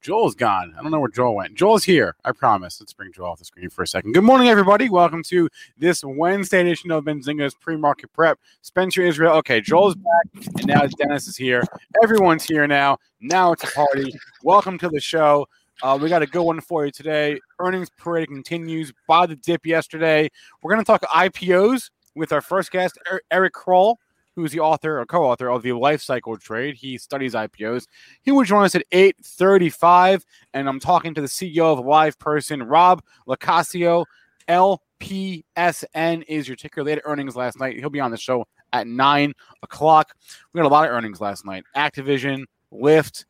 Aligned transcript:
Joel's 0.00 0.34
gone. 0.34 0.74
I 0.78 0.82
don't 0.82 0.92
know 0.92 1.00
where 1.00 1.10
Joel 1.10 1.34
went. 1.34 1.54
Joel's 1.54 1.84
here. 1.84 2.16
I 2.24 2.32
promise. 2.32 2.80
Let's 2.80 2.94
bring 2.94 3.12
Joel 3.12 3.32
off 3.32 3.38
the 3.38 3.44
screen 3.44 3.68
for 3.68 3.82
a 3.82 3.86
second. 3.86 4.12
Good 4.14 4.24
morning, 4.24 4.48
everybody. 4.48 4.88
Welcome 4.88 5.22
to 5.24 5.46
this 5.76 6.02
Wednesday 6.02 6.62
edition 6.62 6.90
of 6.90 7.04
Benzinga's 7.04 7.54
pre-market 7.54 8.10
prep. 8.14 8.38
Spencer 8.62 9.02
Israel. 9.02 9.34
Okay, 9.34 9.60
Joel's 9.60 9.96
back, 9.96 10.46
and 10.56 10.66
now 10.66 10.86
Dennis 10.86 11.28
is 11.28 11.36
here. 11.36 11.62
Everyone's 12.02 12.44
here 12.44 12.66
now. 12.66 12.96
Now 13.20 13.52
it's 13.52 13.62
a 13.62 13.66
party. 13.66 14.14
Welcome 14.42 14.78
to 14.78 14.88
the 14.88 15.00
show. 15.00 15.46
Uh, 15.82 15.98
we 16.00 16.08
got 16.08 16.22
a 16.22 16.26
good 16.26 16.44
one 16.44 16.62
for 16.62 16.86
you 16.86 16.92
today. 16.92 17.38
Earnings 17.58 17.90
parade 17.90 18.28
continues. 18.28 18.94
Buy 19.06 19.26
the 19.26 19.36
dip 19.36 19.66
yesterday. 19.66 20.30
We're 20.62 20.72
going 20.72 20.82
to 20.82 20.86
talk 20.86 21.02
IPOs 21.02 21.90
with 22.14 22.32
our 22.32 22.40
first 22.40 22.70
guest, 22.70 22.98
Er- 23.12 23.20
Eric 23.30 23.52
Krull, 23.52 23.96
who's 24.40 24.52
the 24.52 24.60
author 24.60 25.00
or 25.00 25.06
co-author 25.06 25.48
of 25.50 25.62
the 25.62 25.72
Life 25.72 26.02
Cycle 26.02 26.36
Trade. 26.36 26.74
He 26.74 26.98
studies 26.98 27.34
IPOs. 27.34 27.86
He 28.22 28.32
will 28.32 28.44
join 28.44 28.64
us 28.64 28.74
at 28.74 28.84
8:35, 28.92 30.24
and 30.54 30.68
I'm 30.68 30.80
talking 30.80 31.14
to 31.14 31.20
the 31.20 31.28
CEO 31.28 31.72
of 31.72 31.84
Live 31.84 32.18
Person, 32.18 32.62
Rob 32.62 33.02
LoCascio. 33.28 34.04
LPSN 34.48 36.24
is 36.26 36.48
your 36.48 36.56
ticker. 36.56 36.82
They 36.82 36.90
had 36.90 37.02
earnings 37.04 37.36
last 37.36 37.60
night. 37.60 37.78
He'll 37.78 37.90
be 37.90 38.00
on 38.00 38.10
the 38.10 38.16
show 38.16 38.46
at 38.72 38.86
nine 38.86 39.32
o'clock. 39.62 40.14
We 40.52 40.58
had 40.58 40.66
a 40.66 40.68
lot 40.68 40.86
of 40.86 40.90
earnings 40.90 41.20
last 41.20 41.44
night. 41.44 41.64
Activision, 41.76 42.44
Lyft. 42.72 43.24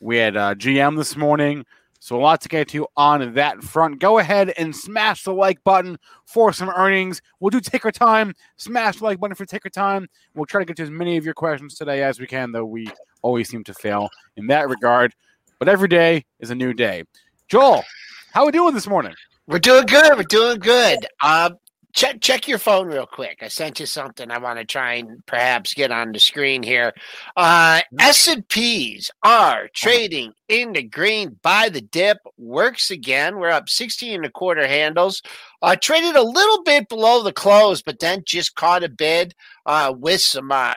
We 0.00 0.16
had 0.16 0.36
uh, 0.36 0.54
GM 0.54 0.96
this 0.96 1.16
morning. 1.16 1.64
So 2.00 2.16
a 2.16 2.20
lot 2.20 2.40
to 2.40 2.48
get 2.48 2.68
to 2.68 2.86
on 2.96 3.34
that 3.34 3.62
front. 3.62 4.00
Go 4.00 4.18
ahead 4.18 4.54
and 4.56 4.74
smash 4.74 5.22
the 5.22 5.34
like 5.34 5.62
button 5.64 5.98
for 6.24 6.50
some 6.50 6.70
earnings. 6.70 7.20
We'll 7.38 7.50
do 7.50 7.60
ticker 7.60 7.92
time. 7.92 8.34
Smash 8.56 8.96
the 8.96 9.04
like 9.04 9.20
button 9.20 9.36
for 9.36 9.44
ticker 9.44 9.68
time. 9.68 10.08
We'll 10.34 10.46
try 10.46 10.62
to 10.62 10.64
get 10.64 10.76
to 10.78 10.82
as 10.82 10.90
many 10.90 11.18
of 11.18 11.26
your 11.26 11.34
questions 11.34 11.74
today 11.74 12.02
as 12.02 12.18
we 12.18 12.26
can, 12.26 12.52
though 12.52 12.64
we 12.64 12.88
always 13.20 13.50
seem 13.50 13.64
to 13.64 13.74
fail 13.74 14.08
in 14.36 14.46
that 14.46 14.68
regard. 14.68 15.14
But 15.58 15.68
every 15.68 15.88
day 15.88 16.24
is 16.40 16.50
a 16.50 16.54
new 16.54 16.72
day. 16.72 17.04
Joel, 17.48 17.84
how 18.32 18.42
are 18.42 18.46
we 18.46 18.52
doing 18.52 18.72
this 18.72 18.86
morning? 18.86 19.14
We're 19.46 19.58
doing 19.58 19.84
good. 19.84 20.16
We're 20.16 20.22
doing 20.22 20.58
good. 20.58 21.06
Uh, 21.20 21.50
check 21.92 22.20
check 22.20 22.48
your 22.48 22.58
phone 22.58 22.88
real 22.88 23.06
quick. 23.06 23.38
I 23.42 23.48
sent 23.48 23.80
you 23.80 23.86
something. 23.86 24.30
I 24.30 24.38
want 24.38 24.58
to 24.58 24.64
try 24.64 24.94
and 24.94 25.24
perhaps 25.26 25.74
get 25.74 25.90
on 25.90 26.12
the 26.12 26.18
screen 26.18 26.62
here. 26.62 26.92
Uh, 27.36 27.80
S 27.98 28.28
and 28.28 28.46
P's 28.48 29.10
are 29.22 29.68
trading 29.74 30.32
in 30.48 30.72
the 30.72 30.82
green 30.82 31.38
by 31.42 31.68
the 31.68 31.80
dip. 31.80 32.18
Works 32.38 32.90
again. 32.90 33.36
We're 33.36 33.50
up 33.50 33.68
16 33.68 34.14
and 34.14 34.24
a 34.24 34.30
quarter 34.30 34.66
handles. 34.66 35.22
Uh, 35.62 35.76
traded 35.76 36.16
a 36.16 36.22
little 36.22 36.62
bit 36.62 36.88
below 36.88 37.22
the 37.22 37.32
close, 37.32 37.82
but 37.82 37.98
then 37.98 38.22
just 38.26 38.54
caught 38.54 38.84
a 38.84 38.88
bid 38.88 39.34
uh, 39.66 39.92
with 39.96 40.20
some 40.20 40.50
uh, 40.50 40.74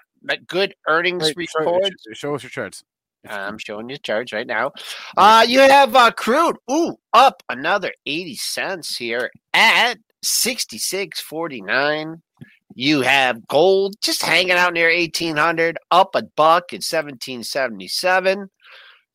good 0.47 0.75
earnings 0.87 1.33
Wait, 1.35 1.49
show, 1.49 1.59
reports. 1.59 2.05
show 2.13 2.35
us 2.35 2.43
your 2.43 2.49
charts. 2.49 2.83
I'm 3.29 3.57
showing 3.57 3.89
you 3.89 3.97
charts 3.97 4.33
right 4.33 4.47
now. 4.47 4.71
Uh, 5.15 5.45
you 5.47 5.59
have 5.59 5.95
uh, 5.95 6.11
crude, 6.11 6.57
ooh, 6.69 6.97
up 7.13 7.41
another 7.49 7.93
80 8.05 8.35
cents 8.35 8.97
here 8.97 9.31
at 9.53 9.97
66.49. 10.23 12.21
You 12.75 13.01
have 13.01 13.45
gold 13.47 13.95
just 14.01 14.23
hanging 14.23 14.51
out 14.51 14.73
near 14.73 14.89
1800, 14.89 15.77
up 15.91 16.15
a 16.15 16.23
buck 16.23 16.73
at 16.73 16.81
1777. 16.81 18.49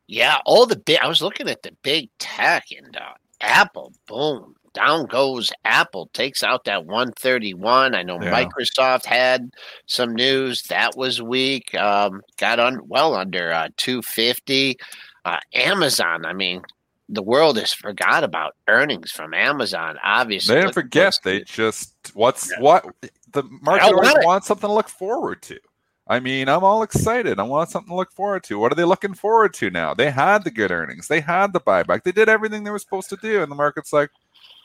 Yeah, 0.06 0.39
all 0.47 0.67
the 0.67 0.77
big. 0.77 0.99
I 1.00 1.09
was 1.09 1.23
looking 1.23 1.49
at 1.49 1.62
the 1.62 1.77
big 1.83 2.09
tech, 2.19 2.65
and 2.77 2.97
uh, 2.97 3.12
Apple, 3.43 3.93
boom, 4.06 4.55
down 4.73 5.05
goes 5.06 5.53
Apple. 5.65 6.09
Takes 6.15 6.43
out 6.43 6.65
that 6.65 6.87
131. 6.87 7.95
I 7.95 8.03
know 8.03 8.19
Yeah. 8.21 8.45
Microsoft 8.45 9.05
had 9.05 9.50
some 9.87 10.15
news 10.15 10.62
that 10.65 10.97
was 10.97 11.21
weak. 11.21 11.75
Um, 11.75 12.23
got 12.39 12.59
on 12.59 12.81
well 12.89 13.15
under 13.15 13.53
uh, 13.53 13.69
250. 13.77 14.79
Uh, 15.25 15.38
Amazon. 15.55 16.25
I 16.25 16.32
mean, 16.32 16.62
the 17.09 17.23
world 17.23 17.56
has 17.59 17.73
forgot 17.73 18.25
about 18.25 18.55
earnings 18.69 19.11
from 19.11 19.35
Amazon. 19.35 19.97
Obviously, 20.03 20.55
They 20.55 20.61
didn't 20.62 20.75
forget. 20.75 21.19
They 21.25 21.41
just 21.43 21.94
what's 22.15 22.56
what 22.59 22.85
the 23.32 23.44
market 23.62 23.94
want 23.94 24.25
wants 24.25 24.47
something 24.47 24.69
to 24.69 24.75
look 24.75 24.88
forward 24.88 25.43
to. 25.43 25.59
I 26.06 26.20
mean, 26.20 26.49
I'm 26.49 26.65
all 26.65 26.82
excited. 26.82 27.38
I 27.38 27.43
want 27.43 27.69
something 27.69 27.91
to 27.91 27.97
look 27.97 28.12
forward 28.12 28.43
to. 28.44 28.59
What 28.59 28.73
are 28.73 28.75
they 28.75 28.85
looking 28.85 29.12
forward 29.12 29.53
to 29.55 29.70
now? 29.70 29.93
They 29.93 30.11
had 30.11 30.43
the 30.43 30.50
good 30.50 30.70
earnings. 30.70 31.06
They 31.06 31.21
had 31.21 31.53
the 31.53 31.61
buyback. 31.61 32.03
They 32.03 32.12
did 32.12 32.31
everything 32.31 32.64
they 32.64 32.71
were 32.71 32.79
supposed 32.79 33.11
to 33.11 33.19
do, 33.21 33.43
and 33.43 33.53
the 33.53 33.56
market's 33.56 33.93
like, 33.93 34.11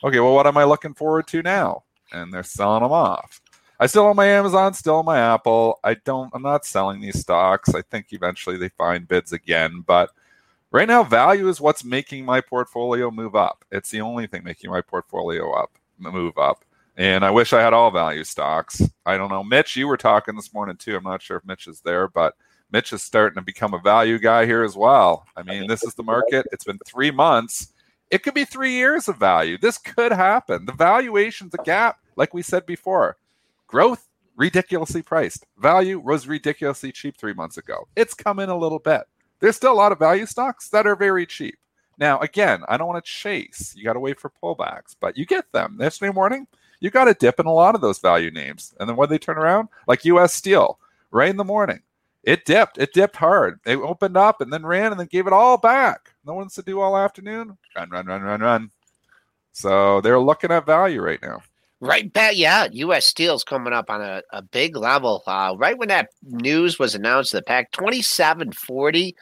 okay, 0.02 0.20
well, 0.20 0.34
what 0.34 0.46
am 0.46 0.56
I 0.56 0.64
looking 0.64 0.94
forward 0.94 1.26
to 1.28 1.42
now? 1.42 1.84
And 2.12 2.32
they're 2.32 2.42
selling 2.42 2.82
them 2.82 2.92
off. 2.92 3.42
I 3.78 3.86
still 3.86 4.04
own 4.04 4.16
my 4.16 4.26
Amazon, 4.26 4.72
still 4.72 4.96
own 4.96 5.04
my 5.04 5.18
Apple. 5.18 5.80
I 5.84 5.94
don't. 5.94 6.30
I'm 6.32 6.42
not 6.42 6.64
selling 6.64 7.00
these 7.00 7.20
stocks. 7.20 7.74
I 7.74 7.82
think 7.82 8.06
eventually 8.12 8.56
they 8.56 8.70
find 8.70 9.06
bids 9.06 9.32
again, 9.32 9.84
but 9.86 10.10
right 10.74 10.88
now, 10.88 11.04
value 11.04 11.48
is 11.48 11.60
what's 11.60 11.84
making 11.84 12.24
my 12.24 12.40
portfolio 12.40 13.08
move 13.08 13.36
up. 13.36 13.64
It's 13.70 13.90
the 13.90 14.00
only 14.00 14.26
thing 14.26 14.42
making 14.42 14.70
my 14.70 14.80
portfolio 14.80 15.52
up 15.52 15.78
move 15.98 16.36
up. 16.36 16.64
And 16.96 17.24
I 17.24 17.30
wish 17.30 17.52
I 17.52 17.62
had 17.62 17.72
all 17.72 17.92
value 17.92 18.24
stocks. 18.24 18.82
I 19.06 19.16
don't 19.16 19.30
know. 19.30 19.44
Mitch, 19.44 19.76
you 19.76 19.86
were 19.86 19.96
talking 19.96 20.34
this 20.34 20.52
morning 20.52 20.76
too. 20.76 20.96
I'm 20.96 21.04
not 21.04 21.22
sure 21.22 21.36
if 21.36 21.44
Mitch 21.44 21.68
is 21.68 21.80
there, 21.80 22.08
but 22.08 22.34
Mitch 22.72 22.92
is 22.92 23.04
starting 23.04 23.36
to 23.36 23.42
become 23.42 23.72
a 23.72 23.78
value 23.78 24.18
guy 24.18 24.46
here 24.46 24.64
as 24.64 24.76
well. 24.76 25.24
I 25.36 25.44
mean, 25.44 25.68
this 25.68 25.84
is 25.84 25.94
the 25.94 26.02
market. 26.02 26.44
It's 26.50 26.64
been 26.64 26.80
three 26.84 27.12
months. 27.12 27.72
It 28.10 28.24
could 28.24 28.34
be 28.34 28.44
three 28.44 28.72
years 28.72 29.06
of 29.08 29.16
value. 29.16 29.58
This 29.58 29.78
could 29.78 30.10
happen. 30.10 30.66
The 30.66 30.72
valuation's 30.72 31.54
a 31.54 31.62
gap, 31.62 31.98
like 32.16 32.34
we 32.34 32.42
said 32.42 32.66
before. 32.66 33.16
Growth, 33.68 34.08
ridiculously 34.36 35.02
priced. 35.02 35.46
Value 35.56 36.00
was 36.00 36.26
ridiculously 36.26 36.90
cheap 36.90 37.16
three 37.16 37.34
months 37.34 37.58
ago. 37.58 37.86
It's 37.94 38.14
come 38.14 38.40
in 38.40 38.48
a 38.48 38.58
little 38.58 38.80
bit. 38.80 39.02
There's 39.44 39.56
still 39.56 39.74
a 39.74 39.74
lot 39.74 39.92
of 39.92 39.98
value 39.98 40.24
stocks 40.24 40.70
that 40.70 40.86
are 40.86 40.96
very 40.96 41.26
cheap. 41.26 41.58
Now, 41.98 42.18
again, 42.20 42.62
I 42.66 42.78
don't 42.78 42.88
want 42.88 43.04
to 43.04 43.10
chase. 43.10 43.74
You 43.76 43.84
got 43.84 43.92
to 43.92 44.00
wait 44.00 44.18
for 44.18 44.32
pullbacks, 44.42 44.96
but 44.98 45.18
you 45.18 45.26
get 45.26 45.52
them. 45.52 45.76
Yesterday 45.78 46.14
morning, 46.14 46.46
you 46.80 46.88
got 46.88 47.08
a 47.08 47.12
dip 47.12 47.38
in 47.38 47.44
a 47.44 47.52
lot 47.52 47.74
of 47.74 47.82
those 47.82 47.98
value 47.98 48.30
names. 48.30 48.72
And 48.80 48.88
then 48.88 48.96
when 48.96 49.10
they 49.10 49.18
turn 49.18 49.36
around, 49.36 49.68
like 49.86 50.06
US 50.06 50.32
Steel, 50.32 50.78
right 51.10 51.28
in 51.28 51.36
the 51.36 51.44
morning, 51.44 51.82
it 52.22 52.46
dipped. 52.46 52.78
It 52.78 52.94
dipped 52.94 53.16
hard. 53.16 53.60
It 53.66 53.76
opened 53.76 54.16
up 54.16 54.40
and 54.40 54.50
then 54.50 54.64
ran 54.64 54.92
and 54.92 54.98
then 54.98 55.08
gave 55.08 55.26
it 55.26 55.34
all 55.34 55.58
back. 55.58 56.14
No 56.24 56.32
one's 56.32 56.54
to 56.54 56.62
do 56.62 56.80
all 56.80 56.96
afternoon. 56.96 57.58
Run, 57.76 57.90
run, 57.90 58.06
run, 58.06 58.22
run, 58.22 58.40
run. 58.40 58.70
So 59.52 60.00
they're 60.00 60.18
looking 60.18 60.52
at 60.52 60.64
value 60.64 61.02
right 61.02 61.20
now. 61.20 61.42
Right 61.84 62.10
back, 62.10 62.32
yeah. 62.36 62.66
U.S. 62.72 63.06
Steel's 63.06 63.44
coming 63.44 63.74
up 63.74 63.90
on 63.90 64.00
a, 64.00 64.22
a 64.32 64.40
big 64.40 64.74
level. 64.74 65.22
Uh, 65.26 65.54
right 65.58 65.76
when 65.76 65.88
that 65.88 66.08
news 66.22 66.78
was 66.78 66.94
announced, 66.94 67.32
the 67.32 67.42
pack 67.42 67.72
twenty 67.72 68.00
seven 68.00 68.52
forty. 68.52 69.14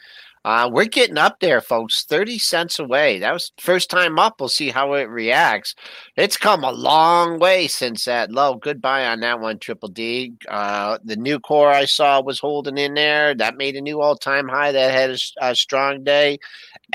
Uh, 0.45 0.69
we're 0.71 0.85
getting 0.85 1.17
up 1.17 1.41
there, 1.41 1.59
folks. 1.59 2.05
Thirty 2.05 2.39
cents 2.39 2.79
away. 2.79 3.19
That 3.19 3.33
was 3.33 3.51
first 3.59 3.89
time 3.89 4.17
up. 4.17 4.39
We'll 4.39 4.47
see 4.47 4.69
how 4.69 4.93
it 4.93 5.09
reacts. 5.09 5.75
It's 6.15 6.37
come 6.37 6.63
a 6.63 6.71
long 6.71 7.37
way 7.37 7.67
since 7.67 8.05
that 8.05 8.31
low. 8.31 8.55
Goodbye 8.55 9.07
on 9.07 9.19
that 9.19 9.41
one, 9.41 9.59
Triple 9.59 9.89
D. 9.89 10.31
Uh, 10.47 10.99
the 11.03 11.17
Nucor 11.17 11.69
I 11.69 11.83
saw 11.83 12.21
was 12.21 12.39
holding 12.39 12.77
in 12.77 12.93
there. 12.93 13.35
That 13.35 13.57
made 13.57 13.75
a 13.75 13.81
new 13.81 13.99
all 13.99 14.15
time 14.15 14.47
high. 14.47 14.71
That 14.71 14.93
had 14.93 15.17
a 15.41 15.53
strong 15.53 16.05
day. 16.05 16.39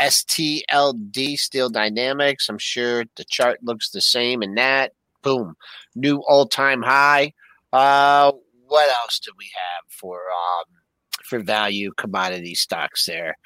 STLD 0.00 1.38
Steel 1.38 1.68
Dynamics. 1.68 2.48
I'm 2.48 2.56
sure 2.56 3.04
the 3.16 3.24
chart 3.24 3.62
looks 3.62 3.90
the 3.90 4.00
same 4.00 4.42
in 4.42 4.54
that 4.54 4.92
boom, 5.28 5.54
new 5.94 6.22
all-time 6.28 6.82
high. 6.82 7.32
Uh, 7.72 8.32
what 8.66 8.88
else 9.02 9.18
do 9.18 9.30
we 9.38 9.50
have 9.54 9.84
for 9.90 10.16
um, 10.16 10.64
for 11.24 11.40
value 11.40 11.92
commodity 11.96 12.54
stocks 12.54 13.06
there? 13.06 13.36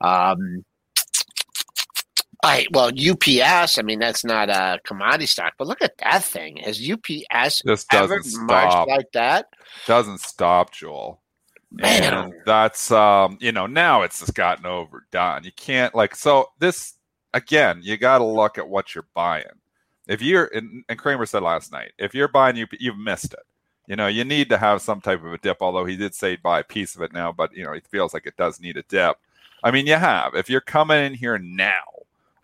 Um, 0.00 0.64
I 2.44 2.66
well 2.72 2.88
UPS. 2.88 3.78
I 3.78 3.82
mean 3.82 4.00
that's 4.00 4.24
not 4.24 4.50
a 4.50 4.80
commodity 4.84 5.26
stock, 5.26 5.54
but 5.58 5.68
look 5.68 5.82
at 5.82 5.96
that 5.98 6.24
thing. 6.24 6.56
Has 6.58 6.78
UPS 6.78 7.62
This 7.64 7.86
ever 7.92 8.18
doesn't 8.18 8.46
marched 8.46 8.72
stop. 8.72 8.88
like 8.88 9.12
that? 9.12 9.46
Doesn't 9.86 10.20
stop, 10.20 10.72
Joel. 10.72 11.20
Man, 11.70 12.12
and 12.14 12.34
that's 12.44 12.90
um 12.90 13.38
you 13.40 13.52
know 13.52 13.66
now 13.66 14.02
it's 14.02 14.20
just 14.20 14.34
gotten 14.34 14.66
overdone 14.66 15.42
you 15.44 15.52
can't 15.52 15.94
like 15.94 16.14
so 16.14 16.48
this 16.58 16.94
again 17.32 17.80
you 17.82 17.96
got 17.96 18.18
to 18.18 18.24
look 18.26 18.58
at 18.58 18.68
what 18.68 18.94
you're 18.94 19.08
buying 19.14 19.44
if 20.06 20.22
you're 20.22 20.46
and, 20.54 20.84
and 20.88 20.98
Cramer 20.98 21.26
said 21.26 21.42
last 21.42 21.72
night 21.72 21.92
if 21.98 22.14
you're 22.14 22.28
buying 22.28 22.56
you 22.56 22.66
you've 22.78 22.98
missed 22.98 23.32
it 23.32 23.44
you 23.86 23.96
know 23.96 24.06
you 24.06 24.24
need 24.24 24.48
to 24.48 24.58
have 24.58 24.82
some 24.82 25.00
type 25.00 25.24
of 25.24 25.32
a 25.32 25.38
dip 25.38 25.58
although 25.60 25.84
he 25.84 25.96
did 25.96 26.14
say 26.14 26.36
buy 26.36 26.60
a 26.60 26.64
piece 26.64 26.94
of 26.94 27.02
it 27.02 27.12
now 27.12 27.32
but 27.32 27.54
you 27.54 27.64
know 27.64 27.72
it 27.72 27.86
feels 27.86 28.14
like 28.14 28.26
it 28.26 28.36
does 28.36 28.60
need 28.60 28.76
a 28.76 28.82
dip 28.84 29.16
i 29.62 29.70
mean 29.70 29.86
you 29.86 29.94
have 29.94 30.34
if 30.34 30.48
you're 30.48 30.60
coming 30.60 31.04
in 31.04 31.14
here 31.14 31.38
now 31.38 31.82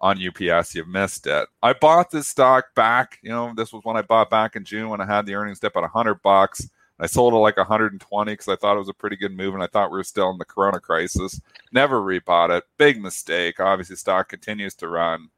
on 0.01 0.19
ups 0.25 0.75
you've 0.75 0.89
missed 0.89 1.27
it 1.27 1.49
i 1.63 1.73
bought 1.73 2.11
this 2.11 2.29
stock 2.29 2.75
back 2.75 3.19
you 3.23 3.31
know 3.31 3.53
this 3.57 3.73
was 3.73 3.85
when 3.85 3.97
i 3.97 4.03
bought 4.03 4.31
back 4.31 4.57
in 4.57 4.65
june 4.65 4.89
when 4.89 5.01
i 5.01 5.07
had 5.07 5.27
the 5.27 5.35
earnings 5.35 5.61
dip 5.61 5.77
at 5.77 5.83
100 5.83 6.23
bucks 6.23 6.69
I 7.01 7.07
sold 7.07 7.33
it 7.33 7.37
like 7.37 7.57
120 7.57 8.33
because 8.33 8.49
I 8.49 8.57
thought 8.57 8.75
it 8.75 8.81
was 8.81 8.89
a 8.89 8.95
pretty 8.95 9.17
good 9.17 9.37
move, 9.37 9.55
and 9.55 9.63
I 9.63 9.69
thought 9.69 9.93
we 9.93 9.99
were 9.99 10.05
still 10.05 10.31
in 10.31 10.39
the 10.39 10.45
Corona 10.45 10.81
crisis. 10.81 11.41
Never 11.73 12.01
rebought 12.01 12.57
it. 12.57 12.65
Big 12.77 13.01
mistake. 13.01 13.61
Obviously, 13.61 13.97
stock 13.97 14.29
continues 14.29 14.75
to 14.77 14.89
run. 14.89 15.29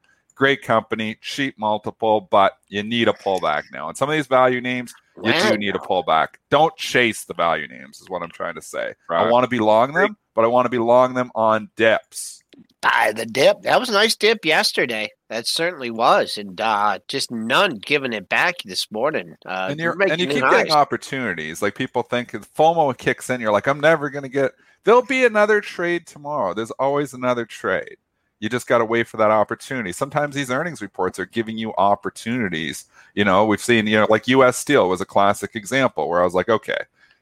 Great 0.41 0.63
company, 0.63 1.19
cheap 1.21 1.53
multiple, 1.59 2.27
but 2.31 2.53
you 2.67 2.81
need 2.81 3.07
a 3.07 3.13
pullback 3.13 3.65
now. 3.71 3.89
And 3.89 3.95
some 3.95 4.09
of 4.09 4.13
these 4.13 4.25
value 4.25 4.59
names, 4.59 4.91
you 5.23 5.33
do 5.33 5.55
need 5.55 5.75
a 5.75 5.77
pullback. 5.77 6.29
Don't 6.49 6.75
chase 6.77 7.25
the 7.25 7.35
value 7.35 7.67
names, 7.67 8.01
is 8.01 8.09
what 8.09 8.23
I'm 8.23 8.31
trying 8.31 8.55
to 8.55 8.61
say. 8.63 8.95
I 9.11 9.29
want 9.29 9.43
to 9.43 9.47
be 9.47 9.59
long 9.59 9.93
them, 9.93 10.17
but 10.33 10.43
I 10.43 10.47
want 10.47 10.65
to 10.65 10.71
be 10.71 10.79
long 10.79 11.13
them 11.13 11.29
on 11.35 11.69
dips. 11.75 12.41
Ah, 12.81 13.11
the 13.15 13.27
dip. 13.27 13.61
That 13.61 13.79
was 13.79 13.89
a 13.89 13.93
nice 13.93 14.15
dip 14.15 14.43
yesterday. 14.43 15.09
That 15.29 15.47
certainly 15.47 15.91
was, 15.91 16.39
and 16.39 16.59
uh, 16.59 16.97
just 17.07 17.29
none 17.29 17.75
giving 17.75 18.11
it 18.11 18.27
back 18.27 18.55
this 18.65 18.91
morning. 18.91 19.35
Uh, 19.45 19.67
and 19.69 19.79
you're 19.79 19.95
making 19.95 20.13
and 20.13 20.21
you 20.21 20.27
keep 20.27 20.41
getting 20.41 20.71
opportunities. 20.71 21.61
Like 21.61 21.75
people 21.75 22.01
think 22.01 22.33
if 22.33 22.51
FOMO 22.55 22.97
kicks 22.97 23.29
in, 23.29 23.39
you're 23.41 23.51
like, 23.51 23.67
I'm 23.67 23.79
never 23.79 24.09
gonna 24.09 24.27
get. 24.27 24.53
There'll 24.85 25.05
be 25.05 25.23
another 25.23 25.61
trade 25.61 26.07
tomorrow. 26.07 26.55
There's 26.55 26.71
always 26.71 27.13
another 27.13 27.45
trade. 27.45 27.97
You 28.41 28.49
just 28.49 28.67
got 28.67 28.79
to 28.79 28.85
wait 28.85 29.07
for 29.07 29.15
that 29.17 29.31
opportunity. 29.31 29.93
Sometimes 29.93 30.35
these 30.35 30.51
earnings 30.51 30.81
reports 30.81 31.17
are 31.19 31.25
giving 31.25 31.57
you 31.57 31.73
opportunities. 31.77 32.85
You 33.15 33.23
know, 33.23 33.45
we've 33.45 33.61
seen, 33.61 33.87
you 33.87 33.97
know, 33.97 34.07
like 34.09 34.27
U.S. 34.27 34.57
Steel 34.57 34.89
was 34.89 34.99
a 34.99 35.05
classic 35.05 35.55
example 35.55 36.09
where 36.09 36.19
I 36.21 36.25
was 36.25 36.33
like, 36.33 36.49
okay, 36.49 36.79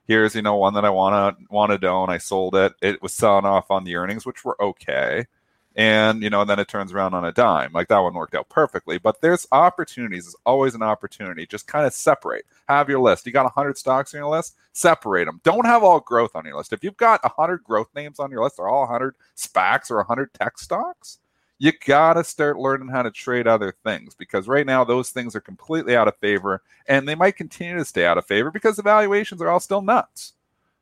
here's 0.08 0.34
you 0.34 0.42
know 0.42 0.56
one 0.56 0.74
that 0.74 0.86
I 0.86 0.90
want 0.90 1.38
to 1.38 1.46
want 1.54 1.80
to 1.80 1.88
own. 1.88 2.10
I 2.10 2.18
sold 2.18 2.56
it. 2.56 2.74
It 2.82 3.02
was 3.04 3.14
selling 3.14 3.46
off 3.46 3.70
on 3.70 3.84
the 3.84 3.96
earnings, 3.96 4.26
which 4.26 4.44
were 4.44 4.60
okay 4.60 5.28
and 5.76 6.22
you 6.24 6.30
know 6.30 6.42
and 6.42 6.50
then 6.50 6.60
it 6.60 6.68
turns 6.68 6.92
around 6.92 7.14
on 7.14 7.26
a 7.26 7.32
dime. 7.32 7.72
Like 7.74 7.88
that 7.90 8.00
one 8.00 8.14
worked 8.14 8.36
out 8.36 8.50
perfectly. 8.50 8.98
But 8.98 9.22
there's 9.22 9.48
opportunities. 9.52 10.26
There's 10.26 10.36
always 10.46 10.76
an 10.76 10.82
opportunity. 10.82 11.46
Just 11.46 11.68
kind 11.68 11.86
of 11.86 11.94
separate. 11.94 12.46
Have 12.68 12.90
your 12.90 13.00
list. 13.00 13.26
You 13.26 13.32
got 13.32 13.46
100 13.46 13.78
stocks 13.78 14.14
on 14.14 14.20
your 14.20 14.30
list? 14.30 14.56
Separate 14.74 15.26
them 15.26 15.42
don't 15.44 15.66
have 15.66 15.84
all 15.84 16.00
growth 16.00 16.32
on 16.36 16.46
your 16.46 16.58
list. 16.58 16.74
If 16.74 16.84
you've 16.84 16.98
got 16.98 17.24
100 17.24 17.64
growth 17.64 17.90
names 17.96 18.20
on 18.20 18.32
your 18.32 18.44
list 18.44 18.60
or 18.60 18.70
all 18.70 18.82
100 18.82 19.16
spacs 19.36 19.92
or 19.92 19.98
100 19.98 20.34
tech 20.34 20.58
stocks 20.58 21.20
you 21.60 21.74
gotta 21.86 22.24
start 22.24 22.58
learning 22.58 22.88
how 22.88 23.02
to 23.04 23.12
trade 23.12 23.46
other 23.46 23.76
things. 23.84 24.16
Because 24.16 24.48
right 24.48 24.66
now 24.66 24.84
those 24.84 25.12
things 25.12 25.36
are 25.36 25.42
completely 25.42 25.96
out 25.96 26.08
of 26.08 26.16
favor 26.18 26.64
and 26.88 27.08
they 27.08 27.16
might 27.16 27.36
continue 27.36 27.78
to 27.78 27.86
stay 27.86 28.06
out 28.06 28.18
of 28.18 28.26
favor 28.26 28.50
because 28.50 28.78
the 28.78 28.82
valuations 28.82 29.42
are 29.42 29.50
all 29.50 29.60
still 29.60 29.82
nuts. 29.82 30.34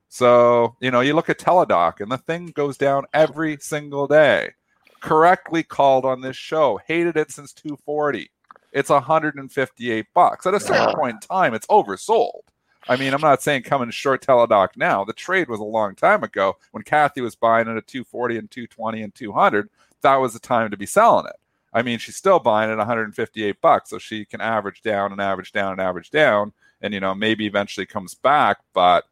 So 0.07 0.75
you 0.79 0.91
know 0.91 1.01
you 1.01 1.13
look 1.15 1.29
at 1.29 1.39
Teladoc 1.39 1.99
and 1.99 2.11
the 2.11 2.17
thing 2.17 2.47
goes 2.47 2.77
down 2.77 3.05
every 3.13 3.57
single 3.59 4.07
day 4.07 4.53
correctly 4.99 5.63
called 5.63 6.05
on 6.05 6.21
this 6.21 6.37
show. 6.37 6.79
Hated 6.87 7.17
it 7.17 7.31
since 7.31 7.53
240. 7.53 8.29
It's 8.71 8.89
158 8.89 10.05
bucks. 10.13 10.45
At 10.45 10.53
a 10.53 10.59
certain 10.59 10.95
point 10.95 11.15
in 11.15 11.27
time, 11.27 11.53
it's 11.53 11.67
oversold. 11.67 12.41
I 12.89 12.95
mean, 12.95 13.13
I'm 13.13 13.21
not 13.21 13.41
saying 13.41 13.63
come 13.63 13.81
and 13.81 13.93
short 13.93 14.25
Teladoc 14.25 14.69
now. 14.77 15.03
The 15.03 15.13
trade 15.13 15.49
was 15.49 15.59
a 15.59 15.63
long 15.63 15.95
time 15.95 16.23
ago 16.23 16.57
when 16.71 16.83
Kathy 16.83 17.21
was 17.21 17.35
buying 17.35 17.67
it 17.67 17.77
at 17.77 17.87
240 17.87 18.37
and 18.37 18.51
220 18.51 19.01
and 19.01 19.13
200. 19.13 19.69
That 20.01 20.15
was 20.17 20.33
the 20.33 20.39
time 20.39 20.71
to 20.71 20.77
be 20.77 20.85
selling 20.85 21.25
it. 21.25 21.35
I 21.73 21.81
mean, 21.81 21.99
she's 21.99 22.15
still 22.15 22.39
buying 22.39 22.71
at 22.71 22.77
158 22.77 23.61
bucks, 23.61 23.89
so 23.89 23.97
she 23.97 24.25
can 24.25 24.41
average 24.41 24.81
down 24.81 25.11
and 25.11 25.21
average 25.21 25.51
down 25.51 25.73
and 25.73 25.81
average 25.81 26.11
down, 26.11 26.53
and 26.81 26.93
you 26.93 26.99
know 26.99 27.13
maybe 27.13 27.45
eventually 27.45 27.85
comes 27.85 28.13
back. 28.13 28.57
But 28.73 29.05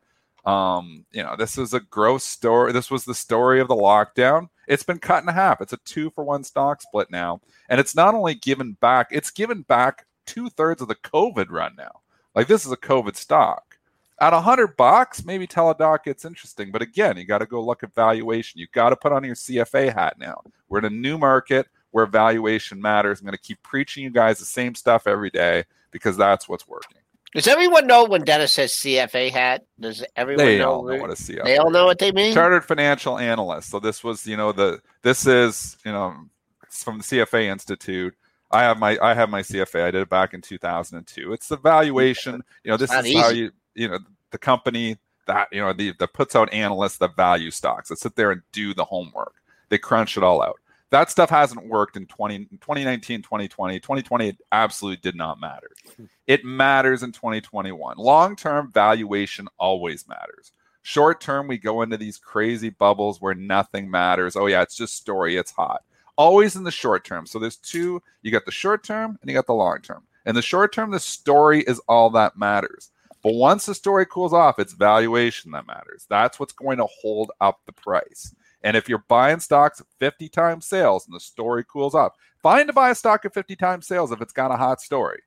um, 0.45 1.05
you 1.11 1.23
know, 1.23 1.35
this 1.35 1.57
is 1.57 1.73
a 1.73 1.79
gross 1.79 2.23
story. 2.23 2.71
This 2.71 2.91
was 2.91 3.03
the 3.05 3.15
story 3.15 3.59
of 3.59 3.67
the 3.67 3.75
lockdown. 3.75 4.49
It's 4.67 4.83
been 4.83 4.99
cut 4.99 5.23
in 5.23 5.29
half. 5.29 5.61
It's 5.61 5.73
a 5.73 5.77
two 5.85 6.09
for 6.11 6.23
one 6.23 6.43
stock 6.43 6.81
split 6.81 7.09
now. 7.09 7.41
And 7.69 7.79
it's 7.79 7.95
not 7.95 8.13
only 8.13 8.35
given 8.35 8.73
back, 8.73 9.07
it's 9.11 9.31
given 9.31 9.63
back 9.63 10.05
two 10.25 10.49
thirds 10.49 10.81
of 10.81 10.87
the 10.87 10.95
COVID 10.95 11.49
run 11.49 11.75
now. 11.77 12.01
Like 12.35 12.47
this 12.47 12.65
is 12.65 12.71
a 12.71 12.77
COVID 12.77 13.15
stock. 13.15 13.77
At 14.21 14.33
a 14.33 14.41
hundred 14.41 14.77
bucks, 14.77 15.25
maybe 15.25 15.45
Teladoc 15.45 16.03
gets 16.03 16.25
interesting. 16.25 16.71
But 16.71 16.81
again, 16.81 17.17
you 17.17 17.25
got 17.25 17.39
to 17.39 17.45
go 17.45 17.61
look 17.61 17.83
at 17.83 17.93
valuation. 17.93 18.59
You 18.59 18.67
got 18.71 18.89
to 18.89 18.95
put 18.95 19.11
on 19.11 19.23
your 19.23 19.35
CFA 19.35 19.93
hat 19.93 20.17
now. 20.19 20.41
We're 20.69 20.79
in 20.79 20.85
a 20.85 20.89
new 20.89 21.17
market. 21.17 21.67
where 21.91 22.05
valuation 22.05 22.81
matters. 22.81 23.21
I'm 23.21 23.25
going 23.25 23.37
to 23.37 23.41
keep 23.41 23.63
preaching 23.63 24.03
you 24.03 24.09
guys 24.09 24.37
the 24.37 24.43
same 24.43 24.75
stuff 24.75 25.07
every 25.07 25.29
day 25.29 25.63
because 25.91 26.17
that's 26.17 26.49
what's 26.49 26.67
working. 26.67 26.97
Does 27.35 27.47
everyone 27.47 27.85
know 27.85 28.05
when 28.05 28.23
Dennis 28.23 28.53
says 28.53 28.71
CFA 28.71 29.29
hat? 29.29 29.65
Does 29.77 30.05
everyone 30.15 30.45
They 30.45 30.57
know? 30.57 30.71
all 30.71 30.83
know 30.83 30.95
what 30.95 31.09
a 31.09 31.15
CFA. 31.15 31.43
They 31.43 31.57
all 31.57 31.69
know 31.69 31.85
what 31.85 31.99
they 31.99 32.13
mean. 32.13 32.33
Chartered 32.33 32.63
financial 32.63 33.19
analyst. 33.19 33.69
So 33.69 33.81
this 33.81 34.05
was, 34.05 34.25
you 34.25 34.37
know, 34.37 34.53
the 34.53 34.79
this 35.01 35.27
is, 35.27 35.75
you 35.83 35.91
know, 35.91 36.15
it's 36.63 36.81
from 36.81 36.99
the 36.99 37.03
CFA 37.03 37.43
Institute. 37.43 38.15
I 38.51 38.63
have 38.63 38.79
my 38.79 38.97
I 39.01 39.13
have 39.13 39.29
my 39.29 39.41
CFA. 39.41 39.83
I 39.83 39.91
did 39.91 40.01
it 40.03 40.09
back 40.09 40.33
in 40.33 40.39
2002. 40.39 41.33
It's 41.33 41.49
the 41.49 41.57
valuation. 41.57 42.41
You 42.63 42.71
know, 42.71 42.77
this 42.77 42.89
Not 42.89 43.05
is 43.05 43.17
how 43.17 43.29
you 43.29 43.51
you 43.73 43.89
know 43.89 43.99
the 44.31 44.37
company 44.37 44.97
that 45.27 45.49
you 45.51 45.59
know 45.59 45.73
the 45.73 45.93
that 45.99 46.13
puts 46.13 46.37
out 46.37 46.53
analysts 46.53 46.99
that 46.99 47.17
value 47.17 47.51
stocks 47.51 47.89
that 47.89 47.99
sit 47.99 48.15
there 48.15 48.31
and 48.31 48.43
do 48.53 48.73
the 48.73 48.85
homework. 48.85 49.33
They 49.67 49.77
crunch 49.77 50.15
it 50.15 50.23
all 50.23 50.41
out. 50.41 50.59
That 50.91 51.09
stuff 51.09 51.29
hasn't 51.29 51.67
worked 51.67 51.97
in 51.97 52.05
20, 52.05 52.45
2019, 52.45 53.21
2020. 53.21 53.79
2020 53.79 54.29
it 54.29 54.37
absolutely 54.51 55.01
did 55.01 55.15
not 55.15 55.39
matter. 55.39 55.71
Hmm. 55.97 56.05
It 56.27 56.45
matters 56.45 57.03
in 57.03 57.11
2021. 57.11 57.97
Long-term 57.97 58.71
valuation 58.71 59.47
always 59.57 60.07
matters. 60.07 60.51
Short 60.83 61.19
term, 61.19 61.47
we 61.47 61.57
go 61.57 61.81
into 61.81 61.97
these 61.97 62.19
crazy 62.19 62.69
bubbles 62.69 63.19
where 63.19 63.33
nothing 63.33 63.89
matters. 63.89 64.35
Oh, 64.35 64.45
yeah, 64.45 64.61
it's 64.61 64.77
just 64.77 64.95
story, 64.95 65.35
it's 65.35 65.51
hot. 65.51 65.81
Always 66.15 66.55
in 66.55 66.63
the 66.63 66.71
short 66.71 67.03
term. 67.03 67.25
So 67.25 67.39
there's 67.39 67.57
two 67.57 68.01
you 68.21 68.31
got 68.31 68.45
the 68.45 68.51
short 68.51 68.83
term 68.83 69.17
and 69.21 69.29
you 69.29 69.35
got 69.35 69.47
the 69.47 69.53
long 69.53 69.81
term. 69.81 70.03
In 70.25 70.35
the 70.35 70.41
short 70.41 70.73
term, 70.73 70.91
the 70.91 70.99
story 70.99 71.61
is 71.61 71.79
all 71.87 72.09
that 72.11 72.37
matters. 72.37 72.91
But 73.23 73.33
once 73.33 73.65
the 73.65 73.73
story 73.73 74.05
cools 74.05 74.33
off, 74.33 74.59
it's 74.59 74.73
valuation 74.73 75.51
that 75.51 75.65
matters. 75.65 76.05
That's 76.07 76.39
what's 76.39 76.53
going 76.53 76.77
to 76.77 76.85
hold 77.01 77.31
up 77.41 77.59
the 77.65 77.73
price. 77.73 78.35
And 78.65 78.75
if 78.75 78.89
you're 78.89 79.05
buying 79.07 79.39
stocks 79.39 79.79
50 79.99 80.27
times 80.27 80.65
sales 80.65 81.05
and 81.05 81.15
the 81.15 81.19
story 81.19 81.63
cools 81.71 81.93
off, 81.93 82.13
fine 82.41 82.65
to 82.65 82.73
buy 82.73 82.89
a 82.89 82.95
stock 82.95 83.23
at 83.23 83.33
50 83.33 83.55
times 83.55 83.85
sales 83.85 84.11
if 84.11 84.21
it's 84.21 84.33
got 84.33 84.51
a 84.51 84.57
hot 84.57 84.81
story. 84.81 85.21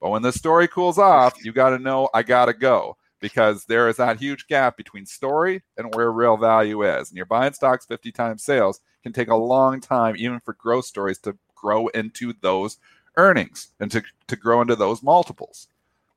But 0.00 0.10
when 0.10 0.22
the 0.22 0.32
story 0.32 0.66
cools 0.66 0.98
off, 0.98 1.34
you 1.44 1.52
got 1.52 1.70
to 1.70 1.78
know 1.78 2.08
I 2.12 2.24
got 2.24 2.46
to 2.46 2.52
go 2.52 2.96
because 3.20 3.64
there 3.64 3.88
is 3.88 3.98
that 3.98 4.18
huge 4.18 4.48
gap 4.48 4.76
between 4.76 5.06
story 5.06 5.62
and 5.76 5.94
where 5.94 6.10
real 6.10 6.36
value 6.36 6.82
is. 6.82 7.10
And 7.10 7.16
you're 7.16 7.26
buying 7.26 7.52
stocks 7.52 7.86
50 7.86 8.10
times 8.10 8.42
sales 8.42 8.80
can 9.04 9.12
take 9.12 9.28
a 9.28 9.36
long 9.36 9.80
time, 9.80 10.16
even 10.18 10.40
for 10.40 10.54
growth 10.54 10.84
stories, 10.84 11.18
to 11.18 11.38
grow 11.54 11.86
into 11.88 12.34
those 12.40 12.78
earnings 13.16 13.68
and 13.78 13.92
to, 13.92 14.02
to 14.26 14.34
grow 14.34 14.62
into 14.62 14.74
those 14.74 15.00
multiples. 15.00 15.68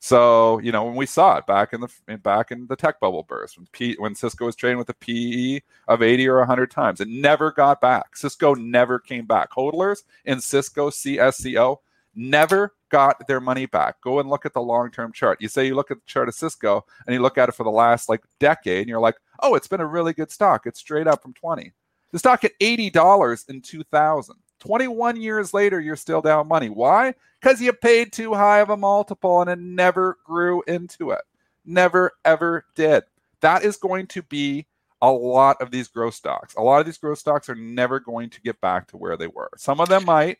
So 0.03 0.59
you 0.59 0.73
know 0.73 0.83
when 0.83 0.95
we 0.95 1.05
saw 1.05 1.37
it 1.37 1.47
back 1.47 1.71
in 1.71 1.79
the 1.79 2.17
back 2.17 2.51
in 2.51 2.67
the 2.67 2.75
tech 2.75 2.99
bubble 2.99 3.23
burst 3.23 3.57
when 3.57 3.67
P, 3.71 3.95
when 3.99 4.15
Cisco 4.15 4.47
was 4.47 4.55
trading 4.57 4.77
with 4.77 4.89
a 4.89 4.93
PE 4.95 5.61
of 5.87 6.01
80 6.01 6.27
or 6.27 6.39
100 6.39 6.69
times, 6.69 6.99
it 6.99 7.07
never 7.07 7.53
got 7.53 7.79
back. 7.79 8.17
Cisco 8.17 8.53
never 8.53 8.99
came 8.99 9.25
back. 9.25 9.51
Hodlers 9.51 10.03
in 10.25 10.41
Cisco 10.41 10.89
CSCO 10.89 11.77
never 12.15 12.73
got 12.89 13.25
their 13.29 13.39
money 13.39 13.65
back. 13.65 14.01
Go 14.01 14.19
and 14.19 14.29
look 14.29 14.45
at 14.45 14.51
the 14.51 14.61
long 14.61 14.91
term 14.91 15.13
chart. 15.13 15.41
You 15.41 15.47
say 15.47 15.67
you 15.67 15.75
look 15.75 15.89
at 15.89 15.99
the 15.99 16.05
chart 16.05 16.27
of 16.27 16.35
Cisco 16.35 16.85
and 17.07 17.13
you 17.13 17.21
look 17.21 17.37
at 17.37 17.47
it 17.47 17.55
for 17.55 17.63
the 17.63 17.71
last 17.71 18.09
like 18.09 18.25
decade, 18.41 18.81
and 18.81 18.89
you're 18.89 18.99
like, 18.99 19.15
oh, 19.41 19.55
it's 19.55 19.69
been 19.69 19.79
a 19.79 19.87
really 19.87 20.11
good 20.11 20.31
stock. 20.31 20.63
It's 20.65 20.81
straight 20.81 21.07
up 21.07 21.21
from 21.21 21.33
20. 21.33 21.71
The 22.11 22.19
stock 22.19 22.43
at 22.43 22.59
$80 22.59 23.49
in 23.49 23.61
2000. 23.61 24.35
21 24.63 25.19
years 25.19 25.53
later, 25.53 25.81
you're 25.81 25.95
still 25.97 26.21
down 26.21 26.47
money. 26.47 26.69
Why? 26.69 27.13
Because 27.41 27.61
you 27.61 27.73
paid 27.73 28.13
too 28.13 28.33
high 28.33 28.59
of 28.59 28.69
a 28.69 28.77
multiple 28.77 29.41
and 29.41 29.49
it 29.49 29.59
never 29.59 30.17
grew 30.23 30.63
into 30.67 31.11
it. 31.11 31.21
Never, 31.65 32.13
ever 32.23 32.65
did. 32.75 33.03
That 33.41 33.63
is 33.63 33.75
going 33.75 34.07
to 34.07 34.21
be 34.23 34.65
a 35.01 35.11
lot 35.11 35.61
of 35.61 35.69
these 35.69 35.89
growth 35.89 36.13
stocks. 36.13 36.55
A 36.55 36.61
lot 36.61 36.79
of 36.79 36.85
these 36.85 36.97
growth 36.97 37.19
stocks 37.19 37.49
are 37.49 37.55
never 37.55 37.99
going 37.99 38.29
to 38.29 38.41
get 38.41 38.61
back 38.61 38.87
to 38.87 38.97
where 38.97 39.17
they 39.17 39.27
were. 39.27 39.49
Some 39.57 39.81
of 39.81 39.89
them 39.89 40.05
might, 40.05 40.37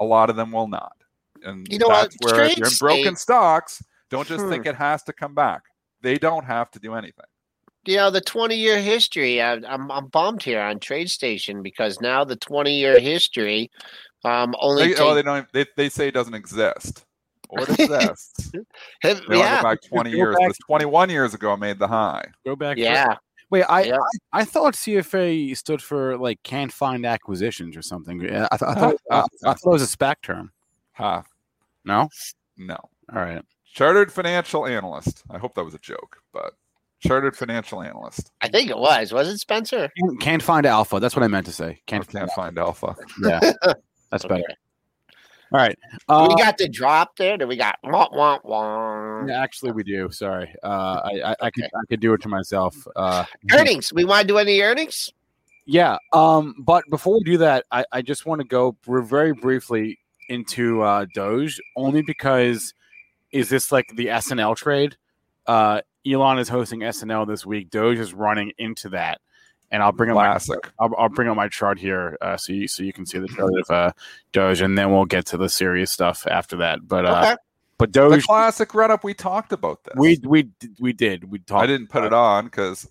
a 0.00 0.04
lot 0.04 0.30
of 0.30 0.34
them 0.36 0.50
will 0.50 0.66
not. 0.66 0.96
And 1.44 1.68
You 1.70 1.78
know 1.78 1.86
what? 1.86 2.10
that's 2.10 2.16
where 2.20 2.44
if 2.46 2.58
you're 2.58 2.66
in 2.66 2.72
broken 2.80 3.14
state- 3.14 3.18
stocks, 3.18 3.84
don't 4.08 4.26
just 4.26 4.42
Hmm. 4.42 4.50
think 4.50 4.66
it 4.66 4.74
has 4.74 5.04
to 5.04 5.12
come 5.12 5.36
back. 5.36 5.62
They 6.02 6.16
don't 6.18 6.44
have 6.44 6.72
to 6.72 6.80
do 6.80 6.94
anything. 6.94 7.26
You 7.86 7.96
know 7.96 8.10
the 8.10 8.20
20 8.20 8.54
year 8.56 8.80
history 8.80 9.40
I, 9.40 9.54
I'm, 9.54 9.90
I'm 9.90 10.06
bummed 10.08 10.42
here 10.42 10.60
on 10.60 10.78
TradeStation 10.78 11.62
because 11.62 12.00
now 12.00 12.24
the 12.24 12.36
20 12.36 12.74
year 12.74 12.98
history 13.00 13.70
um 14.24 14.54
only 14.60 14.92
They, 14.94 15.00
oh, 15.00 15.14
they 15.14 15.22
don't. 15.22 15.46
They, 15.52 15.64
they 15.76 15.88
say 15.88 16.08
it 16.08 16.14
doesn't 16.14 16.34
exist. 16.34 17.04
Or 17.48 17.62
it 17.62 17.68
exists. 17.80 18.52
They 19.02 19.14
yeah 19.38 19.62
go 19.62 19.68
back 19.70 19.78
20 19.88 20.10
Go 20.12 20.16
years. 20.16 20.34
back- 20.36 20.44
It 20.44 20.48
was 20.48 20.58
21 20.66 21.10
years 21.10 21.32
ago, 21.34 21.52
I 21.52 21.56
made 21.56 21.78
the 21.78 21.88
high. 21.88 22.24
Go 22.44 22.54
back. 22.56 22.76
yeah 22.76 23.16
Wait, 23.50 23.64
I, 23.64 23.82
Yeah. 23.84 23.96
I 24.32 24.40
I 24.42 24.44
thought 24.44 24.74
CFA 24.74 25.56
stood 25.56 25.82
for 25.82 26.16
like 26.18 26.40
can't 26.44 26.72
find 26.72 27.04
acquisitions 27.04 27.76
or 27.76 27.82
something. 27.82 28.20
Yeah, 28.20 28.46
I, 28.52 28.56
th- 28.56 28.68
I 28.70 28.74
thought 28.74 28.96
I, 29.10 29.18
I 29.44 29.54
thought 29.54 29.58
it 29.66 29.80
was 29.80 29.82
a 29.92 29.96
SPAC 29.96 30.16
term. 30.22 30.52
Ha. 30.92 31.24
No. 31.84 32.08
No. 32.56 32.76
All 33.12 33.20
right. 33.22 33.42
Chartered 33.64 34.12
financial 34.12 34.66
analyst. 34.66 35.24
I 35.30 35.38
hope 35.38 35.54
that 35.54 35.64
was 35.64 35.74
a 35.74 35.78
joke, 35.78 36.18
but 36.32 36.52
chartered 37.00 37.36
financial 37.36 37.82
analyst. 37.82 38.30
I 38.40 38.48
think 38.48 38.70
it 38.70 38.78
was 38.78 39.12
was 39.12 39.28
it 39.28 39.38
Spencer 39.38 39.90
Can't, 39.98 40.20
can't 40.20 40.42
find 40.42 40.66
alpha. 40.66 41.00
That's 41.00 41.16
what 41.16 41.22
I 41.22 41.28
meant 41.28 41.46
to 41.46 41.52
say. 41.52 41.80
Can't. 41.86 42.06
can't 42.06 42.30
find 42.32 42.58
alpha. 42.58 42.94
Yeah. 43.22 43.40
That's 44.10 44.24
better. 44.24 44.42
Okay. 44.42 44.54
All 45.52 45.58
right. 45.58 45.76
we 46.08 46.14
Uh, 46.14 46.28
got 46.36 46.58
the 46.58 46.68
drop 46.68 47.16
there 47.16 47.36
do 47.36 47.46
we 47.46 47.56
got 47.56 47.76
wah, 47.82 48.08
wah, 48.12 48.38
wah. 48.44 49.26
yeah, 49.26 49.42
actually, 49.42 49.72
we 49.72 49.82
do. 49.82 50.08
Sorry. 50.10 50.54
Uh, 50.62 51.00
I, 51.04 51.22
I, 51.30 51.36
I 51.40 51.50
could 51.50 51.64
I 51.64 51.86
could 51.88 52.00
do 52.00 52.12
it 52.14 52.22
to 52.22 52.28
myself. 52.28 52.76
Uh, 52.94 53.24
earnings 53.52 53.92
we 53.92 54.04
want 54.04 54.22
to 54.22 54.26
do 54.28 54.38
any 54.38 54.60
earnings 54.60 55.10
Yeah. 55.66 55.96
Um, 56.12 56.54
but 56.58 56.84
before 56.90 57.14
we 57.14 57.24
do 57.24 57.38
that, 57.38 57.64
I, 57.72 57.84
I 57.90 58.02
just 58.02 58.26
want 58.26 58.40
to 58.40 58.46
go 58.46 58.72
br- 58.84 59.00
very 59.00 59.32
briefly 59.32 59.98
into 60.28 60.82
uh, 60.82 61.06
Doge, 61.14 61.60
only 61.76 62.02
because 62.02 62.72
is 63.32 63.48
this 63.48 63.72
like 63.72 63.86
the 63.96 64.06
SNL 64.06 64.56
trade? 64.56 64.96
Uh, 65.46 65.80
Elon 66.06 66.38
is 66.38 66.48
hosting 66.48 66.80
SNL 66.80 67.26
this 67.26 67.44
week. 67.44 67.70
Doge 67.70 67.98
is 67.98 68.14
running 68.14 68.52
into 68.58 68.88
that, 68.90 69.20
and 69.70 69.82
I'll 69.82 69.92
bring 69.92 70.10
up 70.10 70.16
my 70.16 70.26
Classic. 70.26 70.70
I'll, 70.78 70.94
I'll 70.96 71.08
bring 71.08 71.28
up 71.28 71.36
my 71.36 71.48
chart 71.48 71.78
here 71.78 72.16
uh, 72.20 72.36
so 72.36 72.52
you 72.52 72.68
so 72.68 72.82
you 72.82 72.92
can 72.92 73.06
see 73.06 73.18
the 73.18 73.28
chart 73.28 73.52
of 73.58 73.70
uh, 73.70 73.92
Doge, 74.32 74.60
and 74.60 74.76
then 74.78 74.90
we'll 74.90 75.04
get 75.04 75.26
to 75.26 75.36
the 75.36 75.48
serious 75.48 75.90
stuff 75.90 76.26
after 76.26 76.56
that. 76.56 76.86
But 76.86 77.06
uh, 77.06 77.20
okay 77.22 77.36
but 77.80 77.94
The 77.94 78.10
Doge, 78.10 78.26
classic 78.26 78.74
run 78.74 78.90
up. 78.90 79.02
We 79.02 79.14
talked 79.14 79.52
about 79.52 79.82
this. 79.84 79.94
we 79.96 80.20
we 80.22 80.50
we 80.78 80.92
did 80.92 81.30
we 81.30 81.38
talked. 81.38 81.64
I 81.64 81.66
didn't 81.66 81.88
put 81.88 82.04
it 82.04 82.12
on 82.12 82.44
because 82.44 82.86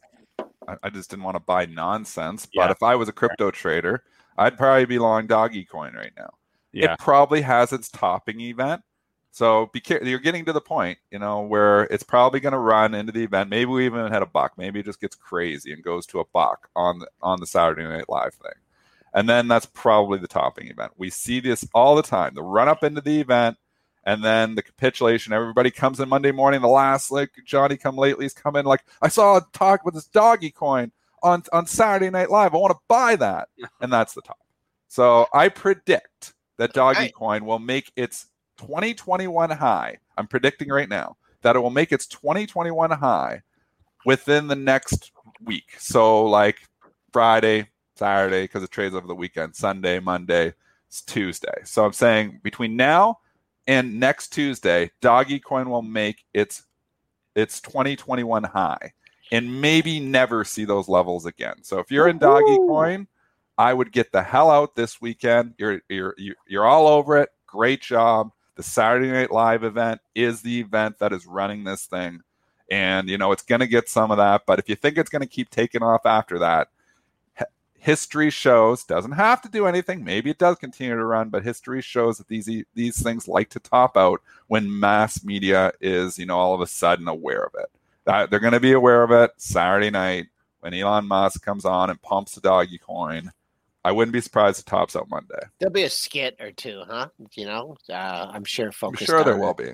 I, 0.67 0.77
I 0.81 0.89
just 0.89 1.11
didn't 1.11 1.23
want 1.23 1.35
to 1.35 1.41
buy 1.41 1.67
nonsense. 1.67 2.47
But 2.47 2.65
Yeah. 2.65 2.71
if 2.71 2.81
I 2.81 2.95
was 2.95 3.07
a 3.07 3.11
crypto 3.11 3.51
trader, 3.51 4.03
I'd 4.39 4.57
probably 4.57 4.85
be 4.85 4.97
long 4.97 5.27
doggy 5.27 5.63
coin 5.63 5.93
right 5.93 6.11
now. 6.17 6.31
Yeah. 6.73 6.93
It 6.93 6.99
probably 6.99 7.41
has 7.41 7.71
its 7.71 7.89
topping 7.89 8.41
event. 8.41 8.81
So 9.31 9.69
be 9.73 9.79
careful. 9.79 10.07
You're 10.07 10.19
getting 10.19 10.43
to 10.45 10.53
the 10.53 10.61
point, 10.61 10.97
you 11.11 11.19
know, 11.19 11.41
where 11.41 11.83
it's 11.83 12.03
probably 12.03 12.39
going 12.39 12.53
to 12.53 12.57
run 12.59 12.93
into 12.95 13.11
the 13.11 13.23
event. 13.23 13.49
Maybe 13.49 13.65
we 13.65 13.85
even 13.85 14.11
had 14.11 14.23
a 14.23 14.25
buck. 14.27 14.53
Maybe 14.57 14.79
it 14.79 14.85
just 14.85 14.99
gets 14.99 15.15
crazy 15.15 15.71
and 15.71 15.83
goes 15.83 16.05
to 16.07 16.19
a 16.19 16.25
buck 16.25 16.69
on 16.75 16.99
the, 16.99 17.07
on 17.21 17.39
the 17.39 17.45
Saturday 17.47 17.83
Night 17.83 18.09
Live 18.09 18.33
thing, 18.33 18.51
and 19.13 19.29
then 19.29 19.47
that's 19.47 19.67
probably 19.67 20.17
the 20.19 20.27
topping 20.27 20.67
event. 20.67 20.93
We 20.97 21.09
see 21.09 21.39
this 21.39 21.65
all 21.73 21.95
the 21.95 22.01
time. 22.03 22.33
The 22.33 22.41
run 22.43 22.67
up 22.67 22.83
into 22.83 23.01
the 23.01 23.21
event, 23.21 23.57
and 24.03 24.23
then 24.23 24.55
the 24.55 24.63
capitulation. 24.63 25.31
Everybody 25.31 25.69
comes 25.71 25.99
in 25.99 26.09
Monday 26.09 26.31
morning. 26.31 26.61
The 26.61 26.67
last 26.67 27.11
like 27.11 27.29
Johnny 27.45 27.77
come 27.77 27.97
lately's 27.97 28.33
come 28.33 28.55
in 28.55 28.65
like 28.65 28.83
I 29.01 29.09
saw 29.09 29.37
a 29.37 29.45
talk 29.53 29.85
with 29.85 29.93
this 29.93 30.07
doggy 30.07 30.49
coin 30.51 30.91
on 31.21 31.43
on 31.53 31.67
Saturday 31.67 32.09
Night 32.09 32.31
Live. 32.31 32.55
I 32.55 32.57
want 32.57 32.71
to 32.73 32.79
buy 32.87 33.15
that, 33.17 33.49
and 33.79 33.93
that's 33.93 34.15
the 34.15 34.21
top. 34.23 34.39
So 34.87 35.27
I 35.33 35.49
predict 35.49 36.33
that 36.57 36.73
doggy 36.73 36.99
Right. 36.99 37.13
coin 37.13 37.45
will 37.45 37.59
make 37.59 37.91
its 37.95 38.25
2021 38.59 39.51
high. 39.51 39.97
I'm 40.17 40.27
predicting 40.27 40.69
right 40.69 40.89
now 40.89 41.17
that 41.41 41.55
it 41.55 41.59
will 41.59 41.69
make 41.69 41.91
its 41.91 42.05
2021 42.07 42.91
high 42.91 43.41
within 44.05 44.47
the 44.47 44.55
next 44.55 45.11
week. 45.43 45.75
So 45.77 46.25
like 46.25 46.57
Friday, 47.11 47.69
Saturday, 47.95 48.43
because 48.43 48.63
it 48.63 48.71
trades 48.71 48.95
over 48.95 49.07
the 49.07 49.15
weekend, 49.15 49.55
Sunday, 49.55 49.99
Monday, 49.99 50.53
it's 50.87 51.01
Tuesday. 51.01 51.61
So 51.63 51.85
I'm 51.85 51.93
saying 51.93 52.41
between 52.43 52.75
now 52.75 53.19
and 53.67 53.99
next 53.99 54.29
Tuesday, 54.29 54.91
doggy 55.01 55.39
coin 55.39 55.69
will 55.69 55.81
make 55.81 56.25
its 56.33 56.63
its 57.35 57.61
2021 57.61 58.43
high 58.43 58.93
and 59.31 59.61
maybe 59.61 59.99
never 59.99 60.43
see 60.43 60.65
those 60.65 60.89
levels 60.89 61.25
again. 61.25 61.55
So 61.61 61.79
if 61.79 61.91
you're 61.91 62.07
in 62.07 62.17
doggy 62.17 62.57
coin, 62.57 63.07
I 63.57 63.73
would 63.73 63.91
get 63.91 64.11
the 64.11 64.23
hell 64.23 64.49
out 64.49 64.75
this 64.75 64.99
weekend. 64.99 65.53
You're 65.57 65.81
you're 65.87 66.15
you're 66.17 66.35
you're 66.47 66.65
all 66.65 66.87
over 66.87 67.17
it. 67.17 67.29
Great 67.45 67.81
job. 67.81 68.31
The 68.59 68.63
Saturday 68.63 69.09
Night 69.09 69.31
Live 69.31 69.63
event 69.63 70.01
is 70.13 70.41
the 70.41 70.59
event 70.59 70.99
that 70.99 71.13
is 71.13 71.25
running 71.25 71.63
this 71.63 71.85
thing. 71.85 72.19
And 72.69 73.07
you 73.07 73.17
know, 73.17 73.31
it's 73.31 73.41
going 73.41 73.61
to 73.61 73.67
get 73.67 73.87
some 73.87 74.11
of 74.11 74.17
that, 74.17 74.41
but 74.45 74.59
if 74.59 74.67
you 74.67 74.75
think 74.75 74.97
it's 74.97 75.09
going 75.09 75.21
to 75.21 75.29
keep 75.29 75.49
taking 75.49 75.81
off 75.81 76.05
after 76.05 76.37
that, 76.39 76.67
history 77.75 78.29
shows 78.29 78.83
doesn't 78.83 79.13
have 79.13 79.41
to 79.43 79.49
do 79.49 79.65
anything. 79.65 80.03
Maybe 80.03 80.29
it 80.29 80.39
does 80.39 80.57
continue 80.57 80.93
to 80.93 81.05
run, 81.05 81.29
but 81.29 81.41
history 81.41 81.81
shows 81.81 82.17
that 82.17 82.27
these 82.27 82.49
these 82.73 83.01
things 83.01 83.29
like 83.29 83.49
to 83.51 83.61
top 83.61 83.95
out 83.95 84.21
when 84.47 84.77
mass 84.77 85.23
media 85.23 85.71
is, 85.79 86.19
you 86.19 86.25
know, 86.25 86.37
all 86.37 86.53
of 86.53 86.59
a 86.59 86.67
sudden 86.67 87.07
aware 87.07 87.45
of 87.45 87.55
it. 87.57 87.69
That 88.03 88.29
they're 88.29 88.41
going 88.41 88.51
to 88.51 88.59
be 88.59 88.73
aware 88.73 89.03
of 89.03 89.11
it 89.11 89.31
Saturday 89.37 89.89
night 89.89 90.27
when 90.59 90.73
Elon 90.73 91.07
Musk 91.07 91.45
comes 91.45 91.63
on 91.63 91.89
and 91.89 92.01
pumps 92.01 92.35
the 92.35 92.41
doggy 92.41 92.77
coin 92.77 93.31
I 93.85 93.91
wouldn't 93.91 94.13
be 94.13 94.21
surprised 94.21 94.59
if 94.59 94.65
tops 94.65 94.95
out 94.95 95.09
Monday. 95.09 95.39
There'll 95.59 95.71
be 95.73 95.83
a 95.83 95.89
skit 95.89 96.35
or 96.39 96.51
two, 96.51 96.83
huh? 96.87 97.07
You 97.35 97.45
know, 97.45 97.77
uh, 97.89 98.27
I'm 98.33 98.43
sure. 98.43 98.71
Focused 98.71 98.83
I'm 98.83 98.91
Focused 98.91 99.09
sure 99.09 99.23
there 99.23 99.33
on 99.35 99.39
will 99.39 99.53
be. 99.53 99.69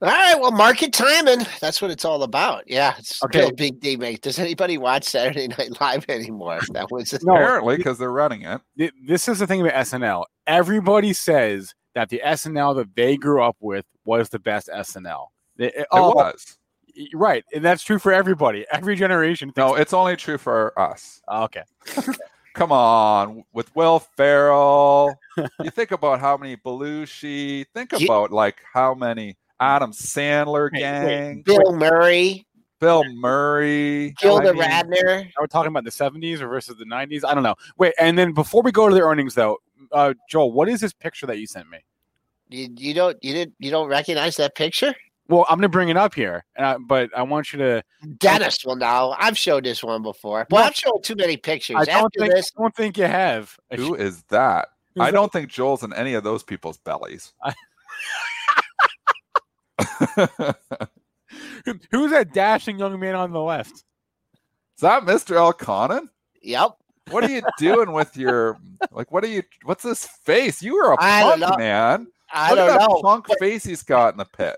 All 0.00 0.08
right, 0.08 0.38
well, 0.40 0.52
market 0.52 0.92
timing. 0.92 1.44
That's 1.60 1.82
what 1.82 1.90
it's 1.90 2.04
all 2.04 2.22
about. 2.22 2.62
Yeah, 2.68 2.94
it's 2.98 3.22
Okay. 3.24 3.40
Bill 3.40 3.50
Big 3.52 3.80
D, 3.80 3.96
mate. 3.96 4.22
Does 4.22 4.38
anybody 4.38 4.78
watch 4.78 5.04
Saturday 5.04 5.48
Night 5.58 5.80
Live 5.80 6.04
anymore? 6.08 6.60
That 6.72 6.90
was 6.90 7.12
No, 7.24 7.34
Apparently, 7.34 7.76
because 7.76 7.98
they're 7.98 8.12
running 8.12 8.42
it. 8.76 8.92
This 9.06 9.28
is 9.28 9.40
the 9.40 9.46
thing 9.46 9.60
about 9.60 9.74
SNL. 9.74 10.24
Everybody 10.46 11.12
says 11.12 11.74
that 11.96 12.10
the 12.10 12.22
SNL 12.24 12.76
that 12.76 12.94
they 12.94 13.16
grew 13.16 13.42
up 13.42 13.56
with 13.60 13.84
was 14.04 14.28
the 14.28 14.38
best 14.38 14.68
SNL. 14.68 15.26
It, 15.58 15.64
it- 15.64 15.74
It 15.80 15.86
oh, 15.90 16.14
was. 16.14 16.56
right, 17.12 17.44
and 17.52 17.64
that's 17.64 17.82
true 17.82 17.98
for 17.98 18.12
everybody. 18.12 18.64
Every 18.72 18.94
generation. 18.94 19.52
No, 19.56 19.70
Thinks, 19.70 19.80
it's 19.80 19.92
only 19.92 20.14
true 20.16 20.38
for 20.38 20.78
us. 20.78 21.20
Okay. 21.30 21.64
Come 22.58 22.72
on, 22.72 23.44
with 23.52 23.72
Will 23.76 24.00
Ferrell. 24.00 25.20
you 25.62 25.70
think 25.70 25.92
about 25.92 26.18
how 26.18 26.36
many 26.36 26.56
Belushi. 26.56 27.64
Think 27.72 27.92
Ye- 27.92 28.04
about 28.04 28.32
like 28.32 28.56
how 28.74 28.94
many 28.94 29.36
Adam 29.60 29.92
Sandler 29.92 30.68
Wait, 30.72 30.72
wait. 30.72 30.80
gang, 30.80 31.42
Bill 31.42 31.72
Murray, 31.72 32.44
Bill 32.80 33.04
Murray. 33.04 34.12
Gilda 34.20 34.48
I 34.48 34.52
mean, 34.54 34.62
Radner. 34.62 35.30
Are 35.36 35.42
we 35.42 35.46
talking 35.46 35.68
about 35.68 35.84
the 35.84 35.90
70s 35.90 36.40
or 36.40 36.48
versus 36.48 36.76
the 36.76 36.84
90s? 36.84 37.24
I 37.24 37.32
don't 37.32 37.44
know. 37.44 37.54
Wait, 37.76 37.94
and 37.96 38.18
then 38.18 38.32
before 38.32 38.62
we 38.62 38.72
go 38.72 38.88
to 38.88 38.94
the 38.94 39.02
earnings, 39.02 39.36
though, 39.36 39.58
uh, 39.92 40.14
Joel, 40.28 40.50
what 40.50 40.68
is 40.68 40.80
this 40.80 40.92
picture 40.92 41.26
that 41.26 41.38
you 41.38 41.46
sent 41.46 41.70
me? 41.70 41.78
You, 42.48 42.70
you 42.76 42.92
don't 42.92 43.16
you 43.22 43.34
didn't 43.34 43.54
you 43.60 43.70
don't 43.70 43.86
recognize 43.86 44.34
that 44.38 44.56
picture? 44.56 44.96
Well, 45.28 45.44
I'm 45.48 45.58
gonna 45.58 45.68
bring 45.68 45.90
it 45.90 45.96
up 45.96 46.14
here, 46.14 46.44
and 46.56 46.64
I, 46.66 46.76
but 46.78 47.10
I 47.16 47.22
want 47.22 47.52
you 47.52 47.58
to. 47.58 47.82
Dennis 48.16 48.64
will 48.64 48.76
know. 48.76 49.14
I've 49.18 49.36
showed 49.36 49.64
this 49.64 49.82
one 49.84 50.02
before. 50.02 50.46
Well, 50.50 50.64
I've 50.64 50.74
shown 50.74 51.02
too 51.02 51.16
many 51.16 51.36
pictures. 51.36 51.76
I 51.78 51.84
don't 51.84 52.06
After 52.06 52.20
think. 52.20 52.32
this, 52.34 52.50
I 52.58 52.62
don't 52.62 52.74
think 52.74 52.96
you 52.96 53.04
have. 53.04 53.54
Who 53.76 53.94
is 53.94 54.22
that? 54.30 54.68
Who's 54.94 55.02
I 55.06 55.10
don't 55.10 55.30
think 55.30 55.50
Joel's 55.50 55.82
in 55.82 55.92
any 55.92 56.14
of 56.14 56.24
those 56.24 56.42
people's 56.42 56.78
bellies. 56.78 57.32
Who's 61.90 62.10
that 62.10 62.32
dashing 62.32 62.78
young 62.78 62.98
man 62.98 63.14
on 63.14 63.32
the 63.32 63.40
left? 63.40 63.72
Is 63.72 64.80
that 64.80 65.02
Mr. 65.02 65.36
Elconin? 65.36 66.08
yep. 66.42 66.72
What 67.10 67.24
are 67.24 67.30
you 67.30 67.40
doing 67.58 67.92
with 67.92 68.16
your 68.18 68.58
like? 68.92 69.10
What 69.10 69.24
are 69.24 69.28
you? 69.28 69.42
What's 69.64 69.82
this 69.82 70.04
face? 70.06 70.62
You 70.62 70.76
are 70.76 70.92
a 70.92 70.96
I 71.00 71.22
punk 71.38 71.58
man. 71.58 72.06
I 72.30 72.50
Look 72.50 72.58
don't 72.58 72.68
at 72.70 72.78
that 72.80 72.88
know. 72.90 73.00
punk 73.02 73.26
but- 73.28 73.38
face 73.38 73.64
he's 73.64 73.82
got 73.82 74.12
in 74.12 74.18
the 74.18 74.26
pit, 74.26 74.56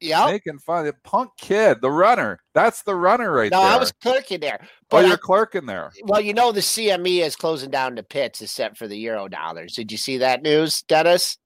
Yep. 0.00 0.26
making 0.30 0.58
fun 0.58 0.80
of 0.80 0.86
the 0.86 0.94
punk 1.04 1.30
kid, 1.38 1.78
the 1.80 1.90
runner. 1.90 2.38
That's 2.54 2.82
the 2.82 2.94
runner 2.94 3.32
right 3.32 3.50
No, 3.50 3.60
there. 3.60 3.70
No, 3.70 3.76
I 3.76 3.78
was 3.78 3.92
clerking 3.92 4.40
there. 4.40 4.58
oh, 4.62 4.66
But 4.90 5.04
I- 5.04 5.08
you're 5.08 5.16
clerking 5.16 5.66
there. 5.66 5.90
well, 6.04 6.20
you 6.20 6.34
know 6.34 6.52
the 6.52 6.60
CME 6.60 7.20
is 7.22 7.34
closing 7.36 7.70
down 7.70 7.94
the 7.94 8.02
pits 8.02 8.42
except 8.42 8.76
for 8.76 8.86
the 8.88 8.98
euro 8.98 9.28
dollars. 9.28 9.74
Did 9.74 9.90
you 9.90 9.98
see 9.98 10.18
that 10.18 10.42
news, 10.42 10.82
Dennis? 10.82 11.38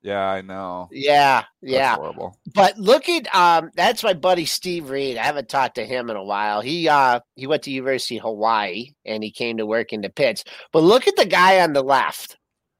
Yeah, 0.00 0.24
I 0.24 0.42
know. 0.42 0.88
Yeah, 0.92 1.42
That's 1.60 1.72
yeah. 1.72 1.96
horrible. 1.96 2.38
But 2.54 2.78
look 2.78 3.08
at 3.08 3.34
um 3.34 3.70
that's 3.74 4.04
my 4.04 4.12
buddy 4.14 4.46
Steve 4.46 4.90
Reed. 4.90 5.16
I 5.18 5.24
haven't 5.24 5.48
talked 5.48 5.74
to 5.74 5.84
him 5.84 6.08
in 6.08 6.14
a 6.16 6.22
while. 6.22 6.60
He 6.60 6.88
uh 6.88 7.18
he 7.34 7.48
went 7.48 7.64
to 7.64 7.72
University 7.72 8.16
of 8.18 8.22
Hawaii 8.22 8.92
and 9.04 9.24
he 9.24 9.32
came 9.32 9.56
to 9.56 9.66
work 9.66 9.92
in 9.92 10.00
the 10.00 10.08
pits. 10.08 10.44
But 10.72 10.84
look 10.84 11.08
at 11.08 11.16
the 11.16 11.26
guy 11.26 11.60
on 11.60 11.72
the 11.72 11.82
left, 11.82 12.36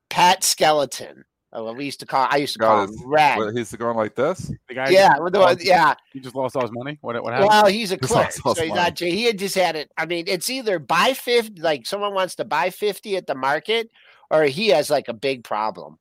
Pat 0.09 0.45
Skeleton. 0.45 1.25
Oh, 1.53 1.65
well, 1.65 1.75
we 1.75 1.87
used 1.87 2.01
to 2.01 2.07
call 2.07 2.27
I 2.31 2.37
used 2.37 2.53
to 2.55 2.59
Got 2.59 2.67
call 2.69 2.87
his- 2.89 3.01
him 3.01 3.09
Red. 3.09 3.39
Well, 3.39 3.51
he's 3.57 3.75
going 3.75 3.97
like 3.97 4.15
this. 4.15 4.53
The 4.69 4.75
guy. 4.75 4.91
Yeah, 4.91 5.19
with 5.19 5.33
the 5.33 5.41
one- 5.41 5.57
yeah. 5.61 5.95
He 6.13 6.21
just 6.21 6.35
lost 6.35 6.55
all 6.57 6.63
his 6.63 6.73
money. 6.73 6.99
What? 7.01 7.23
What 7.23 7.33
happened? 7.33 7.49
Well, 7.49 7.67
he's 7.67 7.91
a 7.91 7.97
He's 8.01 8.11
clerk, 8.11 8.33
so 8.33 8.53
he's 8.55 8.65
smart. 8.67 8.77
not. 8.77 8.99
He 8.99 9.25
had 9.25 9.39
just 9.39 9.55
had 9.55 9.75
it. 9.75 9.91
I 9.97 10.05
mean, 10.05 10.25
it's 10.29 10.51
either 10.51 10.79
buy 10.79 11.15
fifty, 11.15 11.61
like 11.61 11.87
someone 11.87 12.13
wants 12.13 12.35
to 12.37 12.45
buy 12.45 12.69
fifty 12.71 13.17
at 13.17 13.27
the 13.27 13.35
market, 13.35 13.91
or 14.31 14.45
he 14.45 14.69
has 14.69 14.91
like 14.91 15.09
a 15.09 15.15
big 15.15 15.43
problem. 15.43 15.99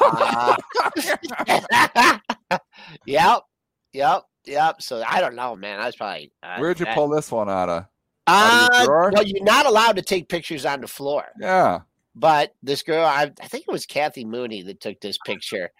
Uh, 0.00 0.56
yep, 3.06 3.42
yep, 3.92 4.22
yep. 4.44 4.82
So 4.82 5.02
I 5.06 5.20
don't 5.20 5.34
know, 5.36 5.54
man. 5.56 5.80
I 5.80 5.86
was 5.86 5.96
probably. 5.96 6.32
Uh, 6.42 6.56
Where'd 6.58 6.80
you 6.80 6.86
that- 6.86 6.94
pull 6.94 7.08
this 7.08 7.30
one 7.30 7.48
out 7.48 7.68
of? 7.68 7.84
out 8.26 8.52
of 8.52 8.74
your 8.74 8.82
Uh, 8.82 8.84
drawer? 8.84 9.10
well, 9.14 9.22
you're 9.26 9.44
not 9.44 9.64
allowed 9.66 9.96
to 9.96 10.02
take 10.02 10.28
pictures 10.28 10.66
on 10.66 10.80
the 10.82 10.88
floor. 10.88 11.24
Yeah. 11.40 11.80
But 12.18 12.52
this 12.64 12.82
girl, 12.82 13.04
I, 13.04 13.30
I 13.40 13.46
think 13.46 13.64
it 13.68 13.72
was 13.72 13.86
Kathy 13.86 14.24
Mooney 14.24 14.62
that 14.62 14.80
took 14.80 14.98
this 15.00 15.18
picture, 15.24 15.70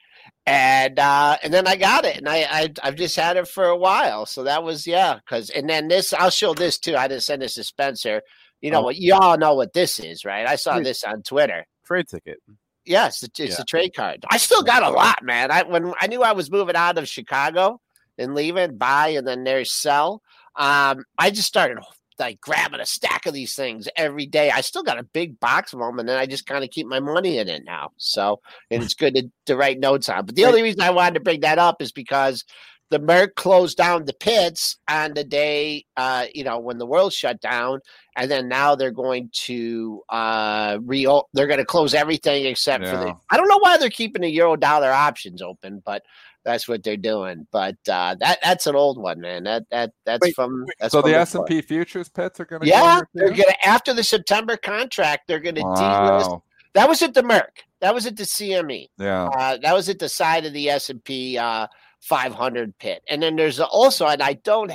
and 0.47 0.97
uh, 0.99 1.37
and 1.43 1.53
then 1.53 1.67
I 1.67 1.75
got 1.75 2.05
it, 2.05 2.17
and 2.17 2.29
I, 2.29 2.47
I 2.49 2.69
I've 2.83 2.95
just 2.95 3.17
had 3.17 3.37
it 3.37 3.49
for 3.49 3.65
a 3.65 3.77
while. 3.77 4.25
So 4.25 4.45
that 4.45 4.63
was 4.63 4.87
yeah, 4.87 5.17
because 5.17 5.51
and 5.51 5.69
then 5.69 5.89
this 5.89 6.13
I'll 6.13 6.31
show 6.31 6.55
this 6.55 6.79
too. 6.79 6.95
I 6.97 7.09
didn't 7.09 7.25
send 7.25 7.43
this 7.43 7.55
to 7.55 7.65
Spencer. 7.65 8.23
You 8.61 8.71
know 8.71 8.81
Oh. 8.81 8.85
what? 8.85 8.97
You 8.97 9.15
all 9.15 9.37
know 9.37 9.55
what 9.55 9.73
this 9.73 9.99
is, 9.99 10.25
right? 10.25 10.47
I 10.47 10.55
saw 10.57 10.79
this 10.79 11.03
on 11.03 11.23
Twitter. 11.23 11.67
Trade 11.87 12.07
ticket. 12.09 12.39
Yes, 12.85 13.23
it's, 13.25 13.41
it's 13.41 13.57
Yeah. 13.57 13.63
a 13.63 13.65
trade 13.65 13.95
card. 13.95 14.25
I 14.31 14.37
still 14.37 14.63
got 14.63 14.83
a 14.85 14.91
lot, 14.91 15.25
man. 15.25 15.51
I 15.51 15.65
when 15.65 15.93
I 16.01 16.07
knew 16.07 16.23
I 16.23 16.33
was 16.33 16.51
moving 16.53 16.77
out 16.77 16.99
of 16.99 17.09
Chicago 17.09 17.81
and 18.17 18.35
leaving, 18.37 18.77
buy 18.79 19.09
and 19.09 19.27
then 19.27 19.43
there's 19.45 19.73
sell. 19.73 20.23
Um, 20.57 21.05
I 21.19 21.31
just 21.31 21.49
started 21.49 21.79
like 22.19 22.41
grabbing 22.41 22.81
a 22.81 22.87
stack 22.87 23.27
of 23.27 23.35
these 23.35 23.55
things 23.55 23.89
every 23.97 24.27
day. 24.27 24.51
I 24.51 24.61
still 24.61 24.83
got 24.83 24.99
a 24.99 25.03
big 25.05 25.39
box 25.41 25.73
of 25.73 25.81
them, 25.81 25.99
and 25.99 26.09
then 26.09 26.19
I 26.19 26.27
just 26.27 26.47
kind 26.47 26.65
of 26.65 26.71
keep 26.71 26.87
my 26.87 27.01
money 27.01 27.39
in 27.39 27.49
it 27.49 27.65
now. 27.65 27.91
So, 27.97 28.41
and 28.71 28.83
it's 28.83 28.95
good 28.95 29.15
to, 29.15 29.31
to 29.47 29.57
write 29.57 29.79
notes 29.79 30.09
on. 30.09 30.27
But 30.27 30.37
the 30.37 30.45
only 30.45 30.63
reason 30.63 30.81
I 30.81 30.91
wanted 30.91 31.15
to 31.15 31.21
bring 31.21 31.41
that 31.41 31.59
up 31.59 31.83
is 31.83 31.93
because 31.93 32.45
the 32.91 32.99
Merc 32.99 33.35
closed 33.35 33.77
down 33.77 34.05
the 34.05 34.15
pits 34.15 34.77
on 34.89 35.13
the 35.15 35.25
day, 35.25 35.85
uh, 35.97 36.27
you 36.35 36.43
know, 36.43 36.59
when 36.59 36.79
the 36.79 36.87
world 36.87 37.13
shut 37.13 37.41
down, 37.41 37.81
and 38.17 38.31
then 38.31 38.49
now 38.49 38.75
they're 38.75 38.91
going 38.91 39.31
to 39.33 40.03
uh, 40.09 40.79
re. 40.83 41.07
They're 41.35 41.47
going 41.47 41.59
to 41.59 41.65
close 41.65 41.95
everything 41.95 42.47
except 42.47 42.87
for 42.87 42.97
the. 42.97 43.15
I 43.31 43.37
don't 43.37 43.49
know 43.49 43.59
why 43.59 43.77
they're 43.77 43.91
keeping 43.91 44.23
the 44.23 44.31
euro 44.31 44.57
dollar 44.57 44.91
options 44.91 45.43
open, 45.43 45.83
but 45.85 46.03
that's 46.45 46.69
what 46.69 46.83
they're 46.83 46.97
doing. 46.97 47.47
But 47.51 47.77
uh, 47.89 48.17
that 48.21 48.39
that's 48.43 48.67
an 48.67 48.77
old 48.77 48.99
one, 48.99 49.21
man. 49.21 49.45
That 49.45 49.65
that 49.71 49.93
that's 50.05 50.23
Wait, 50.23 50.35
from. 50.35 50.67
That's 50.81 50.93
So 50.93 51.03
from 51.03 51.11
the. 51.11 51.19
S 51.19 51.35
and 51.35 51.47
P 51.47 51.61
futures 51.63 52.09
pits 52.09 52.41
are 52.41 52.45
going 52.45 52.63
to 52.63 52.69
Yeah, 52.69 53.01
go 53.01 53.07
they're 53.15 53.31
gonna 53.31 53.57
after 53.65 53.93
the 53.93 54.05
September 54.05 54.57
contract, 54.57 55.29
they're 55.29 55.41
gonna 55.41 55.63
delist. 55.63 56.31
Wow. 56.31 56.43
That 56.75 56.89
was 56.89 57.03
at 57.03 57.15
the 57.15 57.23
Merc. 57.23 57.65
That 57.81 57.95
was 57.95 58.07
at 58.07 58.17
the 58.17 58.25
CME. 58.25 58.89
Yeah. 58.99 59.27
Uh, 59.29 59.59
that 59.63 59.75
was 59.75 59.89
at 59.89 59.99
the 59.99 60.09
side 60.09 60.45
of 60.45 60.53
the 60.53 60.69
S 60.71 60.91
and 60.91 61.03
P 61.03 61.39
uh, 61.39 61.67
500 62.01 62.77
pit. 62.79 63.03
And 63.09 63.23
then 63.23 63.37
there's 63.37 63.61
also, 63.61 64.07
and 64.07 64.23
I 64.23 64.35
don't, 64.35 64.73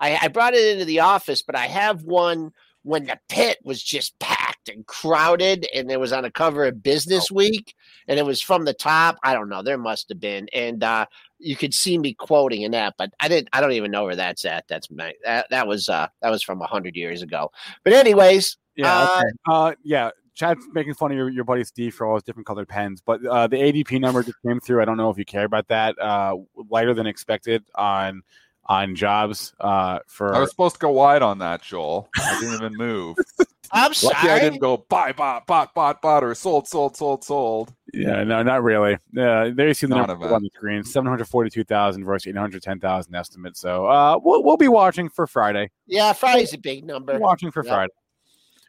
I, 0.00 0.18
I 0.22 0.28
brought 0.28 0.54
it 0.54 0.72
into 0.72 0.84
the 0.84 1.00
office, 1.00 1.42
but 1.42 1.56
I 1.56 1.66
have 1.66 2.04
one 2.04 2.52
when 2.82 3.04
the 3.04 3.18
pit 3.28 3.58
was 3.62 3.82
just 3.82 4.18
packed 4.18 4.68
and 4.68 4.86
crowded, 4.86 5.66
and 5.74 5.90
it 5.90 6.00
was 6.00 6.12
on 6.12 6.24
a 6.24 6.30
cover 6.30 6.64
of 6.64 6.82
Business 6.82 7.30
Week, 7.30 7.74
and 8.08 8.18
it 8.18 8.24
was 8.24 8.40
from 8.40 8.64
the 8.64 8.74
top. 8.74 9.18
I 9.22 9.34
don't 9.34 9.48
know. 9.48 9.62
There 9.62 9.78
must 9.78 10.08
have 10.08 10.20
been, 10.20 10.48
and 10.52 10.82
uh, 10.82 11.06
you 11.38 11.56
could 11.56 11.74
see 11.74 11.98
me 11.98 12.14
quoting 12.14 12.62
in 12.62 12.72
that, 12.72 12.94
but 12.98 13.12
I 13.20 13.28
didn't. 13.28 13.48
I 13.52 13.60
don't 13.60 13.72
even 13.72 13.90
know 13.90 14.04
where 14.04 14.16
that's 14.16 14.44
at. 14.44 14.68
That's 14.68 14.90
my 14.90 15.14
that, 15.24 15.46
that 15.50 15.66
was 15.66 15.88
uh 15.88 16.08
that 16.22 16.30
was 16.30 16.42
from 16.42 16.60
a 16.62 16.66
hundred 16.66 16.96
years 16.96 17.22
ago. 17.22 17.50
But 17.84 17.92
anyways, 17.92 18.56
Yeah. 18.76 18.98
Uh, 18.98 19.18
okay. 19.18 19.28
Uh, 19.48 19.72
yeah. 19.82 20.10
Chad's 20.34 20.64
making 20.72 20.94
fun 20.94 21.10
of 21.10 21.16
your, 21.18 21.28
your 21.28 21.44
buddy 21.44 21.64
Steve 21.64 21.94
for 21.94 22.06
all 22.06 22.14
his 22.14 22.22
different 22.22 22.46
colored 22.46 22.68
pens, 22.68 23.02
but 23.04 23.24
uh, 23.26 23.46
the 23.46 23.56
ADP 23.56 24.00
number 24.00 24.22
just 24.22 24.40
came 24.46 24.58
through. 24.58 24.80
I 24.80 24.86
don't 24.86 24.96
know 24.96 25.10
if 25.10 25.18
you 25.18 25.24
care 25.24 25.44
about 25.44 25.68
that. 25.68 25.98
Uh, 25.98 26.36
lighter 26.70 26.94
than 26.94 27.06
expected 27.06 27.62
on 27.74 28.22
on 28.70 28.94
jobs 28.94 29.52
uh, 29.60 29.98
for. 30.06 30.34
I 30.34 30.40
was 30.40 30.50
supposed 30.50 30.76
to 30.76 30.78
go 30.78 30.90
wide 30.90 31.22
on 31.22 31.38
that, 31.40 31.62
Joel. 31.62 32.08
I 32.16 32.40
didn't 32.40 32.54
even 32.54 32.72
move. 32.78 33.16
I'm 33.72 33.92
Lucky 34.02 34.28
I 34.28 34.40
didn't 34.40 34.58
go 34.58 34.78
buy, 34.88 35.12
bought, 35.12 35.46
bought, 35.46 35.74
bought, 35.74 36.02
bought, 36.02 36.24
or 36.24 36.34
sold, 36.34 36.66
sold, 36.66 36.96
sold, 36.96 37.22
sold. 37.22 37.72
Yeah, 37.94 38.24
no, 38.24 38.42
not 38.42 38.64
really. 38.64 38.96
Yeah, 39.12 39.50
there 39.54 39.68
you 39.68 39.74
see 39.74 39.86
the 39.86 39.94
None 39.94 40.08
number 40.08 40.32
on 40.34 40.42
the 40.42 40.50
screen: 40.54 40.82
seven 40.82 41.08
hundred 41.08 41.26
forty-two 41.28 41.64
thousand 41.64 42.04
versus 42.04 42.28
eight 42.28 42.36
hundred 42.36 42.62
ten 42.62 42.80
thousand 42.80 43.14
estimate. 43.14 43.56
So, 43.56 43.86
uh, 43.86 44.18
we'll 44.22 44.42
we'll 44.42 44.56
be 44.56 44.68
watching 44.68 45.08
for 45.08 45.26
Friday. 45.26 45.70
Yeah, 45.86 46.12
Friday's 46.12 46.54
a 46.54 46.58
big 46.58 46.84
number. 46.84 47.18
Watching 47.18 47.50
for 47.50 47.64
Yep. 47.64 47.72
Friday. 47.72 47.92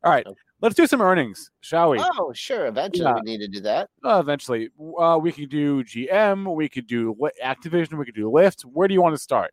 All 0.03 0.11
right, 0.11 0.25
let's 0.61 0.75
do 0.75 0.87
some 0.87 1.01
earnings, 1.01 1.51
shall 1.61 1.91
we? 1.91 1.99
Oh, 1.99 2.31
sure. 2.33 2.65
Eventually, 2.65 3.05
Yeah. 3.05 3.15
we 3.15 3.21
need 3.21 3.37
to 3.39 3.47
do 3.47 3.59
that. 3.61 3.89
Uh, 4.03 4.19
eventually, 4.19 4.69
uh, 4.99 5.19
we 5.21 5.31
could 5.31 5.49
do 5.49 5.83
GM, 5.83 6.55
we 6.55 6.67
could 6.69 6.87
do 6.87 7.15
Li- 7.19 7.29
Activision, 7.43 7.99
we 7.99 8.05
could 8.05 8.15
do 8.15 8.25
Lyft. 8.29 8.61
Where 8.63 8.87
do 8.87 8.95
you 8.95 9.01
want 9.01 9.13
to 9.15 9.21
start? 9.21 9.51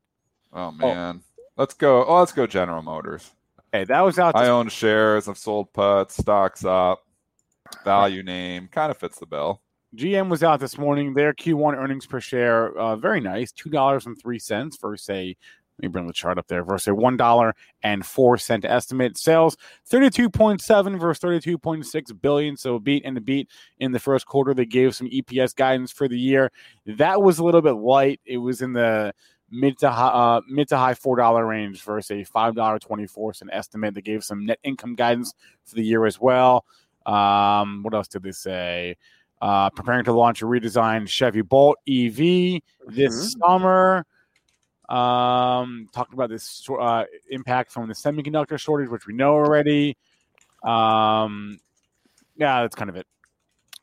Oh 0.53 0.71
man, 0.71 1.23
let's 1.57 1.75
go. 1.75 2.05
Oh, 2.05 2.19
let's 2.21 2.33
go. 2.33 2.47
General 2.47 2.83
Motors. 2.83 3.33
Hey, 3.73 3.85
that 3.85 4.01
was 4.01 4.19
out. 4.19 4.35
I 4.35 4.43
This, 4.43 4.49
own 4.49 4.69
shares. 4.69 5.29
I've 5.29 5.39
sold 5.39 5.73
puts. 5.73 6.17
Stocks 6.17 6.65
up. 6.65 7.05
Value 7.85 8.23
name 8.23 8.69
kind 8.73 8.91
of 8.91 8.97
fits 8.97 9.19
the 9.19 9.27
bill. 9.27 9.61
GM 9.97 10.29
was 10.29 10.43
out 10.43 10.61
this 10.61 10.79
morning. 10.79 11.15
Their 11.15 11.33
Q1 11.33 11.75
earnings 11.75 12.07
per 12.07 12.21
share, 12.21 12.77
uh, 12.79 12.97
very 12.97 13.21
nice, 13.21 13.53
two 13.53 13.71
dollars 13.71 14.07
and 14.07 14.21
three 14.21 14.39
cents 14.39 14.77
versus 14.77 15.09
a. 15.11 15.37
Let 15.81 15.83
me 15.83 15.89
bring 15.93 16.09
the 16.09 16.13
chart 16.13 16.39
up 16.39 16.49
there 16.49 16.65
versus 16.65 16.89
a 16.89 16.95
one 16.95 17.17
dollar 17.17 17.55
and 17.85 18.05
four 18.05 18.37
cent 18.37 18.65
estimate. 18.65 19.17
Sales 19.17 19.57
thirty-two 19.87 20.29
point 20.29 20.61
seven 20.61 20.99
versus 20.99 21.21
thirty-two 21.21 21.57
point 21.57 21.87
six 21.87 22.11
billion. 22.11 22.57
So 22.57 22.75
a 22.75 22.81
beat 22.81 23.05
and 23.05 23.17
a 23.17 23.21
beat 23.21 23.49
in 23.79 23.93
the 23.93 24.01
first 24.01 24.27
quarter. 24.27 24.55
They 24.55 24.67
gave 24.67 24.97
some 24.97 25.09
EPS 25.09 25.55
guidance 25.55 25.93
for 25.93 26.09
the 26.09 26.19
year. 26.19 26.51
That 26.85 27.23
was 27.23 27.39
a 27.39 27.45
little 27.45 27.63
bit 27.63 27.75
light. 27.75 28.21
It 28.25 28.39
was 28.39 28.61
in 28.61 28.73
the 28.73 29.15
mid 29.51 29.79
to 29.79 29.91
high, 29.91 30.09
uh, 30.09 30.41
mid 30.49 30.69
to 30.69 30.77
high 30.77 30.95
four 30.95 31.17
dollar 31.17 31.47
range 31.47 31.83
versus 31.83 32.11
a 32.11 32.25
five 32.25 32.55
dollar 32.55 32.79
twenty 32.79 33.07
four 33.07 33.33
cent 33.33 33.51
estimate. 33.53 33.95
They 33.95 34.03
gave 34.03 34.25
some 34.25 34.47
net 34.47 34.59
income 34.63 34.95
guidance 34.95 35.35
for 35.65 35.77
the 35.77 35.85
year 35.85 36.07
as 36.07 36.21
well. 36.21 36.65
Um, 37.07 37.83
what 37.83 37.95
else 37.95 38.09
did 38.09 38.23
they 38.23 38.33
say? 38.33 38.97
Uh, 39.41 39.71
preparing 39.71 40.05
to 40.05 40.13
launch 40.13 40.43
a 40.43 40.45
redesigned 40.45 41.09
Chevy 41.09 41.43
Bolt 41.43 41.79
EV 41.87 42.61
this 42.87 43.37
Mhm. 43.37 43.41
summer. 43.41 44.07
Um, 44.89 45.89
talking 45.93 46.15
about 46.15 46.31
this 46.31 46.67
uh, 46.71 47.05
impact 47.31 47.71
from 47.71 47.89
the 47.89 47.95
semiconductor 47.95 48.59
shortage, 48.59 48.89
which 48.89 49.07
we 49.07 49.15
know 49.15 49.35
already. 49.35 49.97
Um, 50.63 51.61
yeah, 52.37 52.63
that's 52.63 52.75
kind 52.75 52.89
of 52.91 52.97
it. 52.97 53.07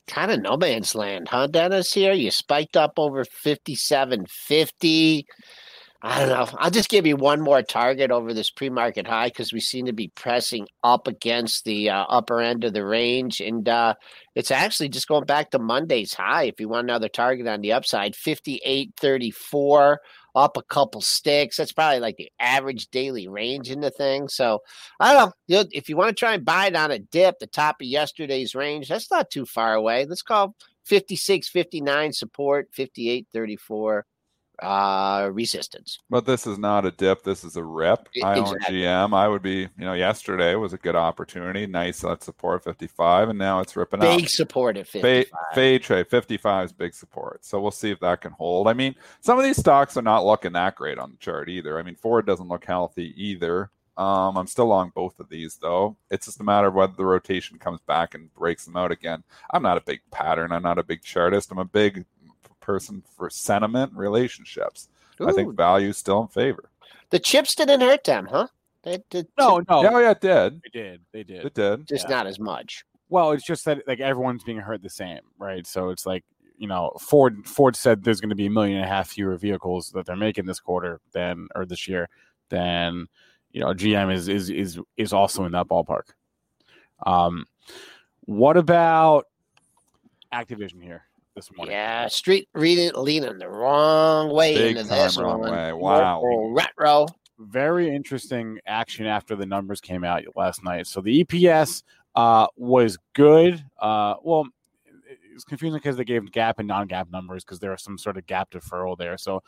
Kind 0.08 0.32
of 0.32 0.41
no 0.41 0.58
man's 0.58 0.96
land, 0.96 1.28
huh, 1.30 1.48
Dennis? 1.48 1.94
Here 1.94 2.13
you 2.13 2.32
spiked 2.32 2.78
up 2.78 2.94
over 2.98 3.26
fifty-seven 3.26 4.26
fifty. 4.30 5.26
I 6.02 6.20
don't 6.20 6.30
know. 6.30 6.58
I'll 6.60 6.70
just 6.70 6.89
give 6.89 7.08
you 7.08 7.15
one 7.15 7.41
more 7.41 7.63
target 7.63 8.12
over 8.12 8.32
this 8.32 8.52
pre-market 8.52 9.08
high 9.08 9.30
because 9.30 9.52
we 9.52 9.60
seem 9.60 9.88
to 9.88 9.94
be 9.94 10.10
pressing 10.10 10.68
up 10.84 11.08
against 11.08 11.65
the 11.65 11.89
uh, 11.89 12.04
upper 12.08 12.41
end 12.41 12.63
of 12.63 12.74
the 12.74 12.86
range, 12.86 13.41
and 13.41 13.68
uh, 13.68 13.96
it's 14.36 14.52
actually 14.52 14.89
just 14.89 15.08
going 15.08 15.26
back 15.26 15.50
to 15.52 15.60
Monday's 15.60 16.13
high. 16.13 16.44
If 16.44 16.60
you 16.60 16.70
want 16.70 16.86
another 16.86 17.10
target 17.10 17.48
on 17.48 17.62
the 17.62 17.74
upside, 17.74 18.15
fifty-eight 18.15 18.91
thirty-four, 19.00 20.00
up 20.36 20.58
a 20.58 20.63
couple 20.63 21.02
sticks. 21.02 21.58
That's 21.58 21.71
probably 21.71 22.00
like 22.00 22.17
the 22.17 22.32
average 22.39 22.88
daily 22.88 23.28
range 23.28 23.71
in 23.71 23.80
the 23.80 23.89
thing. 23.89 24.28
So 24.28 24.60
I 25.00 25.13
don't 25.13 25.34
know. 25.48 25.65
If 25.71 25.89
you 25.89 25.98
want 25.98 26.10
to 26.10 26.19
try 26.19 26.34
and 26.34 26.43
buy 26.45 26.67
it 26.67 26.76
on 26.76 26.91
a 26.91 27.00
dip, 27.00 27.39
the 27.39 27.48
top 27.48 27.78
of 27.82 27.88
yesterday's 27.88 28.54
range, 28.54 28.89
that's 28.89 29.10
not 29.10 29.32
too 29.32 29.45
far 29.45 29.74
away. 29.74 30.06
Let's 30.06 30.21
call 30.21 30.56
56, 30.84 31.48
59 31.48 32.13
support, 32.13 32.69
58, 32.74 33.28
34 33.34 34.06
uh, 34.60 35.30
resistance. 35.34 36.00
But 36.10 36.26
this 36.26 36.48
is 36.48 36.58
not 36.58 36.86
a 36.86 36.91
dip. 36.91 37.24
This 37.24 37.44
is 37.44 37.56
a 37.58 37.63
rip. 37.63 38.08
I 38.24 38.36
own 38.39 38.56
exactly. 38.56 38.78
GM. 38.78 39.13
I 39.15 39.28
would 39.28 39.41
be, 39.41 39.62
you 39.78 39.86
know, 39.86 39.94
yesterday 39.94 40.56
was 40.56 40.74
a 40.74 40.78
good 40.78 40.96
opportunity. 40.96 41.68
Nice 41.68 42.02
that 42.02 42.24
support 42.24 42.63
55, 42.63 43.30
and 43.30 43.39
now 43.39 43.60
it's 43.60 43.76
ripping 43.76 44.02
up. 44.02 44.18
Big 44.18 44.30
support 44.30 44.78
at 44.78 44.88
Fade, 44.88 45.02
55. 45.02 45.39
fade 45.54 45.84
trade 45.84 46.08
55 46.08 46.65
is 46.65 46.74
big 46.74 46.94
support. 46.94 47.46
So 47.46 47.60
we'll 47.62 47.72
see 47.72 47.91
if 47.91 48.00
that 48.00 48.22
can 48.22 48.32
hold. 48.32 48.68
I 48.68 48.74
mean, 48.74 48.96
some 49.22 49.38
of 49.38 49.44
these 49.44 49.58
stocks 49.58 49.98
are 49.98 50.02
not 50.02 50.26
looking 50.26 50.54
that 50.54 50.76
great 50.76 51.00
on 51.00 51.12
the 51.12 51.18
chart 51.18 51.50
either. 51.50 51.80
I 51.80 51.84
mean, 51.84 51.96
Ford 51.96 52.26
doesn't 52.26 52.48
look 52.48 52.65
healthy 52.65 53.13
either. 53.18 53.72
Um, 53.98 54.38
I'm 54.38 54.48
still 54.48 54.65
long 54.65 54.91
both 54.94 55.20
of 55.20 55.30
these 55.30 55.58
though. 55.58 55.96
It's 56.12 56.26
just 56.26 56.41
a 56.41 56.44
matter 56.44 56.68
of 56.68 56.74
whether 56.74 56.94
the 56.96 57.06
rotation 57.06 57.58
comes 57.58 57.80
back 57.82 58.13
and 58.13 58.34
breaks 58.34 58.65
them 58.65 58.76
out 58.76 58.91
again. 58.91 59.24
I'm 59.52 59.63
not 59.63 59.78
a 59.78 59.82
big 59.82 60.02
pattern. 60.12 60.52
I'm 60.52 60.63
not 60.63 60.80
a 60.80 60.84
big 60.84 61.02
chartist. 61.02 61.52
I'm 61.52 61.60
a 61.60 61.65
big 61.65 62.06
person 62.65 63.04
for 63.15 63.30
sentiment 63.30 63.93
relationships. 63.93 64.89
I 65.19 65.25
Ooh, 65.25 65.34
think 65.34 65.56
value's 65.56 65.97
still 65.97 66.21
in 66.23 66.28
favor. 66.28 66.69
the 67.12 67.19
chips 67.19 67.56
didn't 67.56 67.82
hurt 67.82 68.04
them, 68.04 68.28
huh? 68.30 68.47
They 68.84 68.99
did 69.10 69.28
No, 69.38 69.62
no, 69.69 69.84
Yeah, 69.84 69.89
oh, 69.93 69.99
yeah, 69.99 70.12
it 70.12 70.21
did. 70.21 70.62
they 70.62 70.80
did. 70.80 71.01
They 71.12 71.23
did. 71.23 71.45
It 71.45 71.54
did. 71.54 71.88
just 71.88 72.10
yeah. 72.10 72.15
not 72.17 72.28
as 72.28 72.39
much. 72.39 72.86
Well, 73.10 73.32
it's 73.32 73.45
just 73.45 73.65
that 73.65 73.88
like 73.88 73.99
everyone's 73.99 74.43
being 74.43 74.58
hurt 74.58 74.82
the 74.82 74.89
same, 74.89 75.21
right? 75.38 75.65
So 75.65 75.89
it's 75.89 76.06
like 76.06 76.23
you 76.58 76.67
know, 76.67 76.91
Ford 76.99 77.45
Ford 77.45 77.75
said 77.75 78.04
there's 78.04 78.21
going 78.21 78.30
to 78.30 78.36
be 78.36 78.45
a 78.47 78.49
million 78.49 78.78
and 78.78 78.86
a 78.86 78.89
half 78.89 79.10
fewer 79.10 79.36
vehicles 79.38 79.91
that 79.91 80.06
they're 80.06 80.15
making 80.15 80.45
this 80.45 80.60
quarter 80.60 81.01
than 81.12 81.47
or 81.56 81.65
this 81.65 81.88
year 81.88 82.10
than 82.49 83.08
you 83.51 83.62
know 83.62 83.73
GM 83.73 84.13
is 84.13 84.28
is 84.28 84.49
is 84.49 84.80
is 84.97 85.13
also 85.13 85.45
in 85.45 85.51
that 85.51 85.67
ballpark. 85.67 86.10
Um, 87.06 87.45
what 88.21 88.58
about 88.58 89.25
Activision 90.34 90.82
here 90.82 91.04
this 91.36 91.52
morning? 91.56 91.74
Yeah, 91.74 92.08
street 92.08 92.48
reading 92.54 92.91
leaning 92.95 93.38
the 93.38 93.50
wrong 93.50 94.34
way 94.34 94.56
Big 94.56 94.78
into 94.78 94.89
this 94.89 95.17
wrong 95.17 95.41
one. 95.41 95.52
way. 95.52 95.74
Wow. 95.74 96.21
Retro, 96.24 96.50
retro. 96.50 97.08
very 97.39 97.93
interesting 97.93 98.60
action 98.65 99.06
after 99.06 99.36
the 99.36 99.45
numbers 99.45 99.82
came 99.82 100.04
out 100.04 100.24
last 100.36 100.63
night. 100.63 100.88
So 100.88 101.02
the 101.02 101.24
EPS 101.24 101.84
uh, 102.15 102.48
was 102.56 102.98
good. 103.13 103.63
Uh, 103.80 104.15
well, 104.24 104.48
it's 105.34 105.43
confusing 105.43 105.78
because 105.78 105.98
they 105.98 106.06
gave 106.06 106.21
GAAP 106.24 106.54
and 106.60 106.67
non-GAAP 106.67 107.12
numbers 107.12 107.43
because 107.43 107.60
there 107.60 107.71
was 107.71 107.84
some 107.84 107.98
sort 107.98 108.15
of 108.17 108.26
GAAP 108.26 108.52
deferral 108.52 108.98
there. 108.98 109.17
So 109.17 109.43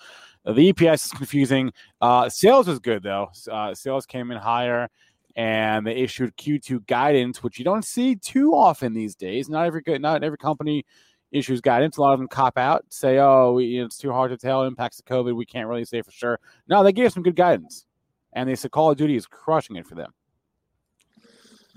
uh, 0.46 0.52
the 0.52 0.74
EPS 0.74 1.06
is 1.06 1.12
confusing. 1.12 1.72
Uh, 2.02 2.28
sales 2.28 2.68
was 2.68 2.80
good 2.80 3.04
though. 3.04 3.30
Uh, 3.50 3.74
sales 3.74 4.06
came 4.06 4.30
in 4.32 4.38
higher. 4.38 4.90
And 5.38 5.86
they 5.86 5.98
issued 5.98 6.36
Q2 6.36 6.88
guidance, 6.88 7.44
which 7.44 7.60
you 7.60 7.64
don't 7.64 7.86
see 7.86 8.16
too 8.16 8.54
often 8.56 8.96
these 8.96 9.14
days. 9.14 9.50
Not 9.50 9.68
every 9.68 9.84
good, 9.84 10.02
not 10.02 10.24
every 10.24 10.40
company 10.40 10.84
issues 11.32 11.62
guidance. 11.62 11.98
A 11.98 12.02
lot 12.02 12.14
of 12.14 12.20
them 12.20 12.28
cop 12.28 12.58
out, 12.58 12.86
say, 12.90 13.20
"Oh, 13.20 13.54
we, 13.54 13.66
you 13.66 13.80
know, 13.80 13.86
it's 13.86 13.98
too 13.98 14.12
hard 14.12 14.32
to 14.32 14.38
tell. 14.38 14.64
Impacts 14.64 15.00
of 15.00 15.06
COVID. 15.06 15.36
We 15.36 15.46
can't 15.46 15.68
really 15.68 15.86
say 15.86 16.02
for 16.02 16.12
sure." 16.12 16.40
No, 16.68 16.84
they 16.84 16.94
gave 16.94 17.12
some 17.12 17.24
good 17.24 17.36
guidance, 17.36 17.86
and 18.34 18.50
they 18.50 18.56
said 18.56 18.72
Call 18.72 18.92
of 18.92 18.98
Duty 18.98 19.16
is 19.16 19.26
crushing 19.26 19.76
it 19.76 19.88
for 19.88 19.96
them. 19.96 20.14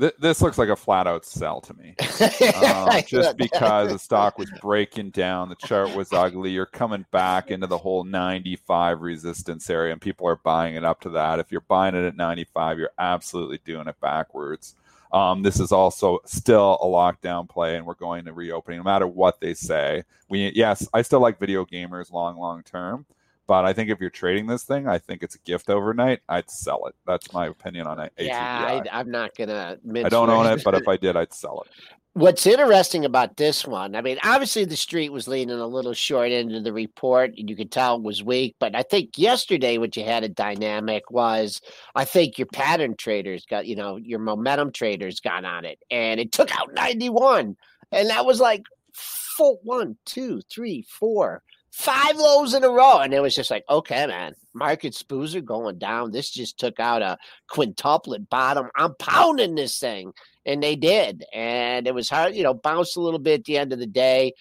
Th- 0.01 0.15
this 0.19 0.41
looks 0.41 0.57
like 0.57 0.71
a 0.71 0.77
flat 0.77 1.07
out 1.07 1.27
sell 1.27 1.61
to 1.61 1.75
me. 1.75 1.95
uh, 2.21 3.03
just 3.03 3.37
because 3.37 3.93
the 3.93 3.99
stock 3.99 4.39
was 4.39 4.51
breaking 4.63 5.11
down, 5.11 5.51
the 5.51 5.57
chart 5.57 5.95
was 5.95 6.11
ugly. 6.11 6.51
You're 6.51 6.65
coming 6.65 7.05
back 7.11 7.51
into 7.51 7.67
the 7.67 7.77
whole 7.77 8.05
95 8.05 9.03
resistance 9.03 9.69
area, 9.69 9.93
and 9.93 10.01
people 10.01 10.27
are 10.27 10.37
buying 10.37 10.75
it 10.75 10.85
up 10.85 11.03
to 11.03 11.11
that. 11.11 11.39
If 11.39 11.53
you're 11.53 11.61
buying 11.63 11.95
it 11.95 12.07
at 12.07 12.17
95, 12.17 12.79
you're 12.79 12.93
absolutely 12.99 13.61
doing 13.67 13.89
it 13.89 14.01
backwards. 14.01 14.75
Um, 15.13 15.43
this 15.43 15.59
is 15.59 15.73
also 15.73 16.21
still 16.25 16.79
a 16.81 16.87
lockdown 16.87 17.49
play, 17.49 17.77
and 17.77 17.85
we're 17.85 17.95
going 17.95 18.25
to 18.27 18.33
reopening 18.33 18.79
no 18.79 18.85
matter 18.85 19.07
what 19.07 19.41
they 19.41 19.55
say. 19.55 20.05
We 20.29 20.53
yes, 20.55 20.87
I 20.95 21.03
still 21.03 21.21
like 21.21 21.41
video 21.41 21.65
gamers 21.65 22.13
long, 22.13 22.39
long 22.39 22.63
term, 22.63 23.07
but 23.47 23.65
I 23.65 23.73
think 23.73 23.91
if 23.91 24.01
you're 24.01 24.11
trading 24.11 24.47
this 24.47 24.63
thing, 24.63 24.87
I 24.87 24.99
think 24.99 25.23
it's 25.23 25.35
a 25.35 25.41
gift 25.41 25.71
overnight. 25.71 26.21
I'd 26.29 26.49
sell 26.49 26.87
it. 26.87 26.95
That's 27.07 27.33
my 27.33 27.47
opinion 27.47 27.89
on 27.89 27.99
it. 27.99 28.13
yeah, 28.19 28.83
I, 28.93 29.01
I'm 29.01 29.11
not 29.11 29.37
gonna. 29.37 29.79
I 29.97 30.09
don't 30.09 30.31
own 30.31 30.47
it, 30.47 30.63
but 30.63 30.75
if 30.75 30.87
I 30.87 30.97
did, 30.97 31.17
I'd 31.17 31.33
sell 31.33 31.65
it. 31.67 31.73
What's 32.15 32.45
interesting 32.45 33.05
about 33.05 33.37
this 33.37 33.65
one, 33.65 33.95
I 33.95 34.01
mean, 34.01 34.19
obviously 34.25 34.65
the 34.65 34.77
street 34.77 35.13
was 35.13 35.29
leaning 35.29 35.61
a 35.61 35.67
little 35.67 35.93
short 35.95 36.33
into 36.33 36.61
the 36.61 36.73
report, 36.73 37.35
and 37.39 37.49
you 37.49 37.55
could 37.55 37.71
tell 37.71 37.97
it 37.97 38.03
was 38.03 38.21
weak. 38.21 38.57
But 38.59 38.75
I 38.75 38.83
think 38.83 39.17
yesterday, 39.17 39.79
what 39.79 39.97
you 39.97 40.05
had 40.05 40.25
a 40.25 40.29
dynamic 40.29 41.09
was, 41.09 41.61
I 41.95 42.05
think 42.05 42.37
your 42.37 42.49
pattern 42.49 42.97
traders 42.97 43.47
got, 43.47 43.67
you 43.67 43.77
know, 43.77 43.95
your 43.97 44.19
momentum 44.19 44.73
traders 44.73 45.21
got 45.21 45.45
on 45.45 45.65
it, 45.65 45.79
and 45.89 46.19
it 46.19 46.33
took 46.33 46.53
out 46.59 46.75
91, 46.75 47.57
and 47.93 48.11
that 48.11 48.27
was 48.27 48.41
like 48.41 48.65
four, 48.93 49.59
one, 49.63 49.97
two, 50.05 50.41
three, 50.51 50.85
four, 50.89 51.45
five 51.71 52.17
lows 52.17 52.55
in 52.55 52.65
a 52.65 52.71
row, 52.71 52.99
and 52.99 53.15
it 53.15 53.21
was 53.21 53.35
just 53.35 53.51
like, 53.51 53.65
okay, 53.69 54.07
man, 54.07 54.35
market 54.55 54.95
spoos 54.95 55.35
are 55.35 55.41
going 55.41 55.79
down. 55.79 56.11
This 56.11 56.31
just 56.31 56.59
took 56.59 56.81
out 56.81 57.03
a 57.03 57.19
quintuplet 57.51 58.29
bottom. 58.29 58.69
I'm 58.77 58.95
pounding 58.99 59.55
this 59.55 59.79
thing. 59.79 60.13
And 60.47 60.63
they 60.63 60.75
did. 60.75 61.25
And 61.35 61.87
it 61.87 61.95
was 61.95 62.09
hard 62.09 62.35
you 62.35 62.43
know 62.43 62.55
bounced 62.55 62.97
a 62.97 63.01
little 63.01 63.19
bit 63.19 63.41
at 63.41 63.45
the 63.45 63.59
end 63.59 63.73
of 63.73 63.79
the 63.79 63.87
day. 63.87 64.33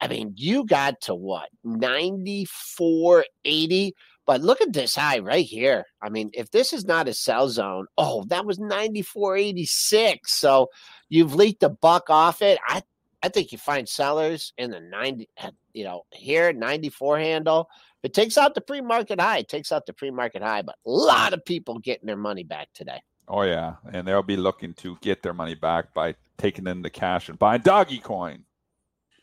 I 0.00 0.08
mean 0.08 0.34
you 0.36 0.64
got 0.64 1.00
to 1.02 1.14
what 1.14 1.48
9480 1.64 3.94
but 4.26 4.42
look 4.42 4.60
at 4.60 4.72
this 4.72 4.94
high 4.94 5.18
right 5.18 5.44
here. 5.44 5.84
I 6.00 6.08
mean 6.08 6.30
if 6.34 6.52
this 6.52 6.72
is 6.72 6.84
not 6.84 7.08
a 7.08 7.14
sell 7.14 7.48
zone 7.48 7.86
oh 7.98 8.24
that 8.28 8.46
was 8.46 8.60
9486 8.60 10.32
so 10.32 10.68
you've 11.08 11.34
leaked 11.34 11.64
a 11.64 11.68
buck 11.68 12.10
off 12.10 12.42
it. 12.42 12.58
I 12.66 12.82
i 13.22 13.28
think 13.28 13.52
you 13.52 13.58
find 13.58 13.88
sellers 13.88 14.52
in 14.58 14.70
the 14.70 14.80
90 14.80 15.28
uh, 15.42 15.50
you 15.72 15.84
know 15.84 16.02
here 16.12 16.52
94 16.52 17.18
handle 17.18 17.68
it 18.02 18.14
takes 18.14 18.38
out 18.38 18.54
the 18.54 18.60
pre-market 18.60 19.20
high 19.20 19.38
it 19.38 19.48
takes 19.48 19.72
out 19.72 19.86
the 19.86 19.92
pre-market 19.92 20.42
high 20.42 20.62
but 20.62 20.76
a 20.86 20.90
lot 20.90 21.32
of 21.32 21.44
people 21.44 21.78
getting 21.78 22.06
their 22.06 22.16
money 22.16 22.44
back 22.44 22.68
today 22.74 23.00
Oh 23.32 23.42
yeah, 23.42 23.76
and 23.92 24.06
they'll 24.06 24.24
be 24.24 24.36
looking 24.36 24.74
to 24.74 24.98
get 25.02 25.22
their 25.22 25.32
money 25.32 25.54
back 25.54 25.94
by 25.94 26.16
taking 26.36 26.66
in 26.66 26.82
the 26.82 26.90
cash 26.90 27.28
and 27.28 27.38
buying 27.38 27.60
doggy 27.62 27.98
coin. 27.98 28.44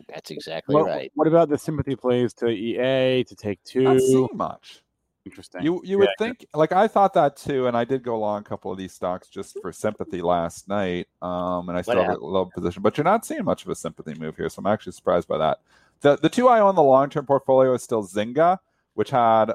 that's 0.08 0.32
exactly 0.32 0.76
What, 0.76 0.86
right 0.86 1.12
what 1.16 1.28
about 1.28 1.50
the 1.50 1.58
sympathy 1.58 1.98
plays 1.98 2.34
to 2.36 2.48
EA 2.48 3.26
to 3.26 3.36
Take 3.36 3.62
Two? 3.66 3.82
Not 3.82 3.96
two? 3.96 4.00
seeing 4.00 4.30
much. 4.34 4.82
Interesting. 5.28 5.62
You 5.62 5.82
you 5.84 5.98
would 5.98 6.10
think 6.18 6.46
like 6.54 6.72
I 6.72 6.88
thought 6.88 7.14
that 7.16 7.36
too, 7.36 7.68
and 7.68 7.76
I 7.76 7.84
did 7.84 8.02
go 8.02 8.18
long 8.18 8.40
a 8.40 8.44
couple 8.44 8.72
of 8.72 8.78
these 8.78 8.94
stocks 8.94 9.28
just 9.28 9.58
for 9.62 9.74
sympathy 9.74 10.22
last 10.22 10.70
night. 10.70 11.08
Um, 11.22 11.68
and 11.68 11.78
I 11.78 11.82
still 11.82 12.02
have 12.02 12.22
a 12.22 12.26
low 12.26 12.46
position, 12.46 12.82
but 12.82 12.98
you're 12.98 13.04
not 13.04 13.26
seeing 13.26 13.44
much 13.44 13.66
of 13.66 13.70
a 13.70 13.76
sympathy 13.76 14.14
move 14.14 14.38
here, 14.38 14.48
so 14.48 14.60
I'm 14.60 14.68
actually 14.68 14.94
surprised 14.94 15.28
by 15.28 15.38
that. 15.40 15.60
The 16.00 16.16
the 16.16 16.30
two 16.30 16.48
I 16.48 16.62
own 16.62 16.70
in 16.70 16.76
the 16.76 16.84
long 16.84 17.10
term 17.10 17.26
portfolio 17.26 17.74
is 17.74 17.84
still 17.84 18.08
Zynga, 18.08 18.60
which 18.94 19.10
had 19.10 19.50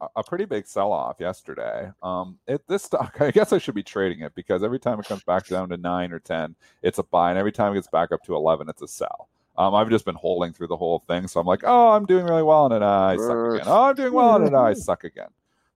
a, 0.00 0.06
a 0.14 0.22
pretty 0.22 0.44
big 0.44 0.68
sell 0.68 0.92
off 0.92 1.16
yesterday. 1.18 1.90
Um, 2.00 2.38
it, 2.46 2.62
this 2.68 2.84
stock, 2.84 3.16
I 3.20 3.32
guess 3.32 3.52
I 3.52 3.58
should 3.58 3.74
be 3.74 3.82
trading 3.82 4.20
it 4.20 4.36
because 4.36 4.62
every 4.62 4.78
time 4.78 5.00
it 5.00 5.06
comes 5.06 5.24
back 5.24 5.48
down 5.48 5.68
to 5.70 5.76
nine 5.76 6.12
or 6.12 6.20
ten, 6.20 6.54
it's 6.82 6.98
a 6.98 7.02
buy, 7.02 7.30
and 7.30 7.38
every 7.38 7.52
time 7.52 7.72
it 7.72 7.74
gets 7.74 7.88
back 7.88 8.12
up 8.12 8.22
to 8.24 8.36
eleven, 8.36 8.68
it's 8.68 8.82
a 8.82 8.88
sell. 8.88 9.28
Um, 9.58 9.74
I've 9.74 9.90
just 9.90 10.04
been 10.04 10.14
holding 10.14 10.52
through 10.52 10.68
the 10.68 10.76
whole 10.76 11.00
thing, 11.00 11.26
so 11.26 11.40
I'm 11.40 11.46
like, 11.46 11.62
oh, 11.64 11.88
I'm 11.90 12.06
doing 12.06 12.24
really 12.24 12.44
well, 12.44 12.66
and 12.66 12.74
then 12.74 12.82
I 12.84 13.16
suck 13.16 13.54
again. 13.54 13.66
Oh, 13.66 13.82
I'm 13.82 13.94
doing 13.96 14.12
well, 14.12 14.36
and 14.36 14.46
then 14.46 14.54
I 14.54 14.72
suck 14.74 15.02
again. 15.02 15.28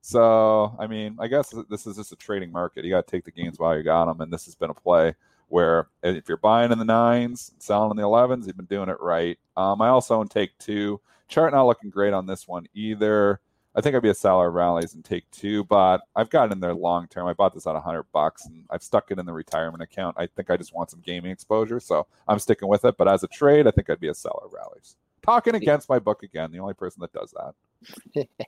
So, 0.03 0.77
I 0.79 0.87
mean, 0.87 1.16
I 1.18 1.27
guess 1.27 1.53
this 1.68 1.87
is 1.87 1.97
just 1.97 2.12
a 2.12 2.16
trading 2.16 2.53
market. 2.53 2.85
You 2.85 2.92
got 2.92 3.07
to 3.07 3.11
take 3.11 3.25
the 3.25 3.33
gains 3.33 3.59
while 3.59 3.77
you 3.77 3.83
got 3.83 4.07
them, 4.07 4.21
and 4.21 4.33
this 4.33 4.45
has 4.45 4.55
been 4.55 4.71
a 4.71 4.75
play 4.75 5.14
where 5.49 5.88
if 6.03 6.29
you're 6.29 6.38
buying 6.38 6.71
in 6.71 6.79
the 6.79 6.85
nines, 6.85 7.53
selling 7.59 7.90
in 7.90 7.97
the 7.97 8.03
11s, 8.05 8.47
you've 8.47 8.57
been 8.57 8.66
doing 8.66 8.88
it 8.88 9.01
right. 9.01 9.38
Um, 9.57 9.83
I 9.83 9.88
also 9.88 10.16
own 10.16 10.29
Take 10.29 10.57
Two. 10.59 11.01
Chart 11.29 11.53
not 11.53 11.66
looking 11.66 11.90
great 11.90 12.12
on 12.12 12.27
this 12.27 12.47
one 12.47 12.66
either. 12.75 13.40
I 13.74 13.80
think 13.80 13.96
I'd 13.96 14.02
be 14.02 14.11
a 14.11 14.14
seller 14.14 14.48
of 14.48 14.54
rallies 14.54 14.94
and 14.94 15.04
take 15.04 15.30
two, 15.30 15.64
but 15.64 16.02
I've 16.14 16.28
got 16.28 16.50
it 16.50 16.52
in 16.52 16.61
there 16.61 16.74
long 16.74 17.06
term. 17.08 17.26
I 17.26 17.32
bought 17.32 17.54
this 17.54 17.66
at 17.66 17.74
hundred 17.76 18.04
bucks 18.12 18.44
and 18.46 18.64
I've 18.70 18.82
stuck 18.82 19.11
it 19.11 19.18
in 19.18 19.24
the 19.24 19.32
retirement 19.32 19.82
account. 19.82 20.16
I 20.18 20.26
think 20.26 20.50
I 20.50 20.56
just 20.56 20.74
want 20.74 20.90
some 20.90 21.00
gaming 21.00 21.30
exposure, 21.30 21.80
so 21.80 22.06
I'm 22.28 22.38
sticking 22.38 22.68
with 22.68 22.85
it. 22.85 22.96
But 22.98 23.08
as 23.08 23.22
a 23.22 23.28
trade, 23.28 23.66
I 23.66 23.70
think 23.70 23.88
I'd 23.88 24.00
be 24.00 24.08
a 24.08 24.14
seller 24.14 24.44
of 24.44 24.52
rallies. 24.52 24.96
Talking 25.22 25.54
against 25.54 25.88
my 25.88 25.98
book 25.98 26.22
again, 26.22 26.50
the 26.52 26.58
only 26.58 26.74
person 26.74 27.00
that 27.00 27.12
does 27.12 27.32
that. 27.32 28.26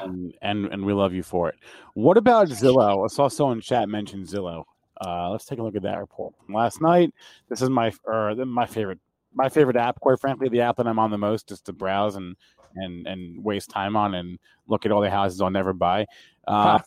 Um, 0.00 0.32
and 0.42 0.66
and 0.66 0.84
we 0.84 0.92
love 0.92 1.12
you 1.12 1.24
for 1.24 1.48
it. 1.48 1.56
What 1.94 2.16
about 2.16 2.48
Zillow? 2.48 3.04
I 3.04 3.08
saw 3.08 3.26
someone 3.26 3.58
in 3.58 3.62
chat 3.62 3.88
mention 3.88 4.22
Zillow. 4.24 4.64
Uh, 5.04 5.30
let's 5.30 5.44
take 5.44 5.58
a 5.58 5.62
look 5.62 5.76
at 5.76 5.82
that 5.82 5.98
report 5.98 6.34
from 6.44 6.54
last 6.54 6.80
night. 6.80 7.12
This 7.48 7.62
is 7.62 7.68
my 7.68 7.92
or 8.04 8.34
my 8.46 8.66
favorite 8.66 9.00
my 9.36 9.48
favorite 9.48 9.76
app. 9.76 10.00
Quite 10.00 10.18
frankly, 10.18 10.48
the 10.48 10.62
app 10.62 10.76
that 10.78 10.86
I'm 10.86 10.98
on 10.98 11.10
the 11.10 11.18
most 11.18 11.48
just 11.48 11.66
to 11.66 11.72
browse 11.72 12.16
and 12.16 12.34
and 12.74 13.06
and 13.06 13.44
waste 13.44 13.70
time 13.70 13.96
on 13.96 14.14
and 14.14 14.38
look 14.66 14.84
at 14.84 14.92
all 14.92 15.00
the 15.00 15.10
houses 15.10 15.40
I'll 15.40 15.50
never 15.50 15.72
buy. 15.72 16.06
Uh, 16.48 16.80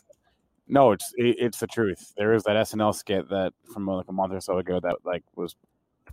no, 0.68 0.92
it's 0.92 1.12
it, 1.16 1.36
it's 1.38 1.60
the 1.60 1.66
truth. 1.66 2.12
There 2.16 2.34
is 2.34 2.42
that 2.44 2.56
SNL 2.56 2.94
skit 2.94 3.28
that 3.30 3.52
from 3.72 3.86
like 3.86 4.08
a 4.08 4.12
month 4.12 4.32
or 4.32 4.40
so 4.40 4.58
ago 4.58 4.80
that 4.80 4.96
like 5.04 5.22
was 5.36 5.56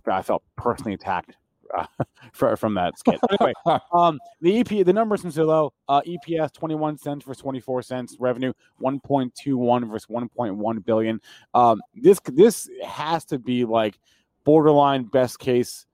I 0.06 0.22
felt 0.22 0.42
personally 0.56 0.94
attacked 0.94 1.36
uh, 1.76 1.86
for, 2.32 2.56
from 2.56 2.74
that 2.74 2.98
skit. 2.98 3.20
Anyway, 3.30 3.52
um, 3.92 4.18
the 4.40 4.60
EP, 4.60 4.84
the 4.84 4.92
numbers 4.92 5.20
from 5.20 5.30
Zillow, 5.30 5.70
uh, 5.88 6.00
EPS 6.02 6.52
21 6.52 6.98
cents 6.98 7.24
versus 7.24 7.42
24 7.42 7.82
cents, 7.82 8.16
revenue 8.18 8.52
1.21 8.82 9.90
versus 9.90 10.06
1.1 10.10 10.84
billion. 10.84 11.20
Um, 11.54 11.80
this 11.94 12.20
this 12.32 12.68
has 12.84 13.24
to 13.26 13.38
be 13.38 13.64
like 13.64 13.98
borderline 14.44 15.04
best 15.04 15.38
case 15.38 15.86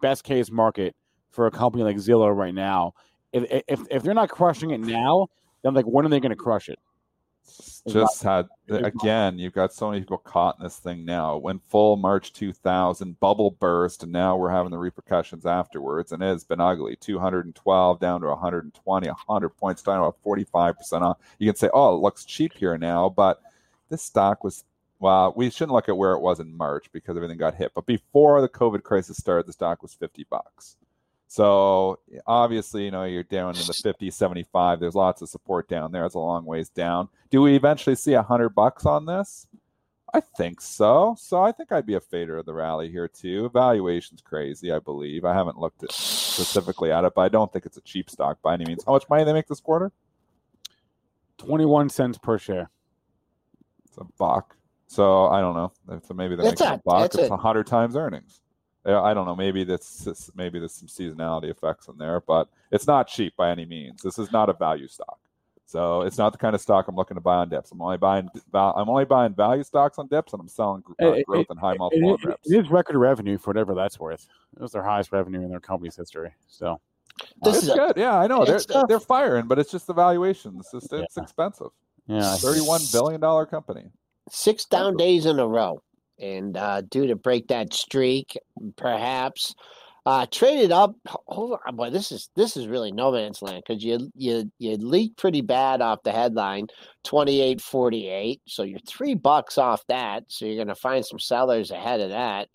best 0.00 0.24
case 0.24 0.50
market 0.50 0.94
for 1.30 1.46
a 1.46 1.50
company 1.50 1.84
like 1.84 1.96
Zillow 1.96 2.34
right 2.34 2.54
now. 2.54 2.94
If 3.32 3.62
if, 3.68 3.80
if 3.90 4.02
they're 4.02 4.14
not 4.14 4.30
crushing 4.30 4.70
it 4.70 4.80
now, 4.80 5.28
then 5.62 5.74
like 5.74 5.84
when 5.84 6.04
are 6.06 6.08
they 6.08 6.20
going 6.20 6.30
to 6.30 6.36
crush 6.36 6.68
it? 6.68 6.78
just 7.88 8.22
had 8.22 8.46
again 8.68 9.38
you've 9.38 9.52
got 9.52 9.72
so 9.72 9.90
many 9.90 10.00
people 10.00 10.18
caught 10.18 10.56
in 10.58 10.64
this 10.64 10.76
thing 10.76 11.04
now 11.04 11.36
when 11.36 11.58
full 11.58 11.96
march 11.96 12.32
2000 12.32 13.18
bubble 13.20 13.52
burst 13.52 14.02
and 14.02 14.12
now 14.12 14.36
we're 14.36 14.50
having 14.50 14.70
the 14.70 14.78
repercussions 14.78 15.46
afterwards 15.46 16.12
and 16.12 16.22
it's 16.22 16.44
been 16.44 16.60
ugly 16.60 16.96
212 16.96 18.00
down 18.00 18.20
to 18.20 18.26
120 18.26 19.08
100 19.08 19.48
points 19.50 19.82
down 19.82 19.98
about 19.98 20.16
45% 20.24 21.02
off 21.02 21.18
you 21.38 21.50
can 21.50 21.56
say 21.56 21.70
oh 21.72 21.96
it 21.96 22.00
looks 22.00 22.24
cheap 22.24 22.52
here 22.54 22.76
now 22.76 23.08
but 23.08 23.40
this 23.88 24.02
stock 24.02 24.44
was 24.44 24.64
well 25.00 25.32
we 25.36 25.50
shouldn't 25.50 25.72
look 25.72 25.88
at 25.88 25.96
where 25.96 26.12
it 26.12 26.20
was 26.20 26.40
in 26.40 26.56
march 26.56 26.90
because 26.92 27.16
everything 27.16 27.38
got 27.38 27.54
hit 27.54 27.72
but 27.74 27.86
before 27.86 28.40
the 28.40 28.48
covid 28.48 28.82
crisis 28.82 29.16
started 29.16 29.46
the 29.46 29.52
stock 29.52 29.82
was 29.82 29.94
50 29.94 30.26
bucks 30.30 30.76
so 31.28 31.98
obviously, 32.26 32.86
you 32.86 32.90
know, 32.90 33.04
you're 33.04 33.22
down 33.22 33.54
in 33.54 33.66
the 33.66 33.72
50, 33.82 34.10
75. 34.10 34.80
There's 34.80 34.94
lots 34.94 35.22
of 35.22 35.28
support 35.28 35.68
down 35.68 35.92
there. 35.92 36.06
It's 36.06 36.14
a 36.14 36.18
long 36.18 36.46
ways 36.46 36.70
down. 36.70 37.10
Do 37.30 37.42
we 37.42 37.54
eventually 37.54 37.94
see 37.94 38.14
a 38.14 38.22
hundred 38.22 38.50
bucks 38.50 38.86
on 38.86 39.04
this? 39.04 39.46
I 40.14 40.20
think 40.20 40.62
so. 40.62 41.14
So 41.18 41.42
I 41.42 41.52
think 41.52 41.70
I'd 41.70 41.84
be 41.84 41.94
a 41.94 42.00
fader 42.00 42.38
of 42.38 42.46
the 42.46 42.54
rally 42.54 42.90
here 42.90 43.08
too. 43.08 43.50
Valuation's 43.50 44.22
crazy, 44.22 44.72
I 44.72 44.78
believe. 44.78 45.26
I 45.26 45.34
haven't 45.34 45.58
looked 45.58 45.82
at 45.84 45.92
specifically 45.92 46.90
at 46.90 47.04
it, 47.04 47.12
but 47.14 47.20
I 47.20 47.28
don't 47.28 47.52
think 47.52 47.66
it's 47.66 47.76
a 47.76 47.82
cheap 47.82 48.08
stock 48.08 48.40
by 48.40 48.54
any 48.54 48.64
means. 48.64 48.82
How 48.86 48.92
much 48.92 49.04
money 49.10 49.24
they 49.24 49.34
make 49.34 49.48
this 49.48 49.60
quarter? 49.60 49.92
21 51.36 51.90
cents 51.90 52.16
per 52.16 52.38
share. 52.38 52.70
It's 53.84 53.98
a 53.98 54.04
buck. 54.16 54.56
So 54.88 55.26
I 55.26 55.40
don't 55.40 55.54
know. 55.54 56.00
So 56.06 56.14
maybe 56.14 56.34
they're 56.34 56.46
making 56.46 56.66
a 56.66 56.80
buck. 56.84 57.14
It's 57.14 57.30
a 57.30 57.36
hundred 57.36 57.66
times 57.66 57.94
earnings. 57.94 58.40
I 58.86 59.12
don't 59.12 59.26
know. 59.26 59.36
Maybe 59.36 59.64
that's 59.64 60.30
maybe 60.34 60.58
there's 60.58 60.72
some 60.72 60.88
seasonality 60.88 61.50
effects 61.50 61.88
in 61.88 61.98
there, 61.98 62.22
but 62.22 62.48
it's 62.72 62.86
not 62.86 63.06
cheap 63.06 63.36
by 63.36 63.50
any 63.50 63.66
means. 63.66 64.02
This 64.02 64.18
is 64.18 64.32
not 64.32 64.48
a 64.48 64.54
value 64.54 64.88
stock, 64.88 65.18
so 65.66 66.02
it's 66.02 66.16
not 66.16 66.32
the 66.32 66.38
kind 66.38 66.54
of 66.54 66.60
stock 66.62 66.88
I'm 66.88 66.96
looking 66.96 67.16
to 67.16 67.20
buy 67.20 67.36
on 67.36 67.50
dips. 67.50 67.70
I'm 67.70 67.82
only 67.82 67.98
buying 67.98 68.30
I'm 68.54 68.88
only 68.88 69.04
buying 69.04 69.34
value 69.34 69.62
stocks 69.62 69.98
on 69.98 70.06
dips, 70.06 70.32
and 70.32 70.40
I'm 70.40 70.48
selling 70.48 70.82
uh, 71.02 71.16
growth 71.26 71.46
and 71.50 71.60
high 71.60 71.74
multiple 71.74 72.14
it, 72.14 72.30
it, 72.30 72.40
it 72.46 72.64
is 72.64 72.70
record 72.70 72.96
revenue 72.96 73.36
for 73.36 73.50
whatever 73.50 73.74
that's 73.74 74.00
worth. 74.00 74.26
It 74.56 74.62
was 74.62 74.72
their 74.72 74.84
highest 74.84 75.12
revenue 75.12 75.42
in 75.42 75.50
their 75.50 75.60
company's 75.60 75.96
history. 75.96 76.32
So 76.46 76.80
this 77.42 77.62
is 77.62 77.68
good. 77.68 77.98
Yeah, 77.98 78.16
I 78.16 78.26
know 78.26 78.46
they're 78.46 78.86
they're 78.88 79.00
firing, 79.00 79.48
but 79.48 79.58
it's 79.58 79.70
just 79.70 79.86
the 79.86 79.92
valuation. 79.92 80.56
It's 80.60 80.72
just 80.72 80.90
it's 80.94 81.16
yeah. 81.16 81.22
expensive. 81.24 81.72
Yeah, 82.06 82.36
thirty-one 82.36 82.80
billion 82.90 83.20
dollar 83.20 83.44
company. 83.44 83.90
Six 84.30 84.64
down 84.64 84.96
days 84.96 85.26
in 85.26 85.38
a 85.38 85.46
row 85.46 85.82
and 86.18 86.56
uh, 86.56 86.82
due 86.82 87.06
to 87.06 87.16
break 87.16 87.48
that 87.48 87.72
streak, 87.72 88.36
perhaps. 88.76 89.54
Uh, 90.06 90.24
traded 90.30 90.72
up. 90.72 90.94
Hold 91.26 91.58
on, 91.66 91.76
boy. 91.76 91.90
This 91.90 92.10
is 92.12 92.30
this 92.34 92.56
is 92.56 92.66
really 92.66 92.90
no 92.92 93.12
man's 93.12 93.42
land 93.42 93.62
because 93.66 93.84
you 93.84 94.10
you 94.14 94.50
you 94.58 94.76
leaked 94.76 95.18
pretty 95.18 95.42
bad 95.42 95.82
off 95.82 96.02
the 96.02 96.12
headline, 96.12 96.66
twenty 97.04 97.42
eight 97.42 97.60
forty 97.60 98.08
eight. 98.08 98.40
So 98.46 98.62
you're 98.62 98.78
three 98.80 99.14
bucks 99.14 99.58
off 99.58 99.86
that. 99.88 100.24
So 100.28 100.46
you're 100.46 100.64
gonna 100.64 100.74
find 100.74 101.04
some 101.04 101.18
sellers 101.18 101.70
ahead 101.70 102.00
of 102.00 102.08
that. 102.08 102.48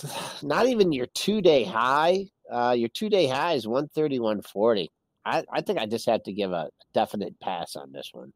Not 0.42 0.66
even 0.66 0.92
your 0.92 1.08
two 1.12 1.40
day 1.40 1.64
high. 1.64 2.26
Uh, 2.48 2.74
your 2.78 2.88
two 2.90 3.08
day 3.08 3.26
high 3.26 3.54
is 3.54 3.66
one 3.66 3.88
thirty 3.88 4.20
one 4.20 4.40
forty. 4.42 4.92
I 5.24 5.42
I 5.52 5.60
think 5.62 5.80
I 5.80 5.86
just 5.86 6.06
have 6.06 6.22
to 6.24 6.32
give 6.32 6.52
a 6.52 6.68
definite 6.94 7.40
pass 7.40 7.74
on 7.74 7.90
this 7.90 8.10
one. 8.12 8.32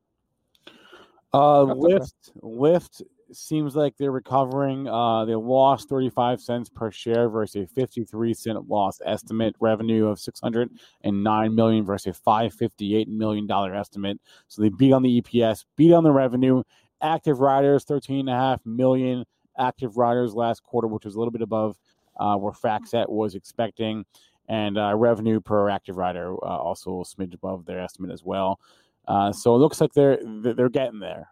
Uh, 1.33 1.65
Lyft 1.65 2.13
Lyft 2.43 3.03
seems 3.33 3.75
like 3.75 3.97
they're 3.97 4.13
recovering. 4.13 4.87
Uh, 4.87 5.25
they 5.25 5.35
lost 5.35 5.89
35 5.89 6.41
cents 6.41 6.69
per 6.69 6.91
share 6.91 7.29
versus 7.31 7.65
a 7.65 7.75
53 7.75 8.35
cent 8.35 8.69
loss 8.69 9.01
estimate. 9.05 9.57
Revenue 9.59 10.07
of 10.09 10.19
609 10.19 11.55
million 11.55 11.85
versus 11.85 12.17
a 12.17 12.21
558 12.21 13.09
million 13.09 13.47
dollar 13.47 13.75
estimate. 13.75 14.21
So 14.49 14.63
they 14.63 14.69
beat 14.69 14.93
on 14.93 15.03
the 15.03 15.23
EPS, 15.23 15.65
beat 15.77 15.93
on 15.93 16.05
the 16.05 16.13
revenue. 16.13 16.63
Active 17.01 17.41
riders 17.41 17.85
13 17.85 18.21
and 18.21 18.29
a 18.29 18.33
half 18.33 18.65
million 18.65 19.25
active 19.59 19.97
riders 19.97 20.35
last 20.35 20.63
quarter, 20.63 20.89
which 20.89 21.05
was 21.05 21.15
a 21.15 21.19
little 21.19 21.33
bit 21.33 21.43
above 21.43 21.77
uh, 22.19 22.37
where 22.37 22.53
FactSet 22.53 23.09
was 23.09 23.35
expecting. 23.35 24.05
And 24.49 24.77
uh, 24.77 24.95
revenue 24.97 25.41
per 25.41 25.71
active 25.71 25.97
rider 25.97 26.35
uh, 26.45 26.59
also 26.59 27.01
a 27.01 27.05
smidge 27.05 27.35
above 27.35 27.65
their 27.65 27.81
estimate 27.81 28.11
as 28.11 28.25
well. 28.25 28.61
Uh, 29.09 29.33
so 29.33 29.55
it 29.55 29.59
looks 29.59 29.81
like 29.81 29.93
they're 29.93 30.19
they're 30.25 30.69
getting 30.69 31.01
there 31.01 31.29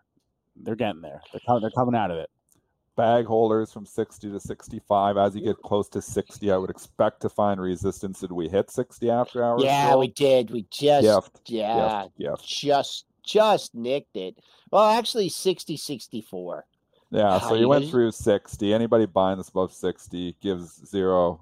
they're 0.63 0.77
getting 0.77 1.01
there. 1.01 1.21
They're 1.33 1.41
coming, 1.47 1.63
they're 1.63 1.71
coming 1.71 1.95
out 1.95 2.11
of 2.11 2.19
it. 2.19 2.31
Bag 2.97 3.25
holders 3.25 3.73
from 3.73 3.87
60 3.87 4.31
to 4.31 4.41
65. 4.41 5.17
As 5.17 5.35
you 5.35 5.43
get 5.43 5.57
close 5.63 5.89
to 5.91 6.03
60, 6.03 6.51
I 6.51 6.57
would 6.57 6.71
expect 6.71 7.23
to 7.23 7.29
find 7.29 7.61
resistance. 7.61 8.21
Did 8.21 8.33
we 8.33 8.49
hit 8.49 8.71
60 8.71 9.11
after 9.11 9.45
hours? 9.45 9.63
Yeah, 9.65 9.97
we 9.97 10.09
did. 10.09 10.51
We 10.51 10.67
just 10.71 11.07
gift, 11.07 11.41
yeah, 11.47 12.05
gift, 12.17 12.19
gift. 12.19 12.49
just 12.49 13.07
just 13.25 13.75
nicked 13.75 14.17
it. 14.17 14.39
Well, 14.71 14.85
actually 14.85 15.29
60 15.29 15.77
64. 15.77 16.67
Yeah, 17.13 17.41
so 17.41 17.55
you 17.55 17.69
went 17.69 17.89
through 17.89 18.13
60. 18.13 18.73
Anybody 18.73 19.07
buying 19.07 19.39
this 19.39 19.49
above 19.49 19.73
60 19.73 20.37
gives 20.41 20.87
zero 20.87 21.41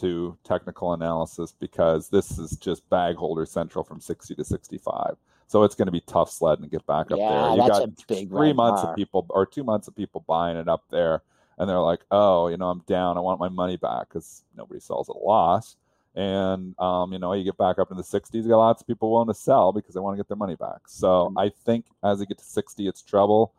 to 0.00 0.36
technical 0.44 0.92
analysis 0.92 1.54
because 1.58 2.08
this 2.08 2.38
is 2.38 2.56
just 2.56 2.88
bag 2.90 3.16
holder 3.16 3.46
central 3.46 3.84
from 3.84 4.00
60 4.00 4.34
to 4.34 4.44
65. 4.44 5.16
So 5.46 5.64
it's 5.64 5.74
going 5.74 5.86
to 5.86 5.92
be 5.92 6.02
tough 6.02 6.30
sledding 6.30 6.64
to 6.64 6.70
get 6.70 6.86
back 6.86 7.10
up 7.10 7.18
yeah, 7.18 7.28
there. 7.28 7.50
You 7.50 7.68
got 7.68 8.28
three 8.28 8.52
months 8.52 8.82
bar. 8.82 8.92
of 8.92 8.96
people 8.96 9.26
or 9.30 9.46
two 9.46 9.64
months 9.64 9.88
of 9.88 9.96
people 9.96 10.24
buying 10.28 10.56
it 10.56 10.68
up 10.68 10.84
there, 10.90 11.22
and 11.58 11.68
they're 11.68 11.80
like, 11.80 12.00
"Oh, 12.12 12.46
you 12.46 12.56
know, 12.56 12.70
I'm 12.70 12.84
down. 12.86 13.16
I 13.16 13.20
want 13.20 13.40
my 13.40 13.48
money 13.48 13.76
back 13.76 14.08
because 14.08 14.44
nobody 14.56 14.78
sells 14.78 15.10
at 15.10 15.16
a 15.16 15.18
loss." 15.18 15.76
And 16.14 16.78
um, 16.78 17.12
you 17.12 17.18
know, 17.18 17.32
you 17.32 17.44
get 17.44 17.56
back 17.56 17.78
up 17.78 17.90
in 17.90 17.96
the 17.96 18.02
60s, 18.02 18.32
you 18.32 18.48
got 18.48 18.58
lots 18.58 18.80
of 18.80 18.86
people 18.86 19.12
willing 19.12 19.28
to 19.28 19.34
sell 19.34 19.72
because 19.72 19.94
they 19.94 20.00
want 20.00 20.16
to 20.16 20.22
get 20.22 20.28
their 20.28 20.36
money 20.36 20.56
back. 20.56 20.82
So 20.86 21.08
mm-hmm. 21.08 21.38
I 21.38 21.50
think 21.64 21.86
as 22.04 22.20
you 22.20 22.26
get 22.26 22.38
to 22.38 22.44
60, 22.44 22.86
it's 22.86 23.02
trouble. 23.02 23.52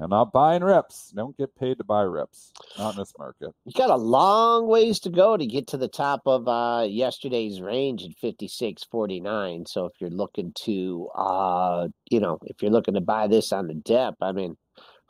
I'm 0.00 0.10
not 0.10 0.32
buying 0.32 0.64
reps. 0.64 1.12
Don't 1.14 1.36
get 1.36 1.56
paid 1.56 1.78
to 1.78 1.84
buy 1.84 2.02
reps. 2.02 2.52
Not 2.78 2.94
in 2.94 3.00
this 3.00 3.12
market. 3.16 3.54
You 3.64 3.72
got 3.72 3.90
a 3.90 3.96
long 3.96 4.66
ways 4.66 4.98
to 5.00 5.10
go 5.10 5.36
to 5.36 5.46
get 5.46 5.68
to 5.68 5.76
the 5.76 5.88
top 5.88 6.22
of 6.26 6.48
uh, 6.48 6.86
yesterday's 6.88 7.60
range 7.60 8.04
at 8.04 8.10
56.49. 8.22 9.68
So 9.68 9.86
if 9.86 9.92
you're 10.00 10.10
looking 10.10 10.52
to, 10.64 11.08
uh, 11.14 11.88
you 12.10 12.18
know, 12.18 12.38
if 12.42 12.60
you're 12.60 12.72
looking 12.72 12.94
to 12.94 13.00
buy 13.00 13.28
this 13.28 13.52
on 13.52 13.68
the 13.68 13.74
dip, 13.74 14.16
I 14.20 14.32
mean, 14.32 14.56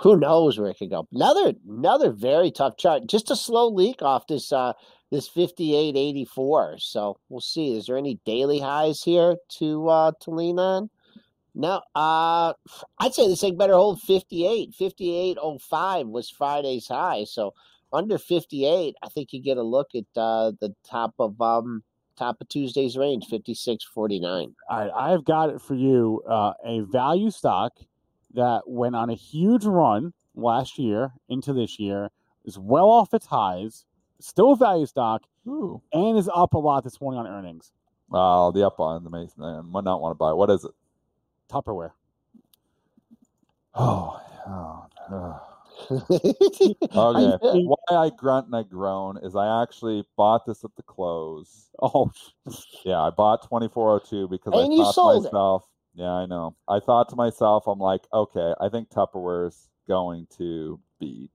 who 0.01 0.16
knows 0.16 0.59
where 0.59 0.70
it 0.70 0.79
could 0.79 0.90
go? 0.90 1.09
Another 1.12 1.55
another 1.66 2.11
very 2.11 2.51
tough 2.51 2.77
chart. 2.77 3.07
Just 3.07 3.31
a 3.31 3.37
slow 3.37 3.68
leak 3.68 4.03
off 4.03 4.27
this 4.27 4.53
uh, 4.53 4.73
this 5.11 5.29
58.84. 5.29 6.81
So 6.81 7.16
we'll 7.29 7.40
see. 7.40 7.77
Is 7.77 7.87
there 7.87 7.97
any 7.97 8.18
daily 8.27 8.59
highs 8.59 9.03
here 9.03 9.37
to 9.59 9.88
uh, 9.88 10.12
to 10.23 10.31
lean 10.31 10.59
on? 10.59 10.90
No, 11.55 11.83
uh, 11.95 12.53
I'd 12.99 13.14
say 13.14 13.29
this 13.29 13.40
thing 13.40 13.57
better 13.57 13.75
hold 13.75 14.01
58. 14.03 14.75
58.05 14.79 16.11
was 16.11 16.29
Friday's 16.29 16.88
high. 16.88 17.25
So 17.25 17.55
under 17.93 18.19
58, 18.19 18.97
I 19.03 19.09
think 19.09 19.33
you 19.33 19.40
get 19.40 19.57
a 19.57 19.62
look 19.62 19.95
at 19.95 20.05
uh, 20.17 20.53
the 20.61 20.75
top 20.85 21.14
of 21.19 21.40
um, 21.40 21.85
top 22.17 22.40
of 22.40 22.49
Tuesday's 22.49 22.97
range, 22.97 23.27
56.49. 23.31 24.55
All 24.69 24.79
right, 24.79 24.90
I've 24.95 25.25
got 25.25 25.51
it 25.51 25.61
for 25.61 25.75
you. 25.75 26.23
Uh, 26.29 26.55
a 26.64 26.81
value 26.81 27.31
stock 27.31 27.73
that 28.35 28.62
went 28.67 28.97
on 28.97 29.11
a 29.11 29.14
huge 29.14 29.64
run 29.64 30.12
last 30.35 30.79
year 30.79 31.12
into 31.29 31.53
this 31.53 31.79
year 31.79 32.11
is 32.45 32.59
well 32.59 32.90
off 32.90 33.14
its 33.14 33.27
highs, 33.27 33.85
still 34.21 34.53
a 34.53 34.57
value 34.57 34.87
stock, 34.87 35.23
Ooh. 35.47 35.81
and 35.93 36.19
is 36.19 36.29
up 36.35 36.55
a 36.55 36.59
lot 36.59 36.83
this 36.83 37.01
morning 37.01 37.21
on 37.21 37.27
earnings. 37.27 37.73
Uh, 38.12 38.51
the 38.51 38.67
up 38.67 38.79
on 38.81 39.03
the 39.03 39.11
Mason 39.11 39.40
man 39.40 39.67
might 39.67 39.85
not 39.85 40.01
want 40.01 40.12
to 40.12 40.17
buy. 40.17 40.33
What 40.33 40.51
is 40.51 40.64
it? 40.64 40.73
Tupperware. 41.55 41.93
Oh, 43.75 44.21
oh, 44.47 44.87
oh. 45.11 45.40
Okay. 45.90 47.38
Why 47.43 47.77
I 47.90 48.11
grunt 48.17 48.47
and 48.47 48.57
I 48.57 48.62
groan 48.62 49.19
is 49.23 49.35
I 49.37 49.62
actually 49.62 50.05
bought 50.17 50.47
this 50.47 50.64
at 50.64 50.75
the 50.77 50.83
close. 50.83 51.71
Oh, 51.83 52.11
Yeah, 52.85 53.01
I 53.01 53.11
bought 53.11 53.43
2402 53.43 54.29
because 54.29 54.53
And 54.53 54.73
I 54.73 54.85
thought 54.85 54.95
to 54.95 55.19
it. 55.19 55.25
myself, 55.25 55.64
yeah, 55.95 56.11
I 56.11 56.27
know. 56.27 56.57
I 56.69 56.81
thought 56.81 57.09
to 57.11 57.17
myself, 57.17 57.67
I'm 57.67 57.79
like, 57.79 58.03
okay, 58.12 58.55
I 58.61 58.69
think 58.69 58.90
Tupperware's 58.90 59.69
going 59.88 60.27
to 60.38 60.81
beat. 61.01 61.31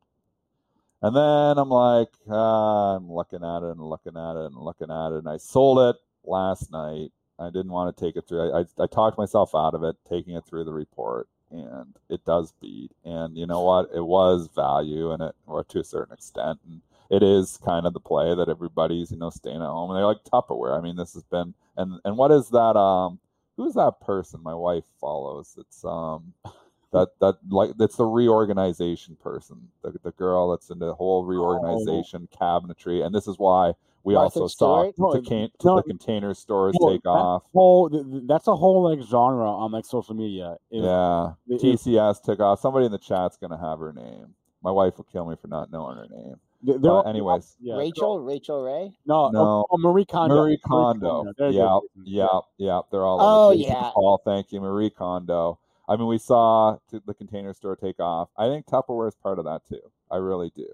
And 1.02 1.16
then 1.16 1.58
I'm 1.58 1.70
like, 1.70 2.10
uh, 2.30 2.96
I'm 2.96 3.12
looking 3.12 3.44
at 3.44 3.64
it 3.64 3.72
and 3.72 3.82
looking 3.82 4.18
at 4.18 4.36
it 4.36 4.46
and 4.48 4.56
looking 4.56 4.90
at 4.92 5.12
it. 5.14 5.20
And 5.20 5.30
I 5.30 5.38
sold 5.38 5.80
it 5.96 6.02
last 6.26 6.72
night. 6.72 7.12
I 7.39 7.47
didn't 7.47 7.71
want 7.71 7.95
to 7.95 8.06
take 8.06 8.15
it 8.15 8.28
through. 8.28 8.52
I, 8.52 8.60
I, 8.60 8.84
I 8.84 8.88
talked 8.88 9.17
myself 9.17 9.56
out 9.56 9.73
of 9.73 9.84
it, 9.84 9.95
taking 10.08 10.36
it 10.36 10.45
through 10.45 10.65
the 10.65 10.73
report, 10.73 11.28
and 11.52 11.95
it 12.10 12.25
does 12.25 12.54
beat. 12.62 12.91
And 13.06 13.38
you 13.38 13.47
know 13.47 13.62
what? 13.62 13.89
It 13.93 14.06
was 14.06 14.49
value 14.54 15.12
and 15.12 15.23
it, 15.23 15.36
or 15.47 15.63
to 15.63 15.80
a 15.80 15.84
certain 15.84 16.13
extent. 16.13 16.60
And 16.67 16.82
it 17.10 17.23
is 17.23 17.58
kind 17.63 17.86
of 17.86 17.93
the 17.93 17.99
play 17.99 18.36
that 18.36 18.49
everybody's, 18.49 19.12
you 19.12 19.17
know, 19.17 19.30
staying 19.30 19.62
at 19.62 19.67
home. 19.67 19.89
And 19.89 19.97
they're 19.97 20.06
like 20.06 20.23
Tupperware. 20.23 20.78
I 20.78 20.82
mean, 20.82 20.95
this 20.95 21.13
has 21.13 21.23
been, 21.23 21.54
and 21.78 21.99
and 22.06 22.17
what 22.17 22.32
is 22.32 22.49
that? 22.49 22.78
Um, 22.78 23.19
who's 23.58 23.73
that 23.73 23.99
person 24.02 24.41
my 24.43 24.54
wife 24.54 24.86
follows? 24.99 25.56
It's 25.58 25.84
um, 25.84 26.34
that 26.91 27.10
that 27.19 27.38
like 27.49 27.71
that's 27.78 27.95
the 27.95 28.06
reorganization 28.06 29.15
person, 29.15 29.69
the 29.82 29.93
the 30.04 30.12
girl 30.12 30.52
that's 30.52 30.69
into 30.69 30.86
the 30.86 30.93
whole 30.93 31.25
reorganization 31.25 32.28
cabinetry. 32.39 33.06
And 33.06 33.13
this 33.13 33.28
is 33.28 33.39
why 33.39 33.73
we 34.04 34.14
Martha 34.14 34.40
also 34.40 34.48
saw 34.48 34.92
Stewart? 34.92 34.96
No, 34.98 35.14
the, 35.14 35.22
can, 35.28 35.50
no, 35.64 35.76
the 35.78 35.84
container 35.84 36.34
stores 36.34 36.76
no, 36.80 36.90
take 36.90 37.04
that 37.04 37.10
off. 37.10 37.44
Whole, 37.54 37.90
th- 37.90 38.04
th- 38.10 38.24
that's 38.26 38.48
a 38.48 38.56
whole 38.56 38.84
like 38.84 39.02
genre 39.08 39.50
on 39.50 39.72
like 39.72 39.86
social 39.86 40.16
media. 40.16 40.58
Is- 40.72 40.84
Yeah, 40.84 41.34
it- 41.48 41.62
TCS 41.62 42.22
took 42.24 42.40
off. 42.40 42.60
Somebody 42.60 42.86
in 42.86 42.92
the 42.92 42.98
chat's 42.98 43.38
gonna 43.38 43.58
have 43.58 43.80
her 43.80 43.94
name. 43.94 44.34
My 44.64 44.72
wife 44.72 44.98
will 44.98 45.06
kill 45.06 45.26
me 45.26 45.36
for 45.42 45.48
not 45.48 45.72
knowing 45.72 45.98
her 45.98 46.08
name. 46.10 46.36
th- 46.66 46.84
all- 46.84 47.08
anyways, 47.08 47.56
yeah, 47.62 47.78
Rachel, 47.78 48.20
Rachael 48.20 48.64
Ray. 48.64 48.94
No, 49.06 49.26
oh, 49.26 49.30
No. 49.32 49.42
Oh, 49.42 49.66
oh, 49.72 49.78
Marie 49.78 50.06
Kondo. 50.06 50.36
Marie 50.36 50.58
Kondo. 50.58 51.26
There 51.38 51.50
you 51.52 51.58
Yeah, 51.60 51.64
go. 51.66 51.82
yeah, 52.04 52.40
yeah. 52.58 52.82
They're 52.92 53.06
all. 53.06 53.20
Oh, 53.22 53.46
over 53.48 53.54
yeah. 53.56 53.92
Paul, 53.94 54.22
thank 54.26 54.52
you, 54.52 54.60
Marie 54.62 54.90
Kondo. 54.90 55.60
I 55.88 55.96
mean, 55.96 56.08
we 56.08 56.20
saw 56.20 56.78
the 56.92 57.14
container 57.16 57.52
store 57.54 57.76
take 57.76 58.00
off. 58.00 58.30
I 58.38 58.48
think 58.48 58.68
Tupperware 58.68 59.08
is 59.08 59.16
part 59.16 59.40
of 59.40 59.46
that 59.46 59.66
too. 59.68 59.82
I 60.12 60.18
really 60.18 60.52
do. 60.56 60.68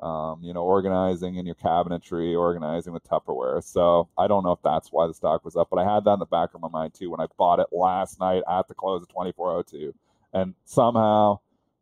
Um, 0.00 0.40
you 0.42 0.52
know, 0.52 0.64
organizing 0.64 1.36
in 1.36 1.46
your 1.46 1.54
cabinetry, 1.54 2.36
organizing 2.36 2.92
with 2.92 3.04
Tupperware. 3.04 3.62
So 3.62 4.08
I 4.18 4.26
don't 4.26 4.42
know 4.42 4.52
if 4.52 4.60
that's 4.62 4.90
why 4.90 5.06
the 5.06 5.14
stock 5.14 5.44
was 5.44 5.54
up, 5.56 5.68
but 5.70 5.78
I 5.78 5.94
had 5.94 6.04
that 6.04 6.14
in 6.14 6.18
the 6.18 6.26
back 6.26 6.52
of 6.52 6.60
my 6.60 6.68
mind 6.68 6.94
too 6.94 7.10
when 7.10 7.20
I 7.20 7.26
bought 7.38 7.60
it 7.60 7.68
last 7.70 8.18
night 8.18 8.42
at 8.50 8.66
the 8.66 8.74
close 8.74 9.02
of 9.02 9.08
2402. 9.08 9.94
And 10.32 10.54
somehow 10.64 11.38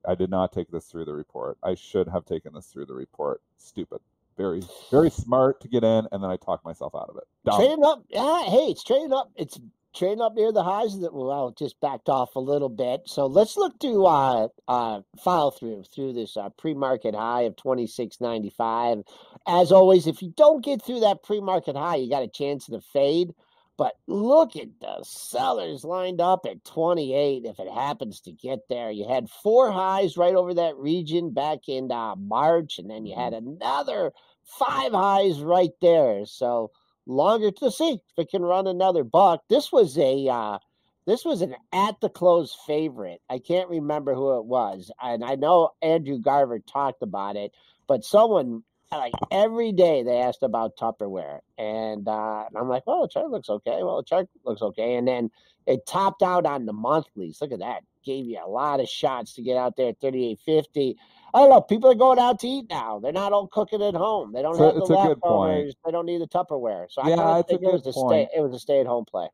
I 0.07 0.15
did 0.15 0.31
not 0.31 0.53
take 0.53 0.71
this 0.71 0.87
through 0.87 1.07
the 1.07 1.15
report. 1.15 1.59
I 1.63 1.75
should 1.75 2.09
have 2.09 2.25
taken 2.27 2.53
this 2.55 2.67
through 2.67 2.87
the 2.87 2.95
report. 2.95 3.41
Stupid. 3.57 4.01
Very, 4.37 4.63
very 4.91 5.11
smart 5.11 5.61
to 5.61 5.69
get 5.69 5.85
in, 5.85 6.09
and 6.11 6.23
then 6.23 6.31
I 6.31 6.37
talked 6.37 6.65
myself 6.65 6.95
out 6.95 7.11
of 7.11 7.17
it. 7.17 7.25
Dumb. 7.45 7.83
Up. 7.85 8.05
Yeah, 8.09 8.45
hey, 8.45 8.71
it's 8.71 8.83
trading 8.83 9.13
up. 9.13 9.31
It's 9.37 9.59
trading 9.95 10.21
up 10.21 10.35
near 10.35 10.53
the 10.53 10.63
highs 10.63 10.99
that 11.01 11.13
well 11.13 11.55
just 11.57 11.81
backed 11.81 12.09
off 12.09 12.37
a 12.37 12.41
little 12.41 12.69
bit. 12.69 13.03
So 13.07 13.27
let's 13.27 13.57
look 13.57 13.79
to 13.81 14.07
uh 14.07 14.49
uh 14.69 15.01
file 15.23 15.51
through 15.51 15.85
through 15.95 16.15
this 16.15 16.37
uh, 16.37 16.51
pre-market 16.51 17.15
high 17.15 17.43
of 17.43 17.57
26.95. 17.57 19.05
As 19.47 19.73
always, 19.73 20.07
if 20.07 20.23
you 20.23 20.33
don't 20.37 20.65
get 20.65 20.83
through 20.83 21.01
that 21.01 21.23
pre-market 21.23 21.77
high, 21.77 21.97
you 21.97 22.09
got 22.09 22.23
a 22.23 22.29
chance 22.29 22.69
of 22.69 22.73
the 22.73 22.81
fade. 22.81 23.35
But 23.79 23.95
look 24.07 24.55
at 24.55 24.69
the 24.81 25.03
sellers 25.03 25.83
lined 25.83 26.21
up 26.21 26.47
at 26.47 26.65
28 26.65 27.45
if 27.47 27.59
it 27.59 27.73
happens 27.73 28.21
to 28.21 28.33
get 28.33 28.61
there. 28.69 28.91
You 28.91 29.09
had 29.09 29.31
four 29.31 29.73
highs 29.73 30.17
right 30.17 30.35
over 30.35 30.55
that 30.55 30.77
region 30.77 31.31
back 31.33 31.69
in 31.69 31.91
uh, 31.91 32.15
March, 32.17 32.79
and 32.79 32.91
then 32.91 33.07
you 33.07 33.17
had 33.17 33.33
another 33.33 34.13
five 34.45 34.93
highs 34.93 35.41
right 35.41 35.73
there. 35.81 36.27
So 36.27 36.71
longer 37.07 37.51
to 37.51 37.71
see 37.71 37.93
if 37.93 38.01
it 38.17 38.31
can 38.31 38.43
run 38.43 38.67
another 38.67 39.05
buck. 39.05 39.43
This 39.49 39.73
was 39.73 39.99
a 39.99 40.29
uh, 40.29 40.59
this 41.07 41.25
was 41.25 41.43
an 41.43 41.57
at 41.73 42.01
the 42.01 42.09
close 42.09 42.57
favorite. 42.67 43.21
I 43.29 43.39
can't 43.39 43.69
remember 43.69 44.15
who 44.15 44.39
it 44.39 44.45
was, 44.45 44.91
and 45.01 45.25
I 45.25 45.35
know 45.35 45.71
Andrew 45.83 46.19
Garver 46.19 46.61
talked 46.61 47.03
about 47.03 47.37
it, 47.37 47.53
but 47.87 48.05
someone 48.05 48.63
like 48.99 49.15
every 49.31 49.73
day 49.73 50.03
they 50.03 50.19
asked 50.19 50.43
about 50.43 50.77
Tupperware, 50.77 51.41
and, 51.59 52.07
uh, 52.07 52.45
and 52.47 52.57
I'm 52.57 52.69
like, 52.69 52.87
well, 52.87 53.03
the 53.03 53.09
chart 53.09 53.31
looks 53.31 53.49
okay. 53.49 53.83
Well, 53.83 53.99
the 53.99 54.05
chart 54.05 54.29
looks 54.45 54.63
okay, 54.63 54.97
and 54.97 55.09
then 55.09 55.31
it 55.67 55.87
topped 55.87 56.23
out 56.23 56.47
on 56.47 56.67
the 56.67 56.73
monthlies. 56.73 57.39
Look 57.41 57.53
at 57.53 57.61
that, 57.61 57.85
gave 58.05 58.27
you 58.27 58.41
a 58.45 58.49
lot 58.49 58.81
of 58.81 58.89
shots 58.89 59.35
to 59.35 59.43
get 59.43 59.57
out 59.57 59.77
there 59.77 59.89
at 59.89 60.01
38.50. 60.01 60.97
I 61.35 61.41
don't 61.41 61.51
know. 61.51 61.61
People 61.63 61.91
are 61.91 61.95
going 61.95 62.19
out 62.19 62.39
to 62.41 62.47
eat 62.49 62.67
now. 62.69 62.99
They're 62.99 63.13
not 63.13 63.33
all 63.33 63.47
cooking 63.47 63.83
at 63.83 63.95
home. 63.95 64.33
They 64.33 64.43
don't 64.43 64.57
So 64.57 64.67
have 64.67 64.75
the 64.75 64.81
it's 64.83 64.91
a 64.91 64.95
good 64.95 65.21
point. 65.21 65.53
leftovers. 65.53 65.75
They 65.85 65.91
don't 65.91 66.07
need 66.07 66.21
the 66.21 66.29
Tupperware. 66.29 66.87
So 66.91 67.03
I 67.03 67.09
Yeah, 67.09 67.17
kind 67.17 67.39
of 67.41 67.47
think 67.47 67.63
it 67.63 67.73
was 67.73 67.83
good 67.83 67.91
a 67.91 67.93
stay. 67.93 68.29
It 68.37 68.41
was 68.41 68.53
a 68.53 68.59
stay 68.59 68.81
at 68.81 68.87
home 68.87 69.05
play. 69.07 69.29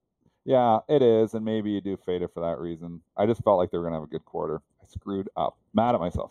Yeah, 0.44 0.78
it 0.88 1.02
is, 1.02 1.34
and 1.34 1.44
maybe 1.44 1.70
you 1.70 1.80
do 1.80 1.96
fade 2.06 2.22
it 2.22 2.30
for 2.32 2.40
that 2.40 2.58
reason. 2.58 3.02
I 3.16 3.26
just 3.26 3.42
felt 3.42 3.58
like 3.58 3.70
they 3.70 3.78
were 3.78 3.84
gonna 3.84 3.96
have 3.96 4.04
a 4.04 4.06
good 4.06 4.24
quarter. 4.24 4.62
I 4.82 4.87
screwed 4.87 5.28
up. 5.37 5.58
Mad 5.74 5.94
at 5.94 6.00
myself. 6.00 6.30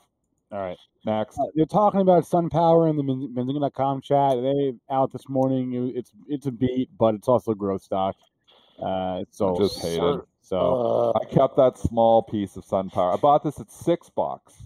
All 0.51 0.59
right. 0.59 0.77
Next. 1.05 1.37
Uh, 1.37 1.43
they're 1.53 1.65
talking 1.65 1.99
about 2.01 2.23
SunPower 2.23 2.89
in 2.89 2.95
the 2.95 3.03
Ben- 3.03 3.33
Benzinga.com 3.35 4.01
chat. 4.01 4.41
They 4.41 4.73
out 4.89 5.11
this 5.11 5.27
morning. 5.29 5.91
It's 5.95 6.11
it's 6.27 6.47
a 6.47 6.51
beat, 6.51 6.89
but 6.97 7.13
it's 7.13 7.27
also 7.27 7.51
a 7.51 7.55
growth 7.55 7.81
stock. 7.83 8.15
Uh, 8.81 9.23
so 9.29 9.55
Just 9.57 9.81
hate 9.81 9.97
Sun- 9.97 10.19
it. 10.19 10.25
So 10.41 11.11
Uh, 11.15 11.19
I 11.21 11.25
kept 11.25 11.57
that 11.57 11.77
small 11.77 12.23
piece 12.23 12.55
of 12.55 12.65
SunPower. 12.65 13.13
I 13.13 13.17
bought 13.17 13.43
this 13.43 13.59
at 13.59 13.69
six 13.69 14.09
bucks. 14.09 14.65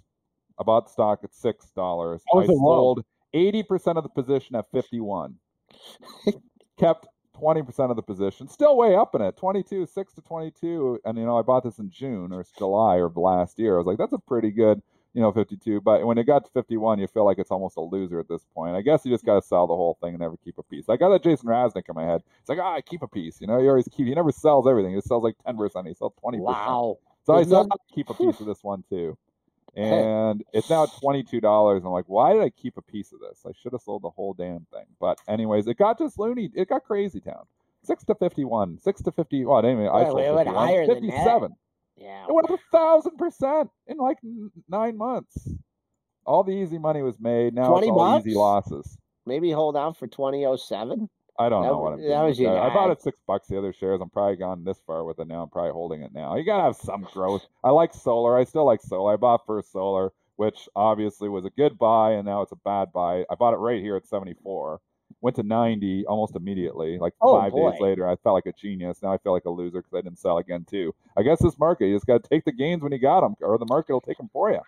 I 0.61 0.63
bought 0.63 0.85
the 0.85 0.91
stock 0.91 1.21
at 1.23 1.33
six 1.33 1.65
dollars. 1.71 2.21
I 2.31 2.37
was 2.37 2.49
it 2.49 2.53
low? 2.53 2.75
sold 2.75 3.05
eighty 3.33 3.63
percent 3.63 3.97
of 3.97 4.03
the 4.03 4.09
position 4.09 4.55
at 4.55 4.69
fifty-one. 4.71 5.35
kept 6.79 7.07
twenty 7.35 7.63
percent 7.63 7.89
of 7.89 7.95
the 7.95 8.03
position. 8.03 8.47
Still 8.47 8.77
way 8.77 8.95
up 8.95 9.15
in 9.15 9.21
it. 9.21 9.35
Twenty-two, 9.37 9.87
six 9.87 10.13
to 10.13 10.21
twenty-two. 10.21 10.99
And 11.03 11.17
you 11.17 11.25
know, 11.25 11.37
I 11.37 11.41
bought 11.41 11.63
this 11.63 11.79
in 11.79 11.89
June 11.89 12.31
or 12.31 12.45
July 12.57 12.97
or 12.97 13.11
last 13.15 13.57
year. 13.57 13.73
I 13.75 13.77
was 13.79 13.87
like, 13.87 13.97
that's 13.97 14.13
a 14.13 14.19
pretty 14.19 14.51
good, 14.51 14.83
you 15.15 15.21
know, 15.21 15.31
fifty-two. 15.31 15.81
But 15.81 16.05
when 16.05 16.19
it 16.19 16.25
got 16.25 16.45
to 16.45 16.51
fifty-one, 16.51 16.99
you 16.99 17.07
feel 17.07 17.25
like 17.25 17.39
it's 17.39 17.49
almost 17.49 17.77
a 17.77 17.81
loser 17.81 18.19
at 18.19 18.27
this 18.29 18.45
point. 18.53 18.75
I 18.75 18.81
guess 18.81 19.03
you 19.03 19.11
just 19.11 19.25
got 19.25 19.41
to 19.41 19.47
sell 19.47 19.65
the 19.65 19.75
whole 19.75 19.97
thing 19.99 20.09
and 20.09 20.19
never 20.19 20.37
keep 20.37 20.59
a 20.59 20.63
piece. 20.63 20.89
I 20.89 20.95
got 20.97 21.09
that 21.09 21.23
Jason 21.23 21.49
Raznick 21.49 21.89
in 21.89 21.95
my 21.95 22.05
head. 22.05 22.21
It's 22.39 22.49
like, 22.49 22.59
ah, 22.61 22.75
I 22.75 22.81
keep 22.81 23.01
a 23.01 23.07
piece. 23.07 23.41
You 23.41 23.47
know, 23.47 23.59
he 23.59 23.67
always 23.67 23.87
keep. 23.91 24.05
He 24.05 24.13
never 24.13 24.31
sells 24.31 24.67
everything. 24.67 24.93
He 24.93 25.01
sells 25.01 25.23
like 25.23 25.35
ten 25.43 25.57
percent. 25.57 25.87
He 25.87 25.95
sells 25.95 26.13
twenty 26.21 26.37
percent. 26.37 26.55
wow. 26.57 26.97
So 27.25 27.33
I 27.33 27.41
Isn't 27.41 27.49
said 27.51 27.65
that- 27.65 27.71
I'll 27.71 27.95
keep 27.95 28.09
a 28.11 28.13
piece 28.13 28.39
of 28.39 28.45
this 28.45 28.63
one 28.63 28.83
too. 28.89 29.17
And 29.75 30.43
it's 30.53 30.69
now 30.69 30.85
twenty 30.85 31.23
two 31.23 31.39
dollars. 31.39 31.83
I'm 31.85 31.91
like, 31.91 32.05
why 32.07 32.33
did 32.33 32.41
I 32.41 32.49
keep 32.49 32.77
a 32.77 32.81
piece 32.81 33.13
of 33.13 33.19
this? 33.19 33.43
I 33.45 33.51
should 33.61 33.71
have 33.71 33.81
sold 33.81 34.01
the 34.03 34.09
whole 34.09 34.33
damn 34.33 34.65
thing. 34.71 34.85
But 34.99 35.17
anyways, 35.27 35.67
it 35.67 35.77
got 35.77 35.97
just 35.97 36.19
loony. 36.19 36.49
It 36.53 36.67
got 36.67 36.83
crazy 36.83 37.21
town. 37.21 37.45
Six 37.83 38.03
to 38.05 38.15
fifty 38.15 38.43
one. 38.43 38.79
Six 38.79 39.01
to 39.03 39.11
fifty 39.11 39.45
one. 39.45 39.65
Anyway, 39.65 39.87
I 39.87 40.03
sold 40.03 40.19
it 40.19 40.33
went 40.33 40.47
51. 40.47 40.67
higher 40.67 40.87
than 40.87 41.07
that. 41.07 41.13
57. 41.13 41.55
Yeah. 41.97 42.25
It 42.27 42.33
went 42.33 42.49
up 42.49 42.59
a 42.59 42.77
thousand 42.77 43.17
percent 43.17 43.69
in 43.87 43.97
like 43.97 44.17
n- 44.23 44.51
nine 44.67 44.97
months. 44.97 45.47
All 46.25 46.43
the 46.43 46.51
easy 46.51 46.77
money 46.77 47.01
was 47.01 47.19
made. 47.19 47.53
Now 47.53 47.69
20 47.69 47.87
it's 47.87 47.91
all 47.91 48.19
easy 48.19 48.35
losses. 48.35 48.97
Maybe 49.25 49.51
hold 49.51 49.75
on 49.75 49.93
for 49.93 50.07
2007. 50.07 51.09
I 51.45 51.49
don't 51.49 51.63
That 51.63 51.71
know 51.71 51.77
what 51.79 51.93
I'm 51.93 51.99
that 52.07 52.21
was 52.23 52.39
your 52.39 52.53
that. 52.53 52.63
I 52.63 52.73
bought 52.73 52.91
it 52.91 53.01
six 53.01 53.17
bucks. 53.27 53.47
The 53.47 53.57
other 53.57 53.73
shares, 53.73 54.01
I'm 54.01 54.09
probably 54.09 54.35
gone 54.37 54.63
this 54.63 54.79
far 54.85 55.03
with 55.03 55.19
it 55.19 55.27
now. 55.27 55.43
I'm 55.43 55.49
probably 55.49 55.71
holding 55.71 56.01
it 56.01 56.13
now. 56.13 56.35
You 56.35 56.43
gotta 56.43 56.63
have 56.63 56.75
some 56.75 57.03
growth. 57.13 57.45
I 57.63 57.69
like 57.71 57.93
solar. 57.93 58.37
I 58.37 58.43
still 58.43 58.65
like 58.65 58.81
solar. 58.81 59.13
I 59.13 59.17
bought 59.17 59.45
First 59.45 59.71
Solar, 59.71 60.11
which 60.35 60.69
obviously 60.75 61.29
was 61.29 61.45
a 61.45 61.49
good 61.51 61.77
buy, 61.77 62.11
and 62.13 62.25
now 62.25 62.41
it's 62.41 62.51
a 62.51 62.57
bad 62.57 62.91
buy. 62.93 63.25
I 63.29 63.35
bought 63.35 63.53
it 63.53 63.57
right 63.57 63.81
here 63.81 63.95
at 63.95 64.07
74. 64.07 64.79
Went 65.21 65.35
to 65.35 65.43
90 65.43 66.05
almost 66.07 66.35
immediately. 66.35 66.97
Like 66.97 67.13
Oh, 67.21 67.39
five 67.39 67.51
boy. 67.51 67.71
days 67.71 67.81
later, 67.81 68.07
I 68.07 68.15
felt 68.15 68.33
like 68.35 68.45
a 68.45 68.53
genius. 68.53 69.01
Now 69.03 69.11
I 69.13 69.17
feel 69.17 69.33
like 69.33 69.45
a 69.45 69.49
loser 69.49 69.81
because 69.81 69.93
I 69.93 70.01
didn't 70.01 70.19
sell 70.19 70.37
again 70.37 70.65
too. 70.69 70.95
I 71.17 71.23
guess 71.23 71.41
this 71.41 71.59
market, 71.59 71.87
you 71.87 71.95
just 71.95 72.07
got 72.07 72.23
to 72.23 72.29
take 72.29 72.45
the 72.45 72.51
gains 72.51 72.81
when 72.81 72.91
you 72.91 72.97
got 72.99 73.21
them, 73.21 73.35
or 73.41 73.57
the 73.57 73.65
market 73.65 73.93
will 73.93 74.01
take 74.01 74.17
them 74.17 74.29
for 74.33 74.51
you. 74.51 74.61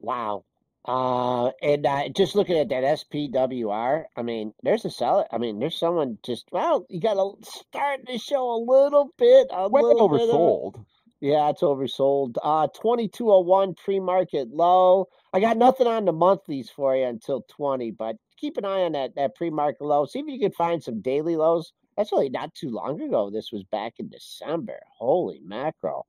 Wow. 0.00 0.44
Uh, 0.84 1.50
and 1.62 1.86
uh, 1.86 2.08
just 2.08 2.34
looking 2.34 2.58
at 2.58 2.68
that 2.70 2.82
SPWR, 2.82 4.04
I 4.16 4.22
mean, 4.22 4.52
there's 4.62 4.84
a 4.84 4.90
seller. 4.90 5.26
I 5.30 5.38
mean, 5.38 5.60
there's 5.60 5.78
someone 5.78 6.18
just 6.24 6.46
well, 6.50 6.86
you 6.88 7.00
got 7.00 7.14
to 7.14 7.34
start 7.48 8.06
to 8.06 8.18
show 8.18 8.50
a 8.50 8.58
little 8.58 9.10
bit, 9.16 9.46
a 9.52 9.68
Way 9.68 9.82
little 9.82 10.08
bit 10.08 10.28
of- 10.28 10.84
Yeah, 11.20 11.50
it's 11.50 11.62
oversold. 11.62 12.34
Uh, 12.42 12.66
2201 12.66 13.74
pre-market 13.74 14.48
low. 14.48 15.06
I 15.32 15.38
got 15.38 15.56
nothing 15.56 15.86
on 15.86 16.04
the 16.04 16.12
monthlies 16.12 16.68
for 16.68 16.96
you 16.96 17.04
until 17.04 17.42
20, 17.48 17.92
but 17.92 18.16
keep 18.36 18.56
an 18.56 18.64
eye 18.64 18.82
on 18.82 18.92
that 18.92 19.14
that 19.14 19.36
pre-market 19.36 19.82
low. 19.84 20.04
See 20.04 20.18
if 20.18 20.26
you 20.26 20.40
can 20.40 20.50
find 20.50 20.82
some 20.82 21.00
daily 21.00 21.36
lows. 21.36 21.72
That's 21.96 22.10
really 22.10 22.28
not 22.30 22.54
too 22.54 22.70
long 22.70 23.00
ago. 23.00 23.30
This 23.30 23.52
was 23.52 23.62
back 23.64 23.94
in 23.98 24.08
December. 24.08 24.80
Holy 24.98 25.40
mackerel. 25.44 26.06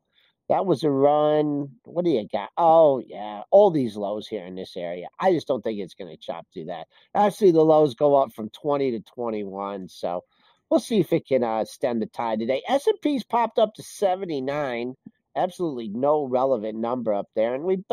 That 0.54 0.68
was 0.68 0.84
a 0.84 0.92
run. 0.92 1.68
What 1.86 2.06
do 2.06 2.12
you 2.12 2.28
got? 2.32 2.52
Oh, 2.60 3.02
yeah. 3.04 3.42
All 3.50 3.72
these 3.72 3.98
lows 3.98 4.28
here 4.28 4.46
in 4.46 4.54
this 4.54 4.78
area. 4.78 5.08
I 5.20 5.32
just 5.32 5.48
don't 5.48 5.64
think 5.64 5.80
it's 5.80 5.96
going 5.96 6.12
to 6.12 6.16
chop 6.16 6.46
through 6.54 6.66
that. 6.66 6.86
Actually, 7.16 7.54
the 7.54 7.66
lows 7.66 7.96
go 7.96 8.14
up 8.14 8.32
from 8.34 8.52
20 8.52 8.92
to 8.92 9.00
21. 9.00 9.88
So 9.88 10.24
we'll 10.70 10.80
see 10.80 11.00
if 11.00 11.12
it 11.12 11.26
can 11.26 11.44
uh, 11.44 11.66
stem 11.66 12.00
the 12.00 12.06
tide 12.06 12.38
today. 12.38 12.62
S 12.68 12.86
and 12.86 13.02
P's 13.02 13.24
popped 13.24 13.58
up 13.58 13.74
to 13.74 13.82
seventy 13.82 14.42
nine. 14.42 14.94
Absolutely 15.36 15.88
no 15.88 16.24
relevant 16.24 16.78
number 16.78 17.16
up 17.16 17.30
there, 17.36 17.56
and 17.56 17.64
we 17.64 17.84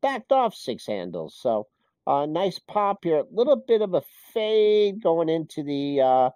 backed 0.00 0.30
off 0.30 0.54
six 0.54 0.86
handles. 0.86 1.34
So 1.36 1.66
uh, 2.06 2.26
nice 2.26 2.58
pop 2.58 2.98
here. 3.02 3.18
A 3.18 3.24
little 3.30 3.56
bit 3.56 3.82
of 3.82 3.94
a 3.94 4.02
fade 4.32 5.02
going 5.02 5.28
into 5.28 5.62
the 5.62 6.00
uh, 6.00 6.30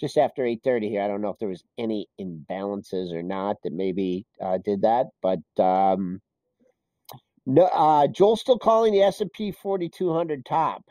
just 0.00 0.18
after 0.18 0.42
8:30 0.42 0.88
here. 0.88 1.02
I 1.02 1.08
don't 1.08 1.20
know 1.20 1.30
if 1.30 1.38
there 1.38 1.48
was 1.48 1.64
any 1.78 2.08
imbalances 2.20 3.12
or 3.12 3.22
not 3.22 3.56
that 3.62 3.72
maybe 3.72 4.26
uh, 4.40 4.58
did 4.58 4.82
that, 4.82 5.06
but 5.22 5.40
um, 5.62 6.20
no. 7.44 7.64
Uh, 7.66 8.06
Joel's 8.06 8.40
still 8.40 8.58
calling 8.58 8.92
the 8.92 9.02
S&P 9.02 9.52
4200 9.52 10.44
top. 10.44 10.82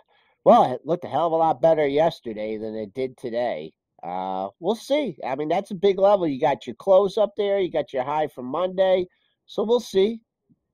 Well, 0.44 0.72
it 0.74 0.82
looked 0.86 1.06
a 1.06 1.08
hell 1.08 1.28
of 1.28 1.34
a 1.34 1.38
lot 1.38 1.62
better 1.62 1.88
yesterday 1.88 2.58
than 2.58 2.76
it 2.76 2.94
did 2.94 3.18
today. 3.18 3.74
Uh, 4.04 4.50
we'll 4.60 4.76
see. 4.76 5.18
I 5.26 5.36
mean, 5.36 5.50
that's 5.50 5.72
a 5.72 5.76
big 5.76 5.98
level. 5.98 6.28
You 6.28 6.40
got 6.40 6.68
your 6.68 6.76
close 6.76 7.18
up 7.18 7.34
there. 7.36 7.60
You 7.60 7.72
got 7.72 7.92
your 7.92 8.04
high 8.04 8.28
from 8.28 8.46
Monday. 8.46 9.08
So 9.48 9.64
we'll 9.64 9.80
see. 9.80 10.22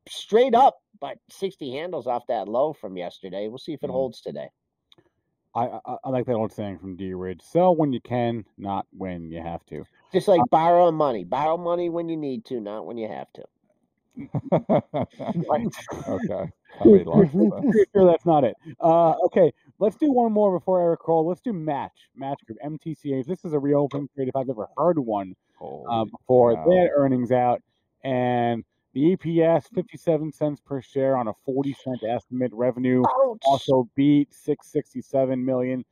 Straight 0.09 0.53
up, 0.53 0.75
but 1.01 1.17
60 1.29 1.71
handles 1.71 2.07
off 2.07 2.27
that 2.27 2.47
low 2.47 2.71
from 2.71 2.95
yesterday. 2.95 3.47
We'll 3.49 3.57
see 3.57 3.73
if 3.73 3.83
it 3.83 3.89
mm. 3.89 3.93
holds 3.93 4.21
today. 4.21 4.47
I, 5.53 5.79
I, 5.85 5.95
I 6.05 6.09
like 6.09 6.25
that 6.27 6.35
old 6.35 6.53
saying 6.53 6.79
from 6.79 6.95
D 6.95 7.13
Ridge: 7.13 7.41
"Sell 7.41 7.75
when 7.75 7.91
you 7.91 7.99
can, 7.99 8.45
not 8.57 8.85
when 8.91 9.29
you 9.29 9.41
have 9.41 9.65
to." 9.65 9.83
Just 10.13 10.29
like 10.29 10.39
uh, 10.39 10.45
borrow 10.49 10.91
money, 10.91 11.25
borrow 11.25 11.57
money 11.57 11.89
when 11.89 12.07
you 12.07 12.15
need 12.15 12.45
to, 12.45 12.61
not 12.61 12.85
when 12.85 12.97
you 12.97 13.09
have 13.09 13.27
to. 13.33 13.43
okay, 14.53 16.51
I 16.79 16.85
made 16.85 17.05
lots 17.05 17.31
that. 17.33 17.85
sure 17.93 18.05
that's 18.05 18.25
not 18.25 18.45
it. 18.45 18.55
Uh, 18.79 19.11
okay, 19.25 19.51
let's 19.79 19.97
do 19.97 20.11
one 20.11 20.31
more 20.31 20.57
before 20.57 20.81
Eric 20.81 21.01
Krull. 21.01 21.25
Let's 21.25 21.41
do 21.41 21.51
match 21.51 22.09
match 22.15 22.39
group 22.45 22.59
MTCH. 22.63 23.25
This 23.25 23.43
is 23.43 23.51
a 23.51 23.59
reopening 23.59 24.07
trade 24.15 24.29
if 24.29 24.35
I've 24.37 24.49
ever 24.49 24.69
heard 24.77 24.99
one 24.99 25.35
uh, 25.61 26.05
before. 26.05 26.55
They 26.67 26.77
had 26.77 26.89
earnings 26.95 27.31
out, 27.31 27.61
and 28.05 28.63
the 28.93 29.15
EPS, 29.15 29.73
57 29.73 30.31
cents 30.31 30.59
per 30.59 30.81
share 30.81 31.15
on 31.15 31.27
a 31.27 31.33
40 31.45 31.73
cent 31.73 32.03
estimate. 32.03 32.51
Revenue 32.53 33.03
Ouch. 33.07 33.39
also 33.45 33.89
beat 33.95 34.33
667 34.33 35.43
million. 35.43 35.85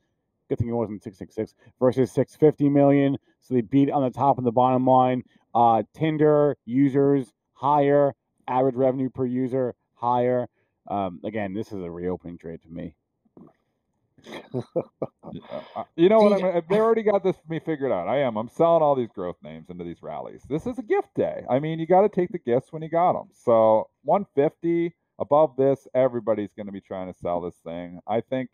Good 0.48 0.58
thing 0.58 0.68
it 0.68 0.72
wasn't 0.72 1.02
666 1.02 1.54
versus 1.78 2.12
650 2.12 2.68
million. 2.68 3.16
So 3.40 3.54
they 3.54 3.62
beat 3.62 3.90
on 3.90 4.02
the 4.02 4.10
top 4.10 4.38
and 4.38 4.46
the 4.46 4.52
bottom 4.52 4.84
line. 4.86 5.22
Uh, 5.54 5.82
Tinder 5.94 6.56
users 6.66 7.32
higher, 7.52 8.14
average 8.48 8.74
revenue 8.74 9.08
per 9.08 9.24
user 9.24 9.74
higher. 9.94 10.46
Um, 10.88 11.20
again, 11.24 11.54
this 11.54 11.68
is 11.68 11.82
a 11.82 11.90
reopening 11.90 12.38
trade 12.38 12.62
to 12.62 12.68
me. 12.68 12.94
You 15.96 16.08
know 16.08 16.18
what? 16.18 16.32
I 16.32 16.52
mean? 16.54 16.62
They 16.68 16.80
already 16.80 17.02
got 17.02 17.22
this 17.22 17.36
for 17.36 17.52
me 17.52 17.60
figured 17.60 17.92
out. 17.92 18.08
I 18.08 18.18
am. 18.18 18.36
I'm 18.36 18.48
selling 18.48 18.82
all 18.82 18.94
these 18.94 19.10
growth 19.14 19.36
names 19.42 19.70
into 19.70 19.84
these 19.84 20.02
rallies. 20.02 20.42
This 20.48 20.66
is 20.66 20.78
a 20.78 20.82
gift 20.82 21.14
day. 21.14 21.44
I 21.48 21.60
mean, 21.60 21.78
you 21.78 21.86
got 21.86 22.02
to 22.02 22.08
take 22.08 22.30
the 22.30 22.38
gifts 22.38 22.72
when 22.72 22.82
you 22.82 22.88
got 22.88 23.12
them. 23.12 23.28
So 23.32 23.88
150 24.04 24.94
above 25.18 25.56
this, 25.56 25.86
everybody's 25.94 26.52
going 26.56 26.66
to 26.66 26.72
be 26.72 26.80
trying 26.80 27.12
to 27.12 27.18
sell 27.18 27.40
this 27.40 27.54
thing. 27.64 28.00
I 28.06 28.20
think. 28.20 28.50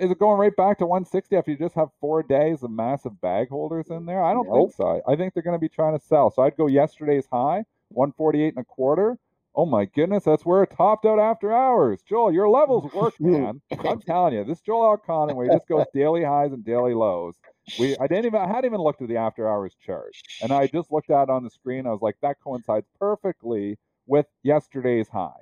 Is 0.00 0.12
it 0.12 0.18
going 0.18 0.38
right 0.38 0.54
back 0.54 0.78
to 0.78 0.86
160 0.86 1.36
after 1.36 1.50
you 1.50 1.58
just 1.58 1.74
have 1.74 1.88
four 2.00 2.22
days 2.22 2.62
of 2.62 2.70
massive 2.70 3.20
bag 3.20 3.48
holders 3.48 3.88
in 3.90 4.06
there? 4.06 4.22
I 4.22 4.32
don't 4.32 4.46
nope. 4.46 4.68
think 4.68 4.76
so. 4.76 5.02
I 5.08 5.16
think 5.16 5.34
they're 5.34 5.42
going 5.42 5.56
to 5.56 5.60
be 5.60 5.68
trying 5.68 5.98
to 5.98 6.04
sell. 6.04 6.30
So 6.30 6.42
I'd 6.42 6.56
go 6.56 6.68
yesterday's 6.68 7.26
high, 7.26 7.64
148 7.88 8.54
and 8.54 8.58
a 8.58 8.64
quarter. 8.64 9.18
Oh 9.54 9.66
my 9.66 9.84
goodness, 9.84 10.24
that's 10.24 10.46
where 10.46 10.62
it 10.62 10.72
topped 10.76 11.04
out 11.04 11.18
after 11.18 11.52
hours. 11.52 12.00
Joel, 12.08 12.32
your 12.32 12.48
levels 12.48 12.90
work, 12.94 13.14
man. 13.20 13.60
I'm 13.70 14.00
telling 14.00 14.34
you, 14.34 14.44
this 14.44 14.60
Joel 14.60 14.96
where 15.06 15.46
he 15.46 15.52
just 15.52 15.68
goes 15.68 15.84
daily 15.94 16.24
highs 16.24 16.52
and 16.52 16.64
daily 16.64 16.94
lows. 16.94 17.34
We 17.78 17.96
I 17.98 18.06
didn't 18.06 18.26
even 18.26 18.40
I 18.40 18.48
hadn't 18.48 18.66
even 18.66 18.80
looked 18.80 19.02
at 19.02 19.08
the 19.08 19.18
after 19.18 19.48
hours 19.48 19.74
chart. 19.84 20.14
And 20.42 20.52
I 20.52 20.66
just 20.66 20.90
looked 20.90 21.10
at 21.10 21.24
it 21.24 21.30
on 21.30 21.44
the 21.44 21.50
screen. 21.50 21.86
I 21.86 21.90
was 21.90 22.02
like, 22.02 22.16
that 22.22 22.38
coincides 22.42 22.86
perfectly 22.98 23.78
with 24.06 24.26
yesterday's 24.42 25.08
high. 25.08 25.40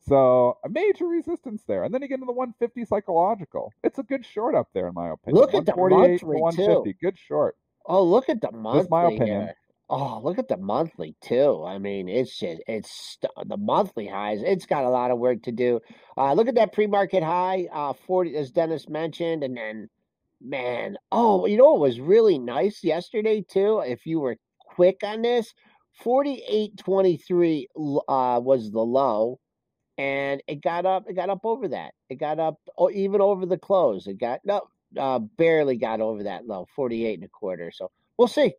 So 0.00 0.58
a 0.64 0.68
major 0.68 1.06
resistance 1.06 1.62
there. 1.66 1.84
And 1.84 1.94
then 1.94 2.02
you 2.02 2.08
get 2.08 2.14
into 2.14 2.26
the 2.26 2.32
150 2.32 2.84
psychological. 2.84 3.72
It's 3.84 3.98
a 3.98 4.02
good 4.02 4.26
short 4.26 4.54
up 4.54 4.68
there, 4.74 4.88
in 4.88 4.94
my 4.94 5.10
opinion. 5.10 5.40
Look 5.40 5.54
at 5.54 5.64
the 5.64 5.76
monthly, 5.76 6.40
150. 6.40 6.92
Too. 6.92 6.98
Good 7.00 7.16
short. 7.16 7.56
Oh, 7.86 8.02
look 8.02 8.28
at 8.28 8.40
the 8.40 8.50
monthly. 8.50 8.80
That's 8.80 8.90
my 8.90 9.04
opinion. 9.04 9.42
Here. 9.42 9.56
Oh, 9.88 10.20
look 10.24 10.38
at 10.38 10.48
the 10.48 10.56
monthly 10.56 11.16
too. 11.20 11.64
I 11.66 11.78
mean, 11.78 12.08
it's 12.08 12.38
just 12.38 12.62
it's 12.66 13.18
the 13.44 13.58
monthly 13.58 14.06
highs. 14.06 14.40
It's 14.42 14.64
got 14.64 14.84
a 14.84 14.88
lot 14.88 15.10
of 15.10 15.18
work 15.18 15.42
to 15.42 15.52
do. 15.52 15.80
Uh, 16.16 16.32
look 16.32 16.48
at 16.48 16.54
that 16.54 16.72
pre-market 16.72 17.22
high, 17.22 17.68
uh, 17.70 17.92
forty 17.92 18.34
as 18.36 18.50
Dennis 18.50 18.88
mentioned, 18.88 19.44
and 19.44 19.54
then 19.56 19.90
man, 20.40 20.96
oh, 21.10 21.44
you 21.44 21.58
know 21.58 21.72
what 21.72 21.80
was 21.80 22.00
really 22.00 22.38
nice 22.38 22.82
yesterday 22.82 23.44
too. 23.46 23.80
If 23.84 24.06
you 24.06 24.20
were 24.20 24.38
quick 24.60 25.00
on 25.04 25.20
this, 25.20 25.52
forty-eight 26.02 26.78
twenty-three 26.78 27.68
uh, 27.76 28.40
was 28.42 28.70
the 28.70 28.80
low, 28.80 29.40
and 29.98 30.42
it 30.46 30.62
got 30.62 30.86
up. 30.86 31.04
It 31.06 31.16
got 31.16 31.28
up 31.28 31.44
over 31.44 31.68
that. 31.68 31.92
It 32.08 32.16
got 32.16 32.38
up 32.38 32.56
oh, 32.78 32.88
even 32.90 33.20
over 33.20 33.44
the 33.44 33.58
close. 33.58 34.06
It 34.06 34.18
got 34.18 34.40
no, 34.44 34.62
uh, 34.98 35.18
barely 35.18 35.76
got 35.76 36.00
over 36.00 36.22
that 36.22 36.46
low, 36.46 36.66
forty-eight 36.74 37.18
and 37.18 37.24
a 37.24 37.28
quarter. 37.28 37.70
So 37.70 37.90
we'll 38.16 38.28
see 38.28 38.54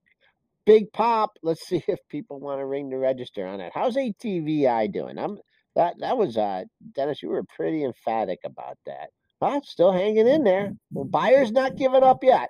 big 0.65 0.91
pop. 0.93 1.37
Let's 1.41 1.67
see 1.67 1.83
if 1.87 1.99
people 2.09 2.39
want 2.39 2.59
to 2.59 2.65
ring 2.65 2.89
the 2.89 2.97
register 2.97 3.45
on 3.45 3.61
it. 3.61 3.71
How's 3.73 3.95
ATVI 3.95 4.91
doing? 4.91 5.17
I'm 5.17 5.39
that 5.75 5.95
that 5.99 6.17
was 6.17 6.37
uh 6.37 6.63
Dennis. 6.93 7.21
You 7.23 7.29
were 7.29 7.43
pretty 7.43 7.83
emphatic 7.83 8.39
about 8.45 8.77
that. 8.85 9.09
Huh? 9.41 9.59
Still 9.63 9.91
hanging 9.91 10.27
in 10.27 10.43
there. 10.43 10.73
Well, 10.91 11.05
buyers 11.05 11.51
not 11.51 11.75
giving 11.75 12.03
up 12.03 12.23
yet. 12.23 12.49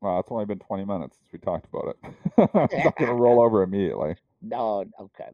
Well, 0.00 0.20
it's 0.20 0.30
only 0.30 0.46
been 0.46 0.58
20 0.58 0.86
minutes 0.86 1.18
since 1.18 1.32
we 1.32 1.38
talked 1.38 1.66
about 1.72 1.94
it. 1.94 2.14
it's 2.72 2.84
not 2.84 2.96
going 2.96 3.08
to 3.10 3.14
roll 3.14 3.42
over 3.42 3.62
immediately. 3.62 4.14
No, 4.40 4.84
okay. 4.98 5.30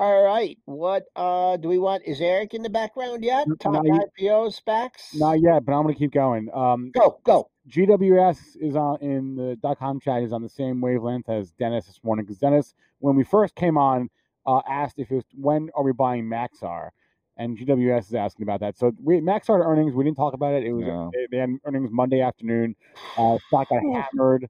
All 0.00 0.22
right. 0.22 0.56
What 0.64 1.06
uh 1.16 1.56
do 1.56 1.68
we 1.68 1.78
want? 1.78 2.04
Is 2.06 2.20
Eric 2.20 2.54
in 2.54 2.62
the 2.62 2.70
background 2.70 3.24
yet? 3.24 3.46
Top 3.58 3.72
not 3.72 3.84
IPO 3.84 4.52
specs? 4.52 5.14
Not 5.14 5.40
yet, 5.40 5.64
but 5.64 5.72
I'm 5.72 5.82
gonna 5.82 5.94
keep 5.94 6.12
going. 6.12 6.48
Um 6.54 6.92
go, 6.92 7.18
go. 7.24 7.50
GWS 7.68 8.56
is 8.60 8.76
on 8.76 8.98
in 9.00 9.34
the 9.34 9.56
dot 9.56 9.78
com 9.78 9.98
chat 9.98 10.22
is 10.22 10.32
on 10.32 10.42
the 10.42 10.48
same 10.48 10.80
wavelength 10.80 11.28
as 11.28 11.50
Dennis 11.52 11.86
this 11.86 11.98
morning 12.04 12.24
because 12.24 12.38
Dennis, 12.38 12.74
when 13.00 13.16
we 13.16 13.24
first 13.24 13.56
came 13.56 13.76
on, 13.76 14.08
uh, 14.46 14.62
asked 14.68 14.98
if 14.98 15.10
it 15.10 15.16
was 15.16 15.24
when 15.34 15.68
are 15.74 15.82
we 15.82 15.92
buying 15.92 16.24
Maxar, 16.24 16.90
and 17.36 17.58
GWS 17.58 18.06
is 18.06 18.14
asking 18.14 18.44
about 18.44 18.60
that. 18.60 18.78
So 18.78 18.92
we 19.02 19.20
Maxar 19.20 19.64
earnings 19.66 19.94
we 19.94 20.04
didn't 20.04 20.16
talk 20.16 20.32
about 20.32 20.54
it. 20.54 20.64
It 20.64 20.72
was 20.72 20.86
no. 20.86 21.10
they, 21.12 21.26
they, 21.30 21.38
had 21.38 21.50
earnings 21.64 21.90
Monday 21.90 22.20
afternoon. 22.20 22.76
Uh, 23.16 23.38
stock 23.48 23.68
got 23.68 23.82
hammered, 23.82 24.48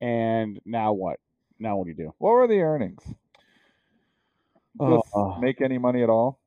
and 0.00 0.58
now 0.64 0.92
what? 0.92 1.20
Now 1.60 1.76
what 1.76 1.84
do 1.84 1.90
you 1.90 1.96
do? 1.96 2.12
What 2.18 2.32
were 2.32 2.48
the 2.48 2.60
earnings? 2.60 3.02
Uh, 4.78 5.38
make 5.40 5.60
any 5.60 5.78
money 5.78 6.02
at 6.02 6.10
all? 6.10 6.40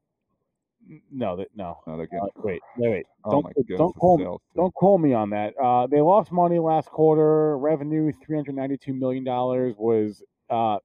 No, 1.12 1.36
that 1.38 1.48
no. 1.56 1.78
No, 1.86 1.98
they're 1.98 2.08
good. 2.08 2.20
Uh, 2.20 2.28
wait, 2.38 2.62
wait, 2.78 2.90
wait. 2.90 3.06
Oh 3.24 3.42
don't 3.42 3.68
don't 3.78 3.94
call 3.94 4.18
me, 4.18 4.26
don't 4.56 4.74
call 4.74 4.98
me 4.98 5.14
on 5.14 5.30
that. 5.32 5.54
Uh, 5.62 5.88
they 5.88 6.02
lost 6.02 6.32
money 6.32 6.58
last 6.58 6.90
quarter. 6.90 7.58
Revenue 7.58 8.12
three 8.24 8.36
hundred 8.36 8.56
ninety 8.56 8.78
two 8.78 8.94
million 8.94 9.24
dollars 9.24 9.76
was 9.78 10.24
uh, 10.50 10.78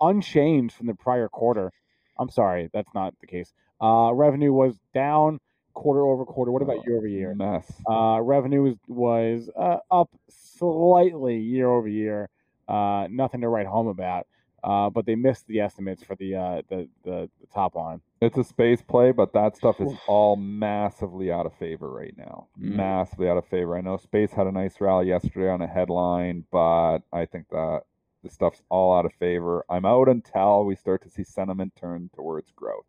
unchanged 0.00 0.74
from 0.74 0.86
the 0.86 0.94
prior 0.94 1.28
quarter. 1.28 1.72
I'm 2.18 2.30
sorry, 2.30 2.70
that's 2.72 2.92
not 2.94 3.14
the 3.20 3.26
case. 3.26 3.52
Uh, 3.82 4.12
revenue 4.14 4.52
was 4.52 4.76
down 4.94 5.40
quarter 5.74 6.06
over 6.06 6.24
quarter. 6.24 6.50
What 6.52 6.62
about 6.62 6.78
oh, 6.78 6.84
year 6.86 6.96
over 6.96 7.06
year? 7.06 7.34
Mess. 7.34 7.70
Uh, 7.88 8.20
revenue 8.22 8.62
was 8.62 8.76
was 8.88 9.50
uh, 9.56 9.78
up 9.90 10.10
slightly 10.30 11.38
year 11.38 11.68
over 11.68 11.88
year. 11.88 12.30
Uh, 12.68 13.08
nothing 13.10 13.42
to 13.42 13.48
write 13.48 13.66
home 13.66 13.88
about. 13.88 14.26
Uh, 14.64 14.88
but 14.88 15.04
they 15.04 15.14
missed 15.14 15.46
the 15.46 15.60
estimates 15.60 16.02
for 16.02 16.14
the, 16.14 16.34
uh, 16.34 16.62
the, 16.70 16.88
the 17.04 17.28
the 17.38 17.46
top 17.52 17.74
line. 17.74 18.00
It's 18.22 18.38
a 18.38 18.44
space 18.44 18.80
play, 18.80 19.12
but 19.12 19.34
that 19.34 19.56
stuff 19.56 19.78
is 19.78 19.92
all 20.06 20.36
massively 20.36 21.30
out 21.30 21.44
of 21.44 21.52
favor 21.58 21.90
right 21.90 22.14
now. 22.16 22.48
Mm-hmm. 22.58 22.76
Massively 22.76 23.28
out 23.28 23.36
of 23.36 23.46
favor. 23.46 23.76
I 23.76 23.82
know 23.82 23.98
space 23.98 24.32
had 24.32 24.46
a 24.46 24.52
nice 24.52 24.80
rally 24.80 25.08
yesterday 25.08 25.50
on 25.50 25.60
a 25.60 25.66
headline, 25.66 26.46
but 26.50 27.00
I 27.12 27.26
think 27.26 27.50
that 27.50 27.82
the 28.22 28.30
stuff's 28.30 28.62
all 28.70 28.96
out 28.98 29.04
of 29.04 29.12
favor. 29.12 29.66
I'm 29.68 29.84
out 29.84 30.08
until 30.08 30.64
we 30.64 30.76
start 30.76 31.02
to 31.02 31.10
see 31.10 31.24
sentiment 31.24 31.74
turn 31.78 32.08
towards 32.16 32.50
growth. 32.52 32.86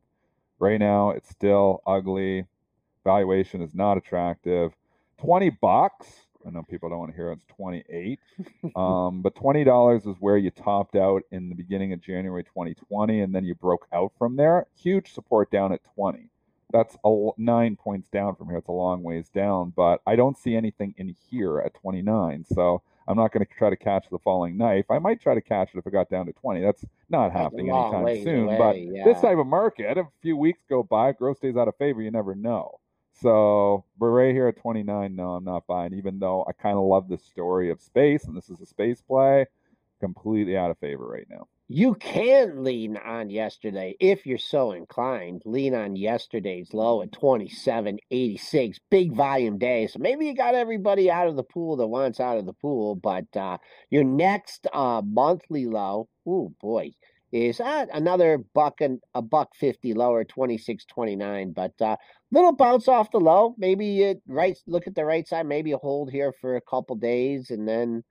Right 0.59 0.79
now, 0.79 1.09
it's 1.09 1.29
still 1.29 1.81
ugly. 1.85 2.45
Valuation 3.03 3.61
is 3.61 3.75
not 3.75 3.97
attractive. 3.97 4.71
Twenty 5.19 5.49
bucks 5.49 6.24
I 6.45 6.51
know 6.51 6.63
people 6.63 6.89
don't 6.89 6.99
want 6.99 7.11
to 7.11 7.15
hear 7.15 7.31
it's 7.31 7.45
28. 7.47 8.19
um, 8.75 9.21
but 9.21 9.35
$20 9.35 10.07
is 10.07 10.15
where 10.19 10.37
you 10.37 10.51
topped 10.51 10.95
out 10.95 11.23
in 11.31 11.49
the 11.49 11.55
beginning 11.55 11.93
of 11.93 12.01
January 12.01 12.43
2020, 12.43 13.21
and 13.21 13.33
then 13.33 13.43
you 13.43 13.55
broke 13.55 13.87
out 13.91 14.11
from 14.17 14.35
there. 14.35 14.67
Huge 14.75 15.13
support 15.13 15.49
down 15.51 15.71
at 15.71 15.81
20. 15.95 16.29
That's 16.71 16.97
a, 17.05 17.29
nine 17.37 17.75
points 17.75 18.09
down 18.09 18.35
from 18.35 18.47
here. 18.47 18.57
It's 18.57 18.67
a 18.67 18.73
long 18.73 19.01
ways 19.03 19.29
down, 19.29 19.73
but 19.75 20.01
I 20.05 20.15
don't 20.15 20.37
see 20.37 20.55
anything 20.55 20.93
in 20.97 21.15
here 21.29 21.59
at 21.59 21.73
29. 21.75 22.45
So 22.53 22.81
I'm 23.07 23.17
not 23.17 23.31
going 23.31 23.45
to 23.45 23.53
try 23.53 23.69
to 23.69 23.75
catch 23.75 24.07
the 24.09 24.19
falling 24.19 24.57
knife. 24.57 24.85
I 24.89 24.99
might 24.99 25.21
try 25.21 25.35
to 25.35 25.41
catch 25.41 25.69
it 25.73 25.77
if 25.77 25.85
it 25.85 25.91
got 25.91 26.09
down 26.09 26.25
to 26.25 26.33
20. 26.33 26.61
That's 26.61 26.83
not 27.09 27.31
happening 27.31 27.69
anytime 27.69 28.23
soon. 28.23 28.45
Away, 28.45 28.57
but 28.57 28.81
yeah. 28.81 29.03
this 29.05 29.21
type 29.21 29.37
of 29.37 29.47
market, 29.47 29.97
a 29.97 30.07
few 30.21 30.35
weeks 30.35 30.59
go 30.67 30.83
by, 30.83 31.11
growth 31.11 31.37
stays 31.37 31.55
out 31.55 31.67
of 31.67 31.75
favor, 31.77 32.01
you 32.01 32.11
never 32.11 32.35
know. 32.35 32.79
So, 33.21 33.85
but 33.97 34.07
right 34.07 34.33
here 34.33 34.47
at 34.47 34.57
29, 34.61 35.15
no, 35.15 35.31
I'm 35.31 35.43
not 35.43 35.67
buying. 35.67 35.93
Even 35.93 36.19
though 36.19 36.45
I 36.47 36.51
kind 36.51 36.77
of 36.77 36.83
love 36.83 37.07
the 37.07 37.17
story 37.17 37.69
of 37.69 37.81
space, 37.81 38.25
and 38.25 38.35
this 38.35 38.49
is 38.49 38.59
a 38.61 38.65
space 38.65 39.01
play, 39.01 39.45
completely 40.01 40.57
out 40.57 40.71
of 40.71 40.77
favor 40.79 41.07
right 41.07 41.27
now. 41.29 41.47
You 41.67 41.95
can 41.95 42.63
lean 42.63 42.95
on 42.95 43.31
yesterday 43.31 43.95
if 43.99 44.27
you're 44.27 44.37
so 44.37 44.73
inclined. 44.73 45.41
Lean 45.45 45.73
on 45.73 45.95
yesterday's 45.95 46.75
low 46.75 47.01
at 47.01 47.11
27.86. 47.11 48.75
Big 48.91 49.15
volume 49.15 49.57
day. 49.57 49.87
So 49.87 49.97
maybe 49.99 50.27
you 50.27 50.35
got 50.35 50.53
everybody 50.53 51.09
out 51.09 51.27
of 51.27 51.35
the 51.35 51.43
pool 51.43 51.77
that 51.77 51.87
wants 51.87 52.19
out 52.19 52.37
of 52.37 52.45
the 52.45 52.53
pool. 52.53 52.95
But 52.95 53.35
uh, 53.35 53.57
your 53.89 54.03
next 54.03 54.67
uh, 54.73 55.01
monthly 55.03 55.65
low, 55.65 56.07
oh 56.27 56.53
boy, 56.61 56.91
is 57.35 57.59
uh, 57.59 57.85
another 57.93 58.37
buck 58.53 58.81
and 58.81 59.01
a 59.13 59.21
buck 59.21 59.55
50 59.55 59.93
lower, 59.93 60.23
26.29. 60.23 61.53
But 61.53 61.73
uh, 61.81 61.97
little 62.31 62.53
bounce 62.53 62.87
off 62.87 63.11
the 63.11 63.19
low. 63.19 63.55
Maybe 63.57 64.03
it 64.03 64.21
right 64.27 64.57
look 64.67 64.87
at 64.87 64.95
the 64.95 65.05
right 65.05 65.27
side. 65.27 65.45
Maybe 65.45 65.73
a 65.73 65.77
hold 65.77 66.11
here 66.11 66.31
for 66.31 66.55
a 66.55 66.61
couple 66.61 66.95
days 66.95 67.51
and 67.51 67.67
then 67.67 68.03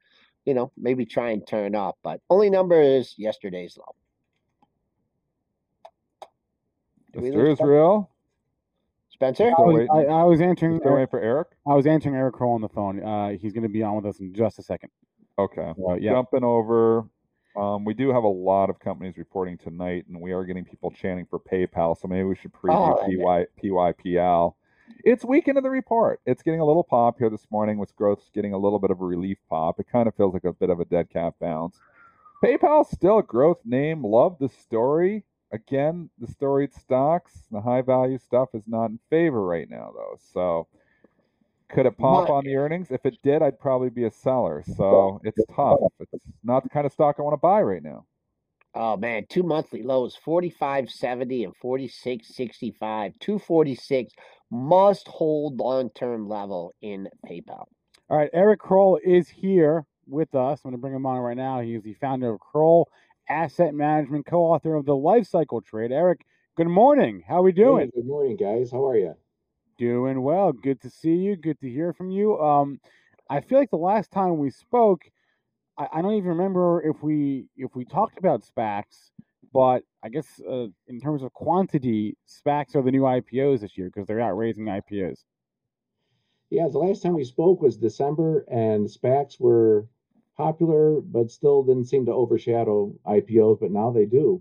you 0.45 0.55
know, 0.55 0.71
maybe 0.77 1.07
try 1.07 1.31
and 1.31 1.47
turn 1.47 1.75
up. 1.75 1.99
But 2.03 2.21
only 2.31 2.51
number 2.51 2.81
is 2.81 3.15
yesterday's 3.17 3.79
low. 3.79 3.95
Mr. 7.17 7.53
Israel. 7.53 8.11
Spencer? 9.11 9.53
I 9.57 9.63
was, 9.63 9.89
I, 9.93 10.05
I 10.13 10.25
was 10.25 10.41
answering. 10.41 10.79
Still 10.81 10.95
waiting 10.95 11.07
for 11.07 11.21
Eric. 11.21 11.49
I 11.67 11.75
was 11.75 11.87
answering 11.87 12.17
Eric 12.17 12.35
Krull 12.35 12.55
on 12.55 12.61
the 12.61 12.69
phone. 12.69 13.03
Uh, 13.03 13.39
he's 13.41 13.53
going 13.53 13.63
to 13.63 13.69
be 13.69 13.83
on 13.83 13.95
with 13.95 14.07
us 14.07 14.19
in 14.19 14.35
just 14.35 14.59
a 14.59 14.63
second. 14.63 14.91
Okay. 15.39 15.73
So, 15.77 15.95
yeah. 15.95 16.13
Jumping 16.13 16.43
over. 16.43 17.05
Um, 17.57 17.85
we 17.85 17.95
do 17.95 18.13
have 18.13 18.25
a 18.25 18.29
lot 18.29 18.69
of 18.69 18.81
companies 18.81 19.17
reporting 19.17 19.59
tonight, 19.59 20.07
and 20.09 20.21
we 20.21 20.33
are 20.33 20.45
getting 20.45 20.65
people 20.65 20.91
chanting 20.91 21.27
for 21.27 21.39
PayPal. 21.39 21.99
So 22.01 22.09
maybe 22.09 22.25
we 22.25 22.35
should 22.37 22.53
preview 22.53 22.99
Oh, 22.99 23.07
PY, 23.07 23.47
PYPL. 23.63 24.55
It's 25.05 25.25
week 25.25 25.49
into 25.49 25.61
the 25.61 25.71
report. 25.71 26.21
It's 26.27 26.43
getting 26.43 26.61
a 26.61 26.65
little 26.65 26.83
pop 26.83 27.19
here 27.19 27.31
this 27.31 27.47
morning 27.51 27.79
with 27.79 27.95
growth 27.97 28.23
getting 28.35 28.53
a 28.55 28.59
little 28.59 28.79
bit 28.79 28.91
of 28.91 29.01
a 29.01 29.05
relief 29.05 29.39
pop. 29.49 29.79
It 29.79 29.87
kind 29.91 30.09
of 30.09 30.15
feels 30.15 30.35
like 30.35 30.45
a 30.45 30.53
bit 30.53 30.71
of 30.71 30.81
a 30.81 30.85
dead 30.85 31.11
cat 31.11 31.35
bounce. 31.41 31.79
PayPal 32.43 32.87
still 32.87 33.19
a 33.19 33.23
growth 33.23 33.61
name. 33.65 34.05
Love 34.05 34.37
the 34.39 34.49
story. 34.49 35.25
Again, 35.53 36.11
the 36.19 36.27
storied 36.27 36.75
stocks, 36.75 37.45
the 37.51 37.61
high 37.61 37.83
value 37.83 38.19
stuff 38.19 38.49
is 38.55 38.65
not 38.67 38.87
in 38.91 38.99
favor 39.09 39.47
right 39.47 39.71
now, 39.71 39.93
though. 39.95 40.19
So 40.33 40.67
could 41.71 41.87
it 41.87 41.97
pop 41.99 42.29
My- 42.29 42.35
on 42.35 42.45
the 42.45 42.57
earnings? 42.57 42.91
If 42.91 43.05
it 43.07 43.19
did, 43.23 43.43
I'd 43.43 43.59
probably 43.59 43.91
be 43.91 44.05
a 44.05 44.11
seller. 44.11 44.63
So 44.77 45.21
it's 45.25 45.41
tough. 45.55 45.79
It's 46.13 46.27
not 46.43 46.63
the 46.63 46.69
kind 46.69 46.87
of 46.87 46.93
stock 46.93 47.17
I 47.19 47.23
want 47.23 47.35
to 47.35 47.39
buy 47.39 47.63
right 47.63 47.83
now. 47.83 48.07
Oh 48.77 48.97
man, 48.97 49.25
two 49.29 49.45
monthly 49.45 49.83
lows, 49.85 50.19
45.70 50.27 51.45
and 51.45 51.55
46.65. 51.63 53.19
246 53.21 54.13
must 54.51 55.07
hold 55.07 55.59
long-term 55.59 56.29
level 56.29 56.73
in 56.83 57.09
PayPal. 57.25 57.67
All 58.11 58.19
right, 58.19 58.31
Eric 58.33 58.61
Krull 58.61 58.99
is 59.03 59.29
here 59.29 59.87
with 60.07 60.35
us. 60.35 60.61
I'm 60.65 60.71
going 60.71 60.79
to 60.79 60.81
bring 60.81 60.95
him 60.95 61.07
on 61.07 61.19
right 61.19 61.37
now. 61.37 61.61
He 61.61 61.75
is 61.75 61.83
the 61.85 61.95
founder 61.95 62.35
of 62.35 62.41
Krull 62.41 62.87
Asset 63.29 63.75
Management, 63.75 64.27
co-author 64.27 64.75
of 64.75 64.87
the 64.87 64.97
Life 64.97 65.27
Cycle 65.29 65.61
Trade. 65.63 65.93
Eric, 65.93 66.27
good 66.57 66.67
morning. 66.69 67.23
How 67.27 67.39
are 67.39 67.43
we 67.43 67.53
doing? 67.53 67.91
Hey, 67.95 68.01
good 68.01 68.07
morning, 68.07 68.37
guys. 68.37 68.71
How 68.73 68.85
are 68.87 68.99
you? 68.99 69.15
Doing 69.77 70.23
well. 70.23 70.53
Good 70.53 70.81
to 70.83 70.91
see 70.91 71.15
you. 71.15 71.37
Good 71.37 71.59
to 71.61 71.69
hear 71.69 71.93
from 71.93 72.11
you. 72.11 72.39
Um, 72.39 72.81
I 73.29 73.41
feel 73.41 73.59
like 73.59 73.71
the 73.71 73.77
last 73.77 74.13
time 74.13 74.39
we 74.39 74.51
spoke, 74.51 75.03
I, 75.77 75.89
I 75.95 76.03
don't 76.03 76.15
even 76.15 76.29
remember 76.31 76.83
if 76.83 77.03
we 77.03 77.47
if 77.57 77.75
we 77.75 77.85
talked 77.85 78.19
about 78.19 78.45
SPACs, 78.45 79.11
but 79.53 79.83
I 80.03 80.11
guess 80.11 80.41
uh, 80.49 80.67
in 80.87 81.01
terms 81.01 81.23
of 81.23 81.33
quantity, 81.33 82.17
SPACs 82.29 82.77
are 82.77 82.83
the 82.83 82.93
new 82.93 83.03
IPOs 83.03 83.61
this 83.61 83.77
year 83.77 83.91
because 83.93 84.07
they're 84.07 84.21
out 84.21 84.37
raising 84.37 84.67
IPOs. 84.67 85.25
Yeah, 86.51 86.69
the 86.69 86.79
last 86.79 87.03
time 87.03 87.15
we 87.15 87.25
spoke 87.25 87.61
was 87.61 87.77
December, 87.77 88.45
and 88.49 88.87
SPACs 88.87 89.41
were 89.41 89.89
popular, 90.37 91.01
but 91.01 91.31
still 91.31 91.65
didn't 91.65 91.87
seem 91.87 92.07
to 92.07 92.13
overshadow 92.13 92.95
IPOs, 93.07 93.59
but 93.61 93.73
now 93.73 93.91
they 93.91 94.05
do. 94.05 94.41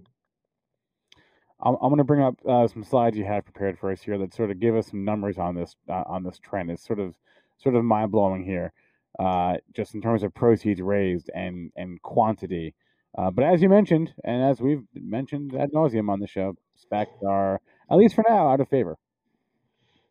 I'm, 1.64 1.76
I'm 1.82 1.89
going 1.89 1.97
to 1.97 2.03
bring 2.03 2.22
up 2.22 2.36
uh, 2.47 2.68
some 2.68 2.84
slides 2.84 3.18
you 3.18 3.26
had 3.26 3.45
prepared 3.45 3.80
for 3.80 3.91
us 3.91 4.01
here 4.01 4.18
that 4.18 4.34
sort 4.34 4.51
of 4.51 4.59
give 4.59 4.76
us 4.76 4.88
some 4.88 5.05
numbers 5.05 5.38
on 5.38 5.55
this 5.55 5.76
uh, 5.89 6.03
on 6.05 6.24
this 6.24 6.38
trend. 6.38 6.70
It's 6.70 6.86
sort 6.86 6.99
of 6.99 7.16
sort 7.57 7.76
of 7.76 7.84
mind 7.86 8.11
blowing 8.11 8.43
here, 8.43 8.74
uh, 9.20 9.55
just 9.74 9.95
in 9.95 10.01
terms 10.01 10.24
of 10.24 10.34
proceeds 10.34 10.82
raised 10.82 11.30
and 11.34 11.72
and 11.76 12.01
quantity. 12.01 12.76
Uh, 13.18 13.32
but 13.32 13.45
as 13.45 13.61
you 13.61 13.70
mentioned, 13.70 14.14
and 14.24 14.43
as 14.43 14.59
we've 14.59 14.84
mentioned 14.93 15.55
ad 15.55 15.72
nauseum 15.72 16.09
on 16.09 16.20
the 16.20 16.28
show, 16.28 16.55
SPACs 16.78 17.24
are 17.28 17.61
at 17.91 17.97
least 17.97 18.16
for 18.16 18.24
now 18.28 18.49
out 18.49 18.59
of 18.59 18.68
favor. 18.70 18.97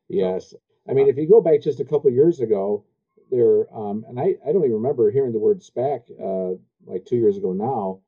Yes. 0.09 0.55
I 0.88 0.92
mean, 0.92 1.09
if 1.09 1.16
you 1.16 1.28
go 1.28 1.40
back 1.40 1.62
just 1.62 1.80
a 1.80 1.84
couple 1.84 2.11
years 2.11 2.40
ago, 2.40 2.84
there, 3.30 3.66
um, 3.74 4.05
and 4.09 4.20
I, 4.20 4.34
I 4.46 4.53
don't 4.53 4.64
even 4.64 4.74
remember 4.74 5.11
hearing 5.11 5.32
the 5.32 5.38
word 5.38 5.62
SPAC 5.62 6.03
uh, 6.20 6.57
like 6.86 7.05
two 7.05 7.16
years 7.16 7.36
ago 7.36 7.53
now. 7.53 8.00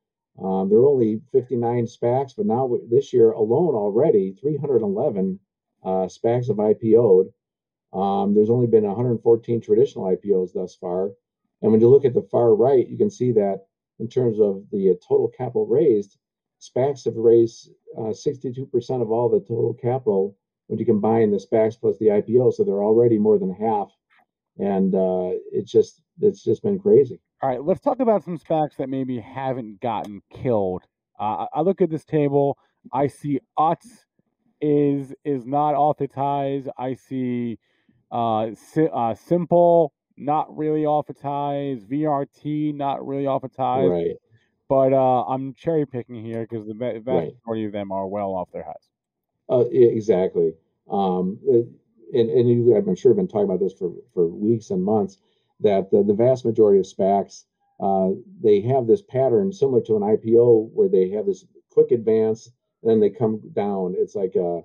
Um, 0.43 0.68
there 0.68 0.80
were 0.80 0.89
only 0.89 1.20
59 1.32 1.87
SPACs, 1.87 2.35
but 2.37 2.47
now 2.47 2.76
this 2.91 3.12
year 3.12 3.30
alone 3.32 3.74
already, 3.74 4.32
311 4.41 5.39
uh, 5.85 5.89
SPACs 6.09 6.49
have 6.49 6.57
IPO'd. 6.57 7.32
Um, 7.93 8.35
there's 8.35 8.51
only 8.51 8.66
been 8.66 8.85
114 8.85 9.61
traditional 9.61 10.07
IPOs 10.07 10.53
thus 10.53 10.74
far. 10.74 11.12
And 11.62 11.70
when 11.70 11.80
you 11.80 11.89
look 11.89 12.05
at 12.05 12.14
the 12.14 12.26
far 12.30 12.55
right, 12.55 12.89
you 12.89 12.99
can 12.99 13.11
see 13.11 13.32
that 13.32 13.66
in 14.01 14.09
terms 14.09 14.41
of 14.41 14.64
the 14.72 14.91
uh, 14.91 14.95
total 15.07 15.28
capital 15.28 15.66
raised, 15.66 16.18
SPACs 16.61 17.05
have 17.05 17.16
raised 17.16 17.70
uh, 17.97 18.12
62% 18.12 18.68
of 19.03 19.11
all 19.11 19.28
the 19.28 19.41
total 19.41 19.74
capital 19.74 20.37
when 20.66 20.78
you 20.78 20.85
combine 20.85 21.30
the 21.30 21.39
SPACs 21.39 21.78
plus 21.80 21.97
the 21.99 22.07
IPO. 22.07 22.55
So 22.55 22.64
they're 22.64 22.82
already 22.82 23.18
more 23.18 23.39
than 23.39 23.55
half. 23.55 23.93
And 24.59 24.95
uh, 24.95 25.30
it's 25.53 25.70
just 25.70 26.01
it's 26.20 26.43
just 26.43 26.62
been 26.62 26.78
crazy. 26.78 27.20
All 27.45 27.51
right, 27.51 27.62
let's 27.62 27.82
talk 27.82 28.01
about 28.01 28.24
some 28.24 28.38
SPACs 28.38 28.76
that 28.78 28.88
maybe 28.88 29.20
haven't 29.20 29.78
gotten 29.82 30.22
killed. 30.32 30.84
Uh, 31.20 31.45
I 31.53 31.61
look 31.61 31.82
at 31.82 31.90
this 31.90 32.03
table. 32.03 32.57
I 32.90 33.07
see 33.07 33.38
UTS 33.59 34.07
is 34.62 35.12
is 35.26 35.45
not 35.45 35.74
off 35.74 36.01
its 36.01 36.14
highs. 36.14 36.66
I 36.78 36.95
see 36.95 37.59
uh, 38.11 38.53
si- 38.55 38.88
uh, 38.90 39.14
Simple 39.14 39.92
not 40.16 40.57
really 40.57 40.86
off 40.86 41.11
its 41.11 41.20
highs. 41.20 41.84
VRT 41.84 42.74
not 42.74 43.07
really 43.07 43.26
off 43.26 43.45
its 43.45 43.59
highs. 43.59 43.90
Right. 43.90 44.16
But 44.70 44.95
uh, 44.95 45.24
I'm 45.24 45.53
cherry 45.53 45.84
picking 45.84 46.24
here 46.24 46.47
because 46.49 46.66
the 46.66 46.72
vast 46.72 47.05
Right. 47.07 47.34
majority 47.45 47.66
of 47.66 47.72
them 47.72 47.92
are 47.92 48.07
well 48.07 48.30
off 48.34 48.49
their 48.55 48.64
highs. 48.64 48.88
Uh, 49.51 49.66
exactly. 49.70 50.55
Um, 50.90 51.38
uh, 51.47 51.57
and 52.18 52.30
and 52.30 52.49
you, 52.49 52.74
I'm 52.74 52.97
sure, 52.97 53.11
have 53.11 53.18
been 53.18 53.28
talking 53.28 53.45
about 53.51 53.61
this 53.61 53.74
for, 53.74 53.92
for 54.14 54.28
weeks 54.28 54.70
and 54.70 54.82
months. 54.82 55.18
That 55.64 55.90
the, 55.90 56.04
the 56.04 56.14
vast 56.14 56.44
majority 56.44 56.78
of 56.78 56.86
SPACs, 56.86 57.44
uh, 57.80 58.10
they 58.42 58.60
have 58.62 58.86
this 58.86 59.02
pattern 59.02 59.52
similar 59.52 59.80
to 59.82 59.96
an 59.96 60.02
IPO, 60.02 60.70
where 60.72 60.88
they 60.88 61.10
have 61.10 61.26
this 61.26 61.44
quick 61.70 61.90
advance 61.90 62.50
and 62.82 62.90
then 62.90 63.00
they 63.00 63.10
come 63.10 63.40
down. 63.54 63.94
It's 63.98 64.14
like 64.14 64.34
a, 64.36 64.60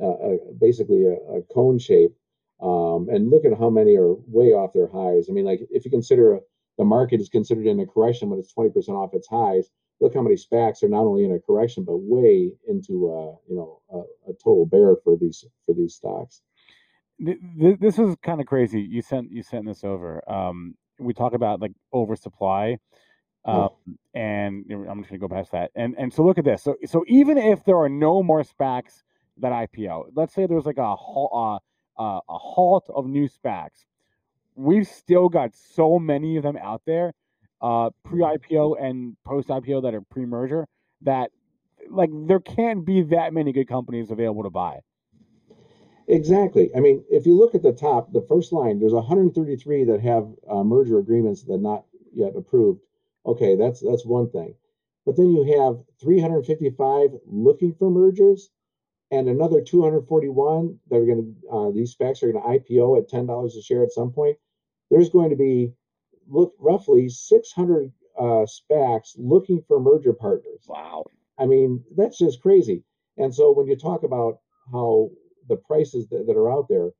a, 0.00 0.06
a 0.06 0.38
basically 0.60 1.04
a, 1.04 1.14
a 1.38 1.42
cone 1.54 1.78
shape. 1.78 2.14
Um, 2.60 3.08
and 3.08 3.30
look 3.30 3.44
at 3.44 3.56
how 3.56 3.70
many 3.70 3.96
are 3.96 4.14
way 4.26 4.52
off 4.52 4.72
their 4.72 4.88
highs. 4.88 5.28
I 5.30 5.32
mean, 5.32 5.44
like 5.44 5.60
if 5.70 5.84
you 5.84 5.92
consider 5.92 6.40
the 6.76 6.84
market 6.84 7.20
is 7.20 7.28
considered 7.28 7.66
in 7.66 7.78
a 7.80 7.86
correction 7.86 8.30
when 8.30 8.40
it's 8.40 8.52
20% 8.54 8.88
off 8.90 9.14
its 9.14 9.28
highs, 9.28 9.70
look 10.00 10.14
how 10.14 10.22
many 10.22 10.36
SPACs 10.36 10.82
are 10.82 10.88
not 10.88 11.02
only 11.02 11.24
in 11.24 11.32
a 11.32 11.40
correction 11.40 11.84
but 11.84 11.98
way 11.98 12.52
into 12.66 13.10
uh, 13.10 13.36
you 13.48 13.56
know 13.56 13.80
a, 13.92 14.30
a 14.30 14.34
total 14.42 14.66
bear 14.66 14.96
for 15.04 15.16
these 15.16 15.44
for 15.66 15.74
these 15.74 15.94
stocks. 15.94 16.42
Th- 17.24 17.38
th- 17.60 17.78
this 17.80 17.98
is 17.98 18.16
kind 18.22 18.40
of 18.40 18.46
crazy. 18.46 18.80
You 18.80 19.02
sent 19.02 19.30
you 19.32 19.42
sent 19.42 19.66
this 19.66 19.84
over. 19.84 20.22
Um, 20.30 20.74
we 20.98 21.14
talk 21.14 21.34
about 21.34 21.60
like 21.60 21.72
oversupply, 21.92 22.78
um, 23.44 23.70
and 24.14 24.64
I'm 24.70 25.00
just 25.00 25.10
gonna 25.10 25.18
go 25.20 25.28
past 25.28 25.52
that. 25.52 25.70
And 25.74 25.94
and 25.98 26.12
so 26.12 26.24
look 26.24 26.38
at 26.38 26.44
this. 26.44 26.62
So 26.62 26.76
so 26.86 27.04
even 27.08 27.38
if 27.38 27.64
there 27.64 27.78
are 27.78 27.88
no 27.88 28.22
more 28.22 28.42
SPACs 28.42 29.02
that 29.38 29.52
IPO, 29.52 30.10
let's 30.14 30.34
say 30.34 30.46
there's 30.46 30.66
like 30.66 30.78
a 30.78 30.96
halt 30.96 31.62
uh, 31.98 32.02
uh, 32.02 32.20
a 32.28 32.38
halt 32.38 32.88
of 32.94 33.06
new 33.06 33.28
SPACs, 33.28 33.86
we've 34.56 34.86
still 34.88 35.28
got 35.28 35.54
so 35.54 35.98
many 35.98 36.36
of 36.36 36.42
them 36.42 36.56
out 36.56 36.82
there, 36.86 37.12
uh, 37.62 37.90
pre-IPO 38.04 38.82
and 38.82 39.16
post-IPO 39.24 39.82
that 39.82 39.94
are 39.94 40.02
pre-merger 40.02 40.66
that 41.02 41.30
like 41.90 42.10
there 42.26 42.40
can't 42.40 42.84
be 42.84 43.02
that 43.02 43.32
many 43.32 43.52
good 43.52 43.68
companies 43.68 44.10
available 44.10 44.42
to 44.44 44.50
buy. 44.50 44.80
Exactly. 46.08 46.74
I 46.74 46.80
mean, 46.80 47.04
if 47.10 47.24
you 47.26 47.36
look 47.36 47.54
at 47.54 47.62
the 47.62 47.72
top, 47.72 48.12
the 48.12 48.22
first 48.22 48.52
line, 48.52 48.80
there's 48.80 48.92
133 48.94 49.84
that 49.84 50.00
have 50.00 50.28
uh, 50.50 50.64
merger 50.64 50.98
agreements 50.98 51.42
that 51.44 51.54
are 51.54 51.58
not 51.58 51.84
yet 52.12 52.34
approved. 52.34 52.80
Okay, 53.26 53.54
that's 53.56 53.80
that's 53.80 54.04
one 54.06 54.28
thing. 54.30 54.54
But 55.06 55.16
then 55.16 55.30
you 55.30 55.44
have 55.60 55.78
355 56.00 57.10
looking 57.26 57.74
for 57.74 57.90
mergers, 57.90 58.50
and 59.10 59.28
another 59.28 59.60
241 59.62 60.78
that 60.90 60.96
are 60.96 61.06
going 61.06 61.36
to 61.42 61.48
uh, 61.50 61.70
these 61.72 61.94
SPACs 61.94 62.22
are 62.22 62.32
going 62.32 62.42
to 62.42 62.48
IPO 62.60 62.98
at 62.98 63.08
ten 63.08 63.26
dollars 63.26 63.56
a 63.56 63.62
share 63.62 63.82
at 63.84 63.92
some 63.92 64.12
point. 64.12 64.38
There's 64.90 65.10
going 65.10 65.30
to 65.30 65.36
be 65.36 65.74
look 66.28 66.54
roughly 66.58 67.08
600 67.08 67.92
uh, 68.18 68.46
SPACs 68.46 69.14
looking 69.18 69.62
for 69.68 69.80
merger 69.80 70.12
partners. 70.14 70.64
Wow. 70.68 71.04
I 71.38 71.46
mean, 71.46 71.84
that's 71.96 72.18
just 72.18 72.40
crazy. 72.42 72.84
And 73.18 73.34
so 73.34 73.52
when 73.52 73.66
you 73.66 73.76
talk 73.76 74.02
about 74.04 74.40
how 74.72 75.10
the 75.48 75.56
prices 75.56 76.08
that, 76.08 76.26
that 76.26 76.36
are 76.36 76.50
out 76.50 76.68
there, 76.68 76.90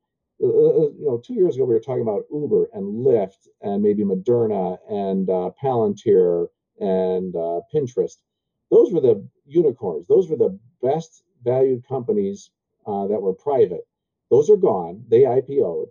uh, 0.43 0.47
uh, 0.47 0.91
you 0.99 1.07
know, 1.07 1.21
two 1.25 1.35
years 1.35 1.57
ago 1.57 1.65
we 1.65 1.75
were 1.75 1.81
talking 1.81 2.03
about 2.03 2.25
Uber 2.33 2.69
and 2.73 3.07
Lyft 3.07 3.49
and 3.61 3.83
maybe 3.83 4.05
Moderna 4.05 4.79
and 4.89 5.29
uh, 5.29 5.51
Palantir 5.63 6.49
and 6.79 7.35
uh, 7.35 7.61
Pinterest. 7.75 8.19
Those 8.71 8.93
were 8.93 9.01
the 9.01 9.27
unicorns. 9.47 10.07
Those 10.07 10.29
were 10.29 10.37
the 10.37 10.59
best 10.83 11.23
valued 11.43 11.87
companies 11.89 12.51
uh, 12.87 13.07
that 13.09 13.21
were 13.21 13.35
private. 13.35 13.87
Those 14.31 14.51
are 14.51 14.57
gone. 14.57 15.05
They 15.09 15.23
IPO'd. 15.23 15.89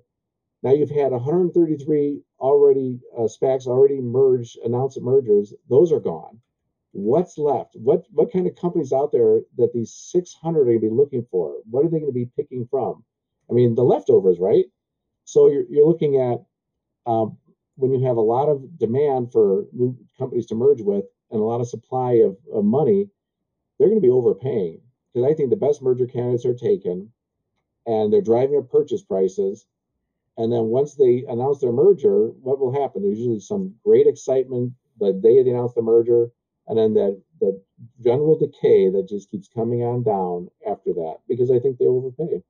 Now 0.63 0.73
you've 0.73 0.89
had 0.89 1.11
133 1.11 2.21
already 2.39 2.99
uh, 3.17 3.23
SPACs 3.23 3.67
already 3.67 4.01
merged, 4.01 4.57
announced 4.63 4.99
mergers. 5.01 5.53
Those 5.69 5.91
are 5.91 5.99
gone. 5.99 6.39
What's 6.97 7.37
left? 7.37 7.75
What 7.75 8.05
what 8.09 8.33
kind 8.33 8.47
of 8.47 8.55
companies 8.55 8.91
out 8.91 9.11
there 9.11 9.41
that 9.57 9.71
these 9.71 9.93
600 9.93 10.61
are 10.61 10.65
going 10.65 10.81
to 10.81 10.89
be 10.89 10.89
looking 10.89 11.27
for? 11.29 11.57
What 11.69 11.85
are 11.85 11.89
they 11.89 11.99
going 11.99 12.11
to 12.11 12.11
be 12.11 12.31
picking 12.35 12.67
from? 12.71 13.03
I 13.51 13.53
mean, 13.53 13.75
the 13.75 13.83
leftovers, 13.83 14.39
right? 14.39 14.65
So 15.23 15.47
you're, 15.47 15.65
you're 15.69 15.87
looking 15.87 16.19
at 16.19 16.39
um, 17.05 17.37
when 17.75 17.93
you 17.93 18.03
have 18.07 18.17
a 18.17 18.21
lot 18.21 18.49
of 18.49 18.79
demand 18.79 19.31
for 19.31 19.65
new 19.73 19.95
companies 20.17 20.47
to 20.47 20.55
merge 20.55 20.81
with 20.81 21.05
and 21.29 21.39
a 21.39 21.43
lot 21.43 21.61
of 21.61 21.69
supply 21.69 22.13
of, 22.13 22.35
of 22.51 22.65
money, 22.65 23.07
they're 23.77 23.89
going 23.89 24.01
to 24.01 24.07
be 24.07 24.09
overpaying 24.09 24.81
because 25.13 25.29
I 25.29 25.35
think 25.35 25.51
the 25.51 25.55
best 25.55 25.83
merger 25.83 26.07
candidates 26.07 26.47
are 26.47 26.55
taken 26.55 27.11
and 27.85 28.11
they're 28.11 28.21
driving 28.21 28.57
up 28.57 28.71
purchase 28.71 29.03
prices. 29.03 29.67
And 30.35 30.51
then 30.51 30.63
once 30.63 30.95
they 30.95 31.25
announce 31.29 31.59
their 31.59 31.71
merger, 31.71 32.29
what 32.41 32.57
will 32.57 32.73
happen? 32.73 33.03
There's 33.03 33.19
usually 33.19 33.39
some 33.39 33.75
great 33.85 34.07
excitement 34.07 34.73
the 34.99 35.13
day 35.13 35.43
they 35.43 35.51
announce 35.51 35.73
the 35.73 35.83
merger, 35.83 36.31
and 36.68 36.78
then 36.78 36.93
that 36.93 37.22
that 37.39 37.61
general 38.03 38.38
decay 38.38 38.89
that 38.89 39.07
just 39.07 39.30
keeps 39.30 39.47
coming 39.47 39.84
on 39.84 40.03
down 40.03 40.49
after 40.70 40.93
that 40.93 41.18
because 41.28 41.51
I 41.51 41.59
think 41.59 41.78
they 41.78 41.86
overpay. 41.86 42.41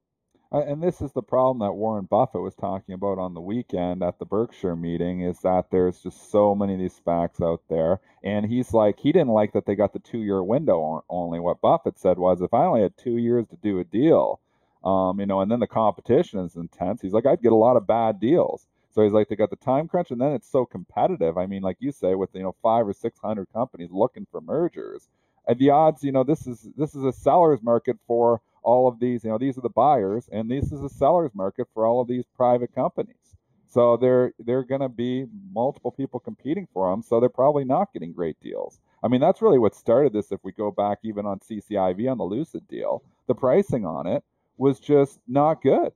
Uh, 0.49 0.59
and 0.59 0.81
this 0.81 1.01
is 1.01 1.11
the 1.11 1.21
problem 1.21 1.59
that 1.59 1.73
Warren 1.73 2.05
Buffett 2.05 2.41
was 2.41 2.55
talking 2.55 2.95
about 2.95 3.19
on 3.19 3.33
the 3.33 3.41
weekend 3.41 4.01
at 4.01 4.17
the 4.17 4.25
Berkshire 4.25 4.77
meeting 4.77 5.21
is 5.21 5.41
that 5.41 5.69
there's 5.71 6.01
just 6.01 6.31
so 6.31 6.55
many 6.55 6.73
of 6.73 6.79
these 6.79 6.97
SPACs 7.05 7.41
out 7.41 7.61
there. 7.69 7.99
And 8.23 8.45
he's 8.45 8.73
like, 8.73 8.97
he 8.99 9.11
didn't 9.11 9.33
like 9.33 9.51
that 9.53 9.65
they 9.65 9.75
got 9.75 9.91
the 9.91 9.99
two 9.99 10.19
year 10.19 10.41
window 10.41 11.03
only. 11.09 11.41
What 11.41 11.59
Buffett 11.59 11.99
said 11.99 12.17
was, 12.17 12.41
if 12.41 12.53
I 12.53 12.63
only 12.63 12.81
had 12.81 12.97
two 12.97 13.17
years 13.17 13.45
to 13.49 13.57
do 13.57 13.79
a 13.79 13.83
deal, 13.83 14.39
um, 14.85 15.19
you 15.19 15.25
know, 15.25 15.41
and 15.41 15.51
then 15.51 15.59
the 15.59 15.67
competition 15.67 16.39
is 16.39 16.55
intense, 16.55 17.01
he's 17.01 17.11
like, 17.11 17.25
I'd 17.25 17.41
get 17.41 17.51
a 17.51 17.55
lot 17.55 17.75
of 17.75 17.85
bad 17.85 18.21
deals. 18.21 18.67
So 18.97 19.03
he's 19.03 19.13
like, 19.13 19.29
they 19.29 19.35
got 19.35 19.51
the 19.51 19.57
time 19.57 19.87
crunch, 19.87 20.09
and 20.09 20.19
then 20.19 20.31
it's 20.31 20.49
so 20.49 20.65
competitive. 20.65 21.37
I 21.37 21.45
mean, 21.45 21.61
like 21.61 21.77
you 21.79 21.91
say, 21.91 22.15
with 22.15 22.31
you 22.33 22.41
know 22.41 22.55
five 22.63 22.87
or 22.87 22.93
six 22.93 23.19
hundred 23.19 23.45
companies 23.53 23.91
looking 23.91 24.25
for 24.31 24.41
mergers, 24.41 25.07
and 25.47 25.59
the 25.59 25.69
odds, 25.69 26.03
you 26.03 26.11
know, 26.11 26.23
this 26.23 26.47
is 26.47 26.67
this 26.75 26.95
is 26.95 27.03
a 27.03 27.13
seller's 27.13 27.61
market 27.61 27.97
for 28.07 28.41
all 28.63 28.87
of 28.87 28.99
these, 28.99 29.23
you 29.23 29.29
know, 29.29 29.37
these 29.37 29.55
are 29.55 29.61
the 29.61 29.69
buyers, 29.69 30.27
and 30.31 30.49
this 30.49 30.71
is 30.71 30.81
a 30.81 30.89
seller's 30.89 31.29
market 31.35 31.67
for 31.75 31.85
all 31.85 32.01
of 32.01 32.07
these 32.07 32.25
private 32.35 32.73
companies. 32.73 33.35
So 33.67 33.97
they're 33.97 34.33
they're 34.39 34.63
going 34.63 34.81
to 34.81 34.89
be 34.89 35.27
multiple 35.53 35.91
people 35.91 36.19
competing 36.19 36.67
for 36.73 36.89
them. 36.89 37.03
So 37.03 37.19
they're 37.19 37.29
probably 37.29 37.65
not 37.65 37.93
getting 37.93 38.13
great 38.13 38.39
deals. 38.41 38.79
I 39.03 39.09
mean, 39.09 39.21
that's 39.21 39.43
really 39.43 39.59
what 39.59 39.75
started 39.75 40.11
this. 40.11 40.31
If 40.31 40.39
we 40.43 40.53
go 40.53 40.71
back 40.71 40.97
even 41.03 41.27
on 41.27 41.37
CCIV 41.37 42.11
on 42.11 42.17
the 42.17 42.23
Lucid 42.23 42.67
deal, 42.67 43.03
the 43.27 43.35
pricing 43.35 43.85
on 43.85 44.07
it 44.07 44.23
was 44.57 44.79
just 44.79 45.19
not 45.27 45.61
good. 45.61 45.91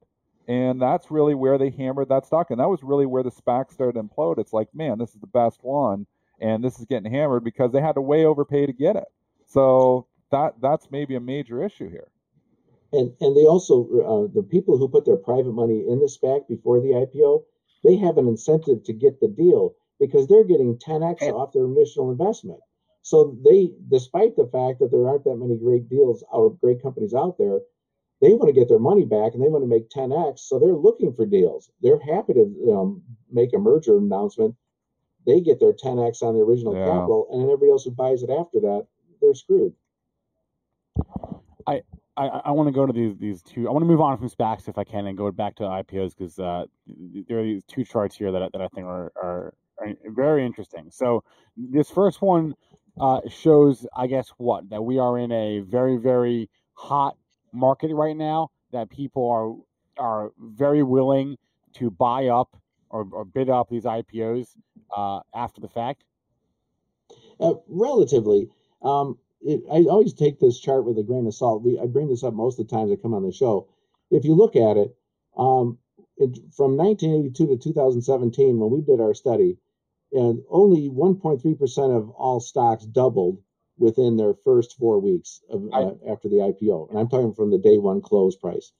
And 0.47 0.81
that's 0.81 1.11
really 1.11 1.35
where 1.35 1.57
they 1.57 1.69
hammered 1.69 2.09
that 2.09 2.25
stock. 2.25 2.51
And 2.51 2.59
that 2.59 2.69
was 2.69 2.83
really 2.83 3.05
where 3.05 3.23
the 3.23 3.31
SPAC 3.31 3.71
started 3.71 3.93
to 3.93 4.03
implode. 4.03 4.37
It's 4.37 4.53
like, 4.53 4.73
man, 4.73 4.97
this 4.97 5.13
is 5.13 5.21
the 5.21 5.27
best 5.27 5.63
one. 5.63 6.05
And 6.39 6.63
this 6.63 6.79
is 6.79 6.85
getting 6.85 7.11
hammered 7.11 7.43
because 7.43 7.71
they 7.71 7.81
had 7.81 7.95
to 7.95 8.01
way 8.01 8.25
overpay 8.25 8.65
to 8.65 8.73
get 8.73 8.95
it. 8.95 9.07
So 9.45 10.07
that 10.31 10.55
that's 10.61 10.89
maybe 10.89 11.15
a 11.15 11.19
major 11.19 11.63
issue 11.63 11.89
here 11.89 12.07
and 12.93 13.13
and 13.21 13.35
they 13.35 13.45
also 13.45 13.83
uh, 13.83 14.33
the 14.33 14.43
people 14.43 14.77
who 14.77 14.87
put 14.87 15.05
their 15.05 15.17
private 15.17 15.53
money 15.53 15.85
in 15.87 15.99
the 15.99 16.07
SPAC 16.07 16.47
before 16.47 16.81
the 16.81 16.89
IPO, 16.89 17.43
they 17.83 17.95
have 17.97 18.17
an 18.17 18.27
incentive 18.27 18.83
to 18.83 18.93
get 18.93 19.19
the 19.19 19.27
deal 19.27 19.75
because 19.99 20.27
they're 20.27 20.43
getting 20.43 20.77
10x 20.77 21.21
off 21.31 21.53
their 21.53 21.65
initial 21.65 22.11
investment. 22.11 22.59
So 23.03 23.37
they, 23.43 23.71
despite 23.89 24.35
the 24.35 24.49
fact 24.51 24.79
that 24.79 24.91
there 24.91 25.07
aren't 25.07 25.23
that 25.23 25.37
many 25.37 25.57
great 25.57 25.89
deals 25.89 26.23
or 26.31 26.53
great 26.53 26.81
companies 26.81 27.13
out 27.13 27.37
there, 27.37 27.59
they 28.21 28.33
want 28.33 28.47
to 28.47 28.53
get 28.53 28.69
their 28.69 28.79
money 28.79 29.03
back 29.03 29.33
and 29.33 29.41
they 29.41 29.49
want 29.49 29.63
to 29.63 29.67
make 29.67 29.89
10x. 29.89 30.39
So 30.39 30.59
they're 30.59 30.73
looking 30.73 31.13
for 31.13 31.25
deals. 31.25 31.71
They're 31.81 31.99
happy 31.99 32.33
to 32.33 32.71
um, 32.71 33.01
make 33.31 33.53
a 33.53 33.57
merger 33.57 33.97
announcement. 33.97 34.55
They 35.25 35.41
get 35.41 35.59
their 35.59 35.73
10x 35.73 36.21
on 36.21 36.35
the 36.35 36.41
original 36.41 36.75
yeah. 36.75 36.85
capital, 36.85 37.27
and 37.31 37.41
then 37.41 37.49
everybody 37.49 37.71
else 37.71 37.83
who 37.83 37.91
buys 37.91 38.23
it 38.23 38.29
after 38.29 38.59
that, 38.61 38.87
they're 39.21 39.35
screwed. 39.35 39.73
I 41.67 41.81
I, 42.17 42.27
I 42.45 42.51
want 42.51 42.67
to 42.67 42.73
go 42.73 42.85
to 42.85 42.93
these 42.93 43.17
these 43.17 43.41
two. 43.41 43.67
I 43.67 43.71
want 43.71 43.83
to 43.83 43.87
move 43.87 44.01
on 44.01 44.17
from 44.17 44.29
SPACs 44.29 44.67
if 44.67 44.77
I 44.77 44.83
can 44.83 45.07
and 45.07 45.17
go 45.17 45.31
back 45.31 45.55
to 45.57 45.63
IPOs 45.63 46.15
because 46.17 46.39
uh, 46.39 46.65
there 47.27 47.39
are 47.39 47.43
these 47.43 47.63
two 47.65 47.83
charts 47.83 48.15
here 48.15 48.31
that, 48.31 48.51
that 48.51 48.61
I 48.61 48.67
think 48.69 48.87
are, 48.87 49.11
are, 49.15 49.53
are 49.79 49.93
very 50.07 50.45
interesting. 50.45 50.89
So 50.91 51.23
this 51.55 51.89
first 51.89 52.21
one 52.21 52.55
uh, 52.99 53.21
shows, 53.29 53.85
I 53.95 54.07
guess, 54.07 54.29
what 54.37 54.69
that 54.71 54.81
we 54.83 54.99
are 54.99 55.17
in 55.17 55.31
a 55.31 55.59
very 55.59 55.97
very 55.97 56.49
hot 56.73 57.15
market 57.53 57.93
right 57.93 58.15
now. 58.15 58.51
That 58.71 58.89
people 58.89 59.29
are 59.29 60.03
are 60.03 60.31
very 60.39 60.83
willing 60.83 61.37
to 61.73 61.89
buy 61.89 62.27
up 62.27 62.55
or, 62.89 63.07
or 63.11 63.25
bid 63.25 63.49
up 63.49 63.69
these 63.69 63.83
IPOs 63.83 64.49
uh, 64.95 65.19
after 65.33 65.61
the 65.61 65.67
fact. 65.67 66.03
Uh, 67.39 67.53
relatively. 67.67 68.49
Um, 68.81 69.17
it, 69.41 69.63
I 69.71 69.89
always 69.89 70.13
take 70.13 70.39
this 70.39 70.59
chart 70.59 70.85
with 70.85 70.97
a 70.97 71.03
grain 71.03 71.25
of 71.27 71.33
salt. 71.33 71.63
We, 71.63 71.79
I 71.79 71.85
bring 71.87 72.07
this 72.07 72.23
up 72.23 72.33
most 72.33 72.59
of 72.59 72.67
the 72.67 72.75
times 72.75 72.91
I 72.91 72.95
come 72.95 73.13
on 73.13 73.23
the 73.23 73.31
show. 73.31 73.67
If 74.09 74.25
you 74.25 74.35
look 74.35 74.55
at 74.55 74.77
it, 74.77 74.95
um, 75.37 75.77
it 76.17 76.37
from 76.53 76.77
1982 76.77 77.47
to 77.47 77.57
2017, 77.57 78.59
when 78.59 78.71
we 78.71 78.81
did 78.81 79.01
our 79.01 79.13
study, 79.13 79.57
and 80.11 80.41
only 80.49 80.89
1.3% 80.89 81.97
of 81.97 82.09
all 82.11 82.39
stocks 82.39 82.85
doubled 82.85 83.39
within 83.81 84.15
their 84.15 84.35
first 84.45 84.77
four 84.77 84.99
weeks 84.99 85.41
of, 85.49 85.67
uh, 85.73 85.91
after 86.07 86.29
the 86.29 86.35
IPO. 86.37 86.89
And 86.89 86.99
I'm 86.99 87.09
talking 87.09 87.33
from 87.33 87.49
the 87.49 87.57
day 87.57 87.79
one 87.79 88.01
close 88.01 88.35
price. 88.35 88.71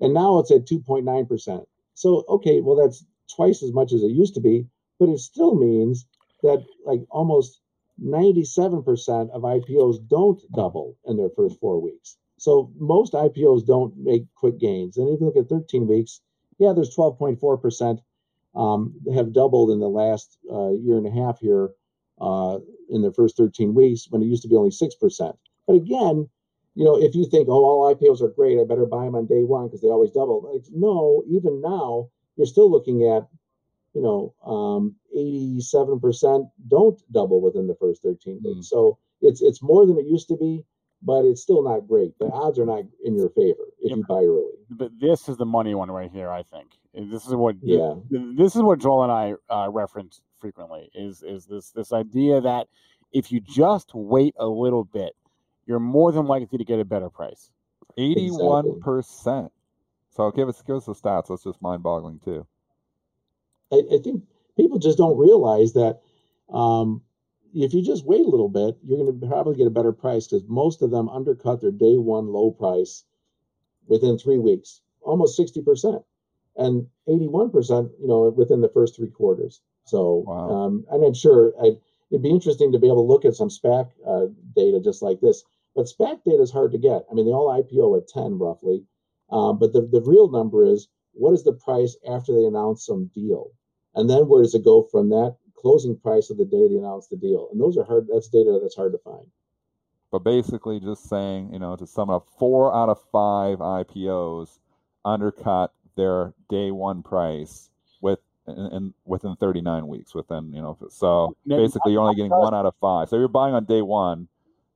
And 0.00 0.14
now 0.14 0.38
it's 0.38 0.50
at 0.50 0.66
2.9%. 0.66 1.66
So, 1.94 2.24
okay, 2.28 2.60
well, 2.60 2.76
that's 2.76 3.04
twice 3.34 3.62
as 3.62 3.72
much 3.72 3.92
as 3.92 4.02
it 4.02 4.10
used 4.10 4.34
to 4.34 4.40
be, 4.40 4.66
but 4.98 5.10
it 5.10 5.18
still 5.18 5.54
means 5.54 6.06
that 6.42 6.64
like 6.84 7.00
almost 7.10 7.60
97% 8.02 9.30
of 9.30 9.42
IPOs 9.42 10.08
don't 10.08 10.40
double 10.52 10.96
in 11.04 11.16
their 11.16 11.30
first 11.36 11.60
four 11.60 11.80
weeks. 11.80 12.16
So 12.38 12.70
most 12.78 13.12
IPOs 13.12 13.66
don't 13.66 13.94
make 13.96 14.24
quick 14.34 14.58
gains. 14.58 14.96
And 14.96 15.08
if 15.08 15.20
you 15.20 15.26
look 15.26 15.36
at 15.36 15.48
13 15.48 15.86
weeks, 15.86 16.20
yeah, 16.58 16.72
there's 16.72 16.94
12.4% 16.96 17.98
um, 18.54 18.94
have 19.14 19.34
doubled 19.34 19.70
in 19.70 19.80
the 19.80 19.88
last 19.88 20.38
uh, 20.50 20.70
year 20.70 20.96
and 20.96 21.06
a 21.06 21.10
half 21.10 21.38
here 21.40 21.70
uh, 22.20 22.58
in 22.90 23.02
the 23.02 23.12
first 23.12 23.36
13 23.36 23.74
weeks 23.74 24.06
when 24.10 24.22
it 24.22 24.26
used 24.26 24.42
to 24.42 24.48
be 24.48 24.56
only 24.56 24.70
6%. 24.70 25.36
But 25.66 25.76
again, 25.76 26.28
you 26.74 26.84
know, 26.84 26.96
if 27.00 27.14
you 27.14 27.26
think, 27.28 27.48
oh, 27.48 27.64
all 27.64 27.94
IPOs 27.94 28.20
are 28.20 28.28
great, 28.28 28.58
I 28.58 28.64
better 28.64 28.86
buy 28.86 29.04
them 29.04 29.14
on 29.14 29.26
day 29.26 29.42
one 29.42 29.66
because 29.66 29.80
they 29.80 29.88
always 29.88 30.10
double. 30.10 30.42
Like, 30.52 30.62
no, 30.72 31.24
even 31.28 31.60
now, 31.62 32.10
you're 32.36 32.46
still 32.46 32.70
looking 32.70 33.08
at 33.08 33.26
you 33.96 34.02
know, 34.02 34.34
um, 34.44 34.94
87% 35.16 36.50
don't 36.68 37.00
double 37.12 37.40
within 37.40 37.66
the 37.66 37.74
first 37.80 38.02
13 38.02 38.40
weeks. 38.44 38.58
Mm. 38.58 38.64
So 38.64 38.98
it's 39.22 39.40
it's 39.40 39.62
more 39.62 39.86
than 39.86 39.98
it 39.98 40.04
used 40.04 40.28
to 40.28 40.36
be, 40.36 40.66
but 41.02 41.24
it's 41.24 41.40
still 41.40 41.64
not 41.64 41.88
great. 41.88 42.12
The 42.18 42.26
odds 42.26 42.58
are 42.58 42.66
not 42.66 42.84
in 43.02 43.16
your 43.16 43.30
favor 43.30 43.64
if 43.80 43.88
yep. 43.88 43.96
you 43.96 44.04
buy 44.06 44.22
early. 44.22 44.52
But 44.68 44.90
this 45.00 45.30
is 45.30 45.38
the 45.38 45.46
money 45.46 45.74
one 45.74 45.90
right 45.90 46.10
here. 46.12 46.28
I 46.28 46.42
think 46.42 46.72
this 46.92 47.26
is 47.26 47.34
what 47.34 47.56
yeah. 47.62 47.94
This 48.10 48.54
is 48.54 48.60
what 48.60 48.80
Joel 48.80 49.04
and 49.04 49.12
I 49.12 49.34
uh, 49.48 49.70
reference 49.70 50.20
frequently. 50.40 50.90
Is 50.94 51.22
is 51.22 51.46
this 51.46 51.70
this 51.70 51.92
idea 51.92 52.40
that 52.40 52.68
if 53.12 53.32
you 53.32 53.40
just 53.40 53.94
wait 53.94 54.34
a 54.38 54.46
little 54.46 54.84
bit, 54.84 55.14
you're 55.66 55.80
more 55.80 56.12
than 56.12 56.26
likely 56.26 56.58
to 56.58 56.64
get 56.64 56.80
a 56.80 56.84
better 56.84 57.10
price. 57.10 57.50
Eighty-one 57.98 58.80
percent. 58.80 59.52
So 60.10 60.30
give 60.30 60.48
us 60.48 60.62
give 60.62 60.76
us 60.76 60.86
the 60.86 60.94
stats. 60.94 61.28
That's 61.28 61.44
just 61.44 61.60
mind-boggling 61.60 62.20
too. 62.24 62.46
I, 63.72 63.82
I 63.92 63.98
think 64.02 64.22
people 64.56 64.78
just 64.78 64.98
don't 64.98 65.18
realize 65.18 65.72
that 65.74 66.00
um, 66.52 67.02
if 67.54 67.74
you 67.74 67.82
just 67.82 68.04
wait 68.04 68.24
a 68.24 68.28
little 68.28 68.48
bit, 68.48 68.76
you're 68.84 68.98
going 68.98 69.20
to 69.20 69.26
probably 69.26 69.56
get 69.56 69.66
a 69.66 69.70
better 69.70 69.92
price 69.92 70.26
because 70.26 70.44
most 70.48 70.82
of 70.82 70.90
them 70.90 71.08
undercut 71.08 71.60
their 71.60 71.70
day 71.70 71.96
one 71.96 72.28
low 72.28 72.50
price 72.50 73.04
within 73.86 74.18
three 74.18 74.38
weeks, 74.38 74.80
almost 75.00 75.38
60%, 75.38 76.02
and 76.56 76.86
81%, 77.08 77.90
you 78.00 78.08
know, 78.08 78.28
within 78.28 78.60
the 78.60 78.68
first 78.68 78.96
three 78.96 79.10
quarters. 79.10 79.60
So, 79.86 80.24
wow. 80.26 80.50
um, 80.50 80.84
and 80.90 81.04
I'm 81.04 81.14
sure 81.14 81.52
I'd, 81.62 81.78
it'd 82.10 82.22
be 82.22 82.30
interesting 82.30 82.72
to 82.72 82.78
be 82.78 82.88
able 82.88 83.06
to 83.06 83.12
look 83.12 83.24
at 83.24 83.34
some 83.34 83.48
SPAC 83.48 83.90
uh, 84.06 84.26
data 84.54 84.80
just 84.82 85.00
like 85.00 85.20
this. 85.20 85.44
But 85.74 85.86
SPAC 85.86 86.24
data 86.24 86.42
is 86.42 86.50
hard 86.50 86.72
to 86.72 86.78
get. 86.78 87.04
I 87.10 87.14
mean, 87.14 87.26
they 87.26 87.32
all 87.32 87.48
IPO 87.48 87.98
at 87.98 88.08
10 88.08 88.38
roughly. 88.38 88.84
Um, 89.30 89.58
but 89.58 89.72
the, 89.72 89.82
the 89.82 90.00
real 90.00 90.30
number 90.30 90.64
is 90.64 90.88
what 91.12 91.32
is 91.32 91.44
the 91.44 91.52
price 91.52 91.96
after 92.08 92.32
they 92.32 92.44
announce 92.44 92.84
some 92.84 93.10
deal? 93.14 93.50
And 93.94 94.10
then 94.10 94.28
where 94.28 94.42
does 94.42 94.54
it 94.54 94.64
go 94.64 94.82
from 94.90 95.08
that 95.10 95.36
closing 95.56 95.96
price 95.96 96.30
of 96.30 96.36
the 96.36 96.44
day 96.44 96.68
they 96.68 96.76
announce 96.76 97.08
the 97.08 97.16
deal? 97.16 97.48
And 97.50 97.60
those 97.60 97.76
are 97.76 97.84
hard, 97.84 98.08
that's 98.12 98.28
data 98.28 98.58
that's 98.60 98.76
hard 98.76 98.92
to 98.92 98.98
find. 98.98 99.26
But 100.12 100.20
basically, 100.20 100.78
just 100.78 101.08
saying, 101.08 101.52
you 101.52 101.58
know, 101.58 101.76
to 101.76 101.86
sum 101.86 102.10
up, 102.10 102.28
four 102.38 102.74
out 102.74 102.88
of 102.88 103.00
five 103.10 103.58
IPOs 103.58 104.58
undercut 105.04 105.72
their 105.96 106.32
day 106.48 106.70
one 106.70 107.02
price 107.02 107.70
with 108.46 108.72
and 108.72 108.94
within 109.04 109.36
39 109.36 109.86
weeks 109.86 110.14
within 110.14 110.52
you 110.52 110.62
know 110.62 110.76
so 110.88 111.36
basically 111.46 111.92
you're 111.92 112.02
only 112.02 112.14
getting 112.14 112.30
one 112.30 112.54
out 112.54 112.66
of 112.66 112.74
five. 112.80 113.08
So 113.08 113.18
you're 113.18 113.28
buying 113.28 113.54
on 113.54 113.64
day 113.64 113.82
one 113.82 114.28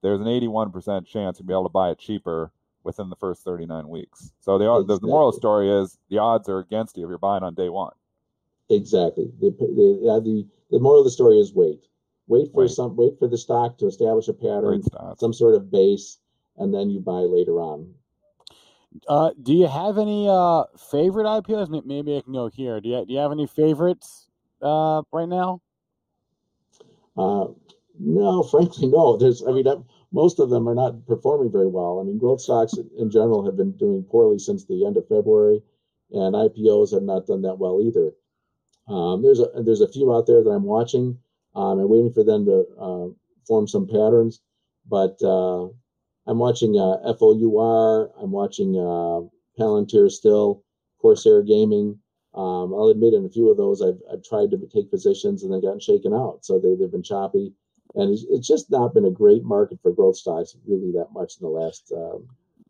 there's 0.03 0.21
an 0.21 0.27
81% 0.27 1.07
chance 1.07 1.39
you'll 1.39 1.47
be 1.47 1.53
able 1.53 1.65
to 1.65 1.69
buy 1.69 1.91
it 1.91 1.99
cheaper 1.99 2.53
within 2.85 3.11
the 3.11 3.17
first 3.17 3.45
39 3.45 3.89
weeks. 3.89 4.33
So 4.41 4.59
the, 4.59 4.65
exactly. 4.65 4.95
the, 4.95 5.01
the 5.01 5.07
moral 5.07 5.33
story 5.33 5.71
is 5.71 5.99
the 6.09 6.19
odds 6.19 6.49
are 6.49 6.59
against 6.59 6.97
you 6.97 7.05
if 7.05 7.09
you're 7.09 7.19
buying 7.19 7.43
on 7.43 7.55
day 7.55 7.69
one. 7.69 7.93
Exactly. 8.71 9.31
The, 9.41 9.51
the, 9.51 10.21
the, 10.25 10.47
the 10.71 10.79
moral 10.79 11.01
of 11.01 11.05
the 11.05 11.11
story 11.11 11.39
is 11.39 11.53
wait. 11.55 11.87
Wait 12.29 12.53
for 12.53 12.63
wait. 12.63 12.71
some 12.71 12.97
wait 12.97 13.19
for 13.19 13.27
the 13.27 13.37
stock 13.37 13.77
to 13.79 13.87
establish 13.87 14.29
a 14.29 14.33
pattern 14.33 14.83
some 15.19 15.33
sort 15.33 15.57
of 15.57 15.69
base 15.69 16.19
and 16.59 16.73
then 16.73 16.89
you 16.89 17.01
buy 17.01 17.23
later 17.23 17.61
on 17.61 17.93
uh, 19.09 19.31
do 19.43 19.53
you 19.53 19.67
have 19.67 19.99
any 19.99 20.29
uh, 20.29 20.65
favorite 20.91 21.25
IPOs? 21.25 21.85
Maybe 21.85 22.17
I 22.17 22.21
can 22.21 22.33
go 22.33 22.49
here. 22.49 22.81
Do 22.81 22.89
you, 22.89 23.05
do 23.07 23.13
you 23.13 23.19
have 23.19 23.33
any 23.33 23.47
favorites 23.47 24.29
uh, 24.63 25.03
right 25.13 25.29
now? 25.29 25.61
Uh, 27.17 27.47
no, 27.99 28.43
frankly, 28.43 28.89
no. 28.89 29.17
There's, 29.17 29.43
I 29.47 29.53
mean, 29.53 29.67
most 30.13 30.41
of 30.41 30.51
them 30.51 30.69
are 30.69 30.75
not 30.75 31.07
performing 31.07 31.53
very 31.53 31.69
well. 31.69 32.01
I 32.01 32.05
mean, 32.05 32.19
growth 32.19 32.41
stocks 32.41 32.75
in 32.99 33.11
general 33.11 33.45
have 33.45 33.57
been 33.57 33.73
doing 33.73 34.03
poorly 34.05 34.39
since 34.39 34.65
the 34.65 34.87
end 34.87 34.97
of 34.97 35.09
February, 35.09 35.63
and 36.13 36.35
IPOs 36.35 36.93
have 36.93 37.03
not 37.03 37.27
done 37.27 37.43
that 37.43 37.59
well 37.59 37.81
either. 37.83 38.13
Um, 38.89 39.23
there's 39.23 39.41
a 39.41 39.47
there's 39.63 39.83
a 39.83 39.89
few 39.89 40.13
out 40.13 40.27
there 40.27 40.43
that 40.43 40.51
I'm 40.51 40.65
watching. 40.65 41.19
Um, 41.57 41.81
and 41.81 41.89
waiting 41.89 42.13
for 42.13 42.23
them 42.23 42.45
to 42.45 42.65
uh, 42.81 43.09
form 43.45 43.67
some 43.67 43.89
patterns, 43.89 44.41
but 44.89 45.21
uh, 45.21 45.67
I'm 46.27 46.39
watching 46.39 46.79
uh, 46.79 47.15
FOUR. 47.15 48.11
I'm 48.21 48.31
watching 48.31 48.77
uh, 48.77 49.27
Palantir 49.59 50.11
still, 50.11 50.65
Corsair 51.01 51.43
Gaming. 51.43 51.99
Um, 52.35 52.73
I'll 52.73 52.89
admit 52.89 53.15
in 53.15 53.25
a 53.25 53.29
few 53.29 53.51
of 53.51 53.57
those 53.57 53.83
I've, 53.83 53.99
I've 54.13 54.23
tried 54.23 54.53
to 54.53 54.59
take 54.73 54.91
positions 54.91 55.43
and 55.43 55.53
then 55.53 55.61
gotten 55.61 55.81
shaken 55.81 56.15
out. 56.15 56.45
So 56.45 56.61
they, 56.61 56.77
they've 56.77 56.91
been 56.91 57.03
choppy. 57.03 57.53
And 57.97 58.13
it's, 58.13 58.25
it's 58.31 58.47
just 58.47 58.71
not 58.71 58.95
been 58.95 59.07
a 59.07 59.11
great 59.11 59.43
market 59.43 59.81
for 59.83 59.93
growth 59.93 60.17
stocks 60.17 60.57
really 60.67 60.93
that 60.93 61.09
much 61.13 61.35
in 61.41 61.45
the 61.45 61.51
last 61.51 61.93
um, 61.97 62.29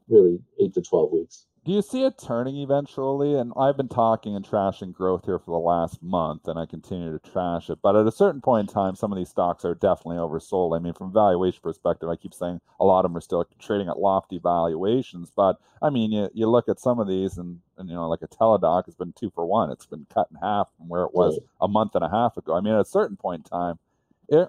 really 0.09 0.41
eight 0.59 0.73
to 0.75 0.81
12 0.81 1.13
weeks 1.13 1.47
do 1.65 1.73
you 1.73 1.83
see 1.83 2.05
it 2.05 2.19
turning 2.19 2.57
eventually? 2.57 3.35
And 3.35 3.53
I've 3.55 3.77
been 3.77 3.89
talking 3.89 4.35
and 4.35 4.45
trashing 4.45 4.95
growth 4.95 5.27
here 5.27 5.39
for 5.39 5.51
the 5.51 5.59
last 5.59 6.03
month, 6.03 6.49
and 6.49 6.59
I 6.59 6.65
continue 6.65 7.13
to 7.13 7.31
trash 7.31 7.69
it. 7.69 7.81
But 7.83 7.97
at 7.97 8.07
a 8.07 8.13
certain 8.13 8.41
point 8.41 8.69
in 8.69 8.75
time, 8.75 8.97
some 8.97 9.13
of 9.13 9.19
these 9.19 9.29
stocks 9.29 9.65
are 9.67 9.75
definitely 9.75 10.17
oversold. 10.17 10.75
I 10.75 10.79
mean, 10.79 10.95
from 10.95 11.09
a 11.09 11.13
valuation 11.13 11.61
perspective, 11.63 12.09
I 12.09 12.17
keep 12.17 12.33
saying 12.33 12.63
a 12.81 12.85
lot 12.85 13.05
of 13.05 13.11
them 13.11 13.17
are 13.19 13.21
still 13.21 13.47
trading 13.59 13.89
at 13.89 13.99
lofty 13.99 14.39
valuations. 14.39 15.31
But 15.37 15.59
I 15.83 15.91
mean, 15.91 16.13
you, 16.13 16.31
you 16.33 16.49
look 16.49 16.69
at 16.69 16.81
some 16.81 16.99
of 16.99 17.09
these, 17.09 17.37
and, 17.37 17.61
and 17.77 17.91
you 17.91 17.95
know, 17.95 18.09
like 18.09 18.23
a 18.23 18.29
Teladoc 18.29 18.87
has 18.87 18.95
been 18.95 19.13
two 19.13 19.31
for 19.35 19.45
one. 19.45 19.71
It's 19.71 19.87
been 19.87 20.07
cut 20.13 20.29
in 20.31 20.39
half 20.39 20.69
from 20.79 20.89
where 20.89 21.05
it 21.05 21.13
was 21.13 21.39
a 21.61 21.69
month 21.69 21.95
and 21.95 22.05
a 22.05 22.11
half 22.11 22.39
ago. 22.39 22.57
I 22.57 22.61
mean, 22.61 22.73
at 22.73 22.81
a 22.81 22.87
certain 22.87 23.19
point 23.19 23.47
in 23.47 23.51
time, 23.51 23.79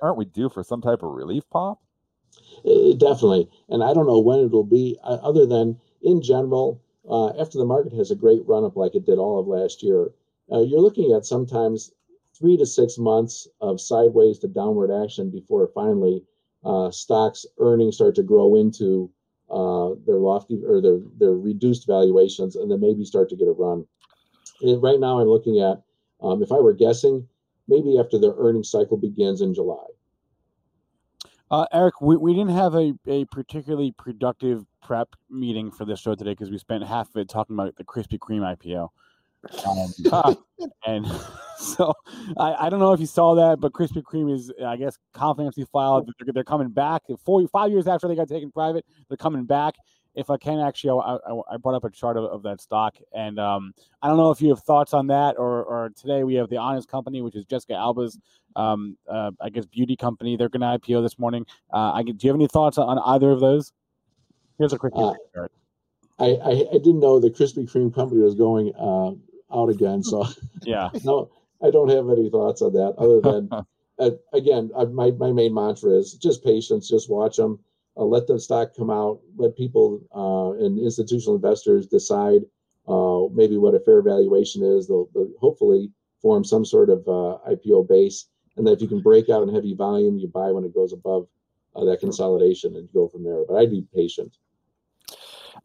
aren't 0.01 0.17
we 0.17 0.25
due 0.25 0.47
for 0.47 0.63
some 0.63 0.81
type 0.81 1.03
of 1.03 1.11
relief 1.11 1.43
pop? 1.49 1.81
It, 2.63 2.99
definitely, 2.99 3.49
and 3.67 3.83
I 3.83 3.93
don't 3.93 4.07
know 4.07 4.19
when 4.19 4.39
it'll 4.39 4.63
be. 4.63 4.97
Uh, 5.03 5.17
other 5.21 5.45
than 5.45 5.77
in 6.01 6.21
general 6.21 6.79
uh, 7.09 7.29
after 7.39 7.57
the 7.57 7.65
market 7.65 7.93
has 7.93 8.11
a 8.11 8.15
great 8.15 8.41
run 8.47 8.63
up 8.63 8.75
like 8.75 8.95
it 8.95 9.05
did 9.05 9.17
all 9.17 9.39
of 9.39 9.47
last 9.47 9.81
year, 9.83 10.11
uh, 10.51 10.61
you're 10.61 10.81
looking 10.81 11.13
at 11.13 11.25
sometimes 11.25 11.91
three 12.37 12.57
to 12.57 12.65
six 12.65 12.97
months 12.97 13.47
of 13.61 13.81
sideways 13.81 14.39
to 14.39 14.47
downward 14.47 14.91
action 14.91 15.29
before 15.29 15.69
finally 15.73 16.23
uh, 16.63 16.91
stocks 16.91 17.45
earnings 17.59 17.95
start 17.95 18.15
to 18.15 18.23
grow 18.23 18.55
into 18.55 19.11
uh, 19.49 19.95
their 20.05 20.17
lofty 20.17 20.61
or 20.65 20.81
their 20.81 20.99
their 21.17 21.33
reduced 21.33 21.85
valuations, 21.85 22.55
and 22.55 22.71
then 22.71 22.79
maybe 22.79 23.03
start 23.03 23.29
to 23.29 23.35
get 23.35 23.47
a 23.47 23.51
run. 23.51 23.85
And 24.61 24.81
right 24.81 24.99
now, 24.99 25.19
I'm 25.19 25.27
looking 25.27 25.59
at 25.59 25.81
um, 26.21 26.41
if 26.41 26.51
I 26.51 26.55
were 26.55 26.73
guessing, 26.73 27.27
maybe 27.67 27.99
after 27.99 28.17
their 28.17 28.33
earnings 28.37 28.69
cycle 28.69 28.97
begins 28.97 29.41
in 29.41 29.53
July. 29.53 29.85
Uh, 31.49 31.65
Eric, 31.73 31.99
we, 31.99 32.15
we 32.15 32.33
didn't 32.33 32.55
have 32.55 32.75
a, 32.75 32.93
a 33.07 33.25
particularly 33.25 33.93
productive 33.97 34.65
prep 34.81 35.09
meeting 35.29 35.71
for 35.71 35.85
this 35.85 35.99
show 35.99 36.15
today 36.15 36.31
because 36.31 36.49
we 36.49 36.57
spent 36.57 36.83
half 36.83 37.09
of 37.09 37.17
it 37.17 37.29
talking 37.29 37.55
about 37.55 37.75
the 37.75 37.83
Krispy 37.83 38.17
Kreme 38.17 38.41
IPO. 38.57 38.89
Um, 39.65 40.35
and 40.85 41.05
so 41.57 41.93
I, 42.37 42.65
I 42.65 42.69
don't 42.69 42.79
know 42.79 42.93
if 42.93 42.99
you 42.99 43.05
saw 43.05 43.35
that, 43.35 43.59
but 43.59 43.73
Krispy 43.73 44.01
Kreme 44.03 44.33
is, 44.33 44.51
I 44.65 44.75
guess, 44.77 44.97
confidently 45.13 45.65
filed. 45.71 46.11
They're, 46.19 46.33
they're 46.33 46.43
coming 46.43 46.69
back. 46.69 47.03
Four, 47.23 47.47
five 47.47 47.71
years 47.71 47.87
after 47.87 48.07
they 48.07 48.15
got 48.15 48.29
taken 48.29 48.51
private, 48.51 48.85
they're 49.07 49.17
coming 49.17 49.45
back 49.45 49.75
if 50.15 50.29
I 50.29 50.37
can 50.37 50.59
actually, 50.59 51.01
I, 51.03 51.17
I, 51.53 51.57
brought 51.57 51.75
up 51.75 51.83
a 51.83 51.89
chart 51.89 52.17
of, 52.17 52.25
of 52.25 52.43
that 52.43 52.59
stock, 52.59 52.97
and 53.13 53.39
um, 53.39 53.73
I 54.01 54.07
don't 54.07 54.17
know 54.17 54.31
if 54.31 54.41
you 54.41 54.49
have 54.49 54.59
thoughts 54.59 54.93
on 54.93 55.07
that, 55.07 55.35
or, 55.37 55.63
or 55.63 55.91
today 55.97 56.23
we 56.23 56.35
have 56.35 56.49
the 56.49 56.57
Honest 56.57 56.89
Company, 56.89 57.21
which 57.21 57.35
is 57.35 57.45
Jessica 57.45 57.73
Alba's, 57.73 58.19
um, 58.55 58.97
uh, 59.09 59.31
I 59.39 59.49
guess, 59.49 59.65
beauty 59.65 59.95
company. 59.95 60.35
They're 60.35 60.49
going 60.49 60.61
to 60.61 60.79
IPO 60.79 61.01
this 61.03 61.17
morning. 61.17 61.45
Uh, 61.73 61.93
I, 61.93 62.03
do 62.03 62.13
you 62.19 62.29
have 62.29 62.35
any 62.35 62.47
thoughts 62.47 62.77
on, 62.77 62.99
either 62.99 63.31
of 63.31 63.39
those? 63.39 63.71
Here's 64.61 64.73
a 64.73 64.77
quick 64.77 64.93
uh. 64.95 65.13
I, 66.19 66.25
I, 66.25 66.51
I, 66.51 66.77
didn't 66.77 66.99
know 66.99 67.19
the 67.19 67.31
Krispy 67.31 67.67
Kreme 67.67 67.91
company 67.95 68.21
was 68.21 68.35
going 68.35 68.71
uh, 68.77 69.13
out 69.51 69.69
again, 69.69 70.03
so 70.03 70.27
yeah, 70.61 70.91
no, 71.03 71.31
I 71.63 71.71
don't 71.71 71.89
have 71.89 72.07
any 72.11 72.29
thoughts 72.29 72.61
on 72.61 72.73
that 72.73 72.95
other 72.97 73.19
than. 73.21 73.49
Uh, 73.99 74.09
again, 74.33 74.71
my, 74.93 75.11
my 75.11 75.31
main 75.31 75.53
mantra 75.53 75.91
is 75.91 76.13
just 76.13 76.43
patience, 76.43 76.89
just 76.89 77.07
watch 77.07 77.37
them 77.37 77.59
uh, 77.97 78.03
let 78.03 78.25
the 78.25 78.39
stock 78.39 78.75
come 78.75 78.89
out, 78.89 79.19
let 79.35 79.55
people 79.55 80.01
uh, 80.15 80.65
and 80.65 80.79
institutional 80.79 81.35
investors 81.35 81.85
decide 81.85 82.41
uh, 82.87 83.21
maybe 83.31 83.57
what 83.57 83.75
a 83.75 83.79
fair 83.79 84.01
valuation 84.01 84.63
is. 84.63 84.87
They'll, 84.87 85.07
they'll 85.13 85.31
hopefully 85.39 85.91
form 86.19 86.43
some 86.43 86.65
sort 86.65 86.89
of 86.89 86.99
uh, 87.07 87.37
IPO 87.47 87.87
base, 87.87 88.27
and 88.57 88.65
then 88.65 88.73
if 88.73 88.81
you 88.81 88.87
can 88.87 89.01
break 89.01 89.29
out 89.29 89.43
in 89.43 89.53
heavy 89.53 89.75
volume, 89.75 90.17
you 90.17 90.27
buy 90.27 90.51
when 90.51 90.63
it 90.63 90.73
goes 90.73 90.93
above 90.93 91.27
uh, 91.75 91.85
that 91.85 91.99
consolidation 91.99 92.75
and 92.75 92.89
go 92.93 93.07
from 93.07 93.23
there. 93.23 93.43
But 93.47 93.57
I'd 93.57 93.71
be 93.71 93.85
patient. 93.93 94.35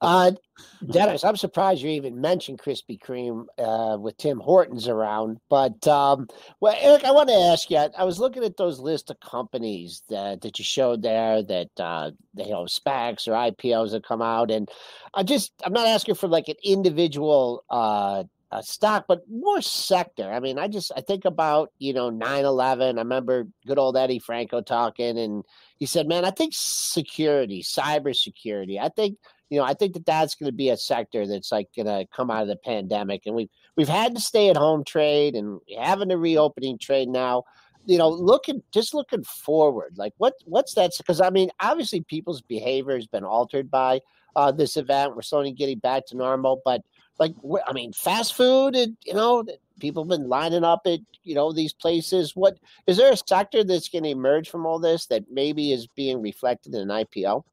Uh, 0.00 0.32
Dennis, 0.90 1.24
I'm 1.24 1.36
surprised 1.36 1.82
you 1.82 1.90
even 1.90 2.20
mentioned 2.20 2.58
Krispy 2.58 2.98
Kreme 2.98 3.46
uh, 3.58 3.98
with 3.98 4.16
Tim 4.16 4.38
Hortons 4.38 4.88
around. 4.88 5.38
But 5.48 5.86
um, 5.86 6.28
well, 6.60 6.76
Eric, 6.78 7.04
I 7.04 7.10
want 7.10 7.28
to 7.28 7.34
ask 7.34 7.70
you. 7.70 7.76
I 7.76 8.04
was 8.04 8.18
looking 8.18 8.44
at 8.44 8.56
those 8.56 8.78
list 8.78 9.10
of 9.10 9.20
companies 9.20 10.02
that 10.08 10.40
that 10.42 10.58
you 10.58 10.64
showed 10.64 11.02
there 11.02 11.42
that 11.42 11.70
uh, 11.78 12.10
you 12.36 12.50
know 12.50 12.64
SPACs 12.64 13.28
or 13.28 13.32
IPOs 13.32 13.90
that 13.92 14.06
come 14.06 14.22
out, 14.22 14.50
and 14.50 14.68
I 15.14 15.22
just 15.22 15.52
I'm 15.64 15.72
not 15.72 15.86
asking 15.86 16.14
for 16.14 16.28
like 16.28 16.48
an 16.48 16.56
individual 16.64 17.64
uh, 17.68 18.24
a 18.52 18.62
stock, 18.62 19.06
but 19.08 19.22
more 19.28 19.60
sector. 19.60 20.30
I 20.32 20.40
mean, 20.40 20.58
I 20.58 20.68
just 20.68 20.92
I 20.96 21.00
think 21.00 21.24
about 21.24 21.72
you 21.78 21.92
know 21.92 22.10
9/11. 22.10 22.96
I 22.96 22.98
remember 23.00 23.46
good 23.66 23.78
old 23.78 23.96
Eddie 23.96 24.20
Franco 24.20 24.60
talking, 24.60 25.18
and 25.18 25.44
he 25.78 25.86
said, 25.86 26.06
"Man, 26.06 26.24
I 26.24 26.30
think 26.30 26.52
security, 26.54 27.62
cybersecurity. 27.62 28.80
I 28.80 28.88
think 28.88 29.18
you 29.50 29.58
know, 29.58 29.64
I 29.64 29.74
think 29.74 29.94
that 29.94 30.06
that's 30.06 30.34
going 30.34 30.50
to 30.50 30.56
be 30.56 30.70
a 30.70 30.76
sector 30.76 31.26
that's 31.26 31.52
like 31.52 31.68
going 31.74 31.86
to 31.86 32.06
come 32.14 32.30
out 32.30 32.42
of 32.42 32.48
the 32.48 32.56
pandemic, 32.56 33.22
and 33.26 33.34
we've 33.34 33.48
we've 33.76 33.88
had 33.88 34.14
to 34.14 34.20
stay 34.20 34.48
at 34.48 34.56
home 34.56 34.84
trade, 34.84 35.34
and 35.34 35.60
having 35.78 36.10
a 36.10 36.18
reopening 36.18 36.78
trade 36.78 37.08
now. 37.08 37.44
You 37.84 37.98
know, 37.98 38.08
looking 38.08 38.64
just 38.72 38.94
looking 38.94 39.22
forward, 39.22 39.94
like 39.96 40.12
what 40.18 40.34
what's 40.44 40.74
that? 40.74 40.92
Because 40.98 41.20
I 41.20 41.30
mean, 41.30 41.50
obviously, 41.60 42.00
people's 42.00 42.42
behavior 42.42 42.96
has 42.96 43.06
been 43.06 43.22
altered 43.22 43.70
by 43.70 44.00
uh, 44.34 44.50
this 44.50 44.76
event. 44.76 45.14
We're 45.14 45.22
slowly 45.22 45.52
getting 45.52 45.78
back 45.78 46.06
to 46.06 46.16
normal, 46.16 46.60
but 46.64 46.82
like, 47.18 47.34
I 47.66 47.72
mean, 47.72 47.92
fast 47.92 48.34
food, 48.34 48.74
and 48.74 48.96
you 49.04 49.14
know, 49.14 49.44
people 49.80 50.04
have 50.04 50.10
been 50.10 50.28
lining 50.28 50.64
up 50.64 50.82
at 50.86 51.00
you 51.22 51.34
know 51.34 51.52
these 51.52 51.72
places. 51.72 52.34
What 52.34 52.58
is 52.86 52.96
there 52.96 53.12
a 53.12 53.16
sector 53.16 53.64
that's 53.64 53.88
going 53.88 54.04
to 54.04 54.10
emerge 54.10 54.48
from 54.48 54.66
all 54.66 54.78
this 54.78 55.06
that 55.06 55.24
maybe 55.30 55.72
is 55.72 55.86
being 55.86 56.20
reflected 56.20 56.74
in 56.74 56.90
an 56.90 57.04
IPO 57.04 57.44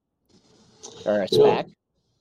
or 1.06 1.22
a 1.22 1.28
SPAC? 1.28 1.74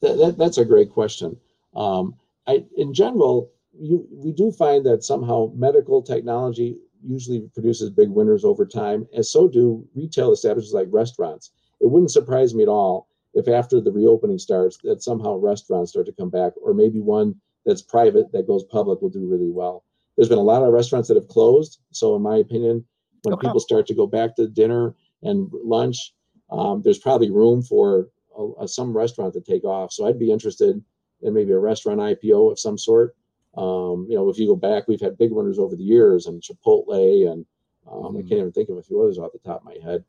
That, 0.03 0.19
that, 0.19 0.39
that's 0.39 0.59
a 0.59 0.65
great 0.65 0.91
question. 0.91 1.37
Um, 1.75 2.15
I, 2.47 2.65
in 2.77 2.93
general, 2.93 3.51
you, 3.73 4.07
we 4.11 4.33
do 4.33 4.53
find 4.53 4.85
that 4.87 5.05
somehow 5.05 5.53
medical 5.55 6.03
technology 6.03 6.77
usually 7.05 7.49
produces 7.55 7.91
big 7.91 8.11
winners 8.11 8.45
over 8.45 8.67
time, 8.67 9.09
and 9.15 9.25
so 9.25 9.49
do 9.49 9.87
retail 9.95 10.33
establishments 10.33 10.75
like 10.75 10.89
restaurants. 10.91 11.53
It 11.81 11.91
wouldn't 11.91 12.11
surprise 12.11 12.55
me 12.55 12.63
at 12.63 12.69
all 12.69 13.09
if 13.35 13.49
after 13.49 13.81
the 13.81 13.91
reopening 13.91 14.39
starts, 14.39 14.77
that 14.85 15.03
somehow 15.03 15.37
restaurants 15.37 15.93
start 15.93 16.07
to 16.07 16.13
come 16.13 16.31
back, 16.31 16.53
or 16.63 16.75
maybe 16.75 17.01
one 17.01 17.35
that's 17.65 17.83
private 17.83 18.31
that 18.33 18.47
goes 18.47 18.65
public 18.65 19.01
will 19.01 19.09
do 19.09 19.27
really 19.27 19.51
well. 19.51 19.85
There's 20.17 20.29
been 20.29 20.39
a 20.39 20.43
lot 20.43 20.63
of 20.63 20.73
restaurants 20.73 21.09
that 21.09 21.17
have 21.17 21.29
closed. 21.29 21.81
So, 21.93 22.15
in 22.15 22.23
my 22.23 22.37
opinion, 22.37 22.85
when 23.23 23.35
okay. 23.35 23.47
people 23.47 23.61
start 23.61 23.87
to 23.87 23.95
go 23.95 24.07
back 24.07 24.37
to 24.37 24.49
dinner 24.49 24.95
and 25.23 25.51
lunch, 25.65 26.13
um, 26.51 26.83
there's 26.83 26.99
probably 26.99 27.31
room 27.31 27.63
for 27.63 28.09
a, 28.39 28.65
a, 28.65 28.69
some 28.69 28.97
restaurant 28.97 29.35
to 29.35 29.41
take 29.41 29.65
off. 29.65 29.93
So 29.93 30.07
I'd 30.07 30.19
be 30.19 30.33
interested 30.33 30.83
in 31.23 31.35
maybe 31.35 31.53
a 31.53 31.59
restaurant 31.59 32.01
IPO 32.01 32.53
of 32.53 32.59
some 32.59 32.79
sort. 32.79 33.17
Um, 33.57 34.07
you 34.09 34.17
know, 34.17 34.29
if 34.31 34.39
you 34.39 34.47
go 34.47 34.57
back, 34.57 34.89
we've 34.89 35.01
had 35.01 35.19
big 35.19 35.31
winners 35.31 35.59
over 35.59 35.77
the 35.77 35.83
years, 35.83 36.27
and 36.27 36.43
Chipotle, 36.43 37.31
and 37.31 37.45
um, 37.91 38.03
mm-hmm. 38.03 38.19
I 38.19 38.21
can't 38.23 38.33
even 38.33 38.53
think 38.53 38.71
of 38.71 38.79
a 38.79 38.83
few 38.83 39.01
others 39.03 39.19
off 39.19 39.33
the 39.33 39.39
top 39.39 39.61
of 39.61 39.65
my 39.65 39.77
head. 39.83 40.05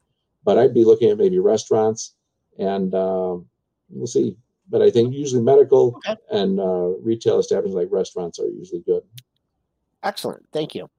But 0.45 0.57
I'd 0.57 0.73
be 0.73 0.85
looking 0.85 1.09
at 1.09 1.17
maybe 1.17 1.39
restaurants, 1.39 2.15
and 2.57 2.93
um, 2.95 3.45
we'll 3.89 4.07
see. 4.07 4.37
but 4.69 4.81
I 4.81 4.89
think 4.89 5.13
usually 5.13 5.41
medical 5.41 5.95
Okay. 5.97 6.15
and 6.31 6.59
uh, 6.59 6.97
retail 7.01 7.39
establishments 7.39 7.75
like 7.75 7.91
restaurants 7.91 8.39
are 8.39 8.47
usually 8.47 8.81
good. 8.81 9.03
Excellent. 10.03 10.45
Thank 10.51 10.75
you. 10.75 10.89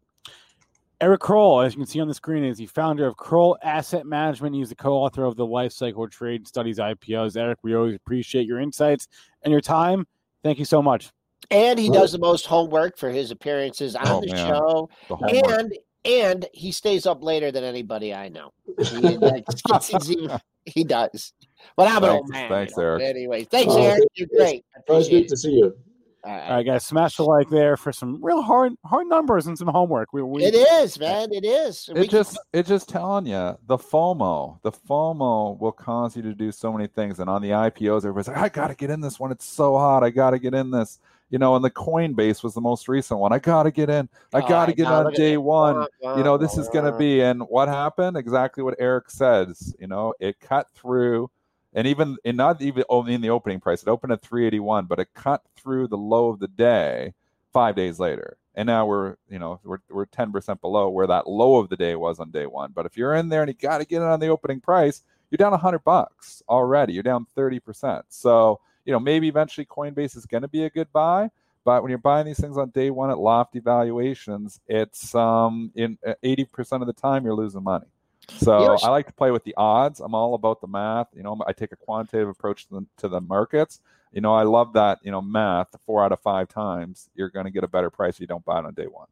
Eric 1.05 1.21
Krull, 1.21 1.63
as 1.67 1.75
you 1.75 1.81
can 1.81 1.87
see 1.87 2.01
on 2.01 2.09
the 2.09 2.15
screen, 2.15 2.43
is 2.45 2.57
the 2.57 2.65
founder 2.65 3.07
of 3.07 3.15
Krull 3.17 3.57
Asset 3.63 4.07
Management. 4.07 4.55
He's 4.57 4.71
the 4.71 4.75
co-author 4.75 5.25
of 5.25 5.37
the 5.37 5.45
Life 5.45 5.73
Cycle 5.73 6.09
Trade 6.09 6.49
Studies 6.49 6.79
IPOs. 6.79 7.37
Eric, 7.37 7.59
we 7.63 7.75
always 7.77 7.95
appreciate 7.95 8.47
your 8.47 8.59
insights 8.59 9.07
and 9.43 9.53
your 9.53 9.61
time. 9.61 10.07
Thank 10.43 10.59
you 10.59 10.65
so 10.65 10.81
much. 10.81 11.11
And 11.51 11.79
he 11.79 11.91
does 11.91 12.13
the 12.13 12.19
most 12.19 12.47
homework 12.47 12.97
for 12.97 13.11
his 13.11 13.31
appearances 13.31 13.95
on 13.95 14.09
Oh, 14.09 14.21
the 14.23 14.33
man. 14.33 14.49
show. 14.49 14.89
The. 15.11 15.43
And 15.53 15.75
and 16.07 16.47
he 16.55 16.73
stays 16.73 17.05
up 17.05 17.23
later 17.23 17.53
than 17.53 17.65
anybody 17.65 18.15
I 18.15 18.31
know. 18.31 18.53
He, 18.79 19.17
uh, 19.19 19.19
that's- 19.69 20.07
he- 20.09 20.29
he 20.65 20.85
does. 20.85 21.35
But 21.77 21.89
I'm 21.89 22.03
an 22.03 22.09
old 22.11 22.29
Thanks- 22.31 22.31
man. 22.31 22.49
thanks, 22.49 22.73
you 22.79 22.83
know. 22.83 22.89
Eric. 22.89 23.03
Anyway, 23.03 23.45
thanks, 23.45 23.75
Oh, 23.75 23.83
Eric. 23.83 24.05
You're 24.15 24.27
you. 24.33 24.39
great. 24.39 24.65
I 24.75 24.81
Always 24.91 25.07
appreciate 25.09 25.21
great 25.21 25.29
to 25.29 25.37
see 25.37 25.53
you. 25.53 25.77
It. 26.25 26.29
All 26.29 26.37
right. 26.37 26.49
All 26.49 26.57
right, 26.57 26.67
guys, 26.67 26.85
smash 26.87 27.17
the 27.17 27.25
like 27.25 27.49
there 27.51 27.77
for 27.77 27.93
some 27.93 28.25
real 28.25 28.43
hard 28.43 28.73
hard 28.85 29.07
numbers 29.09 29.47
and 29.47 29.57
some 29.59 29.69
homework. 29.69 30.13
We, 30.13 30.23
we 30.23 30.45
It 30.45 30.55
is, 30.55 30.99
man. 30.99 31.33
It 31.33 31.45
is. 31.45 31.89
We 31.93 32.01
it 32.01 32.05
can- 32.05 32.11
just 32.11 32.39
it 32.53 32.67
just 32.67 32.89
telling 32.89 33.27
you 33.27 33.57
the 33.67 33.77
FOMO. 33.79 34.61
The 34.63 34.73
FOMO 34.73 35.59
will 35.59 35.73
cause 35.73 36.17
you 36.17 36.23
to 36.23 36.35
do 36.35 36.51
so 36.53 36.73
many 36.73 36.87
things. 36.87 37.19
And 37.21 37.29
on 37.29 37.43
the 37.43 37.51
IPOs, 37.51 37.99
everybody's 37.99 38.29
like, 38.29 38.37
I 38.39 38.49
gotta 38.49 38.75
get 38.75 38.91
in 38.91 39.01
this 39.01 39.21
one. 39.21 39.33
It's 39.33 39.45
so 39.45 39.77
hot. 39.77 40.03
I 40.05 40.11
gotta 40.11 40.39
get 40.39 40.55
in 40.55 40.71
this. 40.71 40.99
You 41.31 41.39
know, 41.39 41.57
and 41.57 41.65
the 41.65 41.71
Coinbase 41.71 42.45
was 42.45 42.55
the 42.55 42.61
most 42.61 42.87
recent 42.87 43.19
one. 43.19 43.33
I 43.33 43.39
gotta 43.41 43.71
get 43.73 43.91
in. 43.91 44.09
I 44.33 44.39
Oh, 44.41 44.47
gotta 44.49 44.73
I 44.73 44.75
get 44.75 44.87
on 44.87 45.13
day 45.15 45.35
that. 45.35 45.41
one. 45.41 45.75
Wah, 45.77 45.87
wah, 46.01 46.17
You 46.17 46.23
know, 46.23 46.37
this 46.37 46.57
is 46.59 46.69
going 46.69 46.85
to 46.85 46.93
wah. 46.93 46.99
be. 46.99 47.23
And 47.23 47.43
what 47.49 47.67
happened? 47.67 48.17
Exactly 48.17 48.63
what 48.63 48.77
Eric 48.79 49.11
says. 49.11 49.75
You 49.81 49.89
know, 49.89 50.15
it 50.21 50.39
cut 50.39 50.69
through, 50.77 51.31
and 51.75 51.87
even 51.87 52.17
in 52.25 52.37
not 52.37 52.63
even 52.63 52.85
only 52.89 53.15
in 53.15 53.21
the 53.21 53.31
opening 53.31 53.61
price, 53.61 53.83
it 53.83 53.89
opened 53.89 54.13
at 54.13 54.23
381, 54.23 54.87
but 54.87 55.01
it 55.01 55.09
cut 55.15 55.43
through 55.57 55.89
the 55.89 55.99
low 55.99 56.29
of 56.29 56.41
the 56.41 56.49
day 56.49 57.15
five 57.53 57.77
days 57.77 57.99
later. 57.99 58.37
And 58.55 58.67
now 58.67 58.87
we're, 58.87 59.17
you 59.29 59.39
know, 59.39 59.61
we're 59.65 59.79
we're 59.91 60.07
10% 60.07 60.61
below 60.61 60.89
where 60.89 61.09
that 61.09 61.29
low 61.29 61.57
of 61.57 61.69
the 61.69 61.77
day 61.77 61.97
was 61.97 62.21
on 62.21 62.31
day 62.31 62.47
one. 62.47 62.73
But 62.73 62.87
if 62.87 62.97
you're 62.97 63.15
in 63.15 63.29
there 63.29 63.43
and 63.43 63.49
you 63.49 63.55
got 63.55 63.79
to 63.79 63.85
get 63.85 64.03
it 64.03 64.09
on 64.09 64.21
the 64.21 64.29
opening 64.29 64.61
price, 64.61 65.03
you're 65.31 65.39
down 65.39 65.51
100 65.51 65.81
bucks 65.81 66.43
already. 66.49 66.93
You're 66.93 67.03
down 67.03 67.27
30%. 67.37 68.03
So 68.09 68.61
you 68.85 68.93
know, 68.93 69.01
maybe 69.01 69.29
eventually 69.29 69.67
Coinbase 69.67 70.17
is 70.17 70.27
going 70.27 70.43
to 70.43 70.49
be 70.49 70.65
a 70.65 70.71
good 70.71 70.93
buy. 70.93 71.31
But 71.65 71.83
when 71.83 71.89
you're 71.89 71.99
buying 71.99 72.27
these 72.27 72.39
things 72.39 72.59
on 72.59 72.71
day 72.71 72.91
one 72.91 73.11
at 73.11 73.19
lofty 73.19 73.59
valuations, 73.59 74.61
it's 74.69 75.15
um 75.15 75.73
in 75.75 75.99
eighty 76.23 76.45
percent 76.45 76.83
of 76.83 76.87
the 76.87 76.93
time 76.93 77.25
you're 77.25 77.35
losing 77.35 77.63
money. 77.63 77.87
So 78.29 78.77
I 78.83 78.89
like 78.89 79.07
to 79.07 79.13
play 79.13 79.31
with 79.31 79.45
the 79.45 79.55
odds. 79.57 80.01
I'm 80.01 80.15
all 80.15 80.35
about 80.35 80.61
the 80.61 80.67
math. 80.67 81.09
You 81.15 81.23
know, 81.23 81.41
I 81.47 81.53
take 81.53 81.73
a 81.73 81.77
quantitative 81.77 82.29
approach 82.29 82.67
to 82.69 82.81
the, 82.81 82.87
to 82.99 83.09
the 83.09 83.21
markets. 83.21 83.81
You 84.13 84.21
know, 84.21 84.35
I 84.35 84.45
love 84.45 84.73
that. 84.75 85.01
You 85.03 85.11
know, 85.11 85.21
math. 85.21 85.69
Four 85.85 86.05
out 86.05 86.13
of 86.13 86.21
five 86.21 86.49
times, 86.49 87.09
you're 87.15 87.31
going 87.31 87.45
to 87.45 87.51
get 87.51 87.65
a 87.65 87.69
better 87.69 87.91
price 87.91 88.15
if 88.15 88.21
you 88.21 88.27
don't 88.27 88.45
buy 88.45 88.59
it 88.61 88.65
on 88.65 88.75
day 88.75 88.87
one. 88.87 89.09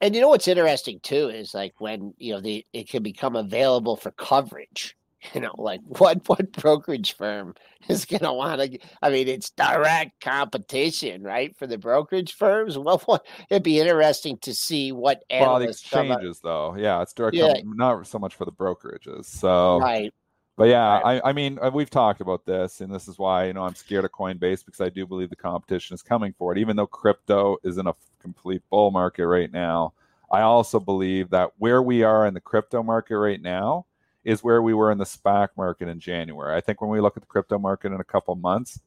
And 0.00 0.14
you 0.14 0.20
know 0.20 0.28
what's 0.28 0.48
interesting 0.48 1.00
too 1.00 1.30
is 1.30 1.54
like 1.54 1.74
when 1.78 2.12
you 2.18 2.34
know 2.34 2.40
the 2.40 2.66
it 2.72 2.88
can 2.88 3.02
become 3.02 3.34
available 3.36 3.96
for 3.96 4.10
coverage. 4.10 4.96
You 5.34 5.40
know, 5.40 5.54
like 5.56 5.80
what 5.98 6.28
what 6.28 6.52
brokerage 6.52 7.14
firm 7.14 7.54
is 7.88 8.04
going 8.04 8.22
to 8.22 8.32
want 8.32 8.60
to? 8.60 8.78
I 9.02 9.10
mean, 9.10 9.28
it's 9.28 9.50
direct 9.50 10.20
competition, 10.20 11.22
right, 11.22 11.56
for 11.56 11.66
the 11.66 11.78
brokerage 11.78 12.34
firms. 12.34 12.76
Well, 12.86 12.98
what, 13.06 13.26
it'd 13.50 13.64
be 13.64 13.80
interesting 13.80 14.38
to 14.42 14.54
see 14.54 14.92
what 14.92 15.22
Well, 15.30 15.58
the 15.58 15.68
exchanges, 15.68 16.38
though, 16.40 16.76
yeah, 16.76 17.02
it's 17.02 17.12
direct. 17.12 17.34
Yeah. 17.34 17.54
com- 17.54 17.76
not 17.76 18.06
so 18.06 18.18
much 18.18 18.36
for 18.36 18.44
the 18.44 18.52
brokerages. 18.52 19.24
So 19.24 19.80
right? 19.80 20.14
But 20.56 20.68
yeah, 20.68 21.00
I, 21.04 21.30
I 21.30 21.32
mean, 21.32 21.58
uh, 21.60 21.70
we've 21.72 21.90
talked 21.90 22.22
about 22.22 22.46
this, 22.46 22.80
and 22.80 22.92
this 22.92 23.08
is 23.08 23.18
why 23.18 23.46
you 23.46 23.52
know 23.52 23.64
I'm 23.64 23.74
scared 23.74 24.04
of 24.04 24.12
Coinbase 24.12 24.64
because 24.64 24.80
I 24.80 24.88
do 24.88 25.06
believe 25.06 25.30
the 25.30 25.36
competition 25.36 25.94
is 25.94 26.02
coming 26.02 26.34
for 26.38 26.52
it. 26.52 26.58
Even 26.58 26.76
though 26.76 26.86
crypto 26.86 27.58
is 27.62 27.76
in 27.76 27.86
a 27.86 27.94
complete 28.20 28.62
bull 28.70 28.90
market 28.90 29.26
right 29.26 29.52
now, 29.52 29.92
I 30.30 30.40
also 30.40 30.80
believe 30.80 31.30
that 31.30 31.50
where 31.58 31.82
we 31.82 32.02
are 32.02 32.26
in 32.26 32.34
the 32.34 32.40
crypto 32.40 32.82
market 32.82 33.18
right 33.18 33.40
now 33.40 33.84
is 34.26 34.44
where 34.44 34.60
we 34.60 34.74
were 34.74 34.92
in 34.92 34.98
the 34.98 35.04
SPAC 35.04 35.48
market 35.56 35.88
in 35.88 35.98
January. 35.98 36.54
I 36.54 36.60
think 36.60 36.82
when 36.82 36.90
we 36.90 37.00
look 37.00 37.16
at 37.16 37.22
the 37.22 37.28
crypto 37.28 37.58
market 37.58 37.92
in 37.92 38.00
a 38.00 38.04
couple 38.04 38.34
months, 38.34 38.80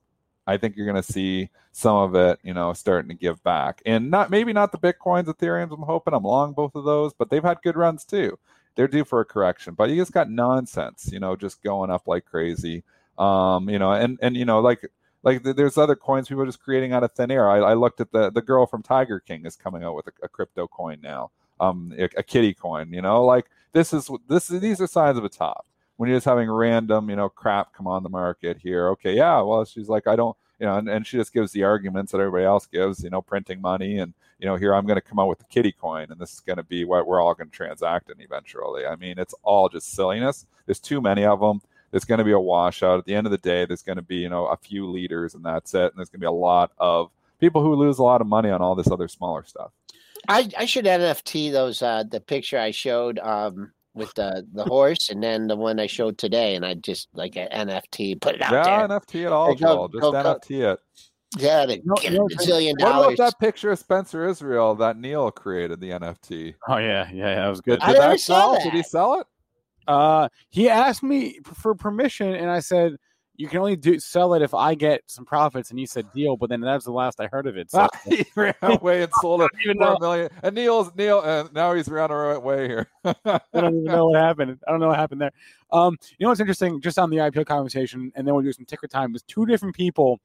I 0.45 0.57
think 0.57 0.75
you're 0.75 0.85
going 0.85 1.01
to 1.01 1.11
see 1.13 1.49
some 1.71 1.95
of 1.95 2.15
it, 2.15 2.39
you 2.43 2.53
know, 2.53 2.73
starting 2.73 3.09
to 3.09 3.15
give 3.15 3.41
back, 3.43 3.81
and 3.85 4.11
not 4.11 4.29
maybe 4.29 4.53
not 4.53 4.71
the 4.71 4.77
bitcoins, 4.77 5.25
Ethereum's. 5.25 5.71
I'm 5.71 5.81
hoping 5.81 6.13
I'm 6.13 6.23
long 6.23 6.53
both 6.53 6.75
of 6.75 6.85
those, 6.85 7.13
but 7.13 7.29
they've 7.29 7.43
had 7.43 7.61
good 7.63 7.75
runs 7.75 8.05
too 8.05 8.37
they're 8.79 8.87
due 8.87 9.03
for 9.03 9.19
a 9.19 9.25
correction. 9.25 9.73
But 9.73 9.89
you 9.89 9.97
just 9.97 10.13
got 10.13 10.29
nonsense, 10.29 11.09
you 11.11 11.19
know, 11.19 11.35
just 11.35 11.61
going 11.61 11.89
up 11.89 12.07
like 12.07 12.23
crazy. 12.23 12.83
Um, 13.17 13.69
you 13.69 13.77
know, 13.77 13.91
and 13.91 14.17
and 14.21 14.37
you 14.37 14.45
know, 14.45 14.61
like 14.61 14.89
like 15.21 15.43
there's 15.43 15.77
other 15.77 15.97
coins 15.97 16.29
people 16.29 16.43
are 16.43 16.45
just 16.45 16.61
creating 16.61 16.93
out 16.93 17.03
of 17.03 17.11
thin 17.11 17.29
air. 17.29 17.49
I, 17.49 17.57
I 17.57 17.73
looked 17.73 17.99
at 17.99 18.13
the 18.13 18.31
the 18.31 18.41
girl 18.41 18.65
from 18.65 18.81
Tiger 18.81 19.19
King 19.19 19.45
is 19.45 19.57
coming 19.57 19.83
out 19.83 19.95
with 19.95 20.07
a, 20.07 20.11
a 20.23 20.29
crypto 20.29 20.65
coin 20.65 20.99
now, 21.03 21.31
um, 21.59 21.93
a, 21.97 22.05
a 22.17 22.23
kitty 22.23 22.53
coin. 22.53 22.93
You 22.93 23.01
know, 23.01 23.23
like 23.25 23.45
this 23.73 23.93
is 23.93 24.09
this 24.27 24.49
is 24.49 24.61
these 24.61 24.81
are 24.81 24.87
signs 24.87 25.17
of 25.17 25.23
a 25.23 25.29
top 25.29 25.65
when 25.97 26.09
you're 26.09 26.17
just 26.17 26.25
having 26.25 26.49
random, 26.49 27.09
you 27.09 27.15
know, 27.15 27.29
crap 27.29 27.73
come 27.73 27.87
on 27.87 28.03
the 28.03 28.09
market 28.09 28.57
here. 28.57 28.89
Okay, 28.89 29.15
yeah, 29.15 29.41
well, 29.41 29.65
she's 29.65 29.89
like, 29.89 30.07
I 30.07 30.15
don't, 30.15 30.37
you 30.59 30.65
know, 30.65 30.77
and, 30.77 30.87
and 30.87 31.05
she 31.05 31.17
just 31.17 31.33
gives 31.33 31.51
the 31.51 31.63
arguments 31.63 32.11
that 32.13 32.19
everybody 32.19 32.45
else 32.45 32.65
gives, 32.67 33.03
you 33.03 33.09
know, 33.09 33.21
printing 33.21 33.59
money 33.59 33.97
and 33.97 34.13
you 34.39 34.45
know, 34.47 34.55
here 34.55 34.73
I'm 34.73 34.85
going 34.85 34.95
to 34.95 35.01
come 35.01 35.19
out 35.19 35.27
with 35.27 35.39
the 35.39 35.45
kitty 35.45 35.73
coin, 35.73 36.07
and 36.09 36.19
this 36.19 36.33
is 36.33 36.39
going 36.39 36.57
to 36.57 36.63
be 36.63 36.85
what 36.85 37.05
we're 37.05 37.21
all 37.21 37.33
going 37.33 37.49
to 37.49 37.55
transact 37.55 38.09
in 38.09 38.21
eventually. 38.21 38.85
I 38.85 38.95
mean, 38.95 39.19
it's 39.19 39.35
all 39.43 39.67
just 39.67 39.91
silliness. 39.91 40.45
There's 40.65 40.79
too 40.79 41.01
many 41.01 41.25
of 41.25 41.41
them. 41.41 41.61
There's 41.91 42.05
going 42.05 42.19
to 42.19 42.23
be 42.23 42.31
a 42.31 42.39
washout. 42.39 42.99
At 42.99 43.05
the 43.05 43.15
end 43.15 43.27
of 43.27 43.31
the 43.31 43.37
day, 43.37 43.65
there's 43.65 43.83
going 43.83 43.97
to 43.97 44.01
be, 44.01 44.17
you 44.17 44.29
know, 44.29 44.45
a 44.45 44.55
few 44.55 44.89
leaders, 44.89 45.35
and 45.35 45.43
that's 45.43 45.73
it. 45.73 45.91
And 45.91 45.93
there's 45.97 46.09
going 46.09 46.19
to 46.19 46.23
be 46.23 46.27
a 46.27 46.31
lot 46.31 46.71
of 46.77 47.11
people 47.39 47.61
who 47.61 47.75
lose 47.75 47.99
a 47.99 48.03
lot 48.03 48.21
of 48.21 48.27
money 48.27 48.49
on 48.49 48.61
all 48.61 48.75
this 48.75 48.89
other 48.89 49.09
smaller 49.09 49.43
stuff. 49.43 49.71
I 50.27 50.49
I 50.57 50.65
should 50.65 50.85
NFT 50.85 51.51
those 51.51 51.81
uh 51.81 52.03
the 52.09 52.19
picture 52.19 52.57
I 52.59 52.71
showed 52.71 53.19
um 53.19 53.71
with 53.93 54.13
the 54.15 54.45
the 54.53 54.63
horse 54.65 55.09
and 55.09 55.21
then 55.23 55.47
the 55.47 55.55
one 55.55 55.79
I 55.79 55.87
showed 55.87 56.17
today 56.17 56.55
and 56.55 56.65
I 56.65 56.75
just 56.75 57.09
like 57.13 57.35
a 57.35 57.47
NFT 57.49 58.21
put 58.21 58.35
it 58.35 58.41
out 58.41 58.51
Yeah, 58.53 58.87
there. 58.87 58.99
NFT 58.99 59.25
it 59.25 59.31
all, 59.31 59.53
go- 59.53 59.55
Joel. 59.55 59.87
Just 59.89 60.01
go- 60.01 60.11
go. 60.11 60.17
NFT 60.35 60.73
it. 60.73 60.79
Yeah, 61.37 61.65
to 61.67 61.79
No- 61.83 61.95
get 61.95 62.13
no, 62.13 62.25
a 62.25 62.29
zillion 62.37 62.73
What 62.79 62.89
about 62.89 63.17
that 63.17 63.39
picture 63.39 63.71
of 63.71 63.79
Spencer 63.79 64.27
Israel 64.27 64.73
that 64.75 64.97
Neil 64.97 65.29
created 65.31 65.79
the 65.79 65.91
NFT? 65.91 66.55
Oh 66.67 66.77
yeah, 66.77 67.07
yeah, 67.11 67.29
yeah, 67.29 67.35
that 67.35 67.47
was 67.49 67.59
Did, 67.61 67.65
good. 67.65 67.79
I 67.81 67.93
did 67.93 67.99
never 67.99 68.13
that 68.13 68.19
saw 68.19 68.53
sell? 68.55 68.63
Did 68.63 68.73
he 68.73 68.83
sell 68.83 69.19
it? 69.21 69.27
Uh, 69.87 70.29
he 70.49 70.69
asked 70.69 71.01
me 71.03 71.39
for 71.43 71.73
permission, 71.75 72.33
and 72.35 72.49
I 72.49 72.59
said 72.59 72.95
you 73.39 73.47
can 73.47 73.59
only 73.59 73.77
do 73.77 73.97
sell 74.01 74.33
it 74.33 74.41
if 74.41 74.53
I 74.53 74.75
get 74.75 75.01
some 75.07 75.23
profits. 75.23 75.69
And 75.69 75.79
he 75.79 75.85
said 75.85 76.11
deal, 76.13 76.35
but 76.35 76.49
then 76.49 76.59
that 76.59 76.75
was 76.75 76.83
the 76.83 76.91
last 76.91 77.21
I 77.21 77.27
heard 77.27 77.47
of 77.47 77.55
it. 77.55 77.71
So 77.71 77.87
he 78.05 78.25
ran 78.35 78.53
away 78.61 79.01
and 79.01 79.11
sold 79.21 79.41
it 79.41 79.49
even 79.63 79.77
for 79.77 79.83
know. 79.85 79.95
a 79.95 79.99
million. 80.01 80.29
And 80.43 80.55
Neil's 80.55 80.91
Neil, 80.93 81.19
uh, 81.19 81.47
now 81.53 81.73
he's 81.73 81.87
ran 81.87 82.11
away 82.11 82.67
here. 82.67 82.89
I 83.05 83.13
don't 83.53 83.75
even 83.75 83.83
know 83.85 84.07
what 84.07 84.19
happened. 84.19 84.59
I 84.67 84.71
don't 84.71 84.81
know 84.81 84.89
what 84.89 84.99
happened 84.99 85.21
there. 85.21 85.31
Um, 85.71 85.97
you 86.17 86.25
know 86.25 86.31
what's 86.31 86.41
interesting? 86.41 86.81
Just 86.81 86.99
on 86.99 87.09
the 87.09 87.15
IPO 87.17 87.45
conversation, 87.45 88.11
and 88.13 88.27
then 88.27 88.35
we'll 88.35 88.43
do 88.43 88.51
some 88.51 88.65
ticker 88.65 88.87
time. 88.87 89.13
Was 89.13 89.23
two 89.23 89.45
different 89.45 89.73
people, 89.73 90.19